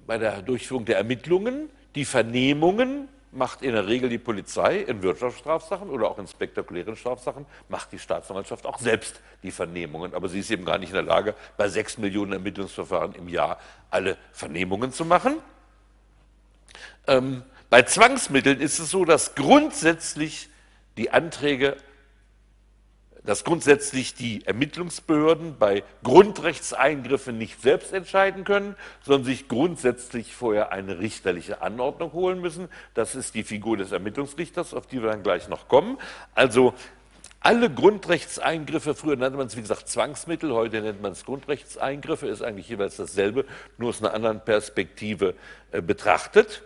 bei 0.06 0.18
der 0.18 0.42
Durchführung 0.42 0.84
der 0.84 0.98
Ermittlungen 0.98 1.70
die 1.94 2.04
Vernehmungen 2.04 3.08
macht 3.32 3.62
in 3.62 3.72
der 3.72 3.86
Regel 3.86 4.10
die 4.10 4.18
Polizei 4.18 4.80
in 4.80 5.02
Wirtschaftsstrafsachen 5.02 5.88
oder 5.88 6.10
auch 6.10 6.18
in 6.18 6.26
spektakulären 6.26 6.96
Strafsachen, 6.96 7.46
macht 7.68 7.90
die 7.92 7.98
Staatsanwaltschaft 7.98 8.66
auch 8.66 8.78
selbst 8.78 9.20
die 9.42 9.50
Vernehmungen. 9.50 10.14
Aber 10.14 10.28
sie 10.28 10.40
ist 10.40 10.50
eben 10.50 10.66
gar 10.66 10.78
nicht 10.78 10.90
in 10.90 10.94
der 10.94 11.02
Lage, 11.02 11.34
bei 11.56 11.68
sechs 11.68 11.96
Millionen 11.96 12.32
Ermittlungsverfahren 12.32 13.14
im 13.14 13.28
Jahr 13.28 13.58
alle 13.90 14.18
Vernehmungen 14.32 14.92
zu 14.92 15.06
machen. 15.06 15.36
Ähm, 17.06 17.42
bei 17.70 17.82
Zwangsmitteln 17.82 18.60
ist 18.60 18.78
es 18.78 18.90
so, 18.90 19.06
dass 19.06 19.34
grundsätzlich 19.34 20.50
die 20.98 21.10
Anträge 21.10 21.78
dass 23.24 23.44
grundsätzlich 23.44 24.14
die 24.14 24.44
Ermittlungsbehörden 24.46 25.56
bei 25.58 25.84
Grundrechtseingriffen 26.02 27.38
nicht 27.38 27.60
selbst 27.62 27.92
entscheiden 27.92 28.44
können, 28.44 28.76
sondern 29.02 29.24
sich 29.24 29.48
grundsätzlich 29.48 30.34
vorher 30.34 30.72
eine 30.72 30.98
richterliche 30.98 31.62
Anordnung 31.62 32.12
holen 32.12 32.40
müssen. 32.40 32.68
Das 32.94 33.14
ist 33.14 33.34
die 33.34 33.44
Figur 33.44 33.76
des 33.76 33.92
Ermittlungsrichters, 33.92 34.74
auf 34.74 34.86
die 34.86 35.02
wir 35.02 35.10
dann 35.10 35.22
gleich 35.22 35.48
noch 35.48 35.68
kommen. 35.68 35.98
Also 36.34 36.74
alle 37.44 37.70
Grundrechtseingriffe, 37.70 38.94
früher 38.94 39.16
nannte 39.16 39.36
man 39.36 39.48
es 39.48 39.56
wie 39.56 39.62
gesagt 39.62 39.88
Zwangsmittel, 39.88 40.52
heute 40.52 40.80
nennt 40.80 41.02
man 41.02 41.12
es 41.12 41.24
Grundrechtseingriffe, 41.24 42.28
ist 42.28 42.42
eigentlich 42.42 42.68
jeweils 42.68 42.96
dasselbe, 42.96 43.44
nur 43.78 43.88
aus 43.88 44.00
einer 44.00 44.14
anderen 44.14 44.44
Perspektive 44.44 45.34
äh, 45.72 45.82
betrachtet. 45.82 46.62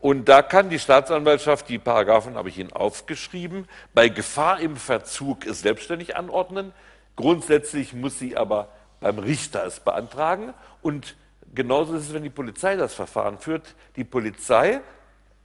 Und 0.00 0.28
da 0.28 0.42
kann 0.42 0.70
die 0.70 0.78
Staatsanwaltschaft, 0.78 1.68
die 1.68 1.78
Paragraphen 1.78 2.36
habe 2.36 2.48
ich 2.48 2.58
Ihnen 2.58 2.72
aufgeschrieben, 2.72 3.68
bei 3.94 4.08
Gefahr 4.08 4.60
im 4.60 4.76
Verzug 4.76 5.44
es 5.44 5.62
selbstständig 5.62 6.16
anordnen. 6.16 6.72
Grundsätzlich 7.16 7.94
muss 7.94 8.18
sie 8.18 8.36
aber 8.36 8.68
beim 9.00 9.18
Richter 9.18 9.64
es 9.66 9.80
beantragen. 9.80 10.54
Und 10.82 11.16
genauso 11.52 11.94
ist 11.94 12.04
es, 12.04 12.14
wenn 12.14 12.22
die 12.22 12.30
Polizei 12.30 12.76
das 12.76 12.94
Verfahren 12.94 13.38
führt. 13.38 13.74
Die 13.96 14.04
Polizei 14.04 14.80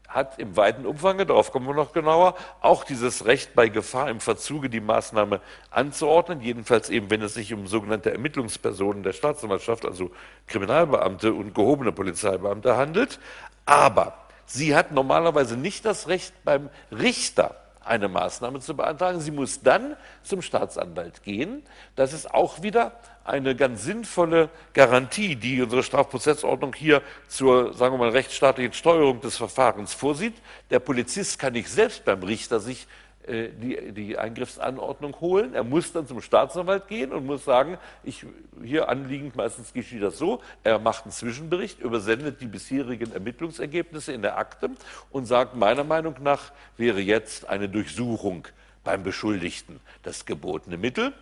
hat 0.08 0.38
im 0.38 0.56
weiten 0.56 0.86
Umfang, 0.86 1.18
darauf 1.18 1.52
kommen 1.52 1.66
wir 1.66 1.74
noch 1.74 1.92
genauer, 1.92 2.36
auch 2.62 2.84
dieses 2.84 3.26
Recht 3.26 3.56
bei 3.56 3.70
Gefahr 3.70 4.12
im 4.12 4.20
Verzuge 4.20 4.70
die 4.70 4.80
Maßnahme 4.80 5.42
anzuordnen, 5.72 6.42
jedenfalls 6.42 6.92
eben, 6.92 7.10
wenn 7.10 7.24
es 7.24 7.34
sich 7.34 7.52
um 7.52 7.66
sogenannte 7.66 8.12
Ermittlungspersonen 8.12 9.02
der 9.02 9.14
Staatsanwaltschaft, 9.14 9.86
also 9.86 10.12
Kriminalbeamte 10.46 11.34
und 11.34 11.56
gehobene 11.56 11.92
Polizeibeamte 11.92 12.78
handelt. 12.78 13.20
Aber 13.66 14.23
Sie 14.46 14.76
hat 14.76 14.92
normalerweise 14.92 15.58
nicht 15.58 15.86
das 15.86 16.08
Recht, 16.08 16.34
beim 16.44 16.70
Richter 16.92 17.56
eine 17.86 18.08
Maßnahme 18.08 18.60
zu 18.60 18.76
beantragen. 18.76 19.20
Sie 19.20 19.32
muss 19.32 19.62
dann 19.62 19.96
zum 20.24 20.42
Staatsanwalt 20.42 21.24
gehen. 21.24 21.64
Das 21.96 22.14
ist 22.14 22.34
auch 22.34 22.62
wieder 22.62 22.94
eine 23.26 23.56
ganz 23.56 23.84
sinnvolle 23.84 24.50
Garantie, 24.74 25.36
die 25.36 25.62
unsere 25.62 25.84
Strafprozessordnung 25.84 26.74
hier 26.74 27.02
zur, 27.28 27.74
sagen 27.74 27.96
wir 27.96 28.00
mal, 28.00 28.10
rechtsstaatlichen 28.10 28.74
Steuerung 28.74 29.22
des 29.22 29.38
Verfahrens 29.38 29.94
vorsieht. 29.94 30.36
Der 30.70 30.80
Polizist 30.80 31.40
kann 31.40 31.54
nicht 31.54 31.70
selbst 31.70 32.04
beim 32.06 32.24
Richter 32.24 32.60
sich 32.60 32.88
die, 33.28 33.92
die 33.94 34.18
Eingriffsanordnung 34.18 35.20
holen. 35.22 35.54
Er 35.54 35.64
muss 35.64 35.94
dann 35.94 36.08
zum 36.08 36.22
Staatsanwalt 36.22 36.88
gehen 36.88 37.12
und 37.12 37.26
muss 37.26 37.46
sagen, 37.46 37.78
ich, 38.04 38.26
hier 38.64 38.90
anliegend, 38.90 39.36
meistens 39.36 39.74
geschieht 39.74 40.04
das 40.04 40.18
so, 40.18 40.42
er 40.64 40.80
macht 40.80 41.06
einen 41.06 41.12
Zwischenbericht, 41.12 41.80
übersendet 41.80 42.42
die 42.42 42.48
bisherigen 42.48 43.14
Ermittlungsergebnisse 43.14 44.12
in 44.12 44.22
der 44.22 44.38
Akte 44.38 44.72
und 45.12 45.26
sagt, 45.26 45.56
meiner 45.56 45.84
Meinung 45.84 46.16
nach 46.22 46.52
wäre 46.78 47.00
jetzt 47.00 47.48
eine 47.48 47.70
Durchsuchung 47.70 48.48
beim 48.84 49.04
Beschuldigten 49.04 49.80
das 50.04 50.26
gebotene 50.26 50.78
Mittel. 50.78 51.14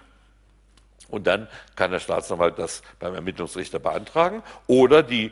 Und 1.10 1.28
dann 1.28 1.48
kann 1.76 1.91
der 1.91 1.99
Staatsanwalt 1.99 2.57
das 2.57 2.82
beim 2.99 3.14
Ermittlungsrichter 3.14 3.80
beantragen 3.80 4.41
oder 4.68 5.03
die 5.03 5.32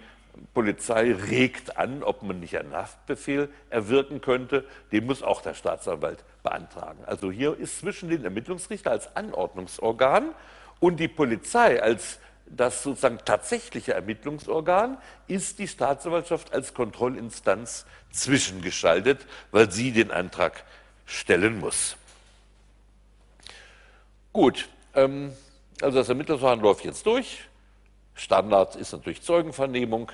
Polizei 0.54 1.14
regt 1.14 1.78
an, 1.78 2.04
ob 2.04 2.24
man 2.24 2.40
nicht 2.40 2.58
einen 2.58 2.74
Haftbefehl 2.74 3.50
erwirken 3.70 4.22
könnte. 4.22 4.66
Den 4.92 5.06
muss 5.06 5.24
auch 5.24 5.42
der 5.42 5.54
Staatsanwalt 5.54 6.24
beantragen. 6.44 7.04
Also 7.06 7.32
hier 7.32 7.58
ist 7.58 7.80
zwischen 7.80 8.10
den 8.10 8.24
Ermittlungsrichter 8.24 8.92
als 8.92 9.16
Anordnungsorgan 9.16 10.34
und 10.80 10.98
die 11.00 11.08
Polizei 11.08 11.82
als 11.82 12.20
das 12.52 12.82
sozusagen 12.82 13.20
tatsächliche 13.26 13.94
Ermittlungsorgan 13.94 14.98
ist 15.28 15.60
die 15.60 15.68
Staatsanwaltschaft 15.68 16.52
als 16.52 16.74
Kontrollinstanz 16.74 17.86
zwischengeschaltet, 18.12 19.26
weil 19.52 19.72
sie 19.72 19.92
den 19.92 20.10
Antrag 20.10 20.64
stellen 21.06 21.60
muss. 21.60 21.96
Gut, 24.34 24.68
ähm, 24.96 25.34
also 25.82 26.00
das 26.00 26.10
Ermittlungsverfahren 26.10 26.62
läuft 26.62 26.86
jetzt 26.86 27.06
durch. 27.06 27.44
Standard 28.16 28.76
ist 28.76 28.92
natürlich 28.92 29.22
Zeugenvernehmung. 29.22 30.12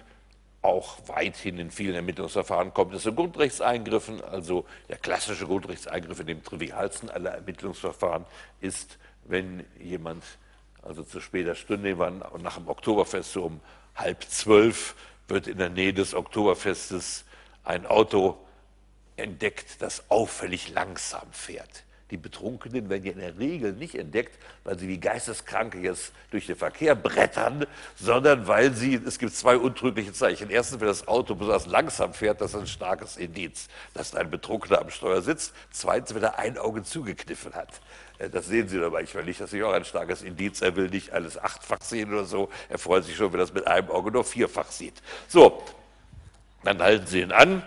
Auch 0.66 0.98
weithin 1.06 1.60
in 1.60 1.70
vielen 1.70 1.94
Ermittlungsverfahren 1.94 2.74
kommt 2.74 2.96
es 2.96 3.04
zu 3.04 3.14
Grundrechtseingriffen. 3.14 4.24
Also 4.24 4.66
der 4.90 4.98
klassische 4.98 5.46
Grundrechtseingriff 5.46 6.20
in 6.22 6.26
dem 6.26 6.44
trivialsten 6.44 7.08
aller 7.12 7.36
Ermittlungsverfahren 7.36 8.26
ist, 8.62 8.98
wenn 9.26 9.64
jemand 9.80 10.24
also 10.82 11.04
zu 11.04 11.20
später 11.20 11.54
Stunde, 11.54 11.96
nach 11.96 12.56
dem 12.56 12.68
Oktoberfest 12.68 13.34
so 13.34 13.44
um 13.44 13.62
halb 13.94 14.24
zwölf, 14.24 14.96
wird 15.28 15.46
in 15.46 15.60
der 15.60 15.70
Nähe 15.70 15.94
des 15.94 16.16
Oktoberfestes 16.16 17.26
ein 17.64 17.86
Auto 17.86 18.36
entdeckt, 19.18 19.84
das 19.84 20.10
auffällig 20.10 20.70
langsam 20.70 21.32
fährt. 21.32 21.84
Die 22.11 22.18
Betrunkenen 22.18 22.88
werden 22.88 23.03
ja 23.03 23.14
in 23.14 23.19
der 23.19 23.40
Regel 23.40 23.73
nicht 23.73 23.95
entdeckt, 23.95 24.38
weil 24.64 24.77
sie 24.77 24.88
wie 24.88 24.99
Geisteskranke 24.99 25.80
jetzt 25.80 26.11
durch 26.30 26.45
den 26.45 26.56
Verkehr 26.56 26.94
brettern, 26.94 27.65
sondern 27.95 28.48
weil 28.48 28.73
sie, 28.73 29.02
es 29.03 29.18
gibt 29.18 29.34
zwei 29.34 29.57
untrügliche 29.57 30.14
Zeichen. 30.14 30.52
Erstens, 30.52 30.82
wenn 30.82 30.88
das 30.88 31.07
Auto 31.07 31.34
besonders 31.34 31.65
langsam 31.65 32.14
fährt, 32.14 32.41
das 32.41 32.53
ist 32.53 32.60
ein 32.60 32.68
starkes 32.68 33.18
Indiz, 33.18 33.69
dass 33.95 34.14
ein 34.14 34.30
Betrunkener 34.30 34.82
am 34.82 34.91
Steuer 34.91 35.23
sitzt. 35.23 35.56
Zweitens, 35.72 36.14
wenn 36.14 36.22
er 36.22 36.38
ein 36.38 36.60
Auge 36.60 36.84
zugekniffen 36.84 37.56
hat. 37.56 37.82
Äh, 38.19 38.30
das 38.30 38.45
sehen 38.45 38.68
Sie. 38.68 38.80
Ich 39.02 39.15
will 39.15 39.23
nicht, 39.23 39.41
dass 39.41 39.52
ich 39.52 39.64
auch 39.64 39.73
ein 39.73 39.86
starkes 39.86 40.22
Indiz. 40.22 40.61
Er 40.61 40.76
will 40.76 40.90
nicht 40.90 41.11
alles 41.11 41.40
achtfach 41.40 41.82
sehen 41.82 42.14
oder 42.14 42.26
so. 42.26 42.49
Er 42.69 42.77
freut 42.77 43.06
sich 43.06 43.15
schon, 43.15 43.34
wenn 43.34 43.40
er 43.40 43.45
das 43.45 43.53
mit 43.53 43.65
einem 43.65 43.90
Auge 43.90 44.11
nur 44.11 44.23
vierfach 44.23 44.69
sieht. 44.69 45.02
So, 45.27 45.64
dann 46.64 46.80
halten 46.80 47.07
Sie 47.07 47.22
ihn 47.22 47.32
an 47.32 47.64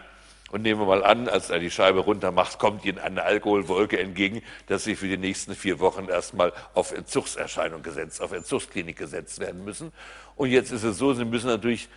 und 0.51 0.63
nehmen 0.63 0.81
wir 0.81 0.87
mal 0.87 1.05
an, 1.05 1.29
als 1.29 1.51
er 1.51 1.59
die 1.59 1.71
Scheibe 1.71 2.01
runter 2.01 2.33
macht, 2.33 2.59
kommt 2.59 2.85
Ihnen 2.85 2.99
eine 2.99 3.23
Alkoholwolke 3.23 3.99
entgegen, 3.99 4.43
dass 4.67 4.85
Sie 4.85 4.97
für 4.97 5.07
die 5.07 5.19
nächsten 5.19 5.55
vier 5.55 5.79
Wochen 5.79 6.09
erstmal 6.09 6.53
auf 6.75 6.93
Entzugserscheinung 6.93 7.83
gesetzt, 7.83 8.23
auf 8.23 8.33
Entzugsklinik 8.33 8.97
gesetzt 8.97 9.41
werden 9.41 9.65
müssen. 9.65 9.93
Und 10.37 10.51
jetzt 10.51 10.73
ist 10.73 10.85
es 10.85 10.97
so, 10.97 11.13
Sie 11.13 11.27
müssen 11.27 11.49
natürlich 11.49 11.89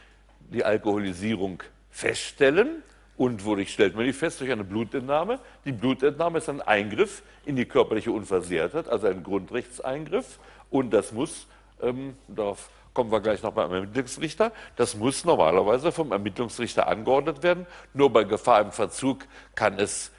die 0.51 0.65
Alkoholisierung 0.65 1.63
feststellen. 1.89 2.83
Und 3.17 3.45
wodurch 3.45 3.71
stellt 3.71 3.95
man 3.95 4.05
die 4.05 4.13
fest? 4.13 4.41
Durch 4.41 4.51
eine 4.51 4.63
Blutentnahme. 4.63 5.39
Die 5.63 5.71
Blutentnahme 5.71 6.39
ist 6.39 6.49
ein 6.49 6.61
Eingriff 6.61 7.21
in 7.45 7.55
die 7.55 7.65
körperliche 7.65 8.11
Unversehrtheit, 8.11 8.87
also 8.89 9.07
ein 9.07 9.23
Grundrechtseingriff. 9.23 10.39
Und 10.69 10.91
das 10.91 11.11
muss, 11.11 11.47
ähm, 11.81 12.15
darauf 12.27 12.69
kommen 12.93 13.11
wir 13.11 13.21
gleich 13.21 13.41
noch 13.43 13.53
beim 13.53 13.71
Ermittlungsrichter. 13.73 14.51
Das 14.75 14.95
muss 14.95 15.23
normalerweise 15.25 15.91
vom 15.91 16.11
Ermittlungsrichter 16.11 16.87
angeordnet 16.87 17.43
werden. 17.43 17.65
Nur 17.93 18.11
bei 18.11 18.23
Gefahr 18.23 18.61
im 18.61 18.71
Verzug 18.71 19.25
kann 19.55 19.79
es 19.79 20.11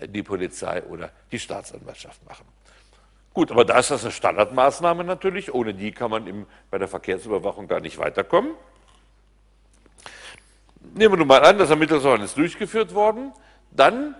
die 0.00 0.22
Polizei 0.22 0.82
oder 0.84 1.10
die 1.32 1.38
Staatsanwaltschaft 1.38 2.24
machen. 2.26 2.44
Gut, 3.32 3.50
aber 3.50 3.64
da 3.64 3.78
ist 3.78 3.90
das 3.90 4.02
eine 4.02 4.12
Standardmaßnahme 4.12 5.04
natürlich. 5.04 5.52
Ohne 5.52 5.74
die 5.74 5.92
kann 5.92 6.10
man 6.10 6.26
im, 6.26 6.46
bei 6.70 6.78
der 6.78 6.88
Verkehrsüberwachung 6.88 7.68
gar 7.68 7.80
nicht 7.80 7.98
weiterkommen. 7.98 8.52
Nehmen 10.94 11.12
wir 11.12 11.18
nun 11.18 11.28
mal 11.28 11.44
an, 11.44 11.58
das 11.58 11.70
Ermittlungsverfahren 11.70 12.24
ist 12.24 12.36
durchgeführt 12.36 12.94
worden. 12.94 13.32
Dann 13.70 14.14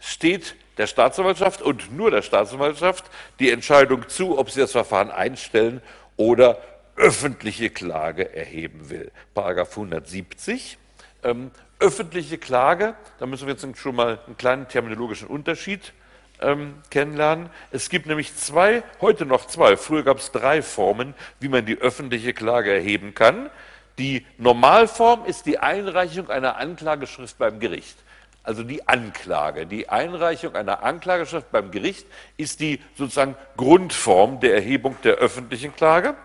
steht 0.00 0.56
der 0.78 0.86
Staatsanwaltschaft 0.86 1.62
und 1.62 1.96
nur 1.96 2.10
der 2.10 2.22
Staatsanwaltschaft 2.22 3.04
die 3.38 3.50
Entscheidung 3.50 4.08
zu, 4.08 4.38
ob 4.38 4.50
sie 4.50 4.60
das 4.60 4.72
Verfahren 4.72 5.10
einstellen 5.10 5.80
oder 6.16 6.58
öffentliche 6.96 7.70
Klage 7.70 8.34
erheben 8.34 8.90
will. 8.90 9.10
Paragraph 9.34 9.70
170. 9.70 10.78
Ähm, 11.24 11.50
öffentliche 11.78 12.38
Klage, 12.38 12.94
da 13.18 13.26
müssen 13.26 13.46
wir 13.46 13.54
jetzt 13.54 13.78
schon 13.78 13.96
mal 13.96 14.20
einen 14.26 14.36
kleinen 14.36 14.68
terminologischen 14.68 15.26
Unterschied 15.26 15.92
ähm, 16.40 16.74
kennenlernen. 16.90 17.50
Es 17.70 17.88
gibt 17.88 18.06
nämlich 18.06 18.36
zwei, 18.36 18.82
heute 19.00 19.26
noch 19.26 19.46
zwei, 19.46 19.76
früher 19.76 20.02
gab 20.02 20.18
es 20.18 20.30
drei 20.30 20.62
Formen, 20.62 21.14
wie 21.40 21.48
man 21.48 21.66
die 21.66 21.78
öffentliche 21.78 22.34
Klage 22.34 22.72
erheben 22.72 23.14
kann. 23.14 23.50
Die 23.98 24.26
Normalform 24.38 25.24
ist 25.26 25.46
die 25.46 25.58
Einreichung 25.58 26.30
einer 26.30 26.56
Anklageschrift 26.56 27.38
beim 27.38 27.60
Gericht. 27.60 27.96
Also 28.44 28.64
die 28.64 28.88
Anklage, 28.88 29.66
die 29.66 29.88
Einreichung 29.88 30.56
einer 30.56 30.82
Anklageschrift 30.82 31.52
beim 31.52 31.70
Gericht 31.70 32.06
ist 32.36 32.58
die 32.60 32.80
sozusagen 32.96 33.36
Grundform 33.56 34.40
der 34.40 34.54
Erhebung 34.54 34.96
der 35.04 35.14
öffentlichen 35.14 35.74
Klage. 35.76 36.16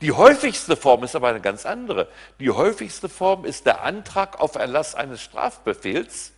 Die 0.00 0.12
häufigste 0.12 0.76
Form 0.76 1.04
ist 1.04 1.16
aber 1.16 1.28
eine 1.28 1.40
ganz 1.40 1.64
andere. 1.64 2.08
Die 2.40 2.50
häufigste 2.50 3.08
Form 3.08 3.44
ist 3.44 3.66
der 3.66 3.82
Antrag 3.82 4.40
auf 4.40 4.56
Erlass 4.56 4.94
eines 4.94 5.22
Strafbefehls. 5.22 6.32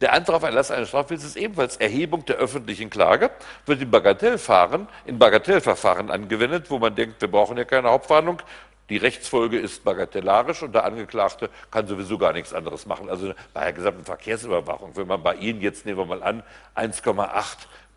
Der 0.00 0.12
Antrag 0.12 0.36
auf 0.36 0.42
Erlass 0.42 0.70
eines 0.70 0.88
Strafbefehls 0.88 1.24
ist 1.24 1.36
ebenfalls 1.36 1.76
Erhebung 1.76 2.24
der 2.24 2.36
öffentlichen 2.36 2.90
Klage, 2.90 3.30
wird 3.66 3.80
in 3.80 3.90
Bagatellverfahren, 3.90 4.88
in 5.04 5.18
Bagatellverfahren 5.18 6.10
angewendet, 6.10 6.70
wo 6.70 6.78
man 6.78 6.94
denkt, 6.94 7.20
wir 7.20 7.28
brauchen 7.30 7.56
ja 7.56 7.64
keine 7.64 7.90
Hauptverhandlung. 7.90 8.42
Die 8.88 8.96
Rechtsfolge 8.96 9.58
ist 9.58 9.84
bagatellarisch 9.84 10.62
und 10.62 10.74
der 10.74 10.84
Angeklagte 10.84 11.50
kann 11.70 11.86
sowieso 11.86 12.18
gar 12.18 12.32
nichts 12.32 12.52
anderes 12.52 12.84
machen. 12.84 13.08
Also 13.08 13.32
bei 13.54 13.62
der 13.64 13.72
gesamten 13.72 14.04
Verkehrsüberwachung, 14.04 14.96
wenn 14.96 15.06
man 15.06 15.22
bei 15.22 15.36
Ihnen 15.36 15.60
jetzt, 15.60 15.86
nehmen 15.86 15.98
wir 15.98 16.04
mal 16.04 16.22
an, 16.22 16.42
1,8 16.74 17.28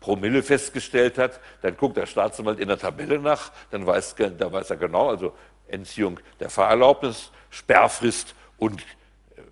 Promille 0.00 0.42
festgestellt 0.42 1.18
hat, 1.18 1.40
dann 1.62 1.76
guckt 1.76 1.96
der 1.96 2.06
Staatsanwalt 2.06 2.60
in 2.60 2.68
der 2.68 2.78
Tabelle 2.78 3.18
nach, 3.18 3.52
dann 3.70 3.86
weiß, 3.86 4.16
da 4.38 4.52
weiß 4.52 4.70
er 4.70 4.76
genau, 4.76 5.08
also 5.08 5.32
Entziehung 5.68 6.20
der 6.40 6.50
Fahrerlaubnis, 6.50 7.30
Sperrfrist 7.50 8.34
und 8.58 8.80
äh, 8.80 9.42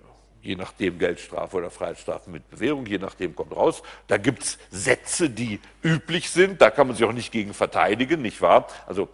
je 0.43 0.57
nachdem 0.57 0.99
Geldstrafe 0.99 1.57
oder 1.57 1.71
Freiheitsstrafe 1.71 2.31
mit 2.31 2.49
Bewährung, 2.51 2.87
je 2.87 2.99
nachdem 2.99 3.35
kommt 3.35 3.55
raus. 3.57 3.83
Da 4.07 4.17
gibt 4.17 4.43
es 4.43 4.59
Sätze, 4.71 5.31
die 5.31 5.61
üblich 5.83 6.31
sind, 6.31 6.61
da 6.61 6.71
kann 6.71 6.87
man 6.87 6.97
sich 6.97 7.05
auch 7.05 7.13
nicht 7.13 7.33
gegen 7.33 7.55
verteidigen, 7.55 8.23
nicht 8.23 8.41
wahr? 8.41 8.69
Also 8.87 9.09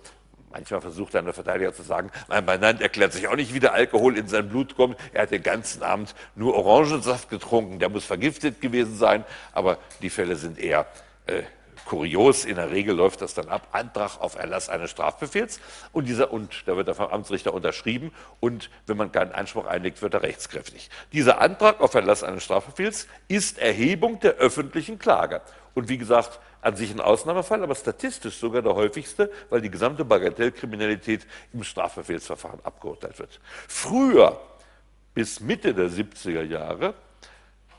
manchmal 0.50 0.80
versucht 0.80 1.14
dann 1.14 1.24
der 1.24 1.34
Verteidiger 1.34 1.72
zu 1.72 1.82
sagen, 1.82 2.10
mein 2.28 2.44
Mandant 2.44 2.80
erklärt 2.80 3.12
sich 3.12 3.28
auch 3.28 3.36
nicht, 3.36 3.54
wie 3.54 3.60
der 3.60 3.72
Alkohol 3.72 4.18
in 4.18 4.28
sein 4.28 4.48
Blut 4.48 4.76
kommt. 4.76 4.96
Er 5.12 5.22
hat 5.22 5.30
den 5.30 5.42
ganzen 5.42 5.82
Abend 5.82 6.14
nur 6.34 6.54
Orangensaft 6.54 7.30
getrunken, 7.30 7.78
der 7.78 7.88
muss 7.88 8.04
vergiftet 8.04 8.60
gewesen 8.60 8.96
sein, 8.96 9.24
aber 9.52 9.78
die 10.02 10.10
Fälle 10.10 10.36
sind 10.36 10.58
eher 10.58 10.86
äh, 11.30 11.42
kurios. 11.84 12.44
In 12.44 12.56
der 12.56 12.70
Regel 12.70 12.94
läuft 12.94 13.20
das 13.20 13.34
dann 13.34 13.48
ab. 13.48 13.68
Antrag 13.72 14.20
auf 14.20 14.36
Erlass 14.36 14.68
eines 14.68 14.90
Strafbefehls. 14.90 15.60
Und 15.92 16.08
dieser, 16.08 16.32
und 16.32 16.62
da 16.66 16.76
wird 16.76 16.88
er 16.88 16.94
vom 16.94 17.06
Amtsrichter 17.06 17.52
unterschrieben. 17.52 18.12
Und 18.38 18.70
wenn 18.86 18.96
man 18.96 19.12
keinen 19.12 19.32
Einspruch 19.32 19.66
einlegt, 19.66 20.00
wird 20.02 20.14
er 20.14 20.22
rechtskräftig. 20.22 20.90
Dieser 21.12 21.40
Antrag 21.40 21.80
auf 21.80 21.94
Erlass 21.94 22.22
eines 22.22 22.44
Strafbefehls 22.44 23.08
ist 23.28 23.58
Erhebung 23.58 24.20
der 24.20 24.34
öffentlichen 24.34 24.98
Klage. 24.98 25.42
Und 25.74 25.88
wie 25.88 25.98
gesagt, 25.98 26.40
an 26.62 26.76
sich 26.76 26.90
ein 26.90 27.00
Ausnahmefall, 27.00 27.62
aber 27.62 27.74
statistisch 27.74 28.36
sogar 28.36 28.62
der 28.62 28.74
häufigste, 28.74 29.30
weil 29.48 29.60
die 29.60 29.70
gesamte 29.70 30.04
Bagatellkriminalität 30.04 31.26
im 31.52 31.64
Strafbefehlsverfahren 31.64 32.60
abgeurteilt 32.64 33.18
wird. 33.18 33.40
Früher, 33.66 34.38
bis 35.14 35.40
Mitte 35.40 35.74
der 35.74 35.88
70er 35.88 36.42
Jahre, 36.42 36.94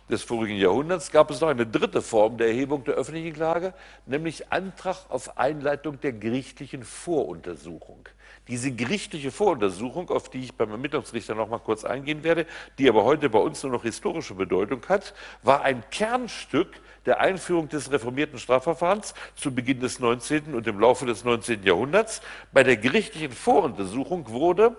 des 0.10 0.24
vorigen 0.24 0.58
Jahrhunderts 0.58 1.12
gab 1.12 1.32
es 1.32 1.42
noch 1.42 1.48
eine 1.48 1.66
dritte 1.66 2.02
Form 2.02 2.38
der 2.38 2.48
Erhebung 2.48 2.84
der 2.84 2.96
öffentlichen 2.96 3.34
Klage, 3.34 3.74
nämlich 4.06 4.52
Antrag 4.52 4.98
auf 5.10 5.38
Einleitung 5.38 6.00
der 6.02 6.14
gerichtlichen 6.14 6.84
Voruntersuchung. 6.84 8.10
Diese 8.48 8.72
gerichtliche 8.72 9.32
Voruntersuchung, 9.32 10.10
auf 10.10 10.30
die 10.30 10.40
ich 10.40 10.56
beim 10.56 10.72
Ermittlungsrichter 10.72 11.36
noch 11.36 11.48
mal 11.48 11.60
kurz 11.60 11.86
eingehen 11.86 12.24
werde, 12.24 12.46
die 12.78 12.90
aber 12.90 13.04
heute 13.04 13.30
bei 13.30 13.40
uns 13.40 13.64
nur 13.64 13.72
noch 13.72 13.84
historische 13.84 14.34
Bedeutung 14.34 14.82
hat, 14.90 15.14
war 15.44 15.62
ein 15.62 15.84
Kernstück 15.92 16.82
der 17.06 17.20
Einführung 17.20 17.70
des 17.70 17.92
reformierten 17.92 18.40
Strafverfahrens 18.40 19.14
zu 19.36 19.54
Beginn 19.54 19.80
des 19.80 20.00
19. 20.00 20.54
und 20.54 20.68
im 20.68 20.80
Laufe 20.80 21.06
des 21.06 21.24
19. 21.24 21.64
Jahrhunderts. 21.64 22.22
Bei 22.52 22.64
der 22.64 22.78
gerichtlichen 22.78 23.32
Voruntersuchung 23.32 24.30
wurde 24.30 24.76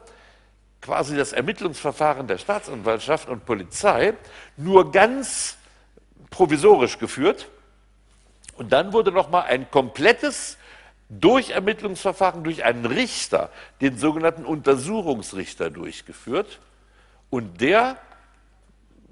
quasi 0.82 1.16
das 1.16 1.32
Ermittlungsverfahren 1.32 2.26
der 2.26 2.38
Staatsanwaltschaft 2.38 3.28
und 3.28 3.46
Polizei 3.46 4.14
nur 4.56 4.90
ganz 4.90 5.56
provisorisch 6.30 6.98
geführt. 6.98 7.48
Und 8.56 8.72
dann 8.72 8.92
wurde 8.92 9.12
noch 9.12 9.30
mal 9.30 9.42
ein 9.42 9.70
komplettes 9.70 10.58
Durchermittlungsverfahren 11.08 12.42
durch 12.42 12.64
einen 12.64 12.84
Richter, 12.84 13.50
den 13.80 13.96
sogenannten 13.96 14.44
Untersuchungsrichter, 14.44 15.70
durchgeführt. 15.70 16.58
Und 17.30 17.60
der 17.60 17.96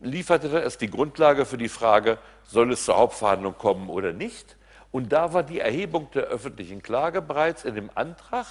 lieferte 0.02 0.48
dann 0.48 0.62
erst 0.62 0.80
die 0.80 0.90
Grundlage 0.90 1.46
für 1.46 1.58
die 1.58 1.68
Frage, 1.68 2.18
soll 2.44 2.72
es 2.72 2.84
zur 2.84 2.96
Hauptverhandlung 2.96 3.56
kommen 3.56 3.88
oder 3.88 4.12
nicht. 4.12 4.56
Und 4.90 5.12
da 5.12 5.32
war 5.32 5.42
die 5.42 5.60
Erhebung 5.60 6.10
der 6.12 6.24
öffentlichen 6.24 6.82
Klage 6.82 7.22
bereits 7.22 7.64
in 7.64 7.76
dem 7.76 7.90
Antrag 7.94 8.46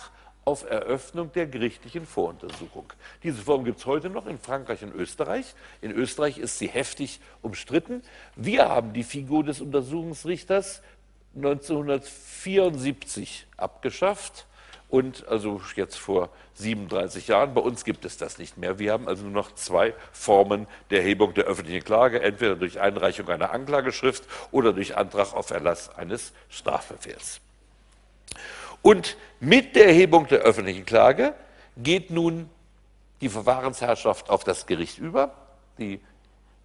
auf 0.50 0.68
Eröffnung 0.68 1.32
der 1.32 1.46
gerichtlichen 1.46 2.08
Voruntersuchung. 2.08 2.92
Diese 3.22 3.40
Form 3.40 3.66
gibt 3.66 3.78
es 3.78 3.86
heute 3.86 4.10
noch 4.10 4.26
in 4.26 4.40
Frankreich 4.40 4.82
und 4.82 4.96
Österreich. 4.96 5.54
In 5.80 5.92
Österreich 5.92 6.40
ist 6.40 6.58
sie 6.58 6.68
heftig 6.68 7.20
umstritten. 7.44 8.02
Wir 8.36 8.68
haben 8.68 8.94
die 8.94 9.04
Figur 9.04 9.44
des 9.44 9.62
Untersuchungsrichters 9.62 10.82
1974 11.36 13.46
abgeschafft 13.58 14.48
und 14.90 15.28
also 15.28 15.62
jetzt 15.76 16.00
vor 16.00 16.30
37 16.56 17.28
Jahren. 17.28 17.54
Bei 17.54 17.62
uns 17.62 17.84
gibt 17.84 18.04
es 18.04 18.18
das 18.18 18.40
nicht 18.40 18.58
mehr. 18.58 18.80
Wir 18.80 18.94
haben 18.94 19.08
also 19.08 19.22
nur 19.22 19.34
noch 19.34 19.54
zwei 19.54 19.94
Formen 20.12 20.66
der 20.90 21.02
Erhebung 21.02 21.36
der 21.36 21.44
öffentlichen 21.44 21.84
Klage, 21.84 22.24
entweder 22.24 22.56
durch 22.56 22.80
Einreichung 22.80 23.30
einer 23.30 23.52
Anklageschrift 23.52 24.24
oder 24.50 24.74
durch 24.74 24.98
Antrag 24.98 25.36
auf 25.36 25.52
Erlass 25.52 25.96
eines 25.96 26.34
Strafbefehls. 26.50 27.40
Und 28.82 29.18
mit 29.40 29.76
der 29.76 29.88
Erhebung 29.88 30.28
der 30.28 30.40
öffentlichen 30.40 30.86
Klage 30.86 31.34
geht 31.78 32.12
nun 32.12 32.50
die 33.22 33.30
Verfahrensherrschaft 33.30 34.30
auf 34.30 34.44
das 34.44 34.66
Gericht 34.66 34.98
über. 34.98 35.34
Die 35.78 36.00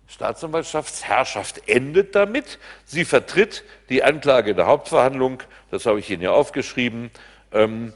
Staatsanwaltschaftsherrschaft 0.07 1.69
endet 1.69 2.15
damit. 2.15 2.59
Sie 2.85 3.05
vertritt 3.05 3.65
die 3.89 4.03
Anklage 4.03 4.51
in 4.51 4.57
der 4.57 4.67
Hauptverhandlung, 4.67 5.43
das 5.71 5.87
habe 5.87 5.99
ich 5.99 6.11
Ihnen 6.11 6.23
ja 6.23 6.31
aufgeschrieben, 6.31 7.11
ähm, 7.53 7.93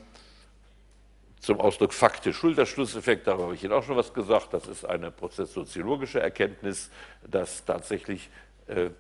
zum 1.40 1.60
Ausdruck 1.60 1.92
faktisch 1.94 2.36
Schulterschlusseffekt, 2.36 3.26
darüber 3.26 3.44
habe 3.44 3.54
ich 3.54 3.62
Ihnen 3.62 3.72
auch 3.72 3.84
schon 3.84 3.96
was 3.96 4.12
gesagt. 4.12 4.52
Das 4.52 4.66
ist 4.66 4.84
eine 4.84 5.10
prozesssoziologische 5.10 6.20
Erkenntnis, 6.20 6.90
dass 7.26 7.64
tatsächlich 7.64 8.28
äh, 8.66 8.90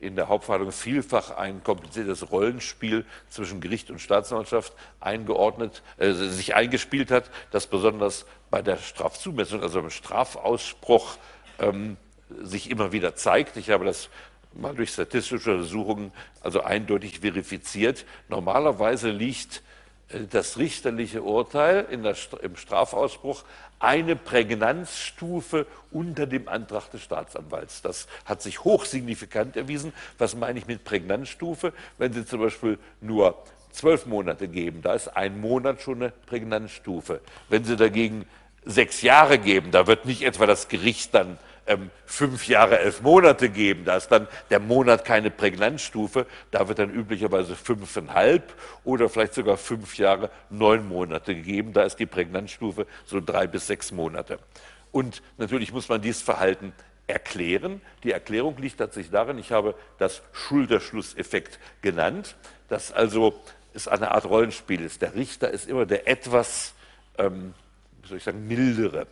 in 0.00 0.14
der 0.14 0.28
Hauptverhandlung 0.28 0.72
vielfach 0.72 1.36
ein 1.36 1.62
kompliziertes 1.64 2.30
Rollenspiel 2.30 3.04
zwischen 3.28 3.60
Gericht 3.60 3.90
und 3.90 4.00
Staatsanwaltschaft 4.00 4.72
eingeordnet, 5.00 5.82
äh, 5.96 6.12
sich 6.12 6.54
eingespielt 6.54 7.10
hat, 7.10 7.30
das 7.50 7.66
besonders 7.66 8.26
bei 8.50 8.62
der 8.62 8.76
Strafzumessung, 8.76 9.62
also 9.62 9.80
beim 9.80 9.90
Strafausspruch, 9.90 11.16
ähm, 11.58 11.96
sich 12.42 12.70
immer 12.70 12.92
wieder 12.92 13.16
zeigt. 13.16 13.56
Ich 13.56 13.70
habe 13.70 13.84
das 13.84 14.08
mal 14.54 14.74
durch 14.74 14.90
statistische 14.90 15.52
Untersuchungen 15.52 16.12
also 16.42 16.62
eindeutig 16.62 17.20
verifiziert. 17.20 18.04
Normalerweise 18.28 19.10
liegt 19.10 19.62
das 20.30 20.56
richterliche 20.56 21.22
Urteil 21.22 21.84
der, 21.84 22.16
im 22.42 22.56
Strafausspruch 22.56 23.44
eine 23.78 24.16
Prägnanzstufe 24.16 25.66
unter 25.90 26.26
dem 26.26 26.48
Antrag 26.48 26.90
des 26.90 27.02
Staatsanwalts. 27.02 27.82
Das 27.82 28.08
hat 28.24 28.42
sich 28.42 28.64
hochsignifikant 28.64 29.56
erwiesen. 29.56 29.92
Was 30.16 30.34
meine 30.34 30.58
ich 30.58 30.66
mit 30.66 30.84
Prägnanzstufe? 30.84 31.72
Wenn 31.98 32.12
Sie 32.12 32.24
zum 32.24 32.40
Beispiel 32.40 32.78
nur 33.00 33.36
zwölf 33.70 34.06
Monate 34.06 34.48
geben, 34.48 34.82
da 34.82 34.94
ist 34.94 35.08
ein 35.08 35.40
Monat 35.40 35.82
schon 35.82 36.02
eine 36.02 36.12
Prägnanzstufe. 36.26 37.20
Wenn 37.48 37.64
Sie 37.64 37.76
dagegen 37.76 38.26
sechs 38.64 39.02
Jahre 39.02 39.38
geben, 39.38 39.70
da 39.70 39.86
wird 39.86 40.06
nicht 40.06 40.22
etwa 40.22 40.46
das 40.46 40.68
Gericht 40.68 41.14
dann 41.14 41.38
ähm, 41.68 41.90
fünf 42.06 42.48
Jahre, 42.48 42.80
elf 42.80 43.02
Monate 43.02 43.48
geben. 43.48 43.84
Da 43.84 43.96
ist 43.96 44.08
dann 44.08 44.26
der 44.50 44.58
Monat 44.58 45.04
keine 45.04 45.30
Prägnanzstufe. 45.30 46.26
Da 46.50 46.66
wird 46.66 46.78
dann 46.78 46.90
üblicherweise 46.90 47.54
fünfeinhalb 47.54 48.54
oder 48.84 49.08
vielleicht 49.08 49.34
sogar 49.34 49.56
fünf 49.56 49.96
Jahre, 49.98 50.30
neun 50.50 50.88
Monate 50.88 51.34
gegeben. 51.34 51.72
Da 51.72 51.82
ist 51.84 51.96
die 51.96 52.06
Prägnanzstufe 52.06 52.86
so 53.04 53.20
drei 53.20 53.46
bis 53.46 53.66
sechs 53.66 53.92
Monate. 53.92 54.38
Und 54.90 55.22
natürlich 55.36 55.72
muss 55.72 55.88
man 55.88 56.00
dieses 56.00 56.22
Verhalten 56.22 56.72
erklären. 57.06 57.80
Die 58.02 58.12
Erklärung 58.12 58.56
liegt 58.58 58.78
tatsächlich 58.78 59.12
darin, 59.12 59.38
ich 59.38 59.52
habe 59.52 59.74
das 59.98 60.22
Schulterschlusseffekt 60.32 61.58
genannt, 61.82 62.36
dass 62.68 62.92
also 62.92 63.38
es 63.74 63.88
eine 63.88 64.10
Art 64.12 64.24
Rollenspiel 64.24 64.80
ist. 64.80 65.02
Der 65.02 65.14
Richter 65.14 65.50
ist 65.50 65.68
immer 65.68 65.86
der 65.86 66.08
etwas, 66.08 66.74
ähm, 67.18 67.54
wie 68.02 68.08
soll 68.08 68.18
ich 68.18 68.24
sagen, 68.24 68.46
mildere. 68.46 69.06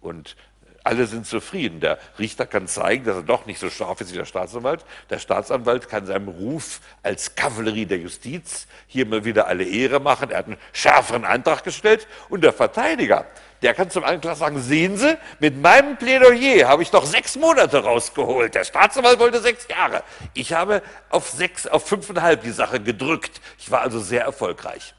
Und 0.00 0.36
alle 0.84 1.06
sind 1.06 1.26
zufrieden. 1.26 1.80
Der 1.80 1.98
Richter 2.18 2.46
kann 2.46 2.66
zeigen, 2.66 3.04
dass 3.04 3.16
er 3.16 3.22
doch 3.22 3.46
nicht 3.46 3.60
so 3.60 3.70
scharf 3.70 4.00
ist 4.00 4.12
wie 4.12 4.18
der 4.18 4.24
Staatsanwalt. 4.24 4.84
Der 5.10 5.18
Staatsanwalt 5.18 5.88
kann 5.88 6.06
seinem 6.06 6.28
Ruf 6.28 6.80
als 7.02 7.34
Kavallerie 7.34 7.86
der 7.86 7.98
Justiz 7.98 8.66
hier 8.86 9.06
mal 9.06 9.24
wieder 9.24 9.46
alle 9.46 9.64
Ehre 9.64 10.00
machen. 10.00 10.30
Er 10.30 10.38
hat 10.38 10.46
einen 10.46 10.58
schärferen 10.72 11.24
Antrag 11.24 11.62
gestellt. 11.64 12.08
Und 12.28 12.42
der 12.42 12.52
Verteidiger, 12.52 13.26
der 13.62 13.74
kann 13.74 13.90
zum 13.90 14.02
Anklage 14.02 14.36
sagen, 14.36 14.60
sehen 14.60 14.96
Sie, 14.96 15.16
mit 15.38 15.60
meinem 15.60 15.96
Plädoyer 15.96 16.68
habe 16.68 16.82
ich 16.82 16.90
doch 16.90 17.04
sechs 17.04 17.36
Monate 17.36 17.84
rausgeholt. 17.84 18.54
Der 18.54 18.64
Staatsanwalt 18.64 19.20
wollte 19.20 19.40
sechs 19.40 19.68
Jahre. 19.68 20.02
Ich 20.34 20.52
habe 20.52 20.82
auf 21.10 21.30
sechs, 21.30 21.66
auf 21.66 21.86
fünfeinhalb 21.86 22.42
die 22.42 22.50
Sache 22.50 22.80
gedrückt. 22.80 23.40
Ich 23.58 23.70
war 23.70 23.82
also 23.82 24.00
sehr 24.00 24.24
erfolgreich. 24.24 24.94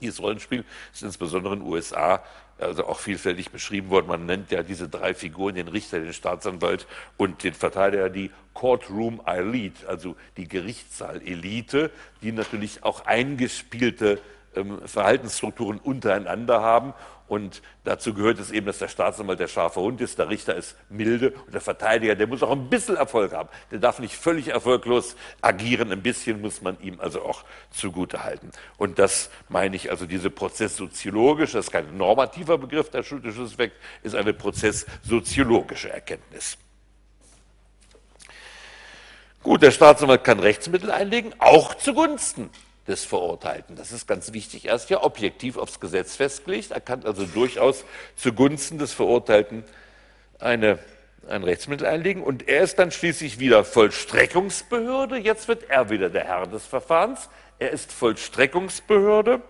Dieses 0.00 0.20
Rollenspiel 0.20 0.64
ist 0.92 1.02
insbesondere 1.02 1.54
in 1.54 1.60
den 1.60 1.68
USA 1.68 2.22
also 2.58 2.86
auch 2.86 2.98
vielfältig 2.98 3.50
beschrieben 3.50 3.90
worden. 3.90 4.06
Man 4.06 4.26
nennt 4.26 4.50
ja 4.50 4.62
diese 4.62 4.88
drei 4.88 5.14
Figuren, 5.14 5.54
den 5.54 5.68
Richter, 5.68 6.00
den 6.00 6.12
Staatsanwalt 6.12 6.86
und 7.16 7.42
den 7.42 7.54
Verteidiger, 7.54 8.10
die 8.10 8.30
Courtroom 8.52 9.20
Elite, 9.26 9.88
also 9.88 10.16
die 10.36 10.46
Gerichtssaal-Elite, 10.46 11.90
die 12.22 12.32
natürlich 12.32 12.84
auch 12.84 13.06
eingespielte 13.06 14.20
Verhaltensstrukturen 14.86 15.78
untereinander 15.78 16.62
haben 16.62 16.94
und 17.26 17.62
dazu 17.84 18.12
gehört 18.12 18.38
es 18.38 18.50
eben, 18.50 18.66
dass 18.66 18.78
der 18.78 18.88
Staatsanwalt 18.88 19.40
der 19.40 19.48
scharfe 19.48 19.80
Hund 19.80 20.00
ist, 20.02 20.18
der 20.18 20.28
Richter 20.28 20.54
ist 20.54 20.76
milde 20.90 21.30
und 21.46 21.54
der 21.54 21.62
Verteidiger, 21.62 22.14
der 22.14 22.26
muss 22.26 22.42
auch 22.42 22.50
ein 22.50 22.68
bisschen 22.68 22.96
Erfolg 22.96 23.32
haben. 23.32 23.48
Der 23.70 23.78
darf 23.78 23.98
nicht 23.98 24.14
völlig 24.14 24.48
erfolglos 24.48 25.16
agieren. 25.40 25.90
Ein 25.90 26.02
bisschen 26.02 26.42
muss 26.42 26.60
man 26.60 26.78
ihm 26.80 27.00
also 27.00 27.22
auch 27.22 27.44
zugutehalten. 27.70 28.50
Und 28.76 28.98
das 28.98 29.30
meine 29.48 29.74
ich 29.74 29.90
also 29.90 30.04
diese 30.04 30.28
prozesssoziologische, 30.28 31.56
das 31.56 31.66
ist 31.66 31.72
kein 31.72 31.96
normativer 31.96 32.58
Begriff, 32.58 32.90
der 32.90 33.02
Schuldeschusseffekt, 33.02 33.76
ist 34.02 34.14
eine 34.14 34.34
prozesssoziologische 34.34 35.90
Erkenntnis. 35.90 36.58
Gut, 39.42 39.62
der 39.62 39.70
Staatsanwalt 39.70 40.24
kann 40.24 40.40
Rechtsmittel 40.40 40.90
einlegen, 40.90 41.34
auch 41.38 41.74
zugunsten 41.74 42.50
des 42.86 43.04
Verurteilten. 43.04 43.76
Das 43.76 43.92
ist 43.92 44.06
ganz 44.06 44.32
wichtig. 44.32 44.66
Er 44.66 44.74
ist 44.74 44.90
ja 44.90 45.02
objektiv 45.02 45.56
aufs 45.56 45.80
Gesetz 45.80 46.16
festgelegt. 46.16 46.70
Er 46.70 46.80
kann 46.80 47.04
also 47.04 47.24
durchaus 47.24 47.84
zugunsten 48.16 48.78
des 48.78 48.92
Verurteilten 48.92 49.64
eine 50.38 50.78
ein 51.28 51.42
Rechtsmittel 51.42 51.86
einlegen 51.86 52.22
und 52.22 52.48
er 52.48 52.62
ist 52.62 52.78
dann 52.78 52.90
schließlich 52.90 53.38
wieder 53.38 53.64
Vollstreckungsbehörde. 53.64 55.16
Jetzt 55.16 55.48
wird 55.48 55.70
er 55.70 55.90
wieder 55.90 56.10
der 56.10 56.24
Herr 56.24 56.46
des 56.46 56.66
Verfahrens. 56.66 57.28
Er 57.58 57.70
ist 57.70 57.92
Vollstreckungsbehörde, 57.92 59.40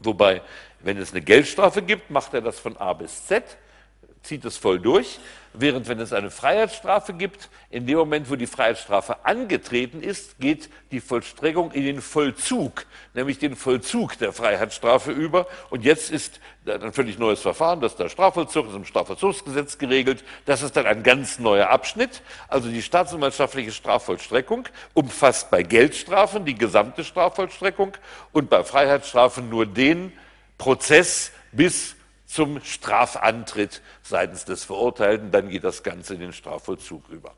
wobei, 0.00 0.42
wenn 0.80 0.96
es 0.98 1.12
eine 1.12 1.20
Geldstrafe 1.20 1.82
gibt, 1.82 2.10
macht 2.10 2.34
er 2.34 2.40
das 2.40 2.58
von 2.58 2.76
A 2.76 2.92
bis 2.94 3.26
Z 3.26 3.44
zieht 4.26 4.44
es 4.44 4.56
voll 4.56 4.78
durch, 4.78 5.18
während 5.52 5.88
wenn 5.88 6.00
es 6.00 6.12
eine 6.12 6.30
Freiheitsstrafe 6.30 7.14
gibt, 7.14 7.48
in 7.70 7.86
dem 7.86 7.96
Moment, 7.98 8.30
wo 8.30 8.36
die 8.36 8.46
Freiheitsstrafe 8.46 9.24
angetreten 9.24 10.02
ist, 10.02 10.38
geht 10.38 10.68
die 10.90 11.00
Vollstreckung 11.00 11.72
in 11.72 11.84
den 11.84 12.00
Vollzug, 12.00 12.86
nämlich 13.14 13.38
den 13.38 13.56
Vollzug 13.56 14.18
der 14.18 14.32
Freiheitsstrafe 14.32 15.12
über. 15.12 15.46
Und 15.70 15.84
jetzt 15.84 16.10
ist 16.10 16.40
ein 16.66 16.92
völlig 16.92 17.18
neues 17.18 17.40
Verfahren, 17.40 17.80
das 17.80 17.92
ist 17.92 17.98
der 17.98 18.08
Strafvollzug, 18.08 18.68
ist 18.68 18.74
im 18.74 18.84
Strafvollzugsgesetz 18.84 19.78
geregelt. 19.78 20.24
Das 20.44 20.62
ist 20.62 20.76
dann 20.76 20.86
ein 20.86 21.02
ganz 21.02 21.38
neuer 21.38 21.70
Abschnitt. 21.70 22.22
Also 22.48 22.68
die 22.68 22.82
staatsanwaltschaftliche 22.82 23.72
Strafvollstreckung 23.72 24.68
umfasst 24.94 25.50
bei 25.50 25.62
Geldstrafen 25.62 26.44
die 26.44 26.54
gesamte 26.54 27.04
Strafvollstreckung 27.04 27.96
und 28.32 28.50
bei 28.50 28.62
Freiheitsstrafen 28.62 29.48
nur 29.48 29.66
den 29.66 30.12
Prozess 30.58 31.32
bis 31.52 31.95
zum 32.26 32.60
Strafantritt 32.62 33.82
seitens 34.02 34.44
des 34.44 34.64
Verurteilten, 34.64 35.30
dann 35.30 35.48
geht 35.48 35.64
das 35.64 35.82
Ganze 35.82 36.14
in 36.14 36.20
den 36.20 36.32
Strafvollzug 36.32 37.08
über. 37.08 37.34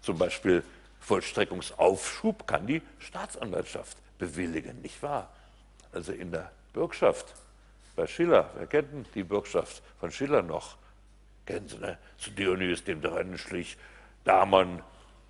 Zum 0.00 0.18
Beispiel 0.18 0.62
Vollstreckungsaufschub 1.00 2.46
kann 2.46 2.66
die 2.66 2.82
Staatsanwaltschaft 2.98 3.96
bewilligen, 4.18 4.80
nicht 4.80 5.02
wahr? 5.02 5.28
Also 5.92 6.12
in 6.12 6.30
der 6.30 6.50
Bürgschaft 6.72 7.34
bei 7.96 8.06
Schiller, 8.06 8.50
wer 8.54 8.66
kennt 8.66 8.92
denn 8.92 9.06
die 9.14 9.24
Bürgschaft 9.24 9.82
von 10.00 10.10
Schiller 10.10 10.42
noch? 10.42 10.76
Kennen 11.44 11.68
Sie, 11.68 11.78
ne? 11.78 11.98
Zu 12.18 12.30
Dionys 12.30 12.84
dem 12.84 13.02
Drennenschlich, 13.02 13.76
Damon, 14.24 14.80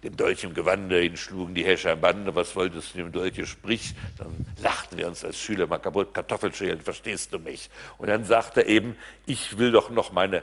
dem 0.03 0.16
Dolch 0.16 0.43
im 0.43 0.55
Gewande, 0.55 1.05
ihn 1.05 1.16
schlugen 1.16 1.55
die 1.55 1.65
Häscher 1.65 1.93
im 1.93 2.01
Bande, 2.01 2.35
was 2.35 2.57
wolltest 2.57 2.95
du 2.95 2.99
dem 2.99 3.12
Dolche, 3.12 3.47
sprich. 3.47 3.95
Dann 4.19 4.47
lachten 4.61 4.99
wir 4.99 5.07
uns 5.07 5.24
als 5.24 5.39
Schüler 5.39 5.66
mal 5.66 5.79
kaputt, 5.79 6.12
Kartoffelschälen, 6.12 6.81
verstehst 6.81 7.33
du 7.33 7.39
mich? 7.39 7.70
Und 7.99 8.09
dann 8.09 8.24
sagt 8.24 8.57
er 8.57 8.66
eben, 8.66 8.97
ich 9.27 9.59
will 9.59 9.70
doch 9.70 9.91
noch 9.91 10.12
meine 10.12 10.43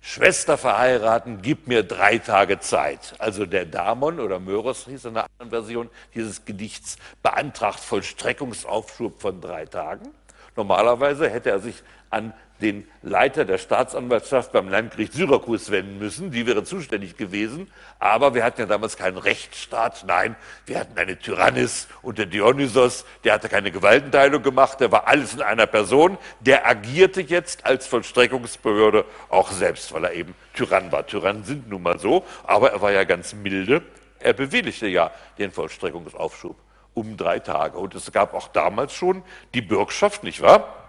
Schwester 0.00 0.58
verheiraten, 0.58 1.40
gib 1.40 1.66
mir 1.66 1.82
drei 1.82 2.18
Tage 2.18 2.58
Zeit. 2.58 3.14
Also 3.18 3.46
der 3.46 3.64
Damon 3.64 4.20
oder 4.20 4.38
Möros 4.38 4.84
hieß 4.86 5.06
in 5.06 5.16
einer 5.16 5.26
anderen 5.38 5.50
Version 5.50 5.90
dieses 6.14 6.44
Gedichts, 6.44 6.98
beantragt 7.22 7.80
Vollstreckungsaufschub 7.80 9.20
von 9.20 9.40
drei 9.40 9.66
Tagen. 9.66 10.10
Normalerweise 10.56 11.30
hätte 11.30 11.50
er 11.50 11.60
sich 11.60 11.82
an 12.10 12.34
den 12.60 12.86
Leiter 13.02 13.44
der 13.44 13.58
Staatsanwaltschaft 13.58 14.52
beim 14.52 14.68
Landgericht 14.68 15.12
Syrakus 15.12 15.70
wenden 15.70 15.98
müssen. 15.98 16.30
Die 16.30 16.46
wäre 16.46 16.64
zuständig 16.64 17.16
gewesen. 17.16 17.70
Aber 17.98 18.34
wir 18.34 18.44
hatten 18.44 18.60
ja 18.60 18.66
damals 18.66 18.96
keinen 18.96 19.18
Rechtsstaat. 19.18 20.04
Nein, 20.06 20.36
wir 20.66 20.78
hatten 20.78 20.96
eine 20.96 21.18
Tyrannis 21.18 21.88
und 22.02 22.18
der 22.18 22.26
Dionysos, 22.26 23.04
der 23.24 23.34
hatte 23.34 23.48
keine 23.48 23.70
Gewaltenteilung 23.70 24.42
gemacht. 24.42 24.80
Der 24.80 24.92
war 24.92 25.08
alles 25.08 25.34
in 25.34 25.42
einer 25.42 25.66
Person. 25.66 26.16
Der 26.40 26.66
agierte 26.66 27.20
jetzt 27.20 27.66
als 27.66 27.86
Vollstreckungsbehörde 27.86 29.04
auch 29.28 29.50
selbst, 29.50 29.92
weil 29.92 30.04
er 30.04 30.12
eben 30.12 30.34
Tyrann 30.54 30.92
war. 30.92 31.06
Tyrannen 31.06 31.44
sind 31.44 31.68
nun 31.68 31.82
mal 31.82 31.98
so. 31.98 32.24
Aber 32.44 32.70
er 32.70 32.80
war 32.80 32.92
ja 32.92 33.04
ganz 33.04 33.34
milde. 33.34 33.82
Er 34.20 34.32
bewilligte 34.32 34.86
ja 34.86 35.10
den 35.38 35.50
Vollstreckungsaufschub 35.50 36.56
um 36.94 37.16
drei 37.16 37.40
Tage. 37.40 37.76
Und 37.76 37.94
es 37.94 38.10
gab 38.12 38.32
auch 38.32 38.48
damals 38.48 38.94
schon 38.94 39.22
die 39.52 39.60
Bürgschaft, 39.60 40.22
nicht 40.22 40.40
wahr? 40.40 40.83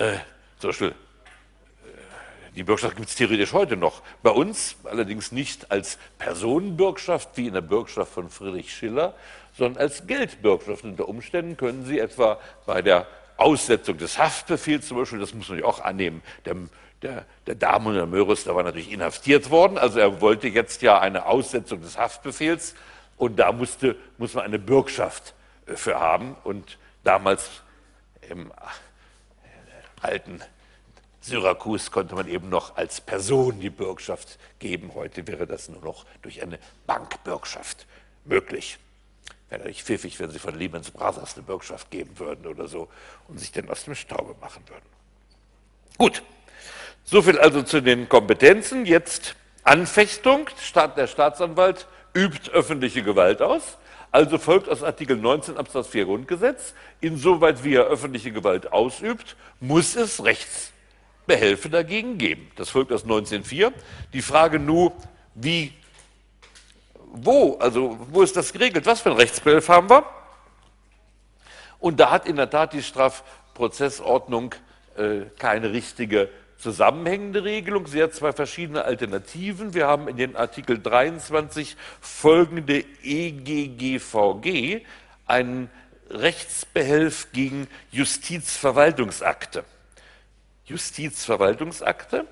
Äh, 0.00 0.16
zum 0.58 0.70
Beispiel, 0.70 0.88
äh, 0.88 0.92
die 2.56 2.62
Bürgschaft 2.62 2.96
gibt 2.96 3.10
es 3.10 3.16
theoretisch 3.16 3.52
heute 3.52 3.76
noch. 3.76 4.00
Bei 4.22 4.30
uns 4.30 4.76
allerdings 4.84 5.30
nicht 5.30 5.70
als 5.70 5.98
Personenbürgschaft 6.18 7.36
wie 7.36 7.48
in 7.48 7.52
der 7.52 7.60
Bürgschaft 7.60 8.10
von 8.10 8.30
Friedrich 8.30 8.72
Schiller, 8.74 9.12
sondern 9.58 9.82
als 9.82 10.06
Geldbürgschaft. 10.06 10.84
Unter 10.84 11.06
Umständen 11.06 11.58
können 11.58 11.84
Sie 11.84 11.98
etwa 11.98 12.40
bei 12.64 12.80
der 12.80 13.06
Aussetzung 13.36 13.98
des 13.98 14.18
Haftbefehls 14.18 14.88
zum 14.88 14.96
Beispiel, 14.96 15.18
das 15.18 15.34
muss 15.34 15.50
man 15.50 15.58
ja 15.58 15.66
auch 15.66 15.80
annehmen, 15.80 16.22
der, 16.46 16.56
der, 17.02 17.26
der 17.46 17.54
Damon 17.56 17.92
der 17.92 18.06
Möris, 18.06 18.44
der 18.44 18.54
war 18.54 18.62
natürlich 18.62 18.90
inhaftiert 18.90 19.50
worden, 19.50 19.76
also 19.76 19.98
er 19.98 20.22
wollte 20.22 20.48
jetzt 20.48 20.80
ja 20.80 20.98
eine 20.98 21.26
Aussetzung 21.26 21.82
des 21.82 21.98
Haftbefehls 21.98 22.74
und 23.18 23.38
da 23.38 23.52
musste, 23.52 23.96
muss 24.16 24.32
man 24.32 24.44
eine 24.44 24.58
Bürgschaft 24.58 25.34
äh, 25.66 25.76
für 25.76 26.00
haben. 26.00 26.36
Und 26.42 26.78
damals 27.04 27.50
im 28.30 28.50
alten 30.00 30.40
Syrakus 31.20 31.90
konnte 31.90 32.14
man 32.14 32.28
eben 32.28 32.48
noch 32.48 32.76
als 32.76 33.00
Person 33.00 33.60
die 33.60 33.70
Bürgschaft 33.70 34.38
geben. 34.58 34.92
Heute 34.94 35.26
wäre 35.26 35.46
das 35.46 35.68
nur 35.68 35.82
noch 35.82 36.06
durch 36.22 36.42
eine 36.42 36.58
Bankbürgschaft 36.86 37.86
möglich. 38.24 38.78
Wäre 39.50 39.66
nicht 39.66 39.82
pfiffig, 39.82 40.18
wenn 40.18 40.30
sie 40.30 40.38
von 40.38 40.58
Lehman 40.58 40.82
Brothers 40.82 41.34
eine 41.34 41.42
Bürgschaft 41.42 41.90
geben 41.90 42.18
würden 42.18 42.46
oder 42.46 42.68
so 42.68 42.88
und 43.28 43.38
sich 43.38 43.52
dann 43.52 43.68
aus 43.68 43.84
dem 43.84 43.94
Staube 43.94 44.34
machen 44.40 44.62
würden. 44.68 44.86
Gut, 45.98 46.22
soviel 47.04 47.38
also 47.38 47.62
zu 47.62 47.82
den 47.82 48.08
Kompetenzen. 48.08 48.86
Jetzt 48.86 49.34
Anfechtung. 49.64 50.48
Der 50.96 51.06
Staatsanwalt 51.06 51.86
übt 52.14 52.50
öffentliche 52.52 53.02
Gewalt 53.02 53.42
aus. 53.42 53.76
Also 54.12 54.38
folgt 54.38 54.68
aus 54.68 54.82
Artikel 54.82 55.16
19 55.16 55.56
Absatz 55.56 55.88
4 55.88 56.06
Grundgesetz, 56.06 56.74
insoweit 57.00 57.62
wie 57.62 57.74
er 57.74 57.84
öffentliche 57.84 58.32
Gewalt 58.32 58.72
ausübt, 58.72 59.36
muss 59.60 59.94
es 59.94 60.24
Rechtsbehelfe 60.24 61.70
dagegen 61.70 62.18
geben. 62.18 62.50
Das 62.56 62.70
folgt 62.70 62.92
aus 62.92 63.04
19.4. 63.04 63.72
Die 64.12 64.22
Frage 64.22 64.58
nur, 64.58 64.92
wie, 65.34 65.72
wo, 67.12 67.56
also 67.58 67.98
wo 68.10 68.22
ist 68.22 68.36
das 68.36 68.52
geregelt? 68.52 68.84
Was 68.86 69.00
für 69.00 69.10
ein 69.10 69.16
Rechtsbehelf 69.16 69.68
haben 69.68 69.88
wir? 69.88 70.04
Und 71.78 72.00
da 72.00 72.10
hat 72.10 72.26
in 72.26 72.36
der 72.36 72.50
Tat 72.50 72.72
die 72.72 72.82
Strafprozessordnung 72.82 74.56
äh, 74.96 75.20
keine 75.38 75.72
richtige 75.72 76.28
zusammenhängende 76.60 77.44
Regelung. 77.44 77.86
Sie 77.86 78.02
hat 78.02 78.14
zwei 78.14 78.32
verschiedene 78.32 78.84
Alternativen. 78.84 79.74
Wir 79.74 79.86
haben 79.86 80.08
in 80.08 80.16
den 80.16 80.36
Artikel 80.36 80.78
23 80.80 81.76
folgende 82.00 82.84
EGGVG, 83.02 84.84
einen 85.26 85.70
Rechtsbehelf 86.10 87.32
gegen 87.32 87.68
Justizverwaltungsakte. 87.90 89.64
Justizverwaltungsakte 90.64 92.26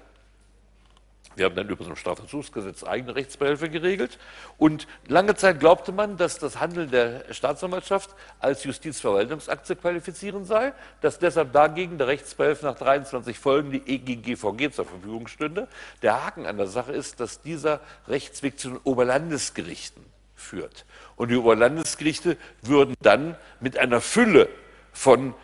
wir 1.38 1.46
haben 1.46 1.54
dann 1.54 1.68
über 1.68 1.84
so 1.84 1.90
ein 1.90 1.96
Strafversuchsgesetz 1.96 2.84
eigene 2.84 3.14
Rechtsbehelfe 3.14 3.70
geregelt. 3.70 4.18
Und 4.58 4.86
lange 5.06 5.36
Zeit 5.36 5.60
glaubte 5.60 5.92
man, 5.92 6.16
dass 6.16 6.38
das 6.38 6.60
Handeln 6.60 6.90
der 6.90 7.32
Staatsanwaltschaft 7.32 8.10
als 8.40 8.64
Justizverwaltungsakt 8.64 9.66
zu 9.66 9.76
qualifizieren 9.76 10.44
sei, 10.44 10.72
dass 11.00 11.18
deshalb 11.18 11.52
dagegen 11.52 11.98
der 11.98 12.08
Rechtsbehelf 12.08 12.62
nach 12.62 12.76
23 12.76 13.38
Folgen 13.38 13.70
die 13.70 13.82
EGGVG 13.86 14.72
zur 14.72 14.84
Verfügung 14.84 15.28
stünde. 15.28 15.68
Der 16.02 16.24
Haken 16.24 16.46
an 16.46 16.56
der 16.56 16.66
Sache 16.66 16.92
ist, 16.92 17.20
dass 17.20 17.40
dieser 17.40 17.80
Rechtsweg 18.08 18.58
zu 18.58 18.70
den 18.70 18.80
Oberlandesgerichten 18.84 20.04
führt. 20.34 20.84
Und 21.16 21.30
die 21.30 21.36
Oberlandesgerichte 21.36 22.36
würden 22.62 22.94
dann 23.00 23.36
mit 23.60 23.78
einer 23.78 24.00
Fülle 24.00 24.48
von 24.92 25.34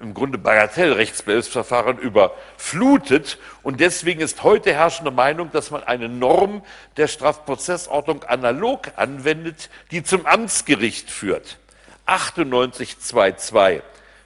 im 0.00 0.14
Grunde 0.14 0.38
Bagatellrechtsbehelfsverfahren 0.38 1.98
überflutet. 1.98 3.38
Und 3.62 3.80
deswegen 3.80 4.20
ist 4.20 4.42
heute 4.42 4.72
herrschende 4.72 5.10
Meinung, 5.10 5.50
dass 5.52 5.70
man 5.70 5.82
eine 5.82 6.08
Norm 6.08 6.62
der 6.96 7.06
Strafprozessordnung 7.08 8.24
analog 8.24 8.92
anwendet, 8.96 9.70
die 9.90 10.02
zum 10.02 10.26
Amtsgericht 10.26 11.10
führt. 11.10 11.58
9822 12.06 13.82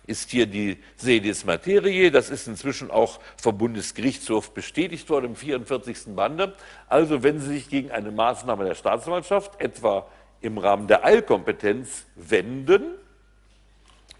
ist 0.06 0.30
hier 0.30 0.46
die 0.46 0.78
Sedis 0.96 1.44
Materie. 1.44 2.10
Das 2.10 2.30
ist 2.30 2.46
inzwischen 2.46 2.90
auch 2.90 3.20
vom 3.36 3.58
Bundesgerichtshof 3.58 4.54
bestätigt 4.54 5.10
worden 5.10 5.26
im 5.26 5.36
44. 5.36 6.14
Bande. 6.14 6.54
Also 6.88 7.22
wenn 7.22 7.40
Sie 7.40 7.48
sich 7.48 7.68
gegen 7.68 7.90
eine 7.90 8.12
Maßnahme 8.12 8.64
der 8.64 8.76
Staatsanwaltschaft, 8.76 9.60
etwa 9.60 10.06
im 10.40 10.58
Rahmen 10.58 10.86
der 10.86 11.04
Eilkompetenz, 11.04 12.06
wenden, 12.14 12.94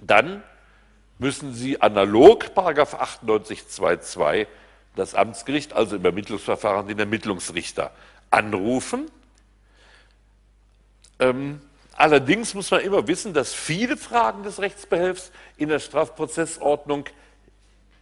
dann 0.01 0.43
müssen 1.19 1.55
Sie 1.55 1.81
analog 1.81 2.45
98.2.2 2.55 4.47
das 4.97 5.15
Amtsgericht, 5.15 5.73
also 5.75 5.97
im 5.97 6.05
Ermittlungsverfahren 6.05 6.89
den 6.89 6.99
Ermittlungsrichter, 6.99 7.93
anrufen. 8.31 9.11
Ähm, 11.19 11.61
allerdings 11.93 12.55
muss 12.55 12.71
man 12.71 12.81
immer 12.81 13.07
wissen, 13.07 13.35
dass 13.35 13.55
viele 13.55 13.97
Fragen 13.97 14.43
des 14.43 14.59
Rechtsbehelfs 14.59 15.31
in 15.57 15.69
der 15.69 15.79
Strafprozessordnung 15.79 17.05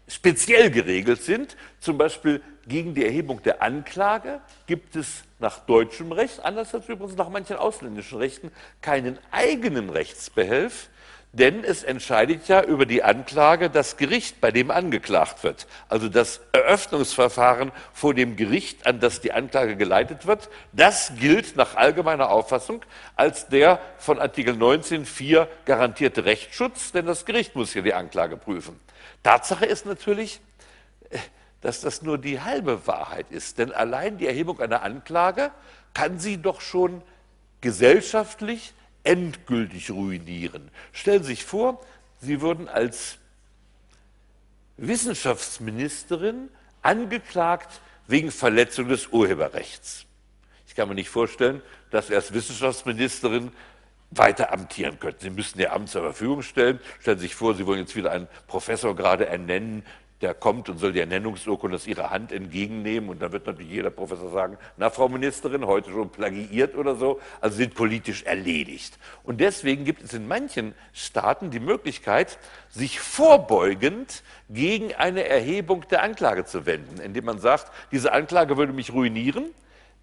speziell 0.09 0.71
geregelt 0.71 1.23
sind. 1.23 1.57
Zum 1.81 1.99
Beispiel 1.99 2.43
gegen 2.67 2.95
die 2.95 3.05
Erhebung 3.05 3.43
der 3.43 3.63
Anklage 3.63 4.41
gibt 4.67 4.97
es 4.97 5.25
nach 5.39 5.59
deutschem 5.61 6.13
Recht, 6.13 6.41
anders 6.45 6.75
als 6.75 6.89
übrigens 6.89 7.17
nach 7.17 7.29
manchen 7.29 7.57
ausländischen 7.57 8.19
Rechten, 8.19 8.51
keinen 8.81 9.19
eigenen 9.31 9.91
Rechtsbehelf, 9.91 10.89
Denn 11.35 11.65
es 11.65 11.83
entscheidet 11.83 12.47
ja 12.47 12.63
über 12.63 12.87
die 12.87 13.03
Anklage 13.03 13.69
das 13.69 13.97
Gericht, 13.97 14.41
bei 14.41 14.53
dem 14.53 14.71
angeklagt 14.71 15.43
wird. 15.43 15.67
Also 15.89 16.09
das 16.09 16.41
Eröffnungsverfahren 16.53 17.73
vor 17.93 18.15
dem 18.15 18.37
Gericht, 18.37 18.87
an 18.87 19.01
das 19.01 19.21
die 19.21 19.33
Anklage 19.33 19.75
geleitet 19.77 20.27
wird, 20.27 20.49
das 20.73 21.13
gilt 21.19 21.57
nach 21.57 21.75
allgemeiner 21.75 22.31
Auffassung 22.31 22.85
als 23.17 23.49
der 23.49 23.81
von 23.99 24.21
Artikel 24.21 24.55
19.4 24.55 25.49
garantierte 25.65 26.25
Rechtsschutz, 26.25 26.93
denn 26.93 27.07
das 27.07 27.25
Gericht 27.25 27.57
muss 27.57 27.75
ja 27.75 27.83
die 27.83 27.95
Anklage 27.95 28.37
prüfen. 28.37 28.79
Tatsache 29.25 29.67
ist 29.67 29.87
natürlich, 29.87 30.41
dass 31.63 31.81
das 31.81 32.03
nur 32.03 32.19
die 32.19 32.41
halbe 32.41 32.87
Wahrheit 32.87 33.27
ist. 33.31 33.59
Denn 33.59 33.73
allein 33.73 34.19
die 34.19 34.27
Erhebung 34.29 34.61
einer 34.61 34.83
Anklage 34.83 35.51
kann 35.95 36.21
sie 36.21 36.37
doch 36.37 36.61
schon 36.61 37.03
gesellschaftlich 37.61 38.75
endgültig 39.05 39.91
ruinieren. 39.91 40.71
Stellen 40.93 41.23
Sie 41.23 41.31
sich 41.31 41.45
vor, 41.45 41.85
Sie 42.21 42.41
würden 42.41 42.69
als 42.69 43.19
Wissenschaftsministerin 44.77 46.49
angeklagt 46.83 47.81
wegen 48.07 48.31
Verletzung 48.31 48.89
des 48.89 49.09
Urheberrechts. 49.09 50.07
Ich 50.67 50.75
kann 50.75 50.89
mir 50.89 50.95
nicht 50.95 51.11
vorstellen, 51.11 51.63
dass 51.91 52.09
Sie 52.09 52.15
als 52.17 52.33
Wissenschaftsministerin 52.33 53.53
weiter 54.11 54.53
amtieren 54.53 54.99
könnten. 54.99 55.21
Sie 55.21 55.31
müssten 55.31 55.61
Ihr 55.61 55.73
Amt 55.73 55.91
zur 55.91 56.03
Verfügung 56.03 56.43
stellen. 56.43 56.81
Stellen 57.01 57.19
Sie 57.19 57.27
sich 57.27 57.35
vor, 57.35 57.55
Sie 57.55 57.67
wollen 57.67 57.81
jetzt 57.81 57.97
wieder 57.97 58.11
einen 58.11 58.29
Professor 58.47 58.95
gerade 58.97 59.27
ernennen, 59.27 59.85
der 60.21 60.33
kommt 60.33 60.69
und 60.69 60.79
soll 60.79 60.93
die 60.93 61.01
Ernennungsurkunde 61.01 61.75
aus 61.75 61.87
ihrer 61.87 62.11
Hand 62.11 62.33
entgegennehmen. 62.33 63.11
Und 63.11 63.21
dann 63.21 63.33
wird 63.33 63.47
natürlich 63.47 63.71
jeder 63.71 63.91
Professor 63.91 64.31
sagen, 64.31 64.57
na, 64.77 64.91
Frau 64.91 65.09
Ministerin, 65.09 65.67
heute 65.67 65.91
schon 65.91 66.11
plagiiert 66.11 66.77
oder 66.77 66.95
so. 66.95 67.21
Also 67.41 67.57
sind 67.57 67.75
politisch 67.75 68.23
erledigt. 68.23 68.99
Und 69.25 69.41
deswegen 69.41 69.85
gibt 69.85 70.03
es 70.03 70.15
in 70.15 70.27
manchen 70.29 70.75
Staaten 70.93 71.51
die 71.51 71.61
Möglichkeit, 71.61 72.39
sich 72.71 73.01
vorbeugend 73.01 74.23
gegen 74.49 74.95
eine 74.95 75.29
Erhebung 75.29 75.87
der 75.91 76.03
Anklage 76.03 76.45
zu 76.45 76.65
wenden, 76.65 77.01
indem 77.01 77.25
man 77.25 77.39
sagt, 77.39 77.71
diese 77.93 78.13
Anklage 78.13 78.57
würde 78.57 78.73
mich 78.73 78.93
ruinieren. 78.93 79.51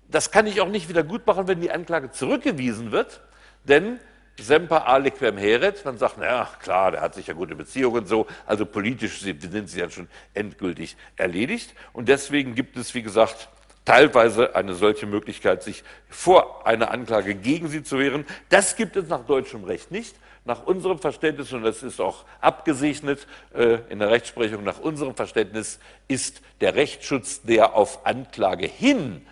Das 0.10 0.32
kann 0.32 0.46
ich 0.46 0.62
auch 0.62 0.70
nicht 0.70 0.90
wieder 0.90 1.04
gut 1.04 1.26
machen, 1.26 1.48
wenn 1.48 1.62
die 1.62 1.72
Anklage 1.72 2.12
zurückgewiesen 2.12 2.92
wird. 2.92 3.22
Denn 3.64 4.00
semper 4.40 4.88
aliquem 4.88 5.38
heret. 5.38 5.84
Man 5.86 5.98
sagt, 5.98 6.18
naja, 6.18 6.50
klar, 6.62 6.92
der 6.92 7.02
hat 7.02 7.16
sicher 7.16 7.34
gute 7.34 7.56
Beziehungen 7.56 8.00
und 8.02 8.08
so. 8.08 8.28
Also 8.46 8.66
politisch 8.66 9.22
sind 9.22 9.70
sie 9.70 9.80
ja 9.80 9.90
schon 9.90 10.08
endgültig 10.34 10.98
erledigt. 11.16 11.74
Und 11.94 12.10
deswegen 12.10 12.56
gibt 12.56 12.78
es, 12.78 12.94
wie 12.94 13.02
gesagt, 13.02 13.50
teilweise 13.86 14.56
eine 14.56 14.74
solche 14.74 15.06
Möglichkeit, 15.06 15.64
sich 15.64 15.84
vor 16.10 16.66
einer 16.68 16.92
Anklage 16.92 17.36
gegen 17.36 17.68
sie 17.68 17.84
zu 17.84 18.00
wehren. 18.00 18.26
Das 18.50 18.76
gibt 18.76 18.96
es 18.96 19.08
nach 19.08 19.26
deutschem 19.26 19.64
Recht 19.64 19.92
nicht. 19.92 20.16
Nach 20.44 20.64
unserem 20.64 20.98
Verständnis, 20.98 21.54
und 21.54 21.62
das 21.62 21.84
ist 21.84 22.02
auch 22.02 22.26
abgesegnet 22.40 23.28
äh, 23.54 23.78
in 23.90 24.00
der 24.00 24.10
Rechtsprechung, 24.10 24.64
nach 24.64 24.80
unserem 24.80 25.14
Verständnis 25.14 25.80
ist 26.08 26.42
der 26.62 26.74
Rechtsschutz, 26.74 27.44
der 27.44 27.76
auf 27.76 28.08
Anklage 28.08 28.66
hin 28.66 29.24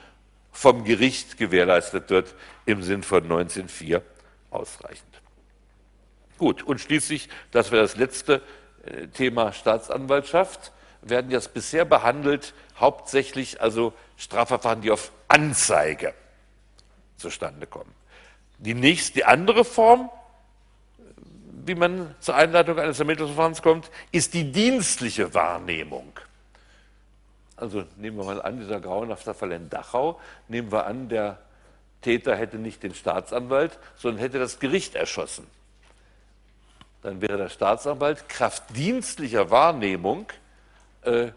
vom 0.52 0.84
Gericht 0.84 1.38
gewährleistet 1.38 2.12
wird, 2.12 2.36
im 2.68 2.84
Sinn 2.84 3.02
von 3.02 3.24
1904 3.24 4.04
ausreichend. 4.52 5.22
Gut, 6.38 6.64
und 6.64 6.80
schließlich, 6.80 7.30
das 7.52 7.72
wäre 7.72 7.82
das 7.82 7.98
letzte 7.98 8.42
äh, 8.86 9.08
Thema 9.08 9.52
Staatsanwaltschaft, 9.52 10.72
werden 11.02 11.32
jetzt 11.32 11.54
bisher 11.54 11.86
behandelt, 11.86 12.54
hauptsächlich 12.80 13.62
also 13.62 13.94
Strafverfahren, 14.18 14.82
die 14.82 14.92
auf 14.92 15.12
Anzeige 15.28 16.14
zustande 17.18 17.68
kommen. 17.68 17.94
Die 18.58 18.74
nächste, 18.74 19.14
die 19.14 19.26
andere 19.26 19.64
Form, 19.64 20.10
wie 21.66 21.76
man 21.76 22.16
zur 22.20 22.36
Einleitung 22.36 22.80
eines 22.80 23.00
Ermittlungsverfahrens 23.00 23.62
kommt, 23.62 23.92
ist 24.12 24.34
die 24.34 24.52
dienstliche 24.52 25.34
Wahrnehmung. 25.34 26.12
Also 27.56 27.84
nehmen 27.98 28.18
wir 28.18 28.24
mal 28.24 28.42
an, 28.42 28.60
dieser 28.60 28.80
grauenhafte 28.80 29.34
Fall 29.34 29.52
in 29.52 29.70
Dachau, 29.70 30.20
nehmen 30.48 30.72
wir 30.72 30.86
an, 30.86 31.10
der 31.10 31.40
Täter 32.02 32.36
hätte 32.36 32.58
nicht 32.58 32.84
den 32.84 32.94
Staatsanwalt, 32.94 33.78
sondern 33.96 34.22
hätte 34.22 34.40
das 34.40 34.60
Gericht 34.60 34.96
erschossen. 34.96 35.48
Dann 37.02 37.22
wäre 37.22 37.38
der 37.38 37.50
Staatsanwalt 37.50 38.28
kraft 38.30 38.64
dienstlicher 38.76 39.52
Wahrnehmung, 39.52 40.28
äh, 41.04 41.32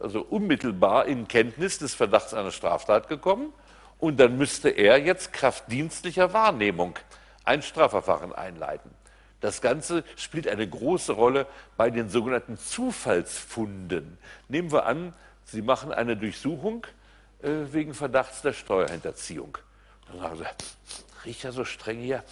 also 0.00 0.20
unmittelbar 0.22 1.06
in 1.06 1.26
Kenntnis 1.26 1.78
des 1.78 1.94
Verdachts 1.94 2.34
einer 2.34 2.52
Straftat 2.52 3.08
gekommen 3.08 3.52
und 3.98 4.20
dann 4.20 4.38
müsste 4.38 4.68
er 4.70 4.98
jetzt 4.98 5.32
kraft 5.32 5.64
dienstlicher 5.70 6.32
Wahrnehmung 6.32 6.98
ein 7.44 7.62
Strafverfahren 7.62 8.32
einleiten. 8.32 8.90
Das 9.40 9.60
Ganze 9.60 10.04
spielt 10.16 10.48
eine 10.48 10.68
große 10.68 11.12
Rolle 11.12 11.46
bei 11.76 11.90
den 11.90 12.08
sogenannten 12.08 12.58
Zufallsfunden. 12.58 14.18
Nehmen 14.48 14.72
wir 14.72 14.86
an, 14.86 15.14
Sie 15.44 15.62
machen 15.62 15.92
eine 15.92 16.16
Durchsuchung 16.16 16.86
wegen 17.40 17.94
Verdachts 17.94 18.42
der 18.42 18.52
Steuerhinterziehung. 18.52 19.58
Dann 20.08 20.20
sagen 20.20 20.36
sie, 20.38 21.24
riecht 21.24 21.42
ja 21.42 21.52
so 21.52 21.64
streng 21.64 22.00
hier. 22.00 22.24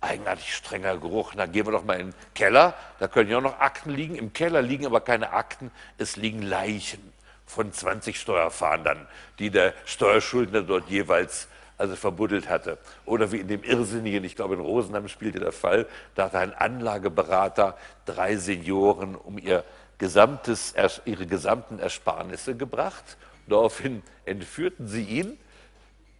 Eigenartig 0.00 0.54
strenger 0.54 0.96
Geruch. 0.96 1.34
Na, 1.36 1.46
gehen 1.46 1.66
wir 1.66 1.72
doch 1.72 1.84
mal 1.84 2.00
in 2.00 2.10
den 2.10 2.14
Keller. 2.34 2.74
Da 2.98 3.08
können 3.08 3.30
ja 3.30 3.38
auch 3.38 3.42
noch 3.42 3.60
Akten 3.60 3.90
liegen. 3.90 4.14
Im 4.14 4.32
Keller 4.32 4.62
liegen 4.62 4.86
aber 4.86 5.00
keine 5.02 5.32
Akten. 5.32 5.70
Es 5.98 6.16
liegen 6.16 6.40
Leichen 6.42 7.12
von 7.44 7.72
20 7.72 8.18
Steuerfahndern, 8.18 9.06
die 9.38 9.50
der 9.50 9.74
Steuerschuldner 9.84 10.62
dort 10.62 10.88
jeweils 10.88 11.48
also 11.76 11.96
verbuddelt 11.96 12.48
hatte. 12.48 12.78
Oder 13.04 13.32
wie 13.32 13.38
in 13.38 13.48
dem 13.48 13.62
Irrsinnigen, 13.62 14.22
ich 14.24 14.36
glaube 14.36 14.54
in 14.54 14.60
Rosenheim 14.60 15.08
spielte 15.08 15.40
der 15.40 15.52
Fall, 15.52 15.86
da 16.14 16.26
hat 16.26 16.34
ein 16.34 16.54
Anlageberater 16.54 17.76
drei 18.04 18.36
Senioren 18.36 19.16
um 19.16 19.38
ihr 19.38 19.64
gesamtes, 19.98 20.74
ihre 21.04 21.26
gesamten 21.26 21.78
Ersparnisse 21.78 22.56
gebracht 22.56 23.16
Daraufhin 23.50 24.02
entführten 24.24 24.86
sie 24.86 25.02
ihn 25.02 25.38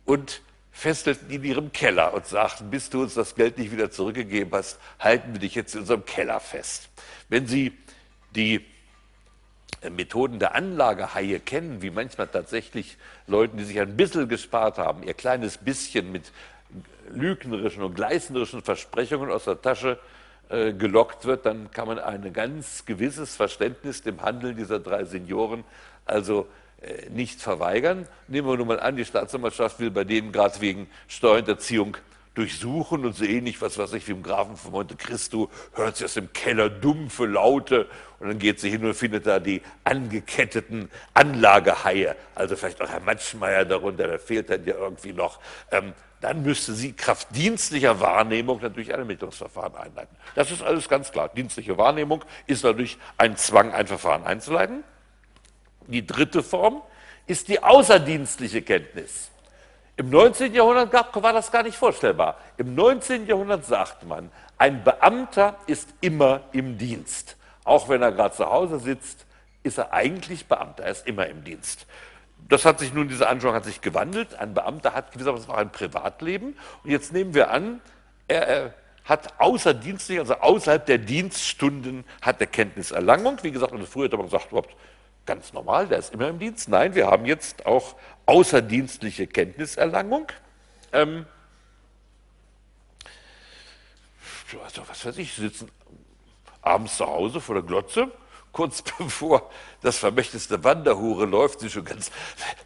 und 0.04 0.42
fesselten 0.72 1.30
ihn 1.30 1.42
in 1.42 1.50
ihrem 1.50 1.72
Keller 1.72 2.14
und 2.14 2.26
sagten, 2.26 2.70
bis 2.70 2.90
du 2.90 3.02
uns 3.02 3.14
das 3.14 3.34
Geld 3.34 3.58
nicht 3.58 3.72
wieder 3.72 3.90
zurückgegeben 3.90 4.52
hast, 4.52 4.78
halten 4.98 5.32
wir 5.32 5.40
dich 5.40 5.54
jetzt 5.54 5.74
in 5.74 5.80
unserem 5.80 6.04
Keller 6.04 6.40
fest. 6.40 6.88
Wenn 7.28 7.46
Sie 7.46 7.76
die 8.34 8.64
äh, 9.82 9.90
Methoden 9.90 10.38
der 10.38 10.54
Anlagehaie 10.54 11.40
kennen, 11.40 11.82
wie 11.82 11.90
manchmal 11.90 12.28
tatsächlich 12.28 12.96
Leute, 13.26 13.56
die 13.56 13.64
sich 13.64 13.80
ein 13.80 13.96
bisschen 13.96 14.28
gespart 14.28 14.78
haben, 14.78 15.02
ihr 15.02 15.14
kleines 15.14 15.58
bisschen 15.58 16.12
mit 16.12 16.32
lügnerischen 17.10 17.82
und 17.82 17.94
gleißnerischen 17.94 18.62
Versprechungen 18.62 19.30
aus 19.30 19.44
der 19.44 19.60
Tasche 19.60 19.98
äh, 20.48 20.72
gelockt 20.72 21.24
wird, 21.24 21.46
dann 21.46 21.70
kann 21.70 21.88
man 21.88 21.98
ein 21.98 22.32
ganz 22.32 22.84
gewisses 22.84 23.36
Verständnis 23.36 24.02
dem 24.02 24.22
Handeln 24.22 24.56
dieser 24.56 24.78
drei 24.78 25.04
Senioren 25.04 25.64
also 26.10 26.46
nicht 27.10 27.40
verweigern. 27.40 28.06
Nehmen 28.28 28.48
wir 28.48 28.56
nur 28.56 28.66
mal 28.66 28.80
an, 28.80 28.96
die 28.96 29.04
Staatsanwaltschaft 29.04 29.80
will 29.80 29.90
bei 29.90 30.04
denen 30.04 30.32
gerade 30.32 30.60
wegen 30.60 30.88
Steuerhinterziehung 31.08 31.96
durchsuchen 32.34 33.04
und 33.04 33.16
so 33.16 33.24
ähnlich, 33.24 33.60
was 33.60 33.76
weiß 33.76 33.92
ich, 33.94 34.06
wie 34.06 34.12
im 34.12 34.22
Grafen 34.22 34.56
von 34.56 34.70
Monte 34.70 34.96
Cristo, 34.96 35.50
hört 35.74 35.96
sie 35.96 36.04
aus 36.04 36.14
dem 36.14 36.32
Keller 36.32 36.70
dumpfe 36.70 37.26
Laute 37.26 37.88
und 38.18 38.28
dann 38.28 38.38
geht 38.38 38.60
sie 38.60 38.70
hin 38.70 38.84
und 38.84 38.94
findet 38.94 39.26
da 39.26 39.40
die 39.40 39.62
angeketteten 39.84 40.90
Anlagehaie, 41.12 42.14
also 42.34 42.56
vielleicht 42.56 42.80
auch 42.80 42.88
Herr 42.88 43.00
Matschmeier 43.00 43.64
darunter, 43.64 44.06
da 44.06 44.18
fehlt 44.18 44.48
dann 44.48 44.64
ja 44.64 44.74
irgendwie 44.74 45.12
noch. 45.12 45.40
Ähm, 45.72 45.92
dann 46.20 46.42
müsste 46.42 46.74
sie 46.74 46.92
kraft 46.92 47.28
dienstlicher 47.34 47.98
Wahrnehmung 47.98 48.60
natürlich 48.60 48.92
ein 48.92 49.00
Ermittlungsverfahren 49.00 49.74
einleiten. 49.74 50.14
Das 50.34 50.50
ist 50.50 50.62
alles 50.62 50.88
ganz 50.88 51.10
klar. 51.12 51.30
Dienstliche 51.30 51.78
Wahrnehmung 51.78 52.24
ist 52.46 52.62
natürlich 52.62 52.98
ein 53.16 53.38
Zwang, 53.38 53.72
ein 53.72 53.86
Verfahren 53.86 54.24
einzuleiten. 54.24 54.84
Die 55.86 56.06
dritte 56.06 56.42
Form 56.42 56.82
ist 57.26 57.48
die 57.48 57.62
außerdienstliche 57.62 58.62
Kenntnis. 58.62 59.30
Im 59.96 60.08
19. 60.10 60.54
Jahrhundert 60.54 60.92
war 61.22 61.32
das 61.32 61.52
gar 61.52 61.62
nicht 61.62 61.76
vorstellbar. 61.76 62.38
Im 62.56 62.74
19. 62.74 63.26
Jahrhundert 63.26 63.66
sagt 63.66 64.06
man, 64.06 64.30
ein 64.56 64.82
Beamter 64.82 65.56
ist 65.66 65.88
immer 66.00 66.40
im 66.52 66.78
Dienst. 66.78 67.36
Auch 67.64 67.88
wenn 67.88 68.02
er 68.02 68.12
gerade 68.12 68.34
zu 68.34 68.46
Hause 68.46 68.78
sitzt, 68.78 69.26
ist 69.62 69.78
er 69.78 69.92
eigentlich 69.92 70.46
Beamter, 70.46 70.84
er 70.84 70.92
ist 70.92 71.06
immer 71.06 71.26
im 71.26 71.44
Dienst. 71.44 71.86
Das 72.48 72.64
hat 72.64 72.78
sich 72.78 72.94
nun, 72.94 73.08
diese 73.08 73.28
Anschauung 73.28 73.54
hat 73.54 73.64
sich 73.64 73.80
gewandelt. 73.80 74.34
Ein 74.34 74.54
Beamter 74.54 74.94
hat 74.94 75.12
gewissermaßen 75.12 75.50
auch 75.50 75.56
ein 75.58 75.70
Privatleben. 75.70 76.56
Und 76.82 76.90
jetzt 76.90 77.12
nehmen 77.12 77.34
wir 77.34 77.50
an, 77.50 77.80
er, 78.26 78.48
er 78.48 78.74
hat 79.04 79.38
außerdienstlich, 79.38 80.18
also 80.18 80.34
außerhalb 80.34 80.84
der 80.86 80.98
Dienststunden, 80.98 82.04
hat 82.22 82.40
er 82.40 82.46
Kenntniserlangung. 82.46 83.38
Wie 83.42 83.50
gesagt, 83.50 83.74
früher 83.88 84.06
hat 84.06 84.12
man 84.12 84.26
gesagt, 84.26 84.50
überhaupt 84.50 84.74
ganz 85.30 85.52
normal, 85.52 85.86
der 85.86 86.00
ist 86.00 86.12
immer 86.12 86.26
im 86.26 86.40
Dienst. 86.40 86.68
Nein, 86.68 86.96
wir 86.96 87.06
haben 87.06 87.24
jetzt 87.24 87.64
auch 87.64 87.94
außerdienstliche 88.26 89.28
Kenntniserlangung. 89.28 90.26
Ähm, 90.92 91.24
also 94.64 94.82
was 94.88 95.06
weiß 95.06 95.18
ich, 95.18 95.32
sitzen 95.32 95.70
abends 96.62 96.96
zu 96.96 97.06
Hause 97.06 97.40
vor 97.40 97.54
der 97.54 97.62
Glotze, 97.62 98.10
kurz 98.50 98.82
bevor 98.98 99.48
das 99.82 99.98
Vermächtnis 99.98 100.48
der 100.48 100.64
Wanderhure 100.64 101.26
läuft, 101.26 101.60
sie 101.60 101.70
schon 101.70 101.84
ganz, 101.84 102.10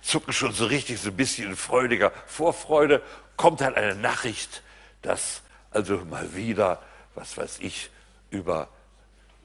zucken 0.01 0.33
schon 0.33 0.53
so 0.53 0.65
richtig 0.65 0.99
so 1.03 1.11
ein 1.11 1.17
bisschen 1.17 1.51
in 1.51 1.57
freudiger 1.57 2.13
Vorfreude, 2.27 3.03
kommt 3.37 3.61
halt 3.61 3.77
eine 3.77 3.95
Nachricht, 3.95 4.63
dass 5.03 5.43
also 5.71 5.99
mal 6.07 6.35
wieder 6.35 6.81
was 7.15 7.37
weiß 7.37 7.59
ich, 7.61 7.91
über 8.31 8.71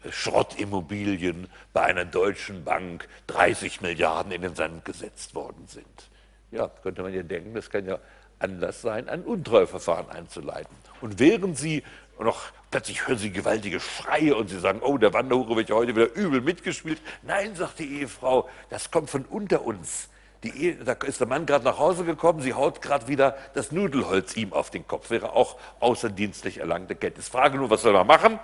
Schrottimmobilien 0.09 1.49
bei 1.73 1.83
einer 1.83 2.05
deutschen 2.05 2.63
Bank 2.63 3.07
30 3.27 3.81
Milliarden 3.81 4.31
in 4.31 4.41
den 4.41 4.55
Sand 4.55 4.85
gesetzt 4.85 5.35
worden 5.35 5.67
sind. 5.67 6.09
Ja, 6.51 6.69
könnte 6.81 7.03
man 7.03 7.13
ja 7.13 7.23
denken, 7.23 7.53
das 7.53 7.69
kann 7.69 7.85
ja 7.85 7.99
Anlass 8.39 8.81
sein, 8.81 9.09
ein 9.09 9.23
Untreueverfahren 9.23 10.09
einzuleiten. 10.09 10.75
Und 11.01 11.19
während 11.19 11.57
Sie 11.57 11.83
noch 12.19 12.41
plötzlich 12.71 13.07
hören 13.07 13.17
Sie 13.17 13.31
gewaltige 13.31 13.79
Schreie 13.79 14.35
und 14.35 14.49
Sie 14.49 14.59
sagen, 14.59 14.81
oh, 14.81 14.97
der 14.97 15.13
Wanderhure 15.13 15.57
wird 15.57 15.69
ja 15.69 15.75
heute 15.75 15.95
wieder 15.95 16.13
übel 16.13 16.41
mitgespielt. 16.41 17.01
Nein, 17.23 17.55
sagt 17.55 17.79
die 17.79 17.99
Ehefrau, 17.99 18.49
das 18.69 18.91
kommt 18.91 19.09
von 19.09 19.25
unter 19.25 19.63
uns. 19.65 20.09
Ehe, 20.43 20.75
da 20.75 20.93
ist 20.93 21.19
der 21.19 21.27
Mann 21.27 21.45
gerade 21.45 21.65
nach 21.65 21.79
Hause 21.79 22.05
gekommen, 22.05 22.41
sie 22.41 22.53
haut 22.53 22.81
gerade 22.81 23.09
wieder 23.09 23.35
das 23.55 23.73
Nudelholz 23.73 24.37
ihm 24.37 24.53
auf 24.53 24.69
den 24.69 24.87
Kopf. 24.87 25.09
Wäre 25.09 25.33
auch 25.33 25.57
außerdienstlich 25.81 26.59
erlangte 26.59 26.95
Kenntnis. 26.95 27.27
Frage 27.27 27.57
nur, 27.57 27.69
was 27.69 27.81
soll 27.81 27.95
er 27.95 28.05
machen? 28.05 28.39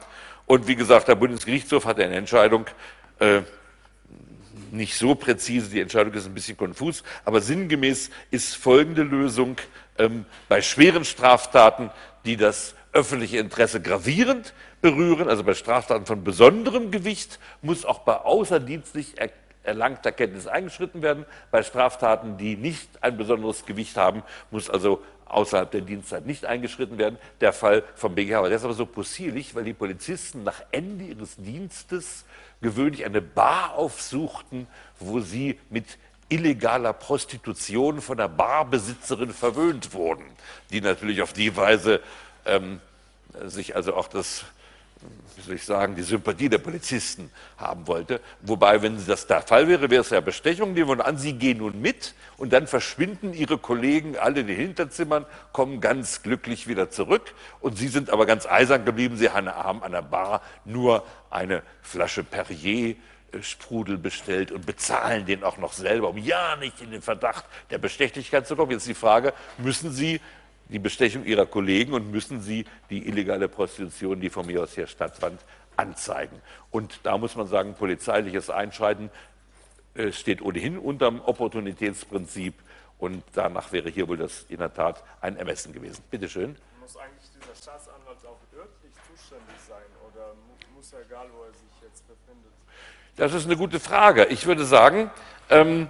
Und 0.45 0.67
wie 0.67 0.75
gesagt, 0.75 1.07
der 1.07 1.15
Bundesgerichtshof 1.15 1.85
hat 1.85 1.99
eine 1.99 2.15
Entscheidung 2.15 2.65
äh, 3.19 3.41
nicht 4.71 4.95
so 4.95 5.15
präzise, 5.15 5.69
die 5.69 5.81
Entscheidung 5.81 6.13
ist 6.13 6.25
ein 6.25 6.33
bisschen 6.33 6.57
konfus, 6.57 7.03
aber 7.23 7.41
sinngemäß 7.41 8.09
ist 8.31 8.55
folgende 8.55 9.03
Lösung 9.03 9.57
ähm, 9.97 10.25
bei 10.49 10.61
schweren 10.61 11.05
Straftaten, 11.05 11.89
die 12.25 12.37
das 12.37 12.75
öffentliche 12.91 13.37
Interesse 13.37 13.81
gravierend 13.81 14.53
berühren, 14.81 15.29
also 15.29 15.43
bei 15.43 15.53
Straftaten 15.53 16.05
von 16.05 16.23
besonderem 16.23 16.91
Gewicht, 16.91 17.39
muss 17.61 17.85
auch 17.85 17.99
bei 17.99 18.17
außerdienstlich 18.17 19.13
er 19.17 19.29
erlangter 19.65 20.11
Kenntnis 20.11 20.47
eingeschritten 20.47 21.01
werden. 21.01 21.25
Bei 21.51 21.63
Straftaten, 21.63 22.37
die 22.37 22.55
nicht 22.55 22.89
ein 23.01 23.17
besonderes 23.17 23.65
Gewicht 23.65 23.97
haben, 23.97 24.23
muss 24.51 24.69
also 24.69 25.01
außerhalb 25.25 25.69
der 25.71 25.81
Dienstzeit 25.81 26.25
nicht 26.25 26.45
eingeschritten 26.45 26.97
werden. 26.97 27.17
Der 27.41 27.53
Fall 27.53 27.83
vom 27.95 28.15
BGH 28.15 28.41
war 28.41 28.49
deshalb 28.49 28.73
so 28.73 28.85
possierlich, 28.85 29.55
weil 29.55 29.63
die 29.63 29.73
Polizisten 29.73 30.43
nach 30.43 30.61
Ende 30.71 31.05
ihres 31.05 31.35
Dienstes 31.37 32.25
gewöhnlich 32.61 33.05
eine 33.05 33.21
Bar 33.21 33.75
aufsuchten, 33.75 34.67
wo 34.99 35.19
sie 35.19 35.59
mit 35.69 35.97
illegaler 36.29 36.93
Prostitution 36.93 38.01
von 38.01 38.17
der 38.17 38.27
Barbesitzerin 38.27 39.31
verwöhnt 39.31 39.93
wurden, 39.93 40.25
die 40.71 40.81
natürlich 40.81 41.21
auf 41.21 41.33
die 41.33 41.55
Weise 41.55 42.01
ähm, 42.45 42.79
sich 43.45 43.75
also 43.75 43.95
auch 43.95 44.07
das 44.07 44.45
wie 45.35 45.41
soll 45.41 45.55
ich 45.55 45.65
sagen, 45.65 45.95
die 45.95 46.03
Sympathie 46.03 46.49
der 46.49 46.59
Polizisten 46.59 47.29
haben 47.57 47.85
wollte. 47.87 48.21
Wobei, 48.41 48.81
wenn 48.81 49.03
das 49.05 49.27
der 49.27 49.41
Fall 49.41 49.67
wäre, 49.67 49.89
wäre 49.89 50.01
es 50.01 50.09
ja 50.09 50.21
Bestechung. 50.21 50.73
Nehmen 50.73 50.97
wir 50.97 51.05
an, 51.05 51.17
Sie 51.17 51.33
gehen 51.33 51.57
nun 51.57 51.81
mit 51.81 52.15
und 52.37 52.53
dann 52.53 52.67
verschwinden 52.67 53.33
Ihre 53.33 53.57
Kollegen 53.57 54.17
alle 54.17 54.41
in 54.41 54.47
den 54.47 54.55
Hinterzimmern, 54.55 55.25
kommen 55.51 55.81
ganz 55.81 56.23
glücklich 56.23 56.67
wieder 56.67 56.89
zurück 56.89 57.33
und 57.59 57.77
Sie 57.77 57.87
sind 57.87 58.09
aber 58.09 58.25
ganz 58.25 58.45
eisern 58.45 58.85
geblieben. 58.85 59.17
Sie 59.17 59.29
haben 59.29 59.49
an 59.83 59.91
der 59.91 60.01
Bar 60.01 60.41
nur 60.63 61.03
eine 61.29 61.63
Flasche 61.81 62.23
Perrier 62.23 62.95
Sprudel 63.41 63.97
bestellt 63.97 64.51
und 64.51 64.65
bezahlen 64.65 65.25
den 65.25 65.43
auch 65.43 65.57
noch 65.57 65.73
selber, 65.73 66.09
um 66.09 66.17
ja 66.17 66.55
nicht 66.55 66.81
in 66.81 66.91
den 66.91 67.01
Verdacht 67.01 67.43
der 67.69 67.79
Bestechlichkeit 67.79 68.47
zu 68.47 68.55
kommen. 68.55 68.71
Jetzt 68.71 68.87
die 68.87 68.93
Frage, 68.93 69.33
müssen 69.57 69.91
Sie 69.91 70.21
die 70.69 70.79
Bestechung 70.79 71.25
ihrer 71.25 71.45
Kollegen 71.45 71.93
und 71.93 72.11
müssen 72.11 72.41
sie 72.41 72.65
die 72.89 73.07
illegale 73.07 73.47
Prostitution, 73.47 74.19
die 74.19 74.29
von 74.29 74.45
mir 74.45 74.63
aus 74.63 74.73
hier 74.73 74.87
stattfand, 74.87 75.39
anzeigen. 75.77 76.41
Und 76.71 76.99
da 77.03 77.17
muss 77.17 77.35
man 77.35 77.47
sagen, 77.47 77.75
polizeiliches 77.75 78.49
Einschreiten 78.49 79.09
äh, 79.93 80.11
steht 80.11 80.41
ohnehin 80.41 80.77
unter 80.77 81.09
dem 81.09 81.21
Opportunitätsprinzip 81.21 82.55
und 82.97 83.23
danach 83.33 83.71
wäre 83.71 83.89
hier 83.89 84.07
wohl 84.07 84.17
das 84.17 84.45
in 84.49 84.59
der 84.59 84.73
Tat 84.73 85.03
ein 85.21 85.37
Ermessen 85.37 85.73
gewesen. 85.73 86.03
Bitte 86.09 86.29
schön. 86.29 86.55
Muss 86.79 86.97
eigentlich 86.97 87.29
dieser 87.31 87.55
Staatsanwalt 87.55 88.17
auch 88.25 88.39
örtlich 88.57 88.93
zuständig 89.11 89.55
sein 89.67 89.83
oder 90.11 90.33
muss 90.75 90.93
er 90.93 91.01
egal, 91.01 91.27
wo 91.37 91.43
er 91.43 91.51
sich 91.51 91.81
jetzt 91.81 92.07
befindet? 92.07 92.51
Das 93.15 93.33
ist 93.33 93.45
eine 93.45 93.57
gute 93.57 93.79
Frage. 93.79 94.25
Ich 94.25 94.45
würde 94.45 94.65
sagen, 94.65 95.11
ähm, 95.49 95.89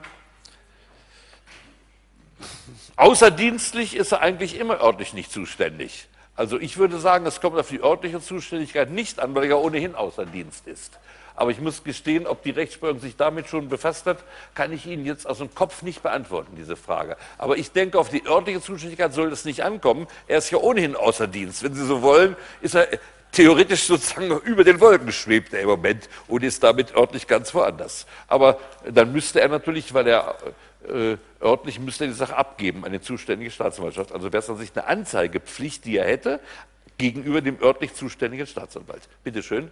Außerdienstlich 2.98 3.96
ist 3.96 4.14
er 4.14 4.22
eigentlich 4.22 4.58
immer 4.58 4.82
örtlich 4.82 5.14
nicht 5.14 5.32
zuständig. 5.32 6.08
Also 6.38 6.60
ich 6.60 6.78
würde 6.78 6.98
sagen, 6.98 7.26
es 7.26 7.42
kommt 7.42 7.58
auf 7.58 7.70
die 7.70 7.82
örtliche 7.82 8.22
Zuständigkeit 8.22 8.90
nicht 8.90 9.20
an, 9.20 9.36
weil 9.36 9.44
er 9.44 9.50
ja 9.50 9.56
ohnehin 9.56 9.96
außer 9.96 10.26
Dienst 10.26 10.68
ist. 10.68 10.98
Aber 11.36 11.52
ich 11.52 11.60
muss 11.60 11.84
gestehen, 11.84 12.28
ob 12.28 12.44
die 12.44 12.52
Rechtsprechung 12.52 13.00
sich 13.02 13.18
damit 13.18 13.50
schon 13.50 13.68
befasst 13.68 14.06
hat, 14.06 14.20
kann 14.54 14.72
ich 14.72 14.86
Ihnen 14.86 15.06
jetzt 15.06 15.28
aus 15.28 15.40
dem 15.40 15.54
Kopf 15.54 15.82
nicht 15.82 16.02
beantworten, 16.02 16.56
diese 16.58 16.78
Frage. 16.78 17.18
Aber 17.38 17.58
ich 17.58 17.72
denke, 17.72 18.00
auf 18.00 18.10
die 18.10 18.26
örtliche 18.26 18.62
Zuständigkeit 18.62 19.14
soll 19.14 19.32
es 19.34 19.44
nicht 19.44 19.64
ankommen. 19.64 20.08
Er 20.28 20.38
ist 20.38 20.50
ja 20.52 20.58
ohnehin 20.60 20.96
außer 20.96 21.28
Dienst. 21.28 21.64
Wenn 21.64 21.74
Sie 21.74 21.86
so 21.86 22.02
wollen, 22.02 22.38
ist 22.62 22.76
er 22.76 22.88
theoretisch 23.34 23.84
sozusagen 23.84 24.32
über 24.42 24.64
den 24.64 24.80
Wolken 24.80 25.12
schwebt 25.12 25.54
er 25.54 25.62
im 25.62 25.68
Moment 25.68 26.08
und 26.30 26.44
ist 26.44 26.64
damit 26.64 26.96
örtlich 26.96 27.28
ganz 27.28 27.54
woanders. 27.54 28.06
Aber 28.30 28.58
dann 28.90 29.12
müsste 29.12 29.42
er 29.42 29.50
natürlich, 29.50 29.94
weil 29.94 30.08
er 30.08 30.36
äh, 30.90 31.18
örtlich 31.42 31.80
müsste 31.80 32.06
er 32.06 32.08
die 32.08 32.14
Sache 32.14 32.36
abgeben 32.36 32.86
an 32.86 32.92
die 32.92 33.02
zuständige 33.02 33.52
Staatsanwaltschaft. 33.52 34.12
Also 34.12 34.32
wäre 34.32 34.42
es 34.42 34.50
an 34.50 34.58
sich 34.58 34.72
eine 34.76 34.88
Anzeigepflicht, 34.88 35.86
die 35.86 35.98
er 35.98 36.06
hätte, 36.06 36.40
gegenüber 36.98 37.42
dem 37.42 37.62
örtlich 37.62 37.94
zuständigen 37.94 38.48
Staatsanwalt. 38.48 39.08
Bitte 39.24 39.44
schön. 39.44 39.72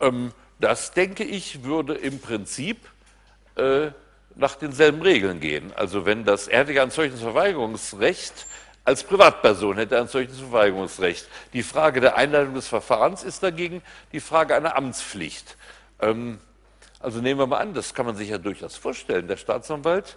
Äh? 0.00 0.06
Ähm, 0.06 0.32
das, 0.60 0.92
denke 0.92 1.24
ich, 1.24 1.64
würde 1.64 1.94
im 1.94 2.20
Prinzip 2.20 2.88
äh, 3.56 3.90
nach 4.34 4.54
denselben 4.54 5.02
Regeln 5.02 5.40
gehen. 5.40 5.72
Also 5.74 6.06
wenn 6.06 6.24
das, 6.24 6.48
er 6.48 6.60
hätte 6.60 6.72
ja 6.72 6.82
ein 6.82 6.90
solches 6.90 7.20
Verweigerungsrecht 7.20 8.46
als 8.88 9.04
Privatperson 9.04 9.76
hätte 9.76 9.96
er 9.96 10.00
ein 10.00 10.08
solches 10.08 10.38
Verweigerungsrecht. 10.38 11.28
Die 11.52 11.62
Frage 11.62 12.00
der 12.00 12.16
Einleitung 12.16 12.54
des 12.54 12.68
Verfahrens 12.68 13.22
ist 13.22 13.42
dagegen 13.42 13.82
die 14.12 14.20
Frage 14.20 14.54
einer 14.56 14.76
Amtspflicht. 14.76 15.58
Ähm, 16.00 16.38
also 16.98 17.20
nehmen 17.20 17.38
wir 17.38 17.46
mal 17.46 17.58
an, 17.58 17.74
das 17.74 17.92
kann 17.92 18.06
man 18.06 18.16
sich 18.16 18.30
ja 18.30 18.38
durchaus 18.38 18.76
vorstellen. 18.76 19.28
Der 19.28 19.36
Staatsanwalt 19.36 20.16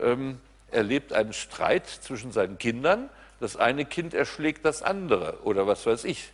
ähm, 0.00 0.40
erlebt 0.70 1.12
einen 1.12 1.34
Streit 1.34 1.86
zwischen 1.86 2.32
seinen 2.32 2.56
Kindern. 2.56 3.10
Das 3.40 3.58
eine 3.58 3.84
Kind 3.84 4.14
erschlägt 4.14 4.64
das 4.64 4.80
andere 4.80 5.40
oder 5.42 5.66
was 5.66 5.84
weiß 5.84 6.04
ich. 6.04 6.32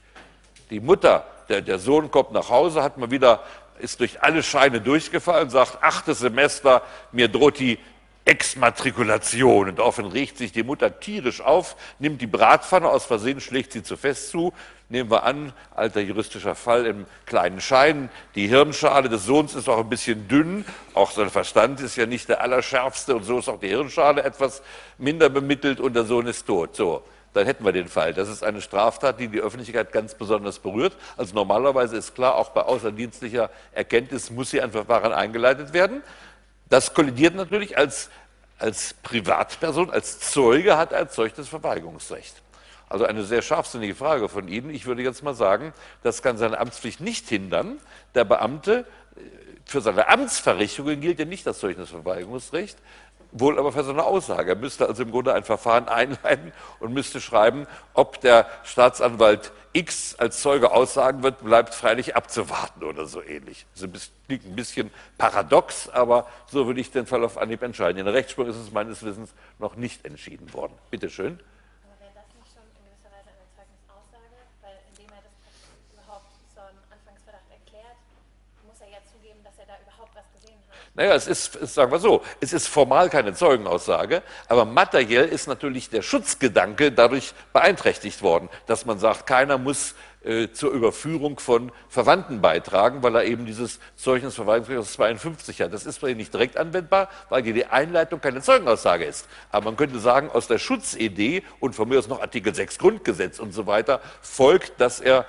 Die 0.71 0.79
Mutter, 0.79 1.27
der, 1.49 1.61
der 1.61 1.81
Sohn 1.81 2.13
kommt 2.13 2.31
nach 2.31 2.51
Hause, 2.51 2.85
hat 2.85 2.99
mal 2.99 3.11
wieder 3.11 3.43
ist 3.81 3.99
durch 3.99 4.23
alle 4.23 4.45
Scheine 4.45 4.81
durchgefallen, 4.81 5.51
sagt, 5.51 5.83
achtes 5.83 6.21
Semester, 6.21 6.83
mir 7.11 7.27
droht 7.27 7.59
die 7.59 7.81
Exmatrikulation. 8.25 9.69
Und 9.69 9.79
daraufhin 9.79 10.07
regt 10.07 10.39
sich 10.39 10.53
die 10.53 10.63
Mutter 10.63 11.01
tierisch 11.01 11.41
auf, 11.41 11.77
nimmt 11.99 12.21
die 12.21 12.27
Bratpfanne 12.27 12.89
aus 12.89 13.05
Versehen, 13.05 13.41
schlägt 13.41 13.73
sie 13.73 13.83
zu 13.83 13.97
fest 13.97 14.31
zu. 14.31 14.53
Nehmen 14.89 15.11
wir 15.11 15.25
an, 15.25 15.53
alter 15.75 16.01
juristischer 16.01 16.55
Fall 16.55 16.87
im 16.87 17.07
kleinen 17.27 17.61
Schein. 17.61 18.11
Die 18.35 18.49
Hirnschale 18.49 19.09
des 19.09 19.25
Sohns 19.25 19.55
ist 19.55 19.69
auch 19.69 19.79
ein 19.79 19.89
bisschen 19.89 20.29
dünn. 20.29 20.65
Auch 20.93 21.11
sein 21.11 21.31
Verstand 21.31 21.81
ist 21.81 21.97
ja 21.97 22.07
nicht 22.07 22.29
der 22.29 22.41
allerschärfste. 22.43 23.17
Und 23.17 23.25
so 23.25 23.39
ist 23.39 23.49
auch 23.49 23.61
die 23.61 23.69
Hirnschale 23.69 24.23
etwas 24.23 24.63
minder 24.99 25.29
bemittelt 25.29 25.81
und 25.81 25.95
der 25.95 26.05
Sohn 26.05 26.27
ist 26.27 26.47
tot. 26.47 26.77
So 26.77 27.03
dann 27.35 27.47
hätten 27.47 27.65
wir 27.65 27.73
den 27.73 27.89
Fall. 27.89 28.15
Das 28.15 28.29
ist 28.29 28.43
eine 28.43 28.61
Straftat, 28.61 29.21
die 29.21 29.29
die 29.29 29.41
Öffentlichkeit 29.41 29.93
ganz 29.93 30.15
besonders 30.15 30.61
berührt. 30.61 30.97
Also 31.17 31.35
normalerweise 31.35 31.97
ist 31.97 32.15
klar, 32.15 32.37
auch 32.37 32.51
bei 32.51 32.63
außerdienstlicher 32.63 33.51
Erkenntnis 33.73 34.31
muss 34.31 34.53
hier 34.53 34.63
ein 34.63 34.71
Verfahren 34.71 35.13
eingeleitet 35.13 35.73
werden. 35.73 36.03
Das 36.69 36.95
kollidiert 36.95 37.35
natürlich 37.35 37.77
als, 37.77 38.11
als 38.59 38.95
Privatperson, 39.03 39.91
als 39.91 40.21
Zeuge 40.21 40.77
hat 40.77 40.93
als 40.93 41.15
solches 41.15 41.49
Verweigerungsrecht. 41.49 42.43
Also 42.89 43.07
eine 43.07 43.25
sehr 43.25 43.43
scharfsinnige 43.43 43.95
Frage 43.95 44.29
von 44.29 44.49
Ihnen. 44.49 44.71
Ich 44.71 44.87
würde 44.87 45.03
jetzt 45.03 45.23
mal 45.23 45.35
sagen, 45.35 45.73
das 46.03 46.23
kann 46.23 46.37
seine 46.37 46.59
Amtspflicht 46.59 47.01
nicht 47.01 47.29
hindern. 47.29 47.81
Der 48.15 48.25
Beamte, 48.25 48.87
äh, 49.17 49.21
für 49.65 49.81
seine 49.81 50.09
Amtsverrichtungen 50.09 51.01
gilt 51.01 51.19
ja 51.19 51.25
nicht 51.25 51.47
das 51.47 51.59
Zeugnisverweigerungsrecht 51.59 52.79
wohl 53.35 53.59
aber 53.59 53.73
für 53.73 53.85
seine 53.85 54.05
Aussage. 54.05 54.53
Er 54.53 54.57
müsste 54.57 54.87
also 54.87 55.03
im 55.03 55.11
Grunde 55.11 55.35
ein 55.35 55.45
Verfahren 55.45 55.89
einleiten 55.89 56.53
und 56.81 56.95
müsste 56.95 57.21
schreiben, 57.21 57.67
ob 57.93 58.21
der 58.21 58.47
Staatsanwalt 58.63 59.53
X 59.73 60.15
als 60.19 60.41
Zeuge 60.41 60.71
aussagen 60.71 61.25
wird, 61.25 61.43
bleibt 61.45 61.75
freilich 61.75 62.15
abzuwarten 62.15 62.85
oder 62.85 63.07
so 63.07 63.21
ähnlich. 63.21 63.67
Das 63.75 64.11
klingt 64.27 64.47
ein 64.47 64.55
bisschen 64.55 64.91
paradox, 65.19 65.89
aber 65.89 66.29
so 66.47 66.67
würde 66.67 66.81
ich 66.81 66.93
den 66.93 67.07
Fall 67.07 67.25
auf 67.25 67.37
Anhieb 67.39 67.63
entscheiden. 67.63 67.99
In 67.99 68.05
der 68.05 68.15
Rechtsprechung 68.15 68.53
ist 68.53 68.59
es 68.59 68.71
meines 68.71 69.03
Wissens 69.03 69.35
noch 69.59 69.75
nicht 69.75 70.05
entschieden 70.05 70.53
worden. 70.53 70.73
Bitte 70.91 71.11
schön. 71.11 71.41
Zeugnisaussage, 73.57 74.39
weil 74.63 74.79
indem 74.93 75.11
er 75.11 75.23
das 75.27 75.35
überhaupt 75.91 76.31
so 76.55 76.61
einen 76.61 76.79
Anfangsverdacht 76.93 77.51
erklärt, 77.51 77.99
muss 78.63 78.79
er 78.81 78.91
ja 78.95 79.03
zugeben, 79.11 79.43
dass 79.43 79.55
dass 79.55 79.69
er 79.69 79.75
da 79.75 79.81
überhaupt 79.87 80.11
was 80.17 80.25
gesehen 80.35 80.59
hat. 80.69 80.75
Naja, 80.97 81.15
es 81.15 81.27
ist, 81.27 81.55
sagen 81.75 81.91
wir 81.91 81.99
so, 81.99 82.23
es 82.41 82.53
ist 82.53 82.69
formal 82.69 83.11
keine 83.11 83.35
Zeugenaussage, 83.35 84.23
aber 84.47 84.65
materiell 84.65 85.29
ist 85.29 85.49
natürlich 85.49 85.91
der 85.91 86.03
Schutzgedanke 86.03 86.93
dadurch 86.93 87.35
beeinträchtigt 87.53 88.23
worden, 88.23 88.49
dass 88.67 88.87
man 88.87 89.01
sagt, 89.01 89.27
keiner 89.27 89.59
muss 89.59 89.97
äh, 90.25 90.53
zur 90.53 90.71
Überführung 90.71 91.41
von 91.41 91.73
Verwandten 91.89 92.41
beitragen, 92.41 93.03
weil 93.03 93.17
er 93.17 93.25
eben 93.25 93.45
dieses 93.45 93.81
Zeugnisverweigerungsrecht 93.97 94.79
aus 94.79 94.93
52 94.93 95.61
hat. 95.63 95.73
Das 95.73 95.85
ist 95.85 96.01
bei 96.01 96.11
ihm 96.11 96.17
nicht 96.17 96.33
direkt 96.33 96.57
anwendbar, 96.57 97.11
weil 97.29 97.43
die 97.43 97.67
Einleitung 97.67 98.21
keine 98.21 98.41
Zeugenaussage 98.41 99.05
ist. 99.05 99.27
Aber 99.51 99.67
man 99.67 99.77
könnte 99.77 99.99
sagen, 99.99 100.31
aus 100.31 100.47
der 100.47 100.59
Schutzidee 100.59 101.43
und 101.61 101.75
von 101.75 101.89
mir 101.89 101.99
aus 101.99 102.09
noch 102.09 102.23
Artikel 102.23 102.55
6 102.55 102.79
Grundgesetz 102.79 103.39
und 103.41 103.53
so 103.53 103.67
weiter 103.67 104.01
folgt, 104.23 104.81
dass 104.81 105.01
er 105.01 105.27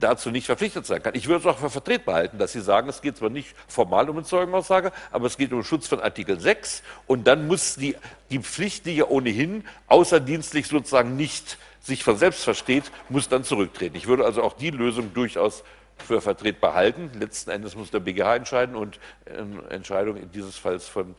dazu 0.00 0.30
nicht 0.30 0.46
verpflichtet 0.46 0.86
sein 0.86 1.02
kann. 1.02 1.14
Ich 1.14 1.28
würde 1.28 1.40
es 1.40 1.46
auch 1.46 1.58
für 1.58 1.70
vertretbar 1.70 2.16
halten, 2.16 2.38
dass 2.38 2.52
Sie 2.52 2.60
sagen, 2.60 2.88
es 2.88 3.02
geht 3.02 3.16
zwar 3.16 3.30
nicht 3.30 3.54
formal 3.68 4.08
um 4.08 4.16
eine 4.16 4.24
Zeugenaussage, 4.24 4.92
aber 5.12 5.26
es 5.26 5.36
geht 5.36 5.52
um 5.52 5.62
Schutz 5.62 5.86
von 5.86 6.00
Artikel 6.00 6.40
6 6.40 6.82
und 7.06 7.26
dann 7.26 7.46
muss 7.46 7.76
die, 7.76 7.96
die 8.30 8.38
Pflicht, 8.38 8.86
die 8.86 8.96
ja 8.96 9.06
ohnehin 9.06 9.64
außerdienstlich 9.86 10.66
sozusagen 10.66 11.16
nicht 11.16 11.58
sich 11.80 12.04
von 12.04 12.16
selbst 12.16 12.44
versteht, 12.44 12.90
muss 13.08 13.28
dann 13.28 13.44
zurücktreten. 13.44 13.96
Ich 13.96 14.06
würde 14.06 14.24
also 14.24 14.42
auch 14.42 14.54
die 14.54 14.70
Lösung 14.70 15.14
durchaus 15.14 15.64
für 15.96 16.20
vertretbar 16.20 16.74
halten. 16.74 17.10
Letzten 17.18 17.50
Endes 17.50 17.74
muss 17.74 17.90
der 17.90 18.00
BGH 18.00 18.36
entscheiden 18.36 18.76
und 18.76 18.98
eine 19.26 19.62
Entscheidung 19.70 20.16
in 20.16 20.30
dieses 20.32 20.56
Falls 20.56 20.88
von 20.88 21.14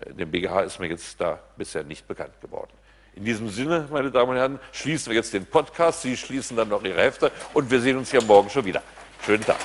äh, 0.00 0.12
dem 0.14 0.30
BGH 0.30 0.62
ist 0.62 0.78
mir 0.78 0.88
jetzt 0.88 1.20
da 1.20 1.40
bisher 1.56 1.84
nicht 1.84 2.06
bekannt 2.08 2.40
geworden. 2.40 2.72
In 3.16 3.24
diesem 3.24 3.48
Sinne, 3.48 3.86
meine 3.92 4.10
Damen 4.10 4.30
und 4.30 4.36
Herren, 4.36 4.58
schließen 4.72 5.10
wir 5.10 5.16
jetzt 5.16 5.32
den 5.32 5.46
Podcast. 5.46 6.02
Sie 6.02 6.16
schließen 6.16 6.56
dann 6.56 6.68
noch 6.68 6.82
Ihre 6.82 7.00
Hefte 7.00 7.30
und 7.52 7.70
wir 7.70 7.80
sehen 7.80 7.96
uns 7.96 8.10
ja 8.10 8.20
morgen 8.20 8.50
schon 8.50 8.64
wieder. 8.64 8.82
Schönen 9.24 9.44
Tag. 9.44 9.58